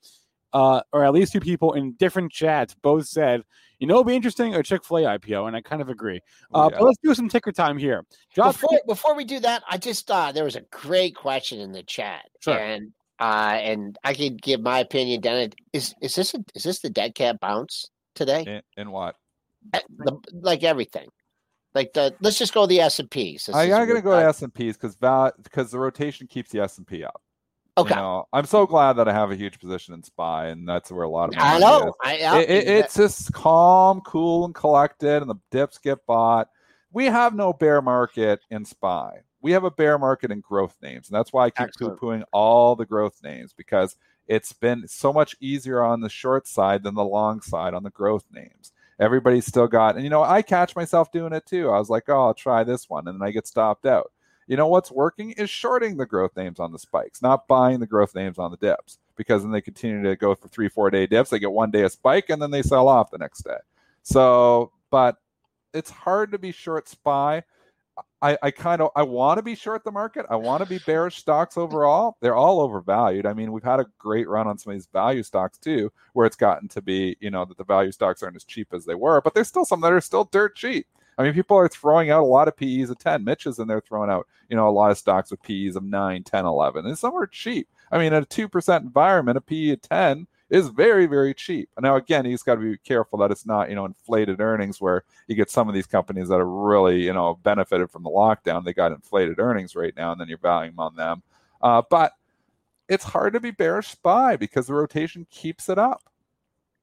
uh, 0.53 0.81
or 0.93 1.05
at 1.05 1.12
least 1.12 1.33
two 1.33 1.41
people 1.41 1.75
in 1.75 1.93
different 1.93 2.33
chats, 2.33 2.75
both 2.75 3.07
said, 3.07 3.43
"You 3.79 3.87
know, 3.87 3.95
it'd 3.97 4.09
be 4.09 4.17
interesting 4.17 4.57
a 4.57 4.62
Chick 4.65 4.85
Fil 4.85 4.99
A 4.99 5.19
IPO," 5.19 5.47
and 5.47 5.55
I 5.55 5.61
kind 5.61 5.81
of 5.81 5.89
agree. 5.89 6.21
Uh, 6.53 6.69
Yeah. 6.73 6.79
But 6.81 6.85
let's 6.87 6.99
do 7.01 7.15
some 7.15 7.29
ticker 7.29 7.53
time 7.53 7.79
here. 7.79 8.05
Josh, 8.35 8.55
before 8.55 8.81
before 8.89 9.15
we 9.15 9.25
do 9.25 9.39
that, 9.39 9.62
I 9.71 9.79
just 9.79 10.11
uh 10.11 10.33
there 10.33 10.45
was 10.45 10.57
a 10.57 10.62
great 10.62 11.15
question 11.15 11.61
in 11.61 11.71
the 11.71 11.85
chat. 11.85 12.25
Sure. 12.41 12.59
And 12.59 12.91
uh 13.25 13.57
and 13.70 13.97
I 14.05 14.12
could 14.14 14.43
give 14.43 14.61
my 14.61 14.79
opinion 14.81 15.20
then 15.22 15.37
it 15.47 15.55
is 15.72 15.95
is 16.03 16.14
this 16.14 16.35
a, 16.35 16.45
is 16.55 16.62
this 16.64 16.81
the 16.81 16.91
dead 16.91 17.14
cat 17.14 17.41
bounce 17.41 17.89
today? 18.14 18.43
in, 18.47 18.62
in 18.83 18.91
what? 18.91 19.16
Eh, 19.72 19.81
The, 19.99 20.18
like 20.33 20.62
everything. 20.62 21.09
Like 21.75 21.93
the 21.95 22.14
let's 22.20 22.39
just 22.39 22.55
go 22.55 22.66
the 22.66 22.81
S 22.81 22.99
and 23.01 23.11
P's. 23.11 23.49
I'm 23.53 23.68
going 23.68 23.89
to 23.97 24.03
go 24.03 24.18
to 24.20 24.27
S 24.27 24.43
and 24.43 24.53
P's 24.55 24.77
because 24.77 24.97
because 25.43 25.70
the 25.70 25.79
rotation 25.79 26.27
keeps 26.27 26.51
the 26.51 26.61
S 26.61 26.79
and 26.79 26.87
P 26.87 27.03
up. 27.03 27.20
You 27.77 27.83
Okay. 27.83 27.95
know, 27.97 28.29
I'm 28.33 28.45
so 28.47 28.66
glad 28.66 28.93
that 28.95 29.09
I 29.09 29.12
have 29.12 29.33
a 29.33 29.37
huge 29.37 29.59
position 29.59 29.95
in 29.95 30.03
SPY, 30.05 30.47
and 30.47 30.68
that's 30.68 30.93
where 30.93 31.03
a 31.03 31.09
lot 31.09 31.31
of 31.31 31.35
I 31.37 31.59
know. 31.59 31.89
is. 31.89 31.95
I, 32.05 32.18
I 32.25 32.41
It- 32.41 32.51
it- 32.51 32.68
it's 32.68 32.95
just 32.95 33.33
calm, 33.33 34.01
cool, 34.03 34.45
and 34.45 34.55
collected, 34.55 35.22
and 35.22 35.29
the 35.29 35.41
dips 35.51 35.79
get 35.79 36.07
bought. 36.07 36.49
We 36.93 37.07
have 37.07 37.35
no 37.35 37.53
bear 37.53 37.83
market 37.83 38.39
in 38.51 38.64
SPY. 38.64 39.22
We 39.45 39.53
have 39.53 39.64
a 39.64 39.70
bear 39.70 39.99
market 39.99 40.30
in 40.30 40.40
growth 40.40 40.74
names, 40.80 41.11
and 41.11 41.14
that's 41.14 41.30
why 41.30 41.45
I 41.45 41.51
keep 41.51 41.68
Excellent. 41.68 42.01
poo-pooing 42.01 42.22
all 42.32 42.74
the 42.74 42.86
growth 42.86 43.22
names 43.22 43.53
because 43.53 43.95
it's 44.26 44.55
been 44.55 44.88
so 44.88 45.12
much 45.12 45.36
easier 45.38 45.84
on 45.84 46.01
the 46.01 46.09
short 46.09 46.49
side 46.49 46.82
than 46.82 46.95
the 46.95 47.05
long 47.05 47.42
side 47.42 47.74
on 47.74 47.82
the 47.82 47.90
growth 47.90 48.24
names. 48.32 48.72
Everybody's 48.99 49.45
still 49.45 49.66
got, 49.66 49.97
and 49.97 50.05
you 50.05 50.09
know, 50.09 50.22
I 50.22 50.40
catch 50.40 50.74
myself 50.74 51.12
doing 51.12 51.34
it 51.34 51.45
too. 51.45 51.68
I 51.68 51.78
was 51.78 51.90
like, 51.90 52.05
oh, 52.09 52.28
I'll 52.28 52.32
try 52.32 52.64
this 52.64 52.88
one, 52.88 53.07
and 53.07 53.20
then 53.20 53.28
I 53.28 53.32
get 53.32 53.47
stopped 53.47 53.84
out. 53.84 54.12
You 54.47 54.57
know 54.57 54.66
what's 54.66 54.90
working 54.90 55.32
is 55.32 55.51
shorting 55.51 55.99
the 55.99 56.07
growth 56.07 56.34
names 56.38 56.59
on 56.59 56.72
the 56.72 56.78
spikes, 56.78 57.20
not 57.20 57.47
buying 57.47 57.80
the 57.80 57.86
growth 57.86 58.14
names 58.14 58.38
on 58.38 58.51
the 58.51 58.57
dips, 58.57 58.97
because 59.14 59.42
then 59.42 59.53
they 59.53 59.61
continue 59.61 60.03
to 60.05 60.16
go 60.16 60.34
for 60.34 60.49
three, 60.49 60.70
four 60.70 60.88
day 60.88 61.07
dips. 61.07 61.28
They 61.28 61.38
get 61.38 61.53
one 61.53 61.70
day 61.70 61.82
a 61.82 61.90
spike, 61.90 62.30
and 62.30 62.40
then 62.40 62.51
they 62.51 62.62
sell 62.62 62.88
off 62.88 63.11
the 63.11 63.18
next 63.18 63.42
day. 63.42 63.59
So, 64.05 64.72
but 64.90 65.16
it's 65.74 65.90
hard 65.90 66.32
to 66.32 66.38
be 66.38 66.51
short 66.51 66.88
SPY. 66.88 67.42
I, 68.20 68.38
I 68.42 68.51
kind 68.51 68.80
of 68.80 68.90
I 68.97 69.03
want 69.03 69.38
to 69.38 69.42
be 69.42 69.55
short 69.55 69.84
the 69.84 69.92
market. 69.92 70.26
I 70.30 70.36
want 70.36 70.62
to 70.62 70.68
be 70.68 70.78
bearish 70.78 71.18
stocks 71.18 71.57
overall. 71.57 72.16
They're 72.20 72.34
all 72.34 72.61
overvalued. 72.61 73.26
I 73.26 73.34
mean, 73.34 73.53
we've 73.53 73.62
had 73.62 73.80
a 73.80 73.86
great 73.99 74.28
run 74.28 74.47
on 74.47 74.59
some 74.59 74.72
of 74.72 74.76
these 74.76 74.88
value 74.92 75.22
stocks 75.22 75.59
too, 75.59 75.92
where 76.14 76.26
it's 76.26 76.36
gotten 76.36 76.68
to 76.68 76.82
be, 76.82 77.16
you 77.20 77.30
know, 77.30 77.45
that 77.45 77.59
the 77.59 77.64
value 77.64 77.92
stocks 77.92 78.22
aren't 78.22 78.36
as 78.36 78.45
cheap 78.45 78.68
as 78.72 78.84
they 78.84 78.95
were, 78.95 79.20
but 79.20 79.34
there's 79.34 79.49
still 79.49 79.64
some 79.64 79.80
that 79.82 79.92
are 79.92 80.01
still 80.01 80.24
dirt 80.24 80.57
cheap. 80.57 80.86
I 81.16 81.22
mean, 81.22 81.32
people 81.32 81.57
are 81.57 81.68
throwing 81.68 82.11
out 82.11 82.22
a 82.22 82.26
lot 82.26 82.49
of 82.49 82.57
PEs 82.57 82.90
of 82.90 82.99
10. 82.99 83.24
Mitch 83.24 83.47
is 83.47 83.59
in 83.59 83.68
there 83.68 83.80
throwing 83.80 84.11
out, 84.11 84.26
you 84.49 84.57
know, 84.57 84.68
a 84.68 84.70
lot 84.70 84.90
of 84.90 84.99
stocks 84.99 85.30
with 85.30 85.42
PEs 85.42 85.76
of 85.76 85.84
9, 85.84 86.24
10, 86.24 86.45
11. 86.45 86.86
And 86.86 86.99
some 86.99 87.14
are 87.14 87.26
cheap. 87.26 87.68
I 87.92 87.99
mean, 87.99 88.12
at 88.12 88.24
a 88.24 88.26
2% 88.26 88.80
environment, 88.80 89.38
a 89.38 89.40
PE 89.40 89.70
of 89.70 89.82
10 89.82 90.26
is 90.51 90.68
very, 90.68 91.07
very 91.07 91.34
cheap. 91.34 91.68
Now, 91.80 91.97
again, 91.97 92.24
he's 92.24 92.42
got 92.42 92.57
to 92.57 92.61
be 92.61 92.76
careful 92.78 93.18
that 93.20 93.30
it's 93.30 93.47
not, 93.47 93.68
you 93.70 93.74
know, 93.74 93.86
inflated 93.86 94.40
earnings 94.40 94.80
where 94.80 95.05
you 95.26 95.34
get 95.34 95.51
some 95.51 95.68
of 95.68 95.74
these 95.74 95.86
companies 95.86 96.28
that 96.28 96.40
are 96.40 96.49
really, 96.49 97.03
you 97.03 97.12
know, 97.12 97.38
benefited 97.42 97.90
from 97.90 98.03
the 98.03 98.11
lockdown. 98.11 98.64
They 98.64 98.74
got 98.74 98.92
inflated 98.92 99.38
earnings 99.38 99.74
right 99.74 99.95
now, 99.97 100.12
and 100.12 100.20
then 100.20 100.28
you're 100.28 100.38
valuing 100.38 100.74
on 100.78 100.97
them. 100.97 101.22
Uh, 101.62 101.82
but 101.88 102.12
it's 102.88 103.05
hard 103.05 103.32
to 103.32 103.40
be 103.40 103.51
bearish 103.51 103.88
SPY 103.88 104.36
because 104.36 104.66
the 104.66 104.74
rotation 104.74 105.26
keeps 105.30 105.68
it 105.68 105.78
up. 105.78 106.03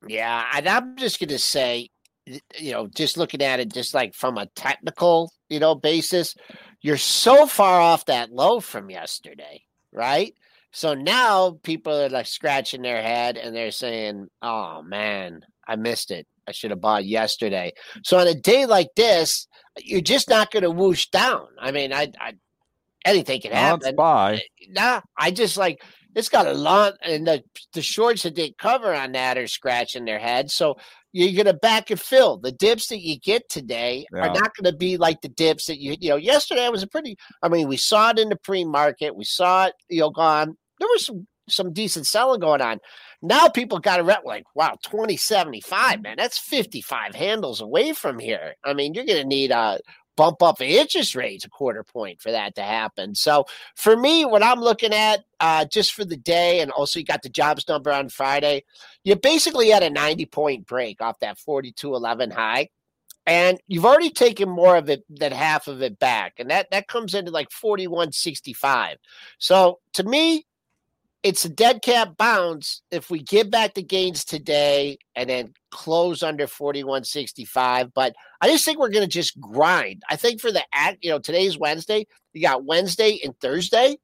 Yeah, 0.08 0.46
and 0.54 0.68
I'm 0.68 0.98
just 0.98 1.20
going 1.20 1.30
to 1.30 1.38
say, 1.38 1.90
you 2.26 2.72
know, 2.72 2.88
just 2.88 3.18
looking 3.18 3.42
at 3.44 3.60
it 3.60 3.72
just 3.72 3.94
like 3.94 4.16
from 4.16 4.38
a 4.38 4.48
technical, 4.48 5.32
you 5.50 5.60
know, 5.60 5.76
basis, 5.76 6.36
you're 6.82 6.98
so 6.98 7.46
far 7.46 7.80
off 7.80 8.06
that 8.06 8.32
low 8.32 8.60
from 8.60 8.90
yesterday, 8.90 9.64
right? 9.92 10.34
So 10.72 10.94
now 10.94 11.60
people 11.64 11.94
are 11.94 12.10
like 12.10 12.28
scratching 12.28 12.82
their 12.82 13.02
head 13.02 13.38
and 13.38 13.56
they're 13.56 13.72
saying, 13.72 14.28
"Oh 14.42 14.82
man, 14.82 15.42
I 15.68 15.76
missed 15.76 16.12
it. 16.12 16.28
I 16.48 16.52
should 16.52 16.72
have 16.72 16.82
bought 16.82 17.06
yesterday." 17.06 17.74
So 18.04 18.18
on 18.20 18.28
a 18.28 18.34
day 18.34 18.66
like 18.66 18.90
this, 18.96 19.48
you're 19.80 20.02
just 20.02 20.30
not 20.30 20.52
going 20.52 20.64
to 20.64 20.72
whoosh 20.72 21.08
down. 21.08 21.48
I 21.60 21.72
mean, 21.72 21.94
I, 21.94 22.12
I 22.20 22.34
anything 23.06 23.42
can 23.42 23.52
happen. 23.52 23.96
Buy. 23.96 24.36
Eh, 24.36 24.68
nah, 24.70 25.02
I 25.18 25.32
just 25.32 25.58
like 25.58 25.84
it's 26.16 26.30
got 26.30 26.48
a 26.48 26.54
lot, 26.54 26.96
and 27.04 27.28
the 27.28 27.44
the 27.74 27.82
shorts 27.82 28.24
that 28.24 28.36
they 28.36 28.54
cover 28.58 28.94
on 28.94 29.14
that 29.14 29.38
are 29.38 29.48
scratching 29.48 30.06
their 30.06 30.20
head. 30.20 30.50
So 30.52 30.78
you're 31.14 31.34
going 31.34 31.54
to 31.54 31.60
back 31.60 31.90
and 31.90 32.00
fill. 32.00 32.38
The 32.38 32.52
dips 32.52 32.88
that 32.88 33.02
you 33.02 33.20
get 33.20 33.50
today 33.50 34.06
yeah. 34.14 34.28
are 34.28 34.34
not 34.34 34.56
going 34.56 34.72
to 34.72 34.78
be 34.78 34.98
like 34.98 35.22
the 35.22 35.30
dips 35.30 35.66
that 35.66 35.80
you, 35.80 35.96
you 36.00 36.10
know, 36.10 36.16
yesterday 36.16 36.70
was 36.70 36.84
a 36.84 36.88
pretty, 36.88 37.18
I 37.42 37.50
mean, 37.50 37.68
we 37.68 37.78
saw 37.78 38.12
it 38.12 38.20
in 38.20 38.30
the 38.30 38.38
pre 38.38 38.64
market. 38.64 39.16
We 39.16 39.26
saw 39.26 39.66
it, 39.66 39.74
you 39.90 40.02
know, 40.02 40.10
gone 40.10 40.56
there 40.82 40.90
was 40.90 41.06
some 41.06 41.28
some 41.50 41.74
decent 41.74 42.08
selling 42.08 42.40
going 42.40 42.62
on. 42.62 42.80
Now 43.22 43.50
people 43.50 43.80
got 43.80 43.98
to 43.98 44.04
rep 44.04 44.24
like, 44.26 44.46
wow, 44.56 44.78
2075, 44.84 45.94
mm-hmm. 45.94 46.02
man, 46.02 46.16
that's 46.18 46.38
55 46.38 47.14
handles 47.14 47.62
away 47.62 47.94
from 47.94 48.20
here. 48.20 48.56
I 48.64 48.74
mean, 48.74 48.94
you're 48.94 49.06
going 49.06 49.22
to 49.22 49.28
need 49.28 49.52
a 49.52 49.80
bump 50.22 50.44
up 50.44 50.62
interest 50.62 51.16
rates 51.16 51.46
a 51.46 51.50
quarter 51.50 51.84
point 51.84 52.22
for 52.22 52.30
that 52.30 52.54
to 52.54 52.62
happen. 52.62 53.16
So 53.16 53.46
for 53.76 53.98
me, 53.98 54.24
what 54.24 54.44
I'm 54.44 54.60
looking 54.60 54.94
at 54.94 55.22
uh, 55.40 55.66
just 55.66 55.94
for 55.94 56.06
the 56.06 56.16
day, 56.16 56.60
and 56.60 56.70
also 56.70 57.00
you 57.00 57.06
got 57.08 57.24
the 57.24 57.30
jobs 57.30 57.68
number 57.68 57.92
on 57.92 58.08
Friday, 58.08 58.64
you 59.04 59.16
basically 59.16 59.72
had 59.72 59.82
a 59.82 59.90
90 59.90 60.28
point 60.28 60.68
break 60.68 61.02
off 61.02 61.18
that 61.22 61.40
4211 61.40 62.30
high. 62.30 62.70
And 63.26 63.60
you've 63.68 63.86
already 63.86 64.12
taken 64.12 64.48
more 64.48 64.76
of 64.76 64.92
it 64.92 65.04
than 65.10 65.32
half 65.32 65.68
of 65.68 65.82
it 65.82 65.98
back. 65.98 66.34
And 66.38 66.52
that, 66.52 66.70
that 66.70 66.88
comes 66.88 67.16
into 67.16 67.32
like 67.32 67.50
4165. 67.50 68.98
So 69.40 69.80
to 69.94 70.04
me, 70.04 70.46
it's 71.24 71.46
a 71.46 71.50
dead 71.50 71.82
cat 71.84 72.18
bounce. 72.18 72.82
If 72.92 73.10
we 73.10 73.22
give 73.22 73.52
back 73.52 73.74
the 73.74 73.84
gains 73.84 74.26
today 74.26 74.98
and 75.16 75.30
then 75.30 75.54
close 75.72 76.22
under 76.22 76.48
4165 76.48 77.94
but 77.94 78.14
i 78.42 78.48
just 78.50 78.66
think 78.66 78.78
we're 78.78 78.90
going 78.90 79.06
to 79.06 79.10
just 79.10 79.40
grind. 79.40 80.04
I 80.10 80.18
think 80.18 80.42
for 80.42 80.52
the 80.52 80.64
act 80.74 80.98
you 81.02 81.10
know 81.10 81.20
today's 81.20 81.58
wednesday 81.58 82.06
you 82.34 82.42
got 82.42 82.66
wednesday 82.66 83.20
and 83.24 83.34
thursday 83.40 83.98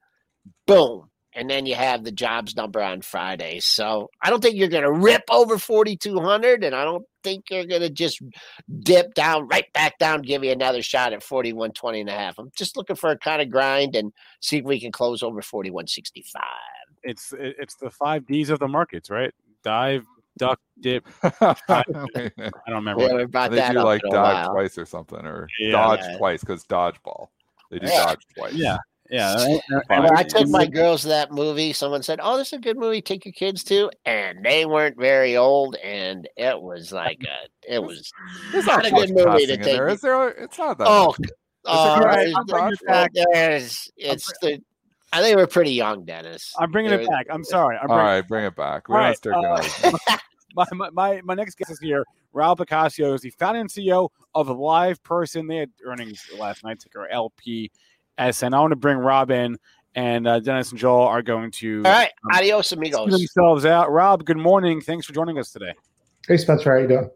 boom 0.65 1.09
and 1.33 1.49
then 1.49 1.65
you 1.65 1.75
have 1.75 2.03
the 2.03 2.11
jobs 2.11 2.55
number 2.55 2.81
on 2.81 3.01
friday. 3.01 3.59
So 3.59 4.09
i 4.21 4.29
don't 4.29 4.41
think 4.41 4.55
you're 4.55 4.69
going 4.69 4.83
to 4.83 4.91
rip 4.91 5.23
over 5.29 5.57
4200 5.57 6.63
and 6.63 6.73
i 6.73 6.85
don't 6.85 7.03
think 7.21 7.49
you're 7.49 7.65
going 7.65 7.81
to 7.81 7.89
just 7.89 8.21
dip 8.79 9.13
down 9.13 9.47
right 9.49 9.71
back 9.73 9.97
down 9.99 10.21
give 10.21 10.45
you 10.45 10.51
another 10.51 10.81
shot 10.81 11.11
at 11.11 11.21
4120 11.21 11.99
and 11.99 12.09
a 12.09 12.13
half. 12.13 12.39
I'm 12.39 12.49
just 12.55 12.77
looking 12.77 12.95
for 12.95 13.09
a 13.09 13.17
kind 13.17 13.41
of 13.41 13.49
grind 13.49 13.93
and 13.97 14.13
see 14.39 14.59
if 14.59 14.63
we 14.63 14.79
can 14.79 14.93
close 14.93 15.21
over 15.21 15.41
4165 15.41 16.41
it's 17.03 17.33
it's 17.37 17.75
the 17.75 17.89
five 17.89 18.25
D's 18.27 18.49
of 18.49 18.59
the 18.59 18.67
markets, 18.67 19.09
right? 19.09 19.33
Dive, 19.63 20.05
duck, 20.37 20.59
dip. 20.79 21.05
I 21.23 21.83
don't 21.87 22.41
remember. 22.67 23.03
Yeah, 23.03 23.19
about 23.21 23.51
they 23.51 23.57
that 23.57 23.73
do 23.73 23.81
like 23.83 24.01
dodge 24.09 24.47
twice 24.49 24.77
or 24.77 24.85
something, 24.85 25.25
or 25.25 25.47
Yeah. 25.59 25.71
dodge 25.71 25.99
Yeah. 26.03 26.17
twice 26.17 26.41
because 26.41 26.63
dodgeball. 26.65 27.27
They 27.71 27.79
do 27.79 27.87
Yeah. 27.87 28.05
dodge 28.05 28.21
twice. 28.37 28.53
Yeah, 28.53 28.77
yeah. 29.09 29.35
Fine. 29.87 30.03
When 30.03 30.17
I 30.17 30.23
took 30.23 30.47
my 30.47 30.65
girls 30.65 31.01
to 31.01 31.09
that 31.09 31.31
movie, 31.31 31.73
someone 31.73 32.01
said, 32.03 32.19
"Oh, 32.21 32.37
this 32.37 32.47
is 32.47 32.53
a 32.53 32.61
good 32.61 32.77
movie. 32.77 33.01
Take 33.01 33.25
your 33.25 33.33
kids 33.33 33.63
to," 33.65 33.89
and 34.05 34.43
they 34.45 34.65
weren't 34.65 34.97
very 34.97 35.35
old, 35.37 35.75
and 35.77 36.27
it 36.37 36.61
was 36.61 36.91
like 36.93 37.19
a, 37.23 37.73
it 37.75 37.83
was 37.83 38.11
it's 38.53 38.67
not 38.67 38.85
a 38.85 38.91
good 38.91 39.09
movie 39.13 39.45
to 39.47 39.57
take. 39.57 39.63
there, 39.65 39.87
is 39.89 40.01
there? 40.01 40.29
It's 40.29 40.57
not 40.57 40.77
that. 40.77 40.87
Oh, 40.87 41.07
much. 41.19 41.29
oh, 41.65 41.99
good- 41.99 42.09
there's- 42.09 42.33
I'm 42.37 42.45
bringing 42.45 42.71
it 42.73 42.87
back. 42.87 43.11
there's- 43.33 43.89
it's 43.97 44.31
the. 44.41 44.61
I 45.13 45.21
think 45.21 45.37
we're 45.37 45.47
pretty 45.47 45.71
young, 45.71 46.03
Dennis. 46.05 46.53
I'm 46.59 46.71
bringing 46.71 46.89
There 46.91 46.99
it 46.99 47.03
was- 47.03 47.09
back. 47.09 47.27
I'm 47.29 47.43
sorry. 47.43 47.77
I'm 47.77 47.89
All 47.89 47.97
bringing, 47.97 48.27
bring 48.27 48.45
it 48.45 48.55
back. 48.55 48.87
We 48.89 48.95
All 48.95 49.01
don't 49.01 49.07
right, 49.07 49.17
start 49.17 49.45
uh, 50.05 50.17
my, 50.55 50.65
my, 50.73 50.89
my, 50.91 51.21
my 51.23 51.33
next 51.33 51.55
guest 51.57 51.71
is 51.71 51.79
here. 51.79 52.03
Rob 52.33 52.59
LoCascio 52.59 53.13
is 53.15 53.21
the 53.21 53.29
founder 53.31 53.59
and 53.61 53.69
CEO 53.69 54.09
of 54.35 54.49
Live 54.49 55.01
Person. 55.03 55.47
They 55.47 55.57
had 55.57 55.71
earnings 55.85 56.21
last 56.37 56.63
night, 56.63 56.79
ticker 56.79 57.07
LPS. 57.11 58.43
And 58.43 58.53
I 58.53 58.59
want 58.59 58.71
to 58.71 58.75
bring 58.75 58.97
Rob 58.97 59.31
in, 59.31 59.57
and 59.95 60.27
uh, 60.27 60.39
Dennis 60.39 60.71
and 60.71 60.79
Joel 60.79 61.07
are 61.07 61.21
going 61.23 61.51
to 61.51 61.81
All 61.85 61.91
right, 61.91 62.11
um, 62.25 62.37
adios, 62.37 62.71
amigos. 62.73 63.09
themselves 63.11 63.65
out. 63.65 63.91
Rob, 63.91 64.25
good 64.25 64.37
morning. 64.37 64.81
Thanks 64.81 65.05
for 65.07 65.13
joining 65.13 65.39
us 65.39 65.51
today. 65.51 65.73
Hey 66.27 66.37
Spencer, 66.37 66.73
how 66.73 66.79
you 66.79 66.87
doing? 66.87 67.09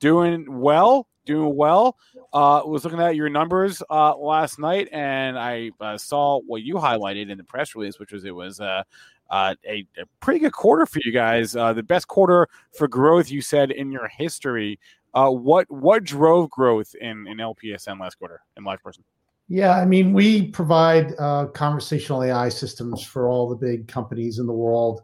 Doing 0.00 0.60
well, 0.60 1.07
doing 1.28 1.54
well. 1.54 1.96
Uh, 2.32 2.62
was 2.64 2.84
looking 2.84 3.00
at 3.00 3.14
your 3.14 3.28
numbers 3.28 3.82
uh, 3.88 4.16
last 4.16 4.58
night, 4.58 4.88
and 4.92 5.38
I 5.38 5.70
uh, 5.80 5.96
saw 5.96 6.40
what 6.46 6.62
you 6.62 6.74
highlighted 6.74 7.30
in 7.30 7.38
the 7.38 7.44
press 7.44 7.76
release, 7.76 8.00
which 8.00 8.12
was 8.12 8.24
it 8.24 8.34
was 8.34 8.60
uh, 8.60 8.82
uh, 9.30 9.54
a, 9.64 9.86
a 9.98 10.06
pretty 10.20 10.40
good 10.40 10.52
quarter 10.52 10.86
for 10.86 11.00
you 11.04 11.12
guys. 11.12 11.54
Uh, 11.54 11.72
the 11.72 11.82
best 11.82 12.08
quarter 12.08 12.48
for 12.76 12.88
growth 12.88 13.30
you 13.30 13.40
said 13.40 13.70
in 13.70 13.92
your 13.92 14.08
history. 14.08 14.80
What 15.14 15.66
what 15.68 16.04
drove 16.04 16.48
growth 16.50 16.94
in 17.00 17.26
in 17.26 17.38
LPSN 17.38 18.00
last 18.00 18.18
quarter 18.18 18.40
in 18.56 18.64
live 18.64 18.82
person? 18.82 19.04
Yeah, 19.48 19.76
I 19.76 19.84
mean, 19.84 20.12
we 20.12 20.48
provide 20.48 21.16
conversational 21.54 22.22
AI 22.22 22.50
systems 22.50 23.02
for 23.02 23.28
all 23.28 23.48
the 23.48 23.56
big 23.56 23.88
companies 23.88 24.38
in 24.38 24.46
the 24.46 24.52
world, 24.52 25.00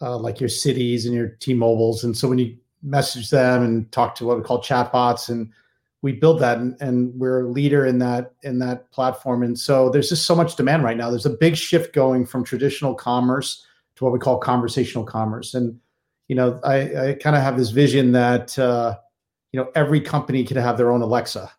like 0.00 0.38
your 0.40 0.48
Citis 0.48 1.06
and 1.06 1.14
your 1.14 1.30
T-Mobiles. 1.40 2.04
And 2.04 2.16
so 2.16 2.28
when 2.28 2.38
you 2.38 2.56
message 2.82 3.30
them 3.30 3.62
and 3.62 3.90
talk 3.92 4.14
to 4.16 4.24
what 4.24 4.36
we 4.36 4.42
call 4.42 4.62
chatbots, 4.62 5.28
and 5.28 5.50
we 6.02 6.12
build 6.12 6.40
that, 6.40 6.58
and, 6.58 6.80
and 6.80 7.14
we're 7.18 7.40
a 7.40 7.48
leader 7.48 7.86
in 7.86 7.98
that 7.98 8.32
in 8.42 8.58
that 8.60 8.90
platform. 8.90 9.42
And 9.42 9.58
so 9.58 9.90
there's 9.90 10.08
just 10.08 10.26
so 10.26 10.34
much 10.34 10.56
demand 10.56 10.84
right 10.84 10.96
now. 10.96 11.10
There's 11.10 11.26
a 11.26 11.30
big 11.30 11.56
shift 11.56 11.94
going 11.94 12.26
from 12.26 12.44
traditional 12.44 12.94
commerce 12.94 13.64
to 13.96 14.04
what 14.04 14.12
we 14.12 14.18
call 14.18 14.38
conversational 14.38 15.04
commerce. 15.04 15.54
And 15.54 15.78
you 16.28 16.36
know, 16.36 16.60
I, 16.62 17.10
I 17.10 17.12
kind 17.14 17.34
of 17.36 17.42
have 17.42 17.56
this 17.56 17.70
vision 17.70 18.12
that 18.12 18.58
uh, 18.58 18.96
you 19.52 19.60
know 19.60 19.70
every 19.74 20.00
company 20.00 20.44
could 20.44 20.56
have 20.56 20.76
their 20.76 20.90
own 20.90 21.02
Alexa 21.02 21.50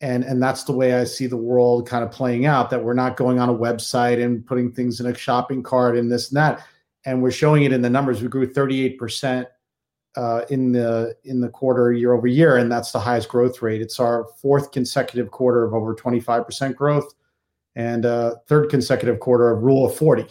and 0.00 0.24
and 0.24 0.42
that's 0.42 0.64
the 0.64 0.72
way 0.72 0.94
I 0.94 1.04
see 1.04 1.26
the 1.26 1.36
world 1.36 1.88
kind 1.88 2.04
of 2.04 2.10
playing 2.10 2.46
out. 2.46 2.70
That 2.70 2.84
we're 2.84 2.94
not 2.94 3.16
going 3.16 3.40
on 3.40 3.48
a 3.48 3.54
website 3.54 4.22
and 4.22 4.46
putting 4.46 4.72
things 4.72 5.00
in 5.00 5.06
a 5.06 5.14
shopping 5.14 5.62
cart 5.62 5.96
and 5.96 6.10
this 6.10 6.30
and 6.30 6.36
that, 6.36 6.64
and 7.04 7.22
we're 7.22 7.30
showing 7.30 7.64
it 7.64 7.72
in 7.72 7.82
the 7.82 7.90
numbers. 7.90 8.22
We 8.22 8.28
grew 8.28 8.52
38 8.52 8.98
percent 8.98 9.48
uh, 9.48 9.50
in 10.50 10.72
the 10.72 11.14
in 11.24 11.40
the 11.40 11.48
quarter 11.48 11.92
year 11.92 12.12
over 12.12 12.26
year, 12.26 12.56
and 12.56 12.70
that's 12.70 12.92
the 12.92 12.98
highest 12.98 13.28
growth 13.28 13.62
rate. 13.62 13.80
It's 13.80 14.00
our 14.00 14.26
fourth 14.40 14.72
consecutive 14.72 15.30
quarter 15.30 15.64
of 15.64 15.74
over 15.74 15.94
25 15.94 16.44
percent 16.44 16.76
growth, 16.76 17.14
and 17.76 18.04
uh, 18.04 18.36
third 18.46 18.70
consecutive 18.70 19.20
quarter 19.20 19.50
of 19.50 19.62
Rule 19.62 19.86
of 19.86 19.94
40. 19.94 20.26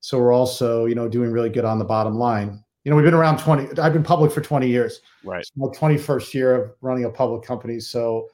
So 0.00 0.18
we're 0.18 0.32
also 0.32 0.86
you 0.86 0.94
know 0.94 1.08
doing 1.08 1.30
really 1.30 1.50
good 1.50 1.64
on 1.64 1.78
the 1.78 1.84
bottom 1.84 2.16
line. 2.16 2.62
You 2.84 2.90
know 2.90 2.96
we've 2.96 3.04
been 3.04 3.14
around 3.14 3.38
20. 3.38 3.80
I've 3.80 3.92
been 3.92 4.02
public 4.02 4.32
for 4.32 4.40
20 4.40 4.68
years. 4.68 5.00
Right. 5.24 5.40
It's 5.40 5.52
my 5.56 5.66
21st 5.68 6.34
year 6.34 6.54
of 6.54 6.72
running 6.80 7.04
a 7.04 7.10
public 7.10 7.42
company, 7.42 7.80
so 7.80 8.28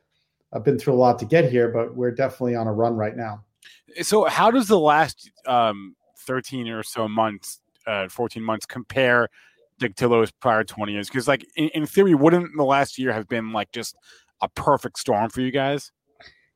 I've 0.52 0.64
been 0.64 0.78
through 0.78 0.94
a 0.94 0.96
lot 0.96 1.18
to 1.20 1.24
get 1.24 1.50
here, 1.50 1.68
but 1.68 1.94
we're 1.94 2.12
definitely 2.12 2.54
on 2.54 2.66
a 2.66 2.72
run 2.72 2.96
right 2.96 3.16
now. 3.16 3.44
So, 4.02 4.24
how 4.24 4.50
does 4.50 4.68
the 4.68 4.78
last 4.78 5.30
um, 5.46 5.94
13 6.18 6.68
or 6.68 6.82
so 6.82 7.08
months, 7.08 7.60
uh, 7.86 8.08
14 8.08 8.42
months 8.42 8.66
compare 8.66 9.28
those 9.78 10.30
prior 10.30 10.64
20 10.64 10.92
years? 10.92 11.08
Because, 11.08 11.28
like, 11.28 11.46
in, 11.56 11.68
in 11.70 11.86
theory, 11.86 12.14
wouldn't 12.14 12.56
the 12.56 12.64
last 12.64 12.98
year 12.98 13.12
have 13.12 13.28
been 13.28 13.52
like 13.52 13.72
just 13.72 13.96
a 14.42 14.48
perfect 14.48 14.98
storm 14.98 15.30
for 15.30 15.40
you 15.40 15.50
guys? 15.50 15.92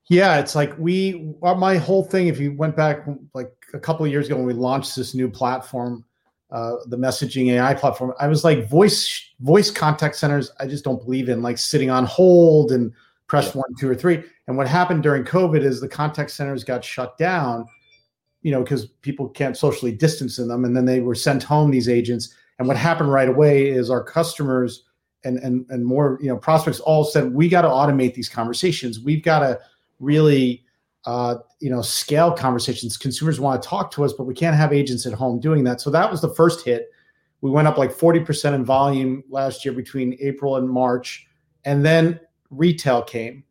Yeah, 0.09 0.41
it's 0.41 0.57
like 0.57 0.77
we 0.77 1.33
uh, 1.43 1.55
my 1.55 1.77
whole 1.77 2.03
thing. 2.03 2.27
If 2.27 2.41
you 2.41 2.53
went 2.53 2.77
back 2.77 3.07
like 3.33 3.53
a 3.73 3.79
couple 3.79 4.05
of 4.05 4.11
years 4.11 4.27
ago 4.27 4.37
when 4.37 4.45
we 4.45 4.55
launched 4.55 4.97
this 4.97 5.15
new 5.15 5.31
platform, 5.31 6.05
uh, 6.51 6.77
the 6.87 6.97
messaging 6.99 7.53
AI 7.53 7.75
platform, 7.75 8.13
I 8.19 8.27
was 8.27 8.43
like 8.43 8.69
voice 8.69 9.25
voice 9.39 9.71
contact 9.71 10.17
centers. 10.17 10.51
I 10.59 10.67
just 10.67 10.83
don't 10.83 11.01
believe 11.05 11.29
in 11.29 11.43
like 11.43 11.59
sitting 11.59 11.91
on 11.91 12.07
hold 12.07 12.73
and 12.73 12.93
press 13.29 13.55
one, 13.55 13.73
two, 13.79 13.89
or 13.89 13.95
three. 13.95 14.25
And 14.49 14.57
what 14.57 14.67
happened 14.67 15.05
during 15.05 15.23
COVID 15.23 15.63
is 15.63 15.81
the 15.81 15.87
contact 15.87 16.33
centers 16.33 16.65
got 16.65 16.85
shut 16.85 17.17
down, 17.17 17.65
you 18.43 18.51
know, 18.51 18.65
because 18.65 18.87
people 18.87 19.29
can't 19.29 19.57
socially 19.57 19.93
distance 19.93 20.41
in 20.41 20.49
them. 20.49 20.65
And 20.65 20.77
then 20.77 20.85
they 20.85 20.99
were 20.99 21.15
sent 21.15 21.45
home, 21.45 21.71
these 21.71 21.89
agents. 21.89 22.35
And 22.61 22.69
what 22.69 22.77
happened 22.77 23.11
right 23.11 23.29
away 23.29 23.71
is 23.71 23.91
our 23.91 24.05
customers 24.05 24.85
and 25.25 25.39
and 25.39 25.67
and 25.71 25.85
more, 25.85 26.19
you 26.21 26.29
know, 26.29 26.37
prospects 26.37 26.79
all 26.81 27.05
said, 27.05 27.33
we 27.33 27.49
got 27.49 27.63
to 27.63 27.69
automate 27.69 28.15
these 28.15 28.29
conversations. 28.29 29.01
We've 29.01 29.23
got 29.23 29.41
to 29.41 29.59
really 29.99 30.63
uh, 31.07 31.37
you 31.61 31.71
know, 31.71 31.81
scale 31.81 32.31
conversations. 32.33 32.99
Consumers 32.99 33.41
want 33.41 33.63
to 33.63 33.67
talk 33.67 33.91
to 33.93 34.05
us, 34.05 34.13
but 34.13 34.25
we 34.25 34.35
can't 34.35 34.55
have 34.55 34.73
agents 34.73 35.07
at 35.07 35.15
home 35.15 35.41
doing 35.41 35.65
that. 35.65 35.81
So 35.81 35.89
that 35.89 36.11
was 36.11 36.21
the 36.21 36.35
first 36.35 36.63
hit. 36.63 36.91
We 37.41 37.51
went 37.51 37.67
up 37.67 37.79
like 37.79 37.91
40% 37.91 38.53
in 38.53 38.65
volume 38.65 39.25
last 39.31 39.65
year 39.65 39.73
between 39.73 40.19
April 40.21 40.57
and 40.57 40.69
March. 40.69 41.27
And 41.65 41.83
then 41.83 42.21
retail 42.51 43.03
came. 43.03 43.43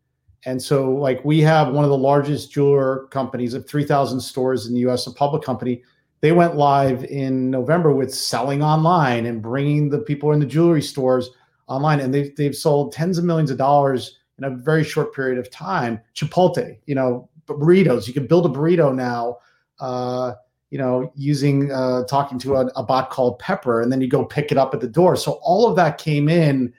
And 0.45 0.61
so, 0.61 0.91
like, 0.91 1.25
we 1.25 1.39
have 1.41 1.73
one 1.73 1.83
of 1.83 1.89
the 1.89 1.97
largest 1.97 2.51
jeweler 2.51 3.07
companies 3.07 3.55
of 3.55 3.67
3,000 3.67 4.19
stores 4.19 4.67
in 4.67 4.75
the 4.75 4.81
US, 4.81 5.07
a 5.07 5.11
public 5.11 5.41
company. 5.41 5.81
They 6.21 6.31
went 6.31 6.55
live 6.55 7.03
in 7.05 7.49
November 7.49 7.93
with 7.93 8.13
selling 8.13 8.61
online 8.61 9.25
and 9.25 9.41
bringing 9.41 9.89
the 9.89 9.99
people 9.99 10.31
in 10.31 10.39
the 10.39 10.45
jewelry 10.45 10.81
stores 10.81 11.29
online. 11.67 11.99
And 12.01 12.13
they've, 12.13 12.35
they've 12.35 12.55
sold 12.55 12.91
tens 12.91 13.17
of 13.17 13.23
millions 13.23 13.51
of 13.51 13.57
dollars 13.57 14.19
in 14.37 14.43
a 14.43 14.49
very 14.49 14.83
short 14.83 15.13
period 15.13 15.37
of 15.37 15.49
time. 15.49 15.99
Chipotle, 16.15 16.77
you 16.85 16.95
know, 16.95 17.29
burritos. 17.45 18.07
You 18.07 18.13
can 18.13 18.27
build 18.27 18.45
a 18.45 18.49
burrito 18.49 18.93
now. 18.93 19.37
Uh, 19.79 20.33
you 20.69 20.77
know, 20.77 21.11
using 21.15 21.71
uh, 21.71 22.03
talking 22.03 22.37
to 22.39 22.55
a, 22.55 22.65
a, 22.75 22.83
bot 22.83 23.09
called 23.09 23.39
Pepper, 23.39 23.81
and 23.81 23.91
then 23.91 24.01
you 24.01 24.07
go 24.07 24.23
pick 24.23 24.51
it 24.51 24.57
up 24.57 24.73
at 24.73 24.79
the 24.79 24.87
door. 24.87 25.15
So 25.15 25.39
all 25.41 25.67
of 25.67 25.75
that 25.77 25.97
came 25.97 26.29
in 26.29 26.73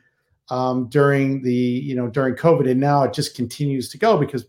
um, 0.48 0.88
during 0.88 1.42
the 1.42 1.52
you 1.52 1.96
know 1.96 2.08
during 2.08 2.34
COVID, 2.34 2.70
and 2.70 2.78
now 2.78 3.02
it 3.02 3.12
just 3.12 3.34
continues 3.34 3.88
to 3.90 3.98
go 3.98 4.16
because 4.16 4.44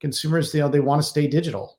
consumers 0.00 0.52
you 0.52 0.60
know 0.60 0.68
they 0.68 0.80
want 0.80 1.00
to 1.00 1.08
stay 1.08 1.28
digital. 1.28 1.77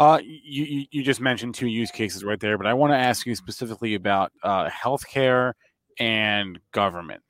Uh, 0.00 0.20
you 0.24 0.86
you 0.92 1.04
just 1.04 1.20
mentioned 1.20 1.54
two 1.54 1.68
use 1.68 1.92
cases 1.92 2.24
right 2.24 2.40
there, 2.40 2.58
but 2.58 2.66
I 2.66 2.74
want 2.74 2.94
to 2.94 2.98
ask 2.98 3.26
you 3.26 3.36
specifically 3.36 3.94
about 3.96 4.32
uh, 4.42 4.70
healthcare 4.70 5.54
and 6.00 6.60
government. 6.72 7.22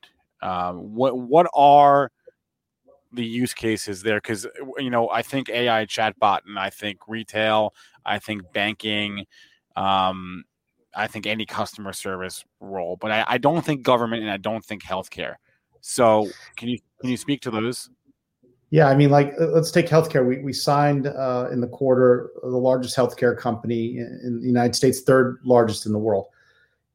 Um, 0.43 0.95
what 0.95 1.19
what 1.19 1.47
are 1.55 2.11
the 3.13 3.25
use 3.25 3.53
cases 3.53 4.03
there 4.03 4.17
because 4.17 4.47
you 4.77 4.89
know 4.89 5.09
I 5.09 5.21
think 5.21 5.49
AI 5.49 5.85
chatbot 5.85 6.41
and 6.47 6.57
I 6.59 6.69
think 6.69 6.99
retail, 7.07 7.73
I 8.05 8.19
think 8.19 8.43
banking, 8.53 9.25
um, 9.75 10.45
I 10.95 11.07
think 11.07 11.27
any 11.27 11.45
customer 11.45 11.93
service 11.93 12.45
role, 12.61 12.97
but 13.01 13.11
I, 13.11 13.25
I 13.27 13.39
don't 13.39 13.65
think 13.65 13.83
government 13.83 14.23
and 14.23 14.31
I 14.31 14.37
don't 14.37 14.63
think 14.65 14.83
healthcare. 14.83 15.35
So 15.81 16.29
can 16.57 16.69
you 16.69 16.79
can 17.01 17.09
you 17.09 17.17
speak 17.17 17.41
to 17.41 17.51
those? 17.51 17.89
Yeah, 18.71 18.87
I 18.87 18.95
mean, 18.95 19.09
like 19.09 19.33
let's 19.37 19.69
take 19.69 19.87
healthcare. 19.87 20.25
We 20.25 20.39
we 20.39 20.53
signed 20.53 21.07
uh, 21.07 21.49
in 21.51 21.61
the 21.61 21.67
quarter 21.67 22.31
the 22.41 22.49
largest 22.49 22.95
healthcare 22.95 23.37
company 23.37 23.97
in 23.97 24.39
the 24.41 24.47
United 24.47 24.75
States, 24.75 25.01
third 25.01 25.39
largest 25.43 25.85
in 25.85 25.91
the 25.91 25.99
world. 25.99 26.27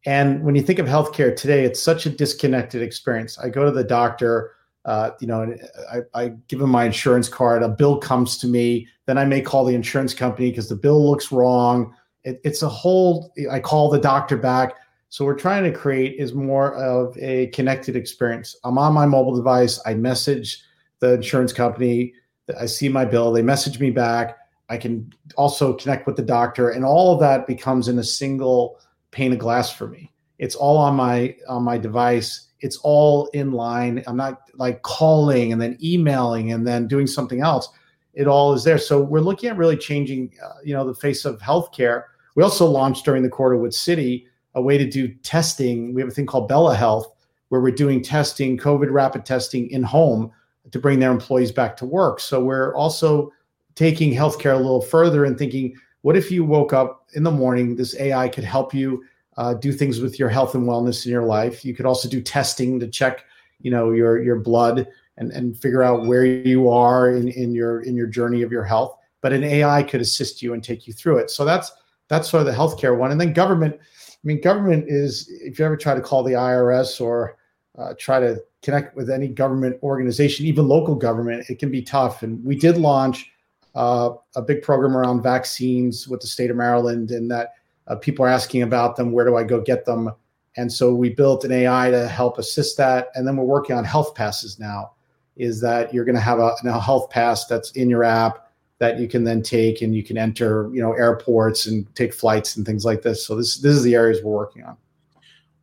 And 0.07 0.43
when 0.43 0.55
you 0.55 0.63
think 0.63 0.79
of 0.79 0.87
healthcare 0.87 1.37
today, 1.37 1.65
it's 1.65 1.81
such 1.81 2.07
a 2.07 2.11
disconnected 2.11 2.81
experience. 2.81 3.39
I 3.39 3.51
go 3.51 3.65
to 3.65 3.71
the 3.71 3.85
doctor 3.85 4.53
uh, 4.87 5.11
you 5.21 5.27
know, 5.27 5.53
I, 5.93 6.03
I, 6.15 6.29
give 6.47 6.61
him 6.61 6.71
my 6.71 6.85
insurance 6.85 7.29
card. 7.29 7.65
A 7.65 7.69
bill 7.69 7.99
comes 7.99 8.39
to 8.39 8.47
me, 8.47 8.87
then 9.07 9.19
I 9.19 9.25
may 9.25 9.41
call 9.41 9.65
the 9.65 9.75
insurance 9.75 10.15
company 10.15 10.51
because 10.51 10.69
the 10.69 10.77
bill 10.77 11.11
looks 11.11 11.33
wrong. 11.33 11.93
It, 12.23 12.41
it's 12.45 12.63
a 12.63 12.69
whole. 12.69 13.33
I 13.51 13.59
call 13.59 13.91
the 13.91 13.99
doctor 13.99 14.37
back. 14.37 14.77
So 15.09 15.25
we're 15.25 15.35
trying 15.35 15.65
to 15.65 15.77
create 15.77 16.21
is 16.21 16.35
more 16.35 16.75
of 16.77 17.19
a 17.19 17.49
connected 17.49 17.97
experience. 17.97 18.55
I'm 18.63 18.79
on 18.79 18.93
my 18.93 19.07
mobile 19.07 19.35
device. 19.35 19.81
I 19.87 19.95
message 19.95 20.63
the 21.01 21.15
insurance 21.15 21.53
company. 21.53 22.15
I 22.59 22.67
see 22.67 22.89
my 22.89 23.05
bill. 23.05 23.33
They 23.33 23.43
message 23.43 23.81
me 23.81 23.91
back. 23.91 24.37
I 24.69 24.77
can 24.77 25.13
also 25.37 25.75
connect 25.75 26.07
with 26.07 26.17
the 26.17 26.23
doctor, 26.23 26.71
and 26.71 26.85
all 26.85 27.15
of 27.15 27.21
that 27.21 27.47
becomes 27.47 27.89
in 27.89 27.99
a 27.99 28.05
single 28.05 28.81
pane 29.11 29.33
of 29.33 29.39
glass 29.39 29.73
for 29.73 29.87
me. 29.89 30.13
It's 30.39 30.55
all 30.55 30.77
on 30.77 30.97
my 30.97 31.37
on 31.49 31.63
my 31.63 31.79
device 31.79 32.47
it's 32.61 32.79
all 32.79 33.27
in 33.29 33.53
line. 33.53 34.03
I'm 34.07 34.17
not 34.17 34.43
like 34.55 34.83
calling 34.83 35.53
and 35.53 35.61
then 35.61 35.79
emailing 35.83 36.53
and 36.53 36.67
then 36.67 36.89
doing 36.89 37.07
something 37.07 37.41
else. 37.41 37.69
It 38.15 38.27
all 38.27 38.55
is 38.55 38.65
there. 38.65 38.79
So 38.79 39.01
we're 39.01 39.21
looking 39.21 39.51
at 39.51 39.57
really 39.57 39.77
changing, 39.77 40.33
uh, 40.43 40.55
you 40.65 40.75
know, 40.75 40.87
the 40.87 40.95
face 40.95 41.25
of 41.25 41.39
healthcare. 41.41 42.05
We 42.35 42.43
also 42.43 42.67
launched 42.67 43.05
during 43.05 43.23
the 43.23 43.29
quarter 43.29 43.57
with 43.57 43.73
Citi 43.73 44.27
a 44.55 44.63
way 44.63 44.79
to 44.79 44.89
do 44.89 45.09
testing. 45.23 45.93
We 45.93 46.01
have 46.01 46.09
a 46.09 46.15
thing 46.15 46.27
called 46.27 46.49
Bella 46.49 46.75
Health 46.75 47.13
where 47.51 47.61
we're 47.61 47.71
doing 47.71 48.03
testing, 48.03 48.59
COVID 48.59 48.91
rapid 48.91 49.25
testing 49.25 49.71
in 49.71 49.83
home 49.83 50.33
to 50.73 50.79
bring 50.79 50.99
their 50.99 51.11
employees 51.11 51.53
back 51.53 51.77
to 51.79 51.87
work. 51.87 52.21
So 52.21 52.43
we're 52.43 52.75
also 52.75 53.33
taking 53.75 54.13
healthcare 54.13 54.55
a 54.55 54.57
little 54.57 54.81
further 54.81 55.25
and 55.25 55.39
thinking, 55.39 55.77
what 56.03 56.17
if 56.17 56.31
you 56.31 56.45
woke 56.45 56.73
up 56.73 57.07
in 57.15 57.23
the 57.23 57.31
morning? 57.31 57.77
This 57.77 57.99
AI 57.99 58.29
could 58.29 58.45
help 58.45 58.75
you 58.75 59.05
uh, 59.37 59.55
do 59.55 59.73
things 59.73 60.01
with 60.01 60.19
your 60.19 60.29
health 60.29 60.55
and 60.55 60.67
wellness 60.67 61.05
in 61.05 61.13
your 61.13 61.25
life. 61.25 61.65
You 61.65 61.75
could 61.75 61.87
also 61.87 62.09
do 62.09 62.21
testing 62.21 62.81
to 62.81 62.89
check, 62.89 63.25
you 63.61 63.71
know, 63.71 63.93
your 63.93 64.23
your 64.23 64.37
blood 64.37 64.89
and 65.19 65.31
and 65.33 65.57
figure 65.57 65.83
out 65.83 66.07
where 66.07 66.25
you 66.25 66.69
are 66.69 67.11
in 67.11 67.29
in 67.29 67.55
your 67.55 67.81
in 67.81 67.97
your 67.97 68.07
journey 68.07 68.43
of 68.43 68.53
your 68.53 68.65
health. 68.65 68.97
But 69.21 69.33
an 69.33 69.45
AI 69.45 69.83
could 69.83 70.01
assist 70.01 70.43
you 70.43 70.55
and 70.55 70.63
take 70.63 70.87
you 70.87 70.93
through 70.93 71.19
it. 71.19 71.31
So 71.31 71.45
that's 71.45 71.73
that's 72.09 72.31
sort 72.31 72.41
of 72.41 72.47
the 72.47 72.53
healthcare 72.53 72.97
one. 72.97 73.11
And 73.13 73.21
then 73.21 73.33
government. 73.33 73.77
I 73.79 74.27
mean, 74.27 74.41
government 74.41 74.87
is 74.89 75.29
if 75.29 75.59
you 75.59 75.65
ever 75.65 75.77
try 75.77 75.95
to 75.95 76.01
call 76.01 76.25
the 76.25 76.33
IRS 76.33 77.01
or 77.01 77.37
uh, 77.79 77.95
try 77.99 78.21
to 78.21 78.43
connect 78.63 78.97
with 78.97 79.11
any 79.11 79.29
government 79.29 79.79
organization, 79.83 80.47
even 80.47 80.67
local 80.67 80.95
government, 80.95 81.49
it 81.49 81.59
can 81.59 81.71
be 81.71 81.83
tough. 81.83 82.23
And 82.23 82.45
we 82.45 82.57
did 82.57 82.79
launch 82.79 83.31
uh, 83.75 84.11
a 84.35 84.43
big 84.43 84.63
program 84.63 84.97
around 84.97 85.23
vaccines 85.23 86.09
with 86.09 86.21
the 86.21 86.27
state 86.27 86.51
of 86.51 86.57
Maryland, 86.57 87.11
and 87.11 87.31
that 87.31 87.55
uh, 87.89 87.97
people 87.97 88.25
are 88.25 88.29
asking 88.29 88.63
about 88.63 88.97
them. 88.97 89.13
Where 89.13 89.25
do 89.25 89.37
I 89.37 89.45
go 89.45 89.61
get 89.61 89.85
them? 89.85 90.11
And 90.57 90.73
so 90.73 90.95
we 90.95 91.11
built 91.11 91.45
an 91.45 91.53
AI 91.53 91.91
to 91.91 92.09
help 92.09 92.39
assist 92.39 92.79
that. 92.79 93.09
And 93.15 93.27
then 93.29 93.37
we're 93.37 93.45
working 93.45 93.77
on 93.77 93.85
health 93.85 94.15
passes 94.15 94.59
now. 94.59 94.93
Is 95.37 95.61
that 95.61 95.93
you're 95.93 96.07
going 96.07 96.15
to 96.15 96.21
have 96.21 96.39
a, 96.39 96.55
a 96.65 96.81
health 96.81 97.11
pass 97.11 97.47
that's 97.47 97.73
in 97.73 97.91
your 97.91 98.05
app 98.05 98.49
that 98.79 98.99
you 98.99 99.07
can 99.07 99.25
then 99.25 99.43
take 99.43 99.83
and 99.83 99.95
you 99.95 100.03
can 100.03 100.17
enter, 100.17 100.71
you 100.73 100.81
know, 100.81 100.93
airports 100.95 101.67
and 101.67 101.95
take 101.95 102.15
flights 102.15 102.57
and 102.57 102.65
things 102.65 102.87
like 102.87 103.03
this. 103.03 103.27
So 103.27 103.37
this 103.37 103.59
this 103.59 103.77
is 103.77 103.83
the 103.83 103.95
areas 103.95 104.23
we're 104.23 104.33
working 104.33 104.65
on. 104.65 104.79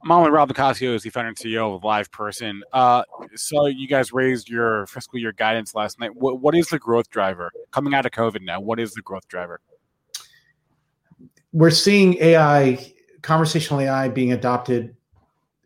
I'm 0.04 0.12
on 0.12 0.24
with 0.24 0.34
Rob 0.34 0.50
LoCascio, 0.52 0.94
is 0.94 1.04
the 1.04 1.10
founder 1.10 1.30
and 1.30 1.38
CEO 1.38 1.76
of 1.76 1.82
LivePerson. 1.82 2.60
Uh, 2.74 3.04
so 3.36 3.68
you 3.68 3.88
guys 3.88 4.12
raised 4.12 4.50
your 4.50 4.86
fiscal 4.88 5.18
year 5.18 5.32
guidance 5.32 5.74
last 5.74 6.00
night. 6.00 6.14
What, 6.14 6.42
what 6.42 6.56
is 6.56 6.68
the 6.68 6.78
growth 6.78 7.10
driver 7.10 7.52
coming 7.72 7.94
out 7.94 8.06
of 8.06 8.12
COVID 8.12 8.42
now? 8.42 8.60
What 8.60 8.80
is 8.80 8.94
the 8.94 9.02
growth 9.02 9.28
driver? 9.30 9.62
we're 11.54 11.70
seeing 11.70 12.16
AI, 12.16 12.94
conversational 13.22 13.80
AI, 13.80 14.10
being 14.10 14.34
adopted 14.34 14.96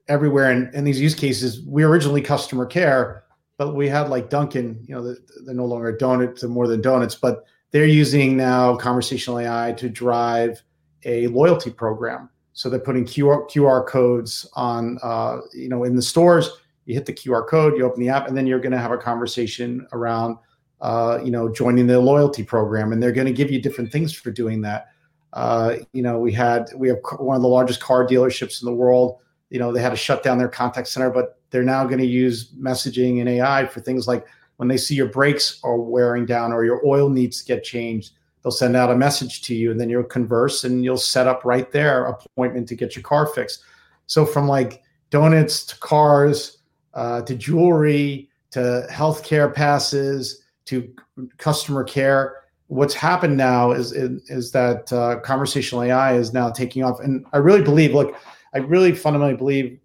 everywhere. 0.09 0.51
And 0.51 0.73
in 0.75 0.83
these 0.83 0.99
use 0.99 1.15
cases, 1.15 1.65
we 1.65 1.83
originally 1.83 2.21
customer 2.21 2.65
care, 2.65 3.23
but 3.57 3.73
we 3.73 3.87
had 3.87 4.09
like 4.09 4.29
Dunkin', 4.29 4.85
you 4.87 4.93
know, 4.93 5.15
they're 5.45 5.55
no 5.55 5.65
longer 5.65 5.95
donuts, 5.95 6.41
they're 6.41 6.49
more 6.49 6.67
than 6.67 6.81
donuts, 6.81 7.15
but 7.15 7.45
they're 7.71 7.85
using 7.85 8.37
now 8.37 8.75
conversational 8.75 9.39
AI 9.39 9.73
to 9.77 9.89
drive 9.89 10.61
a 11.05 11.27
loyalty 11.27 11.71
program. 11.71 12.29
So 12.57 12.71
they're 12.71 12.79
putting 12.79 13.05
QR, 13.05 13.47
QR 13.51 13.85
codes 13.85 14.49
on, 14.55 14.97
uh, 15.03 15.41
you 15.53 15.69
know, 15.69 15.83
in 15.83 15.95
the 15.95 16.01
stores. 16.01 16.49
You 16.85 16.95
hit 16.95 17.05
the 17.05 17.13
QR 17.13 17.47
code, 17.47 17.77
you 17.77 17.85
open 17.85 17.99
the 17.99 18.09
app, 18.09 18.27
and 18.27 18.35
then 18.35 18.47
you're 18.47 18.59
going 18.59 18.71
to 18.71 18.79
have 18.79 18.91
a 18.91 18.97
conversation 18.97 19.85
around, 19.91 20.37
uh, 20.81 21.19
you 21.23 21.29
know, 21.29 21.49
joining 21.53 21.85
the 21.85 21.99
loyalty 21.99 22.41
program, 22.41 22.93
and 22.93 23.03
they're 23.03 23.11
going 23.11 23.27
to 23.27 23.33
give 23.33 23.51
you 23.51 23.61
different 23.61 23.91
things 23.91 24.11
for 24.11 24.31
doing 24.31 24.59
that. 24.61 24.87
Uh, 25.33 25.75
you 25.93 26.01
know, 26.01 26.17
we 26.17 26.31
had 26.31 26.71
we 26.75 26.87
have 26.87 26.97
one 27.19 27.35
of 27.35 27.43
the 27.43 27.47
largest 27.47 27.79
car 27.79 28.07
dealerships 28.07 28.63
in 28.63 28.65
the 28.65 28.73
world. 28.73 29.19
You 29.51 29.59
know, 29.59 29.71
they 29.71 29.79
had 29.79 29.91
to 29.91 29.95
shut 29.95 30.23
down 30.23 30.39
their 30.39 30.49
contact 30.49 30.87
center, 30.87 31.11
but 31.11 31.39
they're 31.51 31.61
now 31.61 31.83
going 31.83 31.99
to 31.99 32.07
use 32.07 32.53
messaging 32.53 33.19
and 33.19 33.29
AI 33.29 33.67
for 33.67 33.81
things 33.81 34.07
like 34.07 34.25
when 34.55 34.67
they 34.67 34.77
see 34.77 34.95
your 34.95 35.09
brakes 35.09 35.59
are 35.63 35.77
wearing 35.77 36.25
down 36.25 36.51
or 36.51 36.65
your 36.65 36.83
oil 36.83 37.07
needs 37.07 37.37
to 37.43 37.45
get 37.45 37.63
changed, 37.63 38.13
they'll 38.47 38.51
send 38.51 38.77
out 38.77 38.89
a 38.89 38.95
message 38.95 39.41
to 39.41 39.53
you, 39.53 39.71
and 39.71 39.79
then 39.79 39.89
you'll 39.89 40.03
converse 40.03 40.63
and 40.63 40.81
you'll 40.81 40.97
set 40.97 41.27
up 41.27 41.43
right 41.43 41.69
there 41.73 42.05
appointment 42.05 42.65
to 42.69 42.75
get 42.75 42.95
your 42.95 43.03
car 43.03 43.27
fixed. 43.27 43.61
So 44.05 44.25
from 44.25 44.47
like 44.47 44.83
donuts 45.09 45.65
to 45.65 45.77
cars 45.79 46.59
uh, 46.93 47.23
to 47.23 47.35
jewelry 47.35 48.29
to 48.51 48.87
healthcare 48.89 49.53
passes 49.53 50.43
to 50.65 50.89
customer 51.37 51.83
care 51.83 52.37
what's 52.67 52.93
happened 52.93 53.35
now 53.35 53.71
is 53.71 53.91
is, 53.91 54.29
is 54.29 54.51
that 54.51 54.91
uh, 54.93 55.19
conversational 55.19 55.83
AI 55.83 56.15
is 56.15 56.33
now 56.33 56.49
taking 56.49 56.83
off, 56.83 57.01
and 57.01 57.25
I 57.33 57.37
really 57.37 57.61
believe, 57.61 57.93
look, 57.93 58.15
I 58.53 58.59
really 58.59 58.93
fundamentally 58.93 59.37
believe 59.37 59.79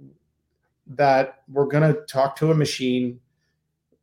that 0.86 1.42
we're 1.48 1.66
going 1.66 1.92
to 1.92 2.00
talk 2.02 2.36
to 2.36 2.52
a 2.52 2.54
machine, 2.54 3.18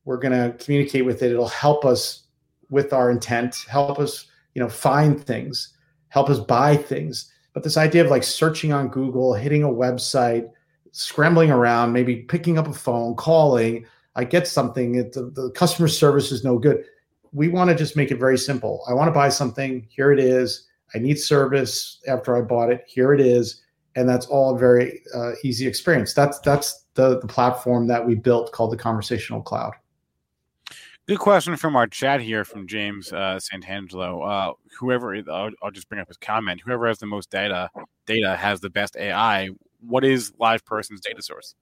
we're 0.03 0.17
going 0.17 0.33
to 0.33 0.57
communicate 0.61 1.05
with 1.05 1.21
it. 1.23 1.31
It'll 1.31 1.47
help 1.47 1.85
us 1.85 2.23
with 2.69 2.93
our 2.93 3.11
intent, 3.11 3.55
help 3.67 3.99
us, 3.99 4.27
you 4.53 4.61
know, 4.61 4.69
find 4.69 5.23
things, 5.23 5.75
help 6.09 6.29
us 6.29 6.39
buy 6.39 6.75
things. 6.75 7.31
But 7.53 7.63
this 7.63 7.77
idea 7.77 8.03
of 8.03 8.11
like 8.11 8.23
searching 8.23 8.73
on 8.73 8.89
Google, 8.89 9.33
hitting 9.33 9.63
a 9.63 9.69
website, 9.69 10.49
scrambling 10.91 11.51
around, 11.51 11.93
maybe 11.93 12.17
picking 12.17 12.57
up 12.57 12.67
a 12.67 12.73
phone, 12.73 13.15
calling, 13.15 13.85
I 14.15 14.23
get 14.23 14.47
something, 14.47 14.95
it, 14.95 15.13
the, 15.13 15.31
the 15.33 15.51
customer 15.51 15.87
service 15.87 16.31
is 16.31 16.43
no 16.43 16.57
good. 16.57 16.83
We 17.31 17.47
want 17.47 17.69
to 17.69 17.75
just 17.75 17.95
make 17.95 18.11
it 18.11 18.19
very 18.19 18.37
simple. 18.37 18.83
I 18.89 18.93
want 18.93 19.07
to 19.07 19.13
buy 19.13 19.29
something. 19.29 19.87
Here 19.89 20.11
it 20.11 20.19
is. 20.19 20.67
I 20.95 20.97
need 20.97 21.19
service 21.19 21.99
after 22.07 22.35
I 22.35 22.41
bought 22.41 22.71
it. 22.71 22.83
Here 22.87 23.13
it 23.13 23.21
is, 23.21 23.61
and 23.95 24.09
that's 24.09 24.25
all 24.25 24.55
a 24.55 24.57
very 24.57 25.01
uh, 25.13 25.33
easy 25.43 25.67
experience. 25.67 26.13
That's 26.13 26.39
that's 26.39 26.85
the 26.95 27.19
the 27.19 27.27
platform 27.27 27.87
that 27.87 28.05
we 28.05 28.15
built 28.15 28.51
called 28.51 28.71
the 28.71 28.77
Conversational 28.77 29.41
Cloud. 29.41 29.73
Good 31.09 31.17
question 31.17 31.57
from 31.57 31.75
our 31.75 31.87
chat 31.87 32.21
here 32.21 32.45
from 32.45 32.67
James 32.67 33.11
uh, 33.11 33.39
Santangelo. 33.39 34.29
Uh, 34.29 34.53
whoever, 34.77 35.15
I'll, 35.15 35.49
I'll, 35.63 35.71
just 35.71 35.89
bring 35.89 35.99
up 35.99 36.07
his 36.07 36.17
comment. 36.17 36.61
Whoever 36.63 36.87
has 36.87 36.99
the 36.99 37.07
most 37.07 37.31
data, 37.31 37.67
data 38.05 38.35
has 38.35 38.59
the 38.59 38.69
best 38.69 38.95
AI. 38.95 39.49
What 39.79 40.05
is 40.05 40.31
Live 40.37 40.63
Person's 40.65 41.01
data 41.01 41.23
source? 41.23 41.55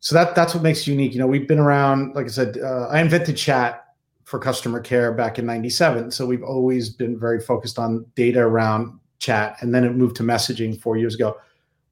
So 0.00 0.16
that 0.16 0.34
that's 0.34 0.52
what 0.52 0.64
makes 0.64 0.84
unique. 0.88 1.12
You 1.12 1.20
know, 1.20 1.28
we've 1.28 1.46
been 1.46 1.60
around. 1.60 2.16
Like 2.16 2.26
I 2.26 2.30
said, 2.30 2.58
uh, 2.58 2.88
I 2.88 3.00
invented 3.00 3.36
chat 3.36 3.84
for 4.24 4.40
customer 4.40 4.80
care 4.80 5.12
back 5.12 5.38
in 5.38 5.46
'97. 5.46 6.10
So 6.10 6.26
we've 6.26 6.42
always 6.42 6.90
been 6.90 7.16
very 7.16 7.38
focused 7.38 7.78
on 7.78 8.04
data 8.16 8.40
around 8.40 8.98
chat, 9.20 9.58
and 9.60 9.72
then 9.72 9.84
it 9.84 9.94
moved 9.94 10.16
to 10.16 10.24
messaging 10.24 10.76
four 10.76 10.96
years 10.96 11.14
ago. 11.14 11.36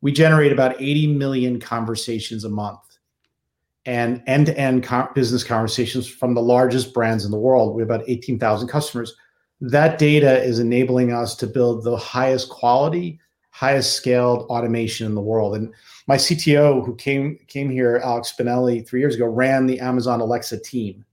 We 0.00 0.10
generate 0.10 0.50
about 0.50 0.74
80 0.82 1.14
million 1.14 1.60
conversations 1.60 2.42
a 2.42 2.48
month 2.48 2.80
and 3.86 4.20
end-to-end 4.26 4.82
co- 4.82 5.08
business 5.14 5.44
conversations 5.44 6.08
from 6.08 6.34
the 6.34 6.42
largest 6.42 6.92
brands 6.92 7.24
in 7.24 7.30
the 7.30 7.38
world. 7.38 7.74
We 7.74 7.82
have 7.82 7.90
about 7.90 8.08
18,000 8.08 8.68
customers. 8.68 9.14
That 9.60 9.98
data 9.98 10.42
is 10.42 10.58
enabling 10.58 11.12
us 11.12 11.36
to 11.36 11.46
build 11.46 11.84
the 11.84 11.96
highest 11.96 12.50
quality, 12.50 13.20
highest 13.50 13.94
scaled 13.94 14.42
automation 14.50 15.06
in 15.06 15.14
the 15.14 15.22
world. 15.22 15.56
And 15.56 15.72
my 16.08 16.16
CTO, 16.16 16.84
who 16.84 16.94
came 16.96 17.38
came 17.46 17.70
here, 17.70 18.00
Alex 18.04 18.34
Spinelli, 18.36 18.86
three 18.86 19.00
years 19.00 19.14
ago, 19.14 19.26
ran 19.26 19.66
the 19.66 19.80
Amazon 19.80 20.20
Alexa 20.20 20.58
team. 20.60 21.04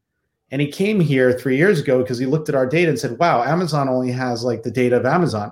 And 0.52 0.62
he 0.62 0.68
came 0.68 1.00
here 1.00 1.32
three 1.32 1.58
years 1.58 1.80
ago 1.80 2.00
because 2.00 2.20
he 2.20 2.26
looked 2.26 2.50
at 2.50 2.56
our 2.56 2.68
data 2.68 2.90
and 2.90 3.00
said, 3.00 3.18
"Wow, 3.18 3.44
Amazon 3.44 3.88
only 3.88 4.12
has 4.12 4.44
like 4.44 4.64
the 4.64 4.72
data 4.72 4.98
of 4.98 5.06
Amazon. 5.06 5.52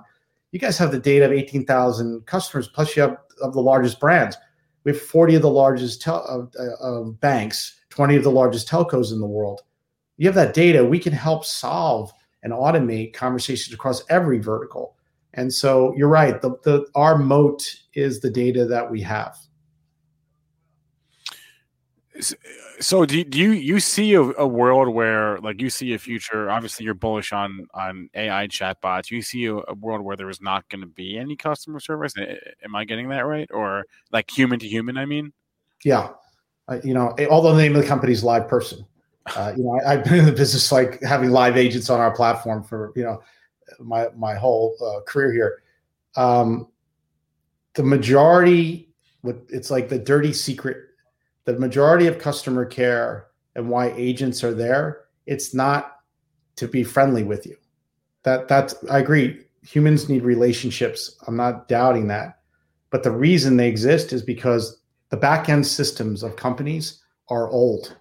You 0.50 0.58
guys 0.58 0.76
have 0.78 0.92
the 0.92 0.98
data 0.98 1.24
of 1.24 1.32
18,000 1.32 2.26
customers, 2.26 2.68
plus 2.68 2.94
you 2.94 3.02
have 3.02 3.16
of 3.40 3.54
the 3.54 3.62
largest 3.62 3.98
brands." 3.98 4.36
We 4.84 4.92
have 4.92 5.00
40 5.00 5.36
of 5.36 5.42
the 5.42 5.50
largest 5.50 6.02
tel- 6.02 6.50
uh, 6.58 6.84
uh, 6.84 7.02
banks, 7.04 7.80
20 7.90 8.16
of 8.16 8.24
the 8.24 8.30
largest 8.30 8.68
telcos 8.68 9.12
in 9.12 9.20
the 9.20 9.26
world. 9.26 9.62
You 10.16 10.26
have 10.26 10.34
that 10.34 10.54
data, 10.54 10.84
we 10.84 10.98
can 10.98 11.12
help 11.12 11.44
solve 11.44 12.12
and 12.42 12.52
automate 12.52 13.14
conversations 13.14 13.74
across 13.74 14.02
every 14.08 14.38
vertical. 14.38 14.96
And 15.34 15.52
so 15.52 15.94
you're 15.96 16.08
right, 16.08 16.40
the, 16.40 16.56
the 16.64 16.86
our 16.94 17.16
moat 17.16 17.62
is 17.94 18.20
the 18.20 18.30
data 18.30 18.66
that 18.66 18.90
we 18.90 19.00
have 19.02 19.36
so 22.80 23.04
do, 23.04 23.24
do 23.24 23.38
you 23.38 23.52
you 23.52 23.80
see 23.80 24.14
a, 24.14 24.20
a, 24.20 24.46
world 24.46 24.88
where 24.88 25.38
like 25.38 25.60
you 25.60 25.70
see 25.70 25.94
a 25.94 25.98
future 25.98 26.50
obviously 26.50 26.84
you're 26.84 26.94
bullish 26.94 27.32
on 27.32 27.66
on 27.74 28.08
ai 28.14 28.46
chatbots. 28.48 29.10
You 29.10 29.22
see 29.22 29.46
a, 29.46 29.56
a 29.56 29.74
world 29.74 30.02
where 30.02 30.16
there 30.16 30.30
is 30.30 30.40
not 30.40 30.68
going 30.68 30.80
to 30.80 30.86
be 30.86 31.18
any 31.18 31.36
customer 31.36 31.80
service? 31.80 32.14
Am 32.64 32.74
i 32.74 32.84
getting 32.84 33.08
that 33.10 33.26
right? 33.26 33.48
Or 33.52 33.84
like 34.10 34.30
human 34.30 34.58
to 34.60 34.68
human 34.68 34.96
i 34.96 35.04
mean? 35.04 35.32
Yeah. 35.84 36.10
Uh, 36.68 36.78
you 36.84 36.94
know 36.94 37.14
although 37.30 37.54
the 37.54 37.62
name 37.62 37.74
of 37.74 37.82
the 37.82 37.88
company 37.88 38.12
is 38.12 38.22
LivePerson 38.22 38.86
uh, 39.36 39.52
you 39.56 39.64
know 39.64 39.80
I, 39.86 39.96
have 39.96 40.04
been 40.04 40.20
in 40.20 40.24
the 40.26 40.32
business 40.32 40.72
like 40.72 41.02
having 41.02 41.30
live 41.30 41.56
agents 41.56 41.90
on 41.90 42.00
our 42.00 42.14
platform 42.14 42.62
for 42.62 42.92
you 42.96 43.04
know 43.04 43.22
my 43.80 44.08
my 44.16 44.34
whole 44.34 44.76
uh, 44.80 45.00
career 45.02 45.32
here. 45.32 45.62
Um 46.16 46.68
the 47.74 47.82
majority 47.82 48.92
what 49.22 49.38
it's 49.48 49.70
like 49.70 49.88
the 49.88 49.98
dirty 49.98 50.32
secret 50.32 50.91
the 51.44 51.58
majority 51.58 52.06
of 52.06 52.18
customer 52.18 52.64
care 52.64 53.26
and 53.54 53.68
why 53.68 53.90
agents 53.96 54.44
are 54.44 54.54
there, 54.54 55.04
it's 55.26 55.54
not 55.54 55.96
to 56.56 56.68
be 56.68 56.84
friendly 56.84 57.22
with 57.22 57.46
you. 57.46 57.56
That 58.22 58.48
that's 58.48 58.74
I 58.90 58.98
agree. 58.98 59.40
Humans 59.62 60.08
need 60.08 60.22
relationships. 60.22 61.16
I'm 61.26 61.36
not 61.36 61.68
doubting 61.68 62.08
that. 62.08 62.40
But 62.90 63.02
the 63.02 63.10
reason 63.10 63.56
they 63.56 63.68
exist 63.68 64.12
is 64.12 64.22
because 64.22 64.80
the 65.10 65.16
back 65.16 65.48
end 65.48 65.66
systems 65.66 66.22
of 66.22 66.36
companies 66.36 67.02
are 67.28 67.48
old. 67.50 67.96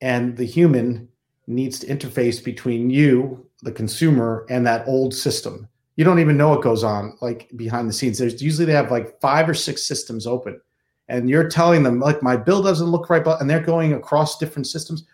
And 0.00 0.36
the 0.36 0.44
human 0.44 1.08
needs 1.46 1.78
to 1.80 1.86
interface 1.86 2.42
between 2.42 2.90
you, 2.90 3.46
the 3.62 3.72
consumer, 3.72 4.46
and 4.48 4.66
that 4.66 4.86
old 4.86 5.14
system. 5.14 5.68
You 5.96 6.04
don't 6.04 6.20
even 6.20 6.36
know 6.36 6.50
what 6.50 6.62
goes 6.62 6.84
on 6.84 7.16
like 7.20 7.48
behind 7.56 7.88
the 7.88 7.92
scenes. 7.92 8.18
There's 8.18 8.40
usually 8.40 8.66
they 8.66 8.72
have 8.72 8.90
like 8.90 9.20
five 9.20 9.48
or 9.48 9.54
six 9.54 9.84
systems 9.84 10.26
open 10.26 10.60
and 11.08 11.28
you're 11.30 11.48
telling 11.48 11.82
them 11.82 12.00
like 12.00 12.22
my 12.22 12.36
bill 12.36 12.62
doesn't 12.62 12.88
look 12.88 13.08
right 13.10 13.24
but 13.24 13.40
and 13.40 13.48
they're 13.48 13.60
going 13.60 13.94
across 13.94 14.38
different 14.38 14.66
systems 14.66 15.04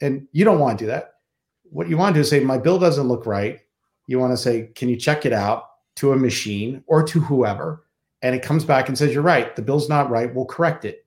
and 0.00 0.26
you 0.32 0.44
don't 0.44 0.58
want 0.58 0.78
to 0.78 0.84
do 0.84 0.90
that. 0.90 1.14
What 1.64 1.88
you 1.88 1.96
want 1.96 2.14
to 2.14 2.18
do 2.18 2.22
is 2.22 2.30
say 2.30 2.40
my 2.40 2.58
bill 2.58 2.78
doesn't 2.78 3.08
look 3.08 3.26
right. 3.26 3.60
You 4.06 4.18
want 4.18 4.32
to 4.32 4.36
say 4.36 4.70
can 4.74 4.88
you 4.88 4.96
check 4.96 5.26
it 5.26 5.32
out 5.32 5.64
to 5.96 6.12
a 6.12 6.16
machine 6.16 6.82
or 6.86 7.02
to 7.04 7.20
whoever? 7.20 7.84
And 8.22 8.34
it 8.34 8.42
comes 8.42 8.64
back 8.64 8.88
and 8.88 8.96
says 8.96 9.12
you're 9.12 9.22
right 9.22 9.54
the 9.54 9.62
bill's 9.62 9.88
not 9.88 10.10
right 10.10 10.34
we'll 10.34 10.46
correct 10.46 10.84
it. 10.84 11.06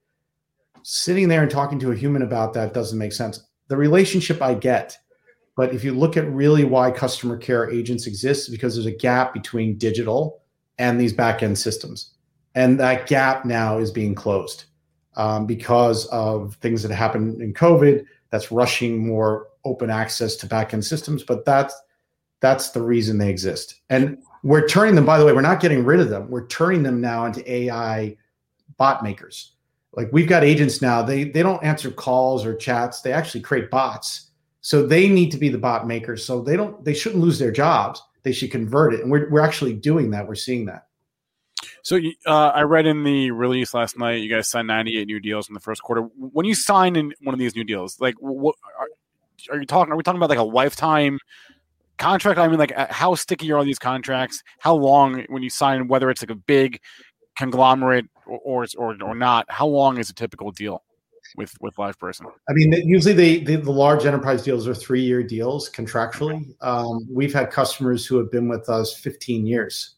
Sitting 0.84 1.28
there 1.28 1.42
and 1.42 1.52
talking 1.52 1.80
to 1.80 1.92
a 1.92 1.96
human 1.96 2.22
about 2.22 2.54
that 2.54 2.74
doesn't 2.74 3.00
make 3.00 3.14
sense. 3.14 3.44
The 3.68 3.78
relationship 3.78 4.42
i 4.42 4.54
get 4.54 4.98
but 5.56 5.74
if 5.74 5.86
you 5.86 5.94
look 5.94 6.18
at 6.18 6.30
really 6.30 6.66
why 6.66 6.92
customer 6.92 7.38
care 7.38 7.70
agents 7.72 8.08
exist 8.08 8.52
because 8.52 8.76
there's 8.76 8.86
a 8.86 8.92
gap 8.92 9.34
between 9.34 9.78
digital 9.78 10.42
and 10.78 11.00
these 11.00 11.14
back 11.14 11.42
end 11.42 11.58
systems 11.58 12.15
and 12.56 12.80
that 12.80 13.08
gap 13.08 13.46
now 13.46 13.78
is 13.78 13.92
being 13.92 14.16
closed 14.16 14.66
um, 15.18 15.46
because 15.46 16.08
of 16.08 16.56
things 16.56 16.82
that 16.84 16.92
happened 16.92 17.42
in 17.42 17.54
COVID. 17.54 18.06
That's 18.32 18.52
rushing 18.52 19.06
more 19.06 19.48
open 19.66 19.90
access 19.90 20.36
to 20.38 20.48
backend 20.48 20.84
systems, 20.84 21.24
but 21.24 21.46
that's 21.46 21.76
that's 22.42 22.72
the 22.72 22.82
reason 22.82 23.18
they 23.18 23.30
exist. 23.30 23.82
And 23.90 24.18
we're 24.44 24.68
turning 24.68 24.96
them. 24.96 25.06
By 25.06 25.18
the 25.18 25.26
way, 25.26 25.34
we're 25.34 25.42
not 25.42 25.60
getting 25.60 25.84
rid 25.84 26.00
of 26.00 26.10
them. 26.10 26.30
We're 26.30 26.48
turning 26.48 26.84
them 26.84 27.02
now 27.02 27.26
into 27.26 27.50
AI 27.52 28.18
bot 28.78 29.04
makers. 29.04 29.54
Like 29.94 30.10
we've 30.12 30.28
got 30.28 30.44
agents 30.44 30.82
now. 30.82 31.02
They 31.02 31.26
they 31.26 31.44
don't 31.44 31.64
answer 31.64 31.92
calls 31.92 32.46
or 32.46 32.56
chats. 32.56 33.02
They 33.02 33.14
actually 33.14 33.42
create 33.42 33.70
bots. 33.70 34.32
So 34.62 34.86
they 34.86 35.08
need 35.08 35.32
to 35.32 35.38
be 35.38 35.50
the 35.50 35.58
bot 35.58 35.88
makers. 35.88 36.26
So 36.26 36.42
they 36.42 36.58
don't. 36.58 36.84
They 36.84 36.94
shouldn't 36.94 37.22
lose 37.22 37.40
their 37.40 37.52
jobs. 37.52 38.02
They 38.24 38.32
should 38.32 38.52
convert 38.52 38.94
it. 38.94 39.02
And 39.02 39.12
we're 39.12 39.30
we're 39.30 39.42
actually 39.42 39.74
doing 39.74 40.12
that. 40.12 40.28
We're 40.28 40.36
seeing 40.36 40.66
that. 40.66 40.88
So 41.84 42.00
uh, 42.26 42.48
I 42.48 42.62
read 42.62 42.86
in 42.86 43.04
the 43.04 43.32
release 43.32 43.74
last 43.74 43.98
night, 43.98 44.22
you 44.22 44.30
guys 44.30 44.48
signed 44.48 44.68
98 44.68 45.08
new 45.08 45.20
deals 45.20 45.48
in 45.48 45.54
the 45.54 45.60
first 45.60 45.82
quarter. 45.82 46.02
When 46.02 46.46
you 46.46 46.56
sign 46.56 46.96
in 46.96 47.14
one 47.22 47.34
of 47.34 47.40
these 47.40 47.56
new 47.56 47.64
deals, 47.64 48.00
like 48.00 48.16
what 48.20 48.56
are, 48.80 48.88
are 49.56 49.60
you 49.60 49.66
talking? 49.66 49.94
Are 49.94 49.96
we 49.96 50.04
talking 50.04 50.18
about 50.18 50.30
like 50.30 50.40
a 50.40 50.44
lifetime 50.44 51.20
contract? 51.98 52.40
I 52.40 52.48
mean, 52.48 52.60
like 52.60 52.78
uh, 52.78 52.88
how 52.90 53.16
sticky 53.16 53.52
are 53.52 53.58
all 53.58 53.66
these 53.66 53.80
contracts? 53.80 54.44
How 54.60 54.76
long 54.76 55.26
when 55.30 55.44
you 55.44 55.50
sign, 55.50 55.88
whether 55.88 56.10
it's 56.10 56.22
like 56.22 56.32
a 56.32 56.36
big 56.36 56.82
conglomerate 57.38 58.06
or 58.26 58.40
or 58.44 58.66
or, 58.78 58.98
or 59.04 59.16
not? 59.16 59.46
How 59.50 59.68
long 59.68 59.98
is 59.98 60.10
a 60.10 60.14
typical 60.14 60.52
deal? 60.52 60.84
with 61.36 61.60
with 61.60 61.78
live 61.80 61.98
person 61.98 62.28
I 62.50 62.54
mean, 62.54 62.72
usually 62.88 63.14
the, 63.14 63.44
the, 63.44 63.56
the 63.56 63.72
large 63.72 64.06
enterprise 64.06 64.44
deals 64.44 64.68
are 64.68 64.76
three 64.76 65.02
year 65.02 65.24
deals 65.24 65.70
contractually. 65.70 66.54
Um, 66.62 67.08
we've 67.12 67.34
had 67.34 67.52
customers 67.52 68.06
who 68.06 68.18
have 68.18 68.32
been 68.32 68.48
with 68.48 68.70
us 68.70 68.94
15 68.94 69.46
years. 69.46 69.95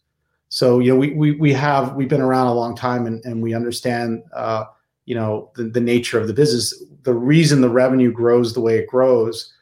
So 0.49 0.79
you 0.79 0.93
know, 0.93 0.99
we 0.99 1.11
we 1.11 1.31
we 1.31 1.53
have 1.53 1.95
we've 1.95 2.07
been 2.07 2.21
around 2.21 2.47
a 2.47 2.53
long 2.53 2.75
time 2.75 3.05
and, 3.05 3.23
and 3.25 3.41
we 3.41 3.53
understand 3.53 4.23
uh, 4.33 4.65
you 5.05 5.15
know 5.15 5.51
the, 5.55 5.63
the 5.63 5.81
nature 5.81 6.19
of 6.19 6.27
the 6.27 6.33
business. 6.33 6.73
The 7.03 7.13
reason 7.13 7.61
the 7.61 7.69
revenue 7.69 8.11
grows 8.11 8.53
the 8.53 8.61
way 8.61 8.77
it 8.77 8.87
grows, 8.87 9.53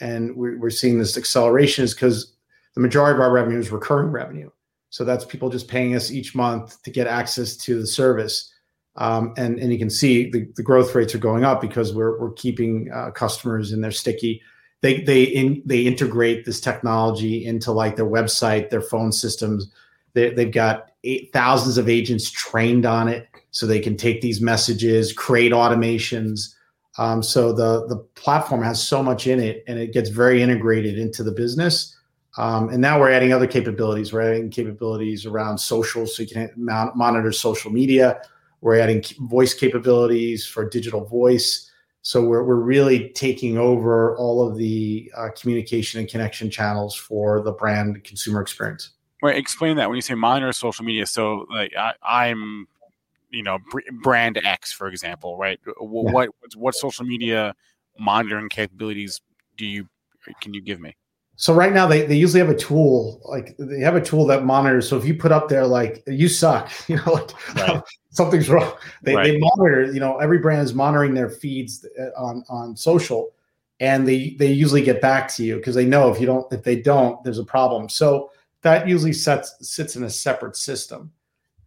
and 0.00 0.34
we're, 0.36 0.58
we're 0.58 0.70
seeing 0.70 0.98
this 0.98 1.16
acceleration, 1.16 1.84
is 1.84 1.94
because 1.94 2.32
the 2.74 2.80
majority 2.80 3.16
of 3.16 3.20
our 3.20 3.32
revenue 3.32 3.58
is 3.58 3.70
recurring 3.70 4.10
revenue. 4.10 4.50
So 4.88 5.04
that's 5.04 5.24
people 5.24 5.50
just 5.50 5.68
paying 5.68 5.94
us 5.94 6.10
each 6.10 6.34
month 6.34 6.82
to 6.82 6.90
get 6.90 7.06
access 7.06 7.56
to 7.58 7.78
the 7.78 7.86
service. 7.86 8.52
Um, 8.96 9.34
and 9.36 9.58
and 9.58 9.72
you 9.72 9.78
can 9.78 9.90
see 9.90 10.30
the, 10.30 10.48
the 10.56 10.62
growth 10.62 10.94
rates 10.94 11.14
are 11.14 11.18
going 11.18 11.44
up 11.44 11.60
because 11.60 11.94
we're 11.94 12.18
we're 12.18 12.32
keeping 12.32 12.90
uh, 12.92 13.10
customers 13.10 13.72
and 13.72 13.84
they're 13.84 13.90
sticky. 13.90 14.40
They 14.80 15.02
they 15.02 15.24
in, 15.24 15.62
they 15.66 15.82
integrate 15.82 16.46
this 16.46 16.60
technology 16.60 17.44
into 17.44 17.72
like 17.72 17.96
their 17.96 18.08
website, 18.08 18.70
their 18.70 18.80
phone 18.80 19.12
systems 19.12 19.70
they, 20.14 20.30
they've 20.30 20.52
got 20.52 20.90
eight, 21.04 21.32
thousands 21.32 21.78
of 21.78 21.88
agents 21.88 22.30
trained 22.30 22.86
on 22.86 23.08
it, 23.08 23.28
so 23.50 23.66
they 23.66 23.80
can 23.80 23.96
take 23.96 24.20
these 24.20 24.40
messages, 24.40 25.12
create 25.12 25.52
automations. 25.52 26.54
Um, 26.98 27.22
so 27.22 27.52
the 27.52 27.86
the 27.86 27.96
platform 28.14 28.62
has 28.62 28.82
so 28.82 29.02
much 29.02 29.26
in 29.26 29.40
it, 29.40 29.64
and 29.66 29.78
it 29.78 29.92
gets 29.92 30.10
very 30.10 30.42
integrated 30.42 30.98
into 30.98 31.22
the 31.22 31.32
business. 31.32 31.96
Um, 32.38 32.68
and 32.68 32.80
now 32.80 33.00
we're 33.00 33.10
adding 33.10 33.32
other 33.32 33.46
capabilities. 33.46 34.12
We're 34.12 34.32
adding 34.32 34.50
capabilities 34.50 35.26
around 35.26 35.58
social, 35.58 36.06
so 36.06 36.22
you 36.22 36.28
can 36.28 36.50
monitor 36.56 37.32
social 37.32 37.72
media. 37.72 38.20
We're 38.60 38.78
adding 38.78 39.02
voice 39.22 39.54
capabilities 39.54 40.46
for 40.46 40.68
digital 40.68 41.04
voice. 41.04 41.70
So 42.02 42.24
we're, 42.24 42.44
we're 42.44 42.54
really 42.56 43.10
taking 43.10 43.58
over 43.58 44.16
all 44.16 44.46
of 44.46 44.56
the 44.56 45.10
uh, 45.16 45.28
communication 45.38 46.00
and 46.00 46.08
connection 46.08 46.50
channels 46.50 46.94
for 46.94 47.42
the 47.42 47.52
brand 47.52 48.02
consumer 48.04 48.40
experience. 48.40 48.90
Wait, 49.22 49.36
explain 49.36 49.76
that 49.76 49.88
when 49.88 49.96
you 49.96 50.02
say 50.02 50.14
monitor 50.14 50.52
social 50.52 50.84
media. 50.84 51.06
So, 51.06 51.46
like, 51.50 51.74
I, 52.02 52.28
am 52.28 52.66
you 53.30 53.42
know, 53.42 53.58
brand 54.02 54.40
X, 54.44 54.72
for 54.72 54.88
example, 54.88 55.36
right? 55.36 55.58
What, 55.78 56.06
yeah. 56.06 56.12
what 56.12 56.30
what 56.56 56.74
social 56.74 57.04
media 57.04 57.54
monitoring 57.98 58.48
capabilities 58.48 59.20
do 59.56 59.66
you 59.66 59.88
can 60.40 60.54
you 60.54 60.60
give 60.60 60.80
me? 60.80 60.96
So 61.36 61.54
right 61.54 61.72
now 61.72 61.86
they, 61.86 62.04
they 62.04 62.16
usually 62.16 62.40
have 62.40 62.50
a 62.50 62.54
tool 62.54 63.22
like 63.24 63.56
they 63.58 63.80
have 63.80 63.96
a 63.96 64.00
tool 64.00 64.26
that 64.26 64.44
monitors. 64.44 64.86
So 64.88 64.98
if 64.98 65.06
you 65.06 65.14
put 65.14 65.32
up 65.32 65.48
there 65.48 65.66
like 65.66 66.02
you 66.06 66.28
suck, 66.28 66.70
you 66.88 66.96
know, 66.96 67.12
like 67.12 67.56
right. 67.56 67.82
something's 68.10 68.48
wrong. 68.48 68.72
They, 69.02 69.14
right. 69.14 69.24
they 69.24 69.38
monitor. 69.38 69.90
You 69.90 70.00
know, 70.00 70.18
every 70.18 70.38
brand 70.38 70.62
is 70.62 70.74
monitoring 70.74 71.14
their 71.14 71.30
feeds 71.30 71.86
uh, 71.98 72.20
on 72.20 72.44
on 72.50 72.76
social, 72.76 73.32
and 73.80 74.06
they 74.06 74.36
they 74.38 74.52
usually 74.52 74.82
get 74.82 75.00
back 75.00 75.28
to 75.36 75.44
you 75.44 75.56
because 75.56 75.74
they 75.74 75.86
know 75.86 76.12
if 76.12 76.20
you 76.20 76.26
don't 76.26 76.52
if 76.52 76.62
they 76.62 76.76
don't 76.76 77.22
there's 77.24 77.38
a 77.38 77.44
problem. 77.44 77.88
So 77.88 78.30
that 78.62 78.88
usually 78.88 79.12
sets 79.12 79.54
sits 79.60 79.96
in 79.96 80.04
a 80.04 80.10
separate 80.10 80.56
system. 80.56 81.12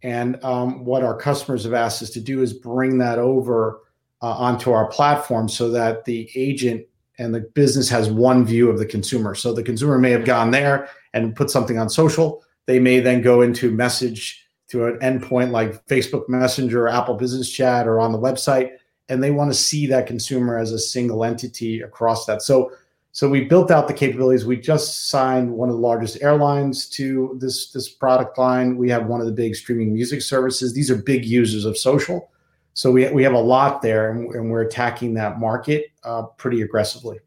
And 0.02 0.42
um, 0.44 0.84
what 0.84 1.02
our 1.02 1.16
customers 1.16 1.64
have 1.64 1.72
asked 1.72 2.02
us 2.02 2.10
to 2.10 2.20
do 2.20 2.42
is 2.42 2.52
bring 2.52 2.98
that 2.98 3.18
over 3.18 3.80
uh, 4.20 4.32
onto 4.32 4.70
our 4.70 4.86
platform 4.88 5.48
so 5.48 5.70
that 5.70 6.04
the 6.04 6.30
agent 6.34 6.86
and 7.18 7.34
the 7.34 7.40
business 7.40 7.88
has 7.88 8.10
one 8.10 8.44
view 8.44 8.68
of 8.68 8.78
the 8.78 8.86
consumer. 8.86 9.34
So 9.34 9.54
the 9.54 9.62
consumer 9.62 9.98
may 9.98 10.10
have 10.10 10.24
gone 10.24 10.50
there 10.50 10.88
and 11.14 11.34
put 11.34 11.50
something 11.50 11.78
on 11.78 11.88
social. 11.88 12.42
They 12.66 12.78
may 12.78 13.00
then 13.00 13.22
go 13.22 13.42
into 13.42 13.70
message 13.70 14.46
to 14.68 14.86
an 14.86 14.98
endpoint 14.98 15.52
like 15.52 15.86
Facebook 15.86 16.28
Messenger 16.28 16.88
Apple 16.88 17.14
Business 17.14 17.50
Chat 17.50 17.86
or 17.86 18.00
on 18.00 18.12
the 18.12 18.18
website, 18.18 18.72
and 19.08 19.22
they 19.22 19.30
want 19.30 19.50
to 19.52 19.56
see 19.56 19.86
that 19.86 20.06
consumer 20.06 20.58
as 20.58 20.72
a 20.72 20.78
single 20.78 21.24
entity 21.24 21.82
across 21.82 22.26
that. 22.26 22.42
So 22.42 22.72
so 23.14 23.28
we 23.28 23.44
built 23.44 23.70
out 23.70 23.86
the 23.86 23.94
capabilities. 23.94 24.44
We 24.44 24.56
just 24.56 25.08
signed 25.08 25.48
one 25.48 25.68
of 25.68 25.76
the 25.76 25.80
largest 25.80 26.20
airlines 26.20 26.88
to 26.90 27.36
this 27.38 27.70
this 27.70 27.88
product 27.88 28.36
line. 28.38 28.76
We 28.76 28.90
have 28.90 29.06
one 29.06 29.20
of 29.20 29.26
the 29.26 29.32
big 29.32 29.54
streaming 29.54 29.94
music 29.94 30.20
services. 30.20 30.74
These 30.74 30.90
are 30.90 30.96
big 30.96 31.24
users 31.24 31.64
of 31.64 31.78
social. 31.78 32.32
So 32.72 32.90
we, 32.90 33.08
we 33.12 33.22
have 33.22 33.34
a 33.34 33.40
lot 33.40 33.82
there, 33.82 34.10
and, 34.10 34.34
and 34.34 34.50
we're 34.50 34.62
attacking 34.62 35.14
that 35.14 35.38
market 35.38 35.92
uh, 36.02 36.22
pretty 36.22 36.62
aggressively. 36.62 37.20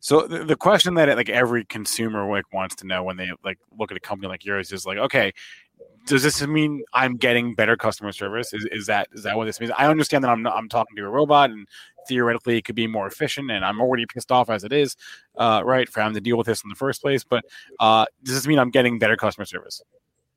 So 0.00 0.26
the, 0.26 0.44
the 0.44 0.56
question 0.56 0.92
that 0.96 1.16
like 1.16 1.30
every 1.30 1.64
consumer 1.64 2.30
like 2.30 2.52
wants 2.52 2.74
to 2.76 2.86
know 2.86 3.02
when 3.02 3.16
they 3.16 3.30
like 3.42 3.58
look 3.78 3.90
at 3.90 3.96
a 3.96 4.00
company 4.00 4.28
like 4.28 4.44
yours 4.44 4.72
is 4.72 4.84
like, 4.84 4.98
okay, 4.98 5.32
does 6.06 6.22
this 6.22 6.46
mean 6.46 6.82
I'm 6.92 7.16
getting 7.16 7.54
better 7.54 7.78
customer 7.78 8.12
service? 8.12 8.52
Is, 8.52 8.68
is 8.70 8.86
that 8.86 9.08
is 9.12 9.22
that 9.22 9.38
what 9.38 9.46
this 9.46 9.58
means? 9.58 9.72
I 9.78 9.86
understand 9.86 10.24
that 10.24 10.28
I'm 10.28 10.42
not, 10.42 10.54
I'm 10.54 10.68
talking 10.68 10.96
to 10.96 11.02
a 11.04 11.08
robot 11.08 11.50
and 11.50 11.66
theoretically 12.08 12.58
it 12.58 12.64
could 12.64 12.74
be 12.74 12.86
more 12.86 13.06
efficient, 13.06 13.50
and 13.50 13.64
I'm 13.64 13.80
already 13.80 14.06
pissed 14.06 14.32
off 14.32 14.50
as 14.50 14.64
it 14.64 14.72
is, 14.72 14.96
uh, 15.38 15.62
right, 15.64 15.88
for 15.88 16.00
having 16.00 16.14
to 16.14 16.20
deal 16.20 16.36
with 16.36 16.46
this 16.46 16.62
in 16.62 16.68
the 16.68 16.76
first 16.76 17.02
place. 17.02 17.24
But 17.24 17.44
uh, 17.80 18.06
does 18.22 18.34
this 18.34 18.46
mean 18.46 18.58
I'm 18.58 18.70
getting 18.70 18.98
better 18.98 19.16
customer 19.16 19.44
service? 19.44 19.82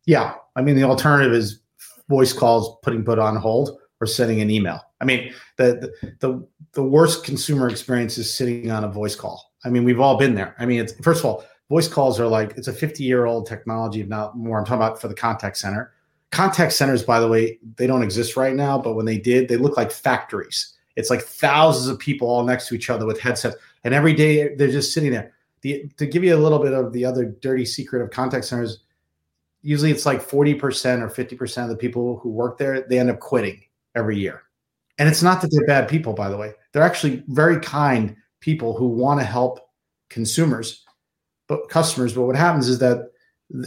Yeah, 0.05 0.35
I 0.55 0.61
mean 0.61 0.75
the 0.75 0.83
alternative 0.83 1.33
is 1.33 1.61
voice 2.09 2.33
calls 2.33 2.77
putting 2.83 3.03
put 3.03 3.19
on 3.19 3.35
hold 3.35 3.79
or 4.01 4.07
sending 4.07 4.41
an 4.41 4.49
email. 4.49 4.81
I 5.01 5.05
mean, 5.05 5.33
the, 5.57 5.91
the 6.19 6.47
the 6.73 6.83
worst 6.83 7.23
consumer 7.23 7.69
experience 7.69 8.17
is 8.17 8.31
sitting 8.33 8.69
on 8.69 8.83
a 8.83 8.89
voice 8.89 9.15
call. 9.15 9.51
I 9.63 9.69
mean, 9.69 9.83
we've 9.83 9.99
all 9.99 10.17
been 10.17 10.35
there. 10.35 10.55
I 10.59 10.65
mean, 10.65 10.79
it's 10.79 10.93
first 11.01 11.21
of 11.21 11.25
all, 11.25 11.45
voice 11.69 11.87
calls 11.87 12.19
are 12.19 12.27
like 12.27 12.53
it's 12.57 12.67
a 12.67 12.73
50 12.73 13.03
year 13.03 13.25
old 13.25 13.47
technology, 13.47 14.01
if 14.01 14.07
not 14.07 14.37
more. 14.37 14.59
I'm 14.59 14.65
talking 14.65 14.77
about 14.77 15.01
for 15.01 15.07
the 15.07 15.15
contact 15.15 15.57
center. 15.57 15.93
Contact 16.31 16.73
centers, 16.73 17.03
by 17.03 17.19
the 17.19 17.27
way, 17.27 17.59
they 17.77 17.87
don't 17.87 18.03
exist 18.03 18.35
right 18.35 18.55
now, 18.55 18.77
but 18.77 18.95
when 18.95 19.05
they 19.05 19.17
did, 19.17 19.47
they 19.47 19.57
look 19.57 19.77
like 19.77 19.91
factories. 19.91 20.73
It's 20.95 21.09
like 21.09 21.21
thousands 21.21 21.87
of 21.87 21.99
people 21.99 22.27
all 22.27 22.43
next 22.43 22.67
to 22.67 22.75
each 22.75 22.89
other 22.89 23.05
with 23.05 23.19
headsets, 23.19 23.57
and 23.83 23.93
every 23.93 24.13
day 24.13 24.55
they're 24.55 24.67
just 24.69 24.93
sitting 24.93 25.11
there. 25.11 25.33
The, 25.61 25.89
to 25.97 26.05
give 26.05 26.23
you 26.23 26.35
a 26.35 26.37
little 26.37 26.59
bit 26.59 26.73
of 26.73 26.93
the 26.93 27.05
other 27.05 27.25
dirty 27.25 27.65
secret 27.65 28.01
of 28.01 28.11
contact 28.11 28.45
centers, 28.45 28.79
usually 29.61 29.91
it's 29.91 30.05
like 30.05 30.21
40% 30.21 31.01
or 31.01 31.09
50% 31.09 31.63
of 31.63 31.69
the 31.69 31.75
people 31.75 32.19
who 32.19 32.29
work 32.29 32.57
there, 32.57 32.81
they 32.87 32.99
end 32.99 33.09
up 33.09 33.19
quitting 33.19 33.63
every 33.95 34.17
year. 34.17 34.43
And 34.99 35.09
it's 35.09 35.23
not 35.23 35.41
that 35.41 35.49
they're 35.51 35.65
bad 35.65 35.89
people, 35.89 36.13
by 36.13 36.29
the 36.29 36.37
way. 36.37 36.53
They're 36.71 36.83
actually 36.83 37.23
very 37.27 37.59
kind 37.59 38.15
people 38.39 38.77
who 38.77 38.87
want 38.87 39.19
to 39.19 39.25
help 39.25 39.59
consumers, 40.09 40.85
but 41.47 41.67
customers. 41.69 42.13
But 42.13 42.27
what 42.27 42.35
happens 42.35 42.69
is 42.69 42.79
that 42.79 43.09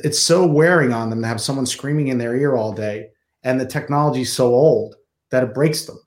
it's 0.04 0.18
so 0.18 0.46
wearing 0.46 0.92
on 0.92 1.10
them 1.10 1.22
to 1.22 1.28
have 1.28 1.40
someone 1.40 1.66
screaming 1.66 2.08
in 2.08 2.18
their 2.18 2.36
ear 2.36 2.56
all 2.56 2.72
day, 2.72 3.10
and 3.42 3.60
the 3.60 3.66
technology 3.66 4.22
is 4.22 4.32
so 4.32 4.46
old 4.46 4.94
that 5.30 5.42
it 5.42 5.54
breaks 5.54 5.84
them. 5.84 5.98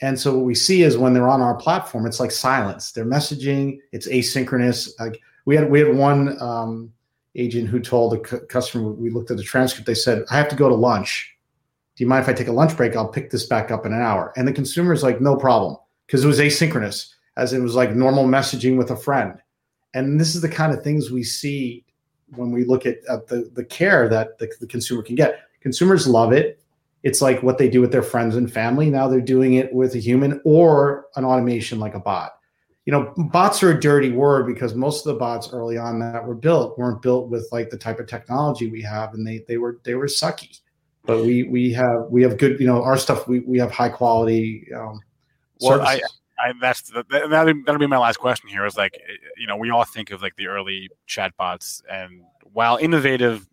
And 0.00 0.18
so 0.18 0.34
what 0.34 0.44
we 0.44 0.54
see 0.54 0.82
is 0.82 0.96
when 0.96 1.12
they're 1.12 1.28
on 1.28 1.42
our 1.42 1.56
platform, 1.56 2.06
it's 2.06 2.20
like 2.20 2.30
silence. 2.30 2.92
They're 2.92 3.04
messaging. 3.04 3.78
It's 3.92 4.08
asynchronous. 4.08 4.90
Like 4.98 5.20
we 5.44 5.56
had 5.56 5.70
we 5.70 5.80
had 5.80 5.94
one 5.94 6.40
um, 6.40 6.92
agent 7.34 7.68
who 7.68 7.80
told 7.80 8.14
a 8.14 8.18
cu- 8.18 8.46
customer. 8.46 8.90
We 8.90 9.10
looked 9.10 9.30
at 9.30 9.36
the 9.36 9.42
transcript. 9.42 9.86
They 9.86 9.94
said, 9.94 10.24
"I 10.30 10.36
have 10.36 10.48
to 10.48 10.56
go 10.56 10.68
to 10.68 10.74
lunch." 10.74 11.36
do 12.00 12.04
you 12.04 12.08
mind 12.08 12.22
if 12.22 12.30
I 12.30 12.32
take 12.32 12.48
a 12.48 12.52
lunch 12.52 12.74
break? 12.78 12.96
I'll 12.96 13.06
pick 13.06 13.30
this 13.30 13.44
back 13.44 13.70
up 13.70 13.84
in 13.84 13.92
an 13.92 14.00
hour. 14.00 14.32
And 14.34 14.48
the 14.48 14.54
consumer 14.54 14.94
is 14.94 15.02
like, 15.02 15.20
no 15.20 15.36
problem, 15.36 15.76
because 16.06 16.24
it 16.24 16.28
was 16.28 16.38
asynchronous, 16.38 17.12
as 17.36 17.52
it 17.52 17.60
was 17.60 17.74
like 17.74 17.94
normal 17.94 18.24
messaging 18.24 18.78
with 18.78 18.90
a 18.90 18.96
friend. 18.96 19.34
And 19.92 20.18
this 20.18 20.34
is 20.34 20.40
the 20.40 20.48
kind 20.48 20.72
of 20.72 20.82
things 20.82 21.10
we 21.10 21.22
see 21.22 21.84
when 22.36 22.52
we 22.52 22.64
look 22.64 22.86
at, 22.86 23.00
at 23.06 23.26
the, 23.26 23.50
the 23.52 23.66
care 23.66 24.08
that 24.08 24.38
the, 24.38 24.50
the 24.60 24.66
consumer 24.66 25.02
can 25.02 25.14
get. 25.14 25.40
Consumers 25.60 26.06
love 26.06 26.32
it. 26.32 26.62
It's 27.02 27.22
like 27.22 27.42
what 27.42 27.58
they 27.58 27.68
do 27.68 27.80
with 27.80 27.92
their 27.92 28.02
friends 28.02 28.36
and 28.36 28.52
family. 28.52 28.90
Now 28.90 29.08
they're 29.08 29.20
doing 29.20 29.54
it 29.54 29.72
with 29.72 29.94
a 29.94 29.98
human 29.98 30.40
or 30.44 31.06
an 31.16 31.24
automation 31.24 31.78
like 31.78 31.94
a 31.94 32.00
bot. 32.00 32.32
You 32.86 32.92
know, 32.92 33.14
bots 33.16 33.62
are 33.62 33.70
a 33.70 33.80
dirty 33.80 34.10
word 34.10 34.46
because 34.46 34.74
most 34.74 35.06
of 35.06 35.12
the 35.12 35.18
bots 35.18 35.52
early 35.52 35.78
on 35.78 35.98
that 36.00 36.26
were 36.26 36.34
built 36.34 36.78
weren't 36.78 37.02
built 37.02 37.30
with 37.30 37.48
like 37.52 37.70
the 37.70 37.78
type 37.78 38.00
of 38.00 38.06
technology 38.06 38.70
we 38.70 38.82
have, 38.82 39.14
and 39.14 39.26
they 39.26 39.44
they 39.46 39.58
were 39.58 39.80
they 39.84 39.94
were 39.94 40.06
sucky 40.06 40.60
but 41.04 41.24
we 41.24 41.44
we 41.44 41.72
have 41.72 42.04
we 42.10 42.22
have 42.22 42.36
good 42.36 42.58
you 42.60 42.66
know 42.66 42.82
our 42.82 42.96
stuff 42.96 43.26
we, 43.26 43.40
we 43.40 43.58
have 43.58 43.70
high 43.70 43.88
quality 43.88 44.66
um, 44.74 45.00
well 45.60 45.80
I, 45.80 46.00
I 46.38 46.52
that's 46.60 46.82
the, 46.82 47.04
that'll, 47.10 47.54
that'll 47.64 47.78
be 47.78 47.86
my 47.86 47.98
last 47.98 48.18
question 48.18 48.48
here 48.48 48.64
is 48.66 48.76
like 48.76 49.00
you 49.36 49.46
know 49.46 49.56
we 49.56 49.70
all 49.70 49.84
think 49.84 50.10
of 50.10 50.22
like 50.22 50.36
the 50.36 50.46
early 50.46 50.88
chatbots 51.08 51.82
and 51.90 52.22
while 52.52 52.76
innovative 52.76 53.46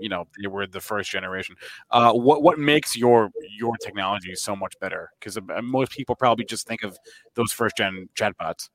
you 0.00 0.08
know 0.08 0.26
they 0.40 0.48
were 0.48 0.66
the 0.66 0.80
first 0.80 1.10
generation 1.10 1.54
uh, 1.90 2.12
what 2.12 2.42
what 2.42 2.58
makes 2.58 2.96
your 2.96 3.30
your 3.56 3.76
technology 3.76 4.34
so 4.34 4.56
much 4.56 4.78
better 4.80 5.10
because 5.18 5.36
uh, 5.36 5.62
most 5.62 5.92
people 5.92 6.14
probably 6.14 6.44
just 6.44 6.66
think 6.66 6.82
of 6.82 6.98
those 7.34 7.52
first 7.52 7.76
gen 7.76 8.08
chatbots 8.14 8.70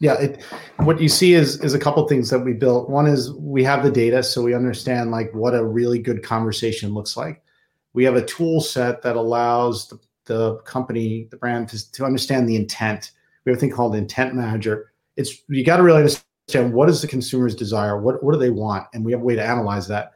yeah 0.00 0.14
it, 0.14 0.42
what 0.78 1.00
you 1.00 1.08
see 1.08 1.34
is 1.34 1.60
is 1.62 1.74
a 1.74 1.78
couple 1.78 2.06
things 2.08 2.28
that 2.30 2.40
we 2.40 2.52
built 2.52 2.88
one 2.88 3.06
is 3.06 3.32
we 3.34 3.64
have 3.64 3.82
the 3.82 3.90
data 3.90 4.22
so 4.22 4.42
we 4.42 4.54
understand 4.54 5.10
like 5.10 5.32
what 5.34 5.54
a 5.54 5.64
really 5.64 5.98
good 5.98 6.22
conversation 6.22 6.92
looks 6.92 7.16
like 7.16 7.42
we 7.98 8.04
have 8.04 8.14
a 8.14 8.24
tool 8.24 8.60
set 8.60 9.02
that 9.02 9.16
allows 9.16 9.88
the, 9.88 9.98
the 10.26 10.56
company, 10.58 11.26
the 11.30 11.36
brand 11.36 11.68
to, 11.70 11.92
to 11.92 12.04
understand 12.04 12.48
the 12.48 12.56
intent. 12.56 13.12
We 13.44 13.50
have 13.50 13.58
a 13.58 13.60
thing 13.60 13.70
called 13.70 13.96
intent 13.96 14.34
manager. 14.34 14.92
It's 15.16 15.42
you 15.48 15.64
got 15.64 15.78
to 15.78 15.82
really 15.82 15.98
understand 15.98 16.72
what 16.72 16.88
is 16.88 17.00
the 17.02 17.08
consumer's 17.08 17.54
desire, 17.56 18.00
what 18.00 18.22
what 18.22 18.32
do 18.32 18.38
they 18.38 18.50
want, 18.50 18.86
and 18.94 19.04
we 19.04 19.12
have 19.12 19.20
a 19.20 19.24
way 19.24 19.34
to 19.34 19.44
analyze 19.44 19.88
that. 19.88 20.12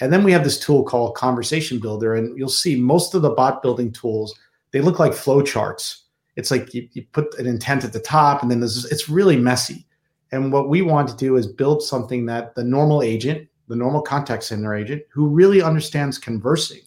And 0.00 0.12
then 0.12 0.24
we 0.24 0.32
have 0.32 0.44
this 0.44 0.58
tool 0.58 0.82
called 0.82 1.14
Conversation 1.14 1.78
Builder, 1.78 2.14
and 2.14 2.36
you'll 2.38 2.48
see 2.48 2.80
most 2.80 3.14
of 3.14 3.22
the 3.22 3.30
bot 3.30 3.62
building 3.62 3.92
tools 3.92 4.38
they 4.72 4.80
look 4.80 4.98
like 4.98 5.14
flow 5.14 5.40
charts. 5.40 6.04
It's 6.34 6.50
like 6.50 6.74
you, 6.74 6.86
you 6.92 7.06
put 7.12 7.38
an 7.38 7.46
intent 7.46 7.84
at 7.84 7.92
the 7.92 8.00
top, 8.00 8.42
and 8.42 8.50
then 8.50 8.60
there's 8.60 8.84
it's 8.86 9.08
really 9.08 9.36
messy. 9.36 9.86
And 10.32 10.52
what 10.52 10.68
we 10.68 10.82
want 10.82 11.08
to 11.08 11.16
do 11.16 11.36
is 11.36 11.46
build 11.46 11.82
something 11.82 12.26
that 12.26 12.54
the 12.54 12.64
normal 12.64 13.02
agent, 13.02 13.48
the 13.68 13.76
normal 13.76 14.02
contact 14.02 14.42
center 14.42 14.74
agent, 14.74 15.02
who 15.10 15.28
really 15.28 15.62
understands 15.62 16.18
conversing, 16.18 16.82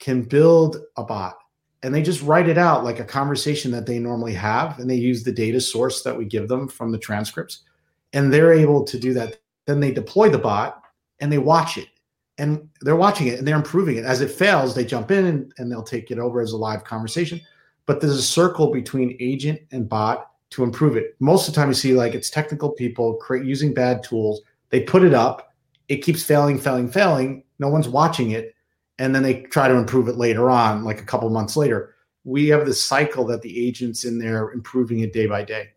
can 0.00 0.22
build 0.22 0.76
a 0.96 1.04
bot 1.04 1.38
and 1.82 1.94
they 1.94 2.02
just 2.02 2.22
write 2.22 2.48
it 2.48 2.58
out 2.58 2.84
like 2.84 2.98
a 2.98 3.04
conversation 3.04 3.70
that 3.70 3.86
they 3.86 3.98
normally 3.98 4.34
have 4.34 4.78
and 4.78 4.90
they 4.90 4.96
use 4.96 5.22
the 5.22 5.32
data 5.32 5.60
source 5.60 6.02
that 6.02 6.16
we 6.16 6.24
give 6.24 6.48
them 6.48 6.68
from 6.68 6.90
the 6.90 6.98
transcripts 6.98 7.62
and 8.12 8.32
they're 8.32 8.52
able 8.52 8.84
to 8.84 8.98
do 8.98 9.12
that 9.12 9.38
then 9.66 9.80
they 9.80 9.92
deploy 9.92 10.28
the 10.28 10.38
bot 10.38 10.82
and 11.20 11.30
they 11.32 11.38
watch 11.38 11.78
it 11.78 11.88
and 12.38 12.68
they're 12.80 12.96
watching 12.96 13.26
it 13.26 13.38
and 13.38 13.46
they're 13.46 13.56
improving 13.56 13.96
it. 13.96 14.04
As 14.04 14.20
it 14.20 14.30
fails 14.30 14.74
they 14.74 14.84
jump 14.84 15.10
in 15.10 15.26
and, 15.26 15.52
and 15.58 15.70
they'll 15.70 15.82
take 15.82 16.10
it 16.10 16.18
over 16.18 16.40
as 16.40 16.52
a 16.52 16.56
live 16.56 16.84
conversation. 16.84 17.40
But 17.86 18.00
there's 18.00 18.16
a 18.16 18.22
circle 18.22 18.70
between 18.70 19.16
agent 19.20 19.60
and 19.72 19.88
bot 19.88 20.30
to 20.50 20.62
improve 20.62 20.96
it. 20.96 21.16
Most 21.20 21.48
of 21.48 21.54
the 21.54 21.60
time 21.60 21.68
you 21.68 21.74
see 21.74 21.94
like 21.94 22.14
it's 22.14 22.30
technical 22.30 22.70
people 22.70 23.16
create 23.16 23.44
using 23.44 23.74
bad 23.74 24.02
tools. 24.02 24.40
They 24.70 24.80
put 24.80 25.02
it 25.02 25.14
up. 25.14 25.54
It 25.88 25.98
keeps 25.98 26.22
failing 26.22 26.58
failing 26.58 26.88
failing. 26.88 27.44
No 27.58 27.68
one's 27.68 27.88
watching 27.88 28.30
it. 28.30 28.54
And 28.98 29.14
then 29.14 29.22
they 29.22 29.42
try 29.42 29.68
to 29.68 29.74
improve 29.74 30.08
it 30.08 30.16
later 30.16 30.50
on, 30.50 30.84
like 30.84 31.00
a 31.00 31.04
couple 31.04 31.30
months 31.30 31.56
later. 31.56 31.94
We 32.24 32.48
have 32.48 32.66
this 32.66 32.82
cycle 32.82 33.24
that 33.26 33.42
the 33.42 33.66
agents 33.66 34.04
in 34.04 34.18
there 34.18 34.50
improving 34.50 35.00
it 35.00 35.12
day 35.12 35.26
by 35.26 35.44
day. 35.44 35.70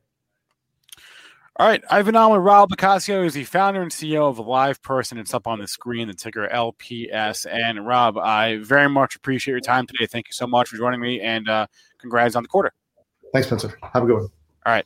All 1.62 1.68
right, 1.68 1.84
I've 1.92 2.08
been 2.08 2.16
on 2.16 2.32
with 2.32 2.42
Rob 2.42 2.72
LoCascio. 2.72 3.22
He's 3.22 3.36
the 3.36 3.44
founder 3.44 3.84
and 3.84 3.92
CEO 3.92 4.28
of 4.28 4.40
Live 4.40 4.82
Person. 4.82 5.20
It's 5.20 5.32
up 5.32 5.46
on 5.46 5.60
the 5.60 5.68
screen, 5.68 6.08
the 6.08 6.16
ticker 6.16 6.50
LPS. 6.52 7.46
And 7.46 7.86
Rob, 7.86 8.18
I 8.18 8.58
very 8.64 8.90
much 8.90 9.16
appreciate 9.16 9.52
your 9.52 9.60
time 9.60 9.86
today. 9.86 10.08
Thank 10.08 10.28
you 10.28 10.34
so 10.34 10.48
much 10.48 10.70
for 10.70 10.78
joining 10.78 11.00
me, 11.00 11.22
and 11.22 11.48
uh, 11.48 11.68
congrats 12.00 12.36
on 12.36 12.42
the 12.42 12.50
quarter. 12.50 12.74
Thanks, 13.32 13.48
Spencer. 13.48 13.78
Have 13.94 14.02
a 14.02 14.06
good 14.08 14.16
one. 14.16 14.30
All 14.66 14.74
right. 14.74 14.86